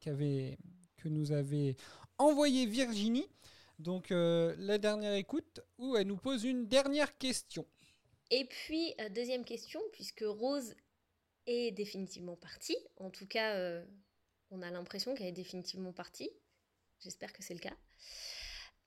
que 0.00 1.08
nous 1.08 1.32
avait 1.32 1.76
envoyé 2.18 2.66
Virginie. 2.66 3.26
Donc 3.78 4.10
la 4.10 4.78
dernière 4.78 5.14
écoute 5.14 5.60
où 5.78 5.96
elle 5.96 6.06
nous 6.06 6.18
pose 6.18 6.44
une 6.44 6.66
dernière 6.66 7.16
question. 7.16 7.66
Et 8.30 8.44
puis, 8.44 8.94
deuxième 9.14 9.44
question, 9.44 9.80
puisque 9.92 10.24
Rose 10.24 10.74
est 11.46 11.72
définitivement 11.72 12.36
partie, 12.36 12.76
en 12.98 13.10
tout 13.10 13.26
cas, 13.26 13.82
on 14.50 14.62
a 14.62 14.70
l'impression 14.70 15.14
qu'elle 15.14 15.28
est 15.28 15.32
définitivement 15.32 15.92
partie. 15.92 16.30
J'espère 17.00 17.32
que 17.32 17.42
c'est 17.42 17.54
le 17.54 17.60
cas. 17.60 17.76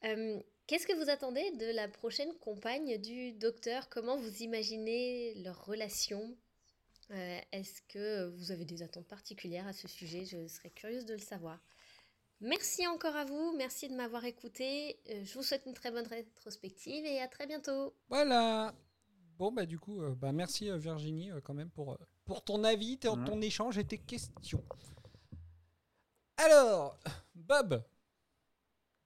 Euh, 0.05 0.39
Qu'est-ce 0.65 0.87
que 0.87 0.93
vous 0.93 1.09
attendez 1.09 1.51
de 1.51 1.65
la 1.75 1.89
prochaine 1.89 2.33
compagne 2.39 2.97
du 2.97 3.33
docteur? 3.33 3.89
Comment 3.89 4.17
vous 4.17 4.43
imaginez 4.43 5.33
leur 5.43 5.65
relation? 5.65 6.37
Euh, 7.11 7.39
Est-ce 7.51 7.81
que 7.89 8.29
vous 8.29 8.51
avez 8.51 8.63
des 8.63 8.81
attentes 8.81 9.07
particulières 9.07 9.67
à 9.67 9.73
ce 9.73 9.89
sujet? 9.89 10.23
Je 10.23 10.47
serais 10.47 10.69
curieuse 10.69 11.05
de 11.05 11.13
le 11.13 11.19
savoir. 11.19 11.59
Merci 12.39 12.87
encore 12.87 13.15
à 13.15 13.25
vous, 13.25 13.53
merci 13.57 13.89
de 13.89 13.95
m'avoir 13.95 14.23
écouté. 14.23 14.99
Euh, 15.09 15.23
Je 15.25 15.33
vous 15.33 15.43
souhaite 15.43 15.65
une 15.65 15.73
très 15.73 15.91
bonne 15.91 16.07
rétrospective 16.07 17.05
et 17.05 17.19
à 17.21 17.27
très 17.27 17.45
bientôt. 17.45 17.93
Voilà. 18.07 18.73
Bon 19.37 19.51
bah 19.51 19.65
du 19.65 19.79
coup, 19.79 20.01
euh, 20.01 20.15
bah, 20.15 20.31
merci 20.31 20.69
euh, 20.69 20.77
Virginie 20.77 21.31
euh, 21.31 21.41
quand 21.41 21.53
même 21.53 21.71
pour, 21.71 21.93
euh, 21.93 21.97
pour 22.23 22.43
ton 22.43 22.63
avis, 22.63 22.97
ton, 22.99 23.21
ton 23.23 23.41
échange 23.41 23.77
et 23.77 23.83
tes 23.83 23.97
questions. 23.97 24.63
Alors, 26.37 26.97
Bob, 27.35 27.83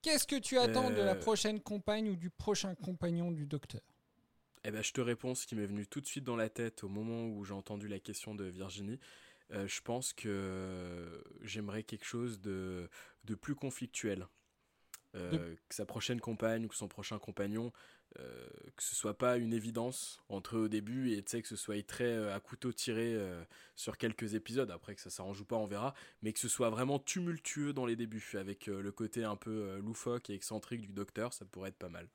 qu'est-ce 0.02 0.28
que 0.28 0.36
tu 0.40 0.58
attends 0.58 0.90
de 0.92 1.02
la 1.02 1.14
Euh, 1.14 1.16
prochaine 1.16 1.62
compagne 1.62 2.10
ou 2.10 2.16
du 2.16 2.30
prochain 2.30 2.76
compagnon 2.76 3.32
du 3.32 3.46
docteur? 3.46 3.82
Eh 4.64 4.72
ben, 4.72 4.84
je 4.84 4.92
te 4.92 5.02
réponds 5.02 5.36
ce 5.36 5.48
qui 5.48 5.56
m'est 5.56 5.66
venu 5.66 5.88
tout 5.88 6.02
de 6.02 6.08
suite 6.08 6.24
dans 6.24 6.36
la 6.36 6.50
tête 6.50 6.84
au 6.84 6.90
moment 6.90 7.26
où 7.26 7.44
j'ai 7.46 7.54
entendu 7.54 7.88
la 7.88 8.00
question 8.00 8.36
de 8.36 8.44
Virginie. 8.46 9.00
Euh, 9.52 9.68
je 9.68 9.82
pense 9.82 10.12
que 10.14 11.24
j'aimerais 11.42 11.84
quelque 11.84 12.04
chose 12.06 12.42
de, 12.42 12.90
de 13.24 13.36
plus 13.36 13.56
conflictuel. 13.56 14.28
Euh, 15.16 15.32
De- 15.32 15.58
Que 15.70 15.76
sa 15.76 15.86
prochaine 15.86 16.20
compagne 16.20 16.66
ou 16.66 16.68
que 16.68 16.76
son 16.76 16.90
prochain 16.90 17.18
compagnon, 17.18 17.72
euh, 18.20 18.48
que 18.76 18.84
ce 18.84 18.96
soit 18.96 19.18
pas 19.18 19.38
une 19.38 19.54
évidence 19.54 20.22
entre 20.30 20.58
eux 20.58 20.62
au 20.62 20.68
début 20.68 21.12
et 21.12 21.24
tu 21.24 21.32
sais, 21.32 21.42
que 21.42 21.48
ce 21.48 21.56
soit 21.56 21.86
très 21.86 22.06
euh, 22.06 22.36
à 22.36 22.40
couteau 22.40 22.72
tiré 22.72 23.14
euh, 23.14 23.44
sur 23.76 23.98
quelques 23.98 24.34
épisodes. 24.34 24.72
Après 24.72 24.96
que 24.96 25.02
ça 25.02 25.10
s'arrange 25.10 25.42
ou 25.42 25.46
pas, 25.46 25.56
on 25.56 25.68
verra. 25.68 25.94
Mais 26.22 26.34
que 26.34 26.40
ce 26.40 26.48
soit 26.48 26.70
vraiment 26.70 27.00
tumultueux 27.00 27.74
dans 27.74 27.86
les 27.86 27.96
débuts 27.96 28.24
avec 28.34 28.68
euh, 28.68 28.82
le 28.82 28.92
côté 28.92 29.24
un 29.24 29.36
peu 29.36 29.52
euh, 29.52 29.80
loufoque 29.80 30.30
et 30.30 30.34
excentrique 30.34 30.82
du 30.82 30.94
docteur, 30.94 31.34
ça 31.34 31.46
pourrait 31.46 31.70
être 31.70 31.78
pas 31.78 31.90
mal. 31.90 32.10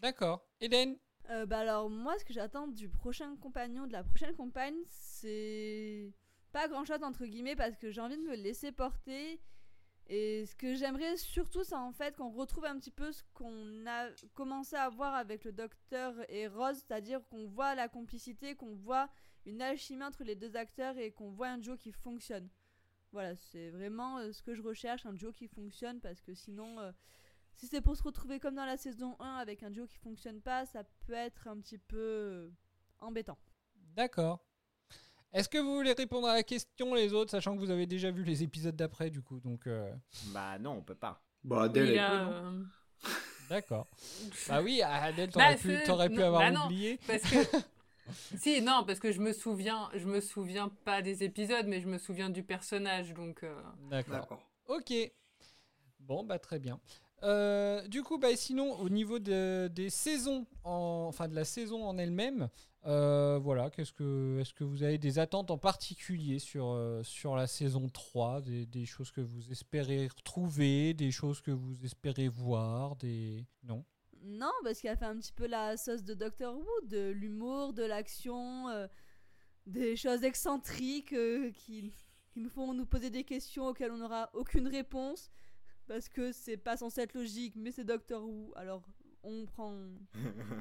D'accord. 0.00 0.46
Eden 0.60 0.96
Euh, 1.30 1.46
bah 1.46 1.58
alors 1.58 1.90
moi 1.90 2.18
ce 2.18 2.24
que 2.24 2.32
j'attends 2.32 2.66
du 2.66 2.88
prochain 2.88 3.36
compagnon, 3.36 3.86
de 3.86 3.92
la 3.92 4.02
prochaine 4.02 4.34
compagne, 4.34 4.76
c'est 4.88 6.12
pas 6.52 6.66
grand 6.68 6.84
chose 6.84 7.02
entre 7.02 7.26
guillemets 7.26 7.56
parce 7.56 7.76
que 7.76 7.90
j'ai 7.90 8.00
envie 8.00 8.16
de 8.16 8.22
me 8.22 8.34
laisser 8.34 8.72
porter 8.72 9.40
et 10.12 10.44
ce 10.44 10.56
que 10.56 10.74
j'aimerais 10.74 11.16
surtout 11.16 11.62
c'est 11.62 11.76
en 11.76 11.92
fait 11.92 12.16
qu'on 12.16 12.30
retrouve 12.30 12.64
un 12.64 12.76
petit 12.78 12.90
peu 12.90 13.12
ce 13.12 13.22
qu'on 13.32 13.86
a 13.86 14.08
commencé 14.34 14.74
à 14.74 14.88
voir 14.88 15.14
avec 15.14 15.44
le 15.44 15.52
docteur 15.52 16.14
et 16.28 16.48
Rose, 16.48 16.78
c'est-à-dire 16.78 17.20
qu'on 17.28 17.46
voit 17.46 17.76
la 17.76 17.88
complicité, 17.88 18.56
qu'on 18.56 18.74
voit 18.74 19.08
une 19.46 19.62
alchimie 19.62 20.02
entre 20.02 20.24
les 20.24 20.34
deux 20.34 20.56
acteurs 20.56 20.98
et 20.98 21.12
qu'on 21.12 21.30
voit 21.30 21.48
un 21.48 21.58
duo 21.58 21.76
qui 21.76 21.92
fonctionne. 21.92 22.48
Voilà, 23.12 23.36
c'est 23.36 23.70
vraiment 23.70 24.18
euh, 24.18 24.32
ce 24.32 24.42
que 24.42 24.52
je 24.54 24.62
recherche, 24.62 25.06
un 25.06 25.12
duo 25.12 25.30
qui 25.30 25.46
fonctionne 25.46 26.00
parce 26.00 26.20
que 26.20 26.34
sinon 26.34 26.80
euh, 26.80 26.90
si 27.54 27.68
c'est 27.68 27.80
pour 27.80 27.96
se 27.96 28.02
retrouver 28.02 28.40
comme 28.40 28.56
dans 28.56 28.64
la 28.64 28.76
saison 28.76 29.16
1 29.20 29.36
avec 29.36 29.62
un 29.62 29.70
duo 29.70 29.86
qui 29.86 29.98
fonctionne 29.98 30.40
pas, 30.40 30.66
ça 30.66 30.82
peut 31.06 31.12
être 31.12 31.46
un 31.46 31.60
petit 31.60 31.78
peu 31.78 31.98
euh, 31.98 32.50
embêtant. 32.98 33.38
D'accord. 33.94 34.44
Est-ce 35.32 35.48
que 35.48 35.58
vous 35.58 35.74
voulez 35.76 35.92
répondre 35.92 36.26
à 36.26 36.34
la 36.34 36.42
question 36.42 36.94
les 36.94 37.12
autres, 37.12 37.30
sachant 37.30 37.54
que 37.54 37.60
vous 37.60 37.70
avez 37.70 37.86
déjà 37.86 38.10
vu 38.10 38.24
les 38.24 38.42
épisodes 38.42 38.74
d'après 38.74 39.10
du 39.10 39.22
coup, 39.22 39.38
donc. 39.40 39.66
euh, 39.66 39.92
Bah 40.32 40.58
non, 40.58 40.72
on 40.72 40.82
peut 40.82 40.94
pas. 40.96 41.22
Bah 41.44 41.62
Adèle, 41.62 41.98
a, 41.98 42.28
euh, 42.28 42.62
D'accord. 43.48 43.86
bah 44.48 44.60
oui, 44.62 44.82
Adèle, 44.82 45.30
Bah, 45.30 45.32
t'aurais 45.32 45.56
pu, 45.56 45.78
t'aurais 45.84 46.08
pu 46.08 46.16
non, 46.16 46.24
avoir 46.26 46.40
bah 46.42 46.50
non, 46.50 46.64
oublié. 46.66 46.98
Parce 47.06 47.22
que... 47.22 47.36
si, 48.36 48.60
non, 48.60 48.84
parce 48.86 48.98
que 48.98 49.12
je 49.12 49.20
me 49.20 49.32
souviens, 49.32 49.88
je 49.94 50.04
me 50.06 50.20
souviens 50.20 50.68
pas 50.84 51.00
des 51.00 51.22
épisodes, 51.24 51.66
mais 51.66 51.80
je 51.80 51.86
me 51.88 51.98
souviens 51.98 52.28
du 52.30 52.42
personnage, 52.42 53.14
donc. 53.14 53.42
euh, 53.44 53.54
D'accord. 53.88 54.40
Ok. 54.68 54.92
Bon, 56.00 56.24
bah 56.24 56.38
très 56.38 56.58
bien. 56.58 56.80
Euh, 57.22 57.86
du 57.88 58.02
coup, 58.02 58.18
bah, 58.18 58.34
sinon, 58.34 58.72
au 58.80 58.88
niveau 58.88 59.18
de- 59.18 59.68
des 59.72 59.90
saisons, 59.90 60.46
en, 60.64 61.06
enfin 61.08 61.28
de 61.28 61.34
la 61.34 61.44
saison 61.44 61.84
en 61.84 61.98
elle-même, 61.98 62.48
euh, 62.86 63.38
voilà, 63.38 63.68
qu'est-ce 63.70 63.92
que, 63.92 64.38
est-ce 64.40 64.54
que 64.54 64.64
vous 64.64 64.82
avez 64.82 64.96
des 64.96 65.18
attentes 65.18 65.50
en 65.50 65.58
particulier 65.58 66.38
sur, 66.38 66.70
euh, 66.70 67.02
sur 67.02 67.36
la 67.36 67.46
saison 67.46 67.88
3 67.88 68.40
des, 68.40 68.86
choses 68.86 69.10
que 69.10 69.20
vous 69.20 69.50
espérez 69.50 70.08
retrouver, 70.08 70.94
des 70.94 71.10
choses 71.10 71.42
que 71.42 71.50
vous 71.50 71.84
espérez 71.84 72.28
voir, 72.28 72.96
des... 72.96 73.44
Non? 73.64 73.84
Non, 74.22 74.52
parce 74.64 74.80
qu'il 74.80 74.88
a 74.88 74.96
fait 74.96 75.04
un 75.04 75.18
petit 75.18 75.32
peu 75.32 75.46
la 75.46 75.76
sauce 75.76 76.04
de 76.04 76.14
Doctor 76.14 76.56
Who, 76.56 76.86
de 76.86 77.10
l'humour, 77.10 77.74
de 77.74 77.82
l'action, 77.82 78.68
euh, 78.68 78.86
des 79.66 79.96
choses 79.96 80.24
excentriques 80.24 81.14
qui, 81.54 81.92
qui 82.30 82.40
nous 82.40 82.50
font 82.50 82.72
nous 82.72 82.86
poser 82.86 83.10
des 83.10 83.24
questions 83.24 83.66
auxquelles 83.66 83.92
on 83.92 83.98
n'aura 83.98 84.30
aucune 84.32 84.68
réponse. 84.68 85.30
Parce 85.86 86.08
que 86.08 86.32
c'est 86.32 86.56
pas 86.56 86.76
censé 86.76 87.00
être 87.02 87.14
logique, 87.14 87.56
mais 87.56 87.72
c'est 87.72 87.84
Doctor 87.84 88.22
Who, 88.22 88.52
alors 88.56 88.82
on 89.22 89.44
prend, 89.46 89.74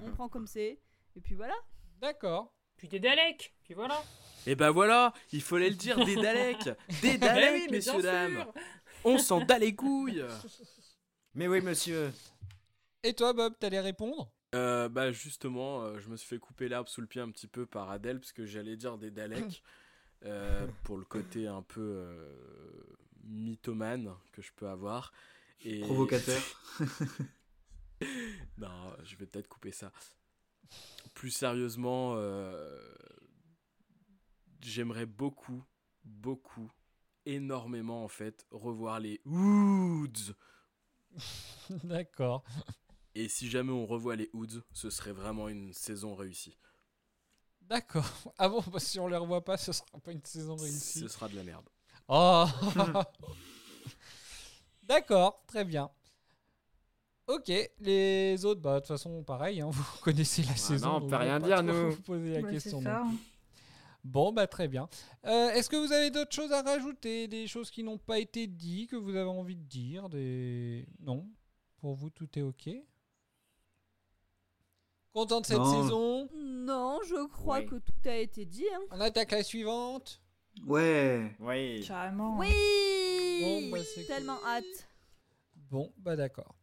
on 0.04 0.12
prend 0.12 0.28
comme 0.28 0.48
c'est. 0.48 0.80
Et 1.16 1.22
puis 1.22 1.36
voilà. 1.36 1.54
D'accord. 2.02 2.54
Puis 2.78 2.88
des 2.88 3.00
Daleks, 3.00 3.54
puis 3.64 3.74
voilà. 3.74 4.02
Et 4.48 4.56
bah 4.56 4.72
voilà, 4.72 5.14
il 5.32 5.42
fallait 5.42 5.70
le 5.70 5.76
dire, 5.76 6.04
des 6.06 6.16
Daleks 6.16 6.70
Des 7.02 7.18
Bah 7.18 7.28
Daleks, 7.34 7.54
oui, 7.54 7.68
messieurs, 7.72 8.02
dames. 8.02 8.46
On 9.04 9.18
s'en 9.18 9.44
bat 9.44 9.60
les 9.60 9.76
couilles 9.76 10.24
Mais 11.36 11.48
oui, 11.48 11.62
monsieur. 11.62 12.12
Et 13.04 13.14
toi, 13.14 13.34
Bob, 13.34 13.54
t'allais 13.60 13.80
répondre? 13.82 14.32
Euh, 14.56 14.90
bah 14.90 15.12
justement, 15.12 15.84
euh, 15.84 16.00
je 16.00 16.10
me 16.10 16.18
suis 16.18 16.28
fait 16.28 16.40
couper 16.40 16.70
l'herbe 16.70 16.88
sous 16.88 17.02
le 17.02 17.08
pied 17.08 17.22
un 17.22 17.30
petit 17.30 17.48
peu 17.48 17.66
par 17.66 17.92
Adèle 17.92 18.20
parce 18.20 18.34
que 18.34 18.46
j'allais 18.46 18.78
dire 18.78 18.98
des 18.98 19.12
Daleks. 19.12 19.62
euh, 20.26 20.68
pour 20.84 20.98
le 20.98 21.06
côté 21.06 21.48
un 21.48 21.62
peu 21.62 21.82
euh, 21.82 22.36
mythomane 23.24 24.14
que 24.32 24.42
je 24.42 24.52
peux 24.56 24.68
avoir. 24.68 25.12
Et... 25.62 25.82
Provocateur. 25.82 26.42
non, 28.58 28.96
je 29.04 29.16
vais 29.16 29.26
peut-être 29.26 29.48
couper 29.48 29.72
ça. 29.72 29.92
Plus 31.14 31.32
sérieusement, 31.32 32.14
euh, 32.16 32.80
j'aimerais 34.62 35.06
beaucoup, 35.06 35.64
beaucoup, 36.04 36.72
énormément 37.26 38.04
en 38.04 38.08
fait, 38.08 38.48
revoir 38.52 39.00
les 39.00 39.22
Woods. 39.26 40.36
D'accord. 41.84 42.44
Et 43.16 43.28
si 43.28 43.50
jamais 43.50 43.72
on 43.72 43.86
revoit 43.86 44.16
les 44.16 44.30
Woods, 44.34 44.64
ce 44.72 44.90
serait 44.90 45.12
vraiment 45.12 45.50
une 45.50 45.74
saison 45.74 46.16
réussie. 46.16 46.58
D'accord. 47.62 48.10
Ah 48.38 48.50
bon, 48.50 48.64
bah, 48.72 48.80
si 48.80 49.00
on 49.00 49.08
les 49.08 49.18
revoit 49.18 49.44
pas, 49.44 49.58
ce 49.58 49.72
sera 49.72 50.00
pas 50.04 50.12
une 50.12 50.24
saison 50.24 50.56
réussie. 50.56 51.02
Ce 51.02 51.08
sera 51.08 51.28
de 51.28 51.36
la 51.36 51.44
merde. 51.44 51.70
Oh 52.08 52.46
D'accord, 54.84 55.44
très 55.46 55.66
bien. 55.66 55.92
Ok, 57.32 57.52
les 57.80 58.44
autres, 58.46 58.60
bah 58.62 58.76
de 58.76 58.80
toute 58.80 58.88
façon, 58.88 59.22
pareil, 59.24 59.62
hein, 59.62 59.70
vous 59.72 59.84
connaissez 60.02 60.42
la 60.44 60.56
saison. 60.56 60.90
non, 61.00 61.06
on 61.06 61.08
peut 61.10 61.16
rien 61.16 61.40
dire, 61.40 61.62
nous. 61.62 61.92
Vous 61.92 62.02
poser 62.02 62.34
la 62.34 62.42
Ouais, 62.42 62.52
question. 62.54 62.82
ça. 62.82 63.02
plus. 63.08 63.18
Bon, 64.04 64.32
bah 64.32 64.48
très 64.48 64.68
bien. 64.68 64.90
Euh, 65.26 65.50
Est-ce 65.52 65.70
que 65.70 65.76
vous 65.76 65.92
avez 65.92 66.10
d'autres 66.10 66.34
choses 66.34 66.52
à 66.52 66.62
rajouter 66.64 67.28
Des 67.28 67.46
choses 67.48 67.70
qui 67.70 67.84
n'ont 67.84 67.98
pas 68.00 68.18
été 68.18 68.48
dites, 68.48 68.90
que 68.90 68.96
vous 68.96 69.16
avez 69.16 69.30
envie 69.30 69.58
de 69.58 69.64
dire 69.68 70.10
des... 70.10 70.88
Non? 71.02 71.28
Pour 71.78 71.94
vous, 71.94 72.10
tout 72.10 72.28
est 72.40 72.42
ok? 72.42 72.70
Content 75.14 75.42
de 75.42 75.46
cette 75.46 75.58
Non. 75.58 75.84
saison? 75.84 76.30
Non, 76.34 77.00
je 77.06 77.28
crois 77.28 77.62
que 77.62 77.76
tout 77.76 77.94
a 78.10 78.16
été 78.16 78.46
dit. 78.46 78.66
Hein. 78.74 78.80
On 78.92 79.02
attaque 79.02 79.32
la 79.32 79.44
suivante 79.44 80.22
Ouais. 80.66 81.36
Oui. 81.40 81.84
Carrément. 81.88 82.38
Oui 82.40 82.50
Bon, 83.42 83.70
bah, 83.72 83.84
Tellement 84.08 84.40
hâte. 84.46 84.88
Bon, 85.70 85.92
bah 85.98 86.16
d'accord. 86.16 86.56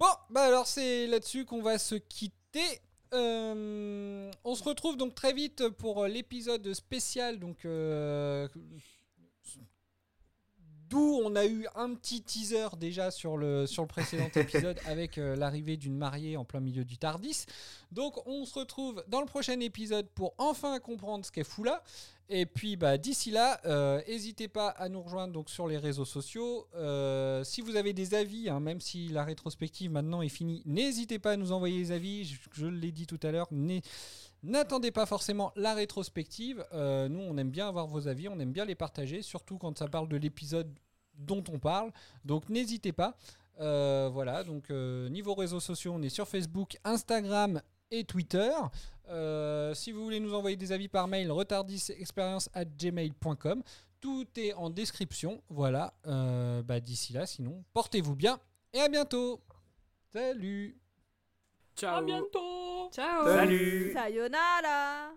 Bon, 0.00 0.06
bah 0.30 0.44
alors 0.44 0.66
c'est 0.66 1.06
là-dessus 1.06 1.44
qu'on 1.44 1.60
va 1.60 1.78
se 1.78 1.94
quitter. 1.94 2.80
Euh, 3.12 4.30
on 4.44 4.54
se 4.54 4.64
retrouve 4.64 4.96
donc 4.96 5.14
très 5.14 5.34
vite 5.34 5.68
pour 5.68 6.06
l'épisode 6.06 6.72
spécial, 6.72 7.38
donc 7.38 7.66
euh, 7.66 8.48
d'où 10.88 11.20
on 11.22 11.36
a 11.36 11.44
eu 11.44 11.66
un 11.74 11.94
petit 11.94 12.22
teaser 12.22 12.68
déjà 12.78 13.10
sur 13.10 13.36
le, 13.36 13.66
sur 13.66 13.82
le 13.82 13.88
précédent 13.88 14.30
épisode 14.36 14.78
avec 14.86 15.18
euh, 15.18 15.36
l'arrivée 15.36 15.76
d'une 15.76 15.98
mariée 15.98 16.38
en 16.38 16.46
plein 16.46 16.60
milieu 16.60 16.86
du 16.86 16.96
Tardis. 16.96 17.44
Donc 17.92 18.26
on 18.26 18.46
se 18.46 18.58
retrouve 18.58 19.04
dans 19.08 19.20
le 19.20 19.26
prochain 19.26 19.60
épisode 19.60 20.08
pour 20.14 20.32
enfin 20.38 20.78
comprendre 20.80 21.26
ce 21.26 21.30
qu'est 21.30 21.44
Foula. 21.44 21.82
Et 22.32 22.46
puis 22.46 22.76
bah, 22.76 22.96
d'ici 22.96 23.32
là, 23.32 23.60
euh, 23.66 24.00
n'hésitez 24.06 24.46
pas 24.46 24.68
à 24.68 24.88
nous 24.88 25.02
rejoindre 25.02 25.32
donc, 25.32 25.50
sur 25.50 25.66
les 25.66 25.76
réseaux 25.76 26.04
sociaux. 26.04 26.68
Euh, 26.76 27.42
si 27.42 27.60
vous 27.60 27.74
avez 27.74 27.92
des 27.92 28.14
avis, 28.14 28.48
hein, 28.48 28.60
même 28.60 28.80
si 28.80 29.08
la 29.08 29.24
rétrospective 29.24 29.90
maintenant 29.90 30.22
est 30.22 30.28
finie, 30.28 30.62
n'hésitez 30.64 31.18
pas 31.18 31.32
à 31.32 31.36
nous 31.36 31.50
envoyer 31.50 31.78
les 31.78 31.90
avis. 31.90 32.38
Je, 32.52 32.66
l'ai 32.66 32.92
dit 32.92 33.08
tout 33.08 33.18
à 33.24 33.32
l'heure, 33.32 33.48
n'attendez 34.44 34.92
pas 34.92 35.06
forcément 35.06 35.50
la 35.56 35.74
rétrospective. 35.74 36.64
Euh, 36.72 37.08
nous, 37.08 37.18
on 37.18 37.36
aime 37.36 37.50
bien 37.50 37.66
avoir 37.66 37.88
vos 37.88 38.06
avis, 38.06 38.28
on 38.28 38.38
aime 38.38 38.52
bien 38.52 38.64
les 38.64 38.76
partager, 38.76 39.22
surtout 39.22 39.58
quand 39.58 39.76
ça 39.76 39.88
parle 39.88 40.08
de 40.08 40.16
l'épisode 40.16 40.72
dont 41.18 41.42
on 41.52 41.58
parle. 41.58 41.90
Donc 42.24 42.48
n'hésitez 42.48 42.92
pas. 42.92 43.16
Voilà, 43.58 44.44
donc 44.44 44.70
niveau 44.70 45.34
réseaux 45.34 45.60
sociaux, 45.60 45.94
on 45.96 46.02
est 46.02 46.08
sur 46.10 46.28
Facebook, 46.28 46.78
Instagram 46.84 47.60
et 47.90 48.04
Twitter. 48.04 48.50
Euh, 49.08 49.74
si 49.74 49.92
vous 49.92 50.04
voulez 50.04 50.20
nous 50.20 50.34
envoyer 50.34 50.56
des 50.56 50.72
avis 50.72 50.88
par 50.88 51.08
mail, 51.08 51.30
retardisexperience@gmail.com. 51.30 53.62
Tout 54.00 54.26
est 54.36 54.54
en 54.54 54.70
description. 54.70 55.42
Voilà. 55.48 55.92
Euh, 56.06 56.62
bah, 56.62 56.80
D'ici 56.80 57.12
là, 57.12 57.26
sinon, 57.26 57.64
portez-vous 57.72 58.14
bien 58.14 58.38
et 58.72 58.80
à 58.80 58.88
bientôt. 58.88 59.40
Salut. 60.12 60.76
Ciao 61.76 61.96
À 61.96 62.02
bientôt 62.02 62.90
Ciao 62.92 63.24
Salut 63.24 63.92
Sayonara 63.92 65.12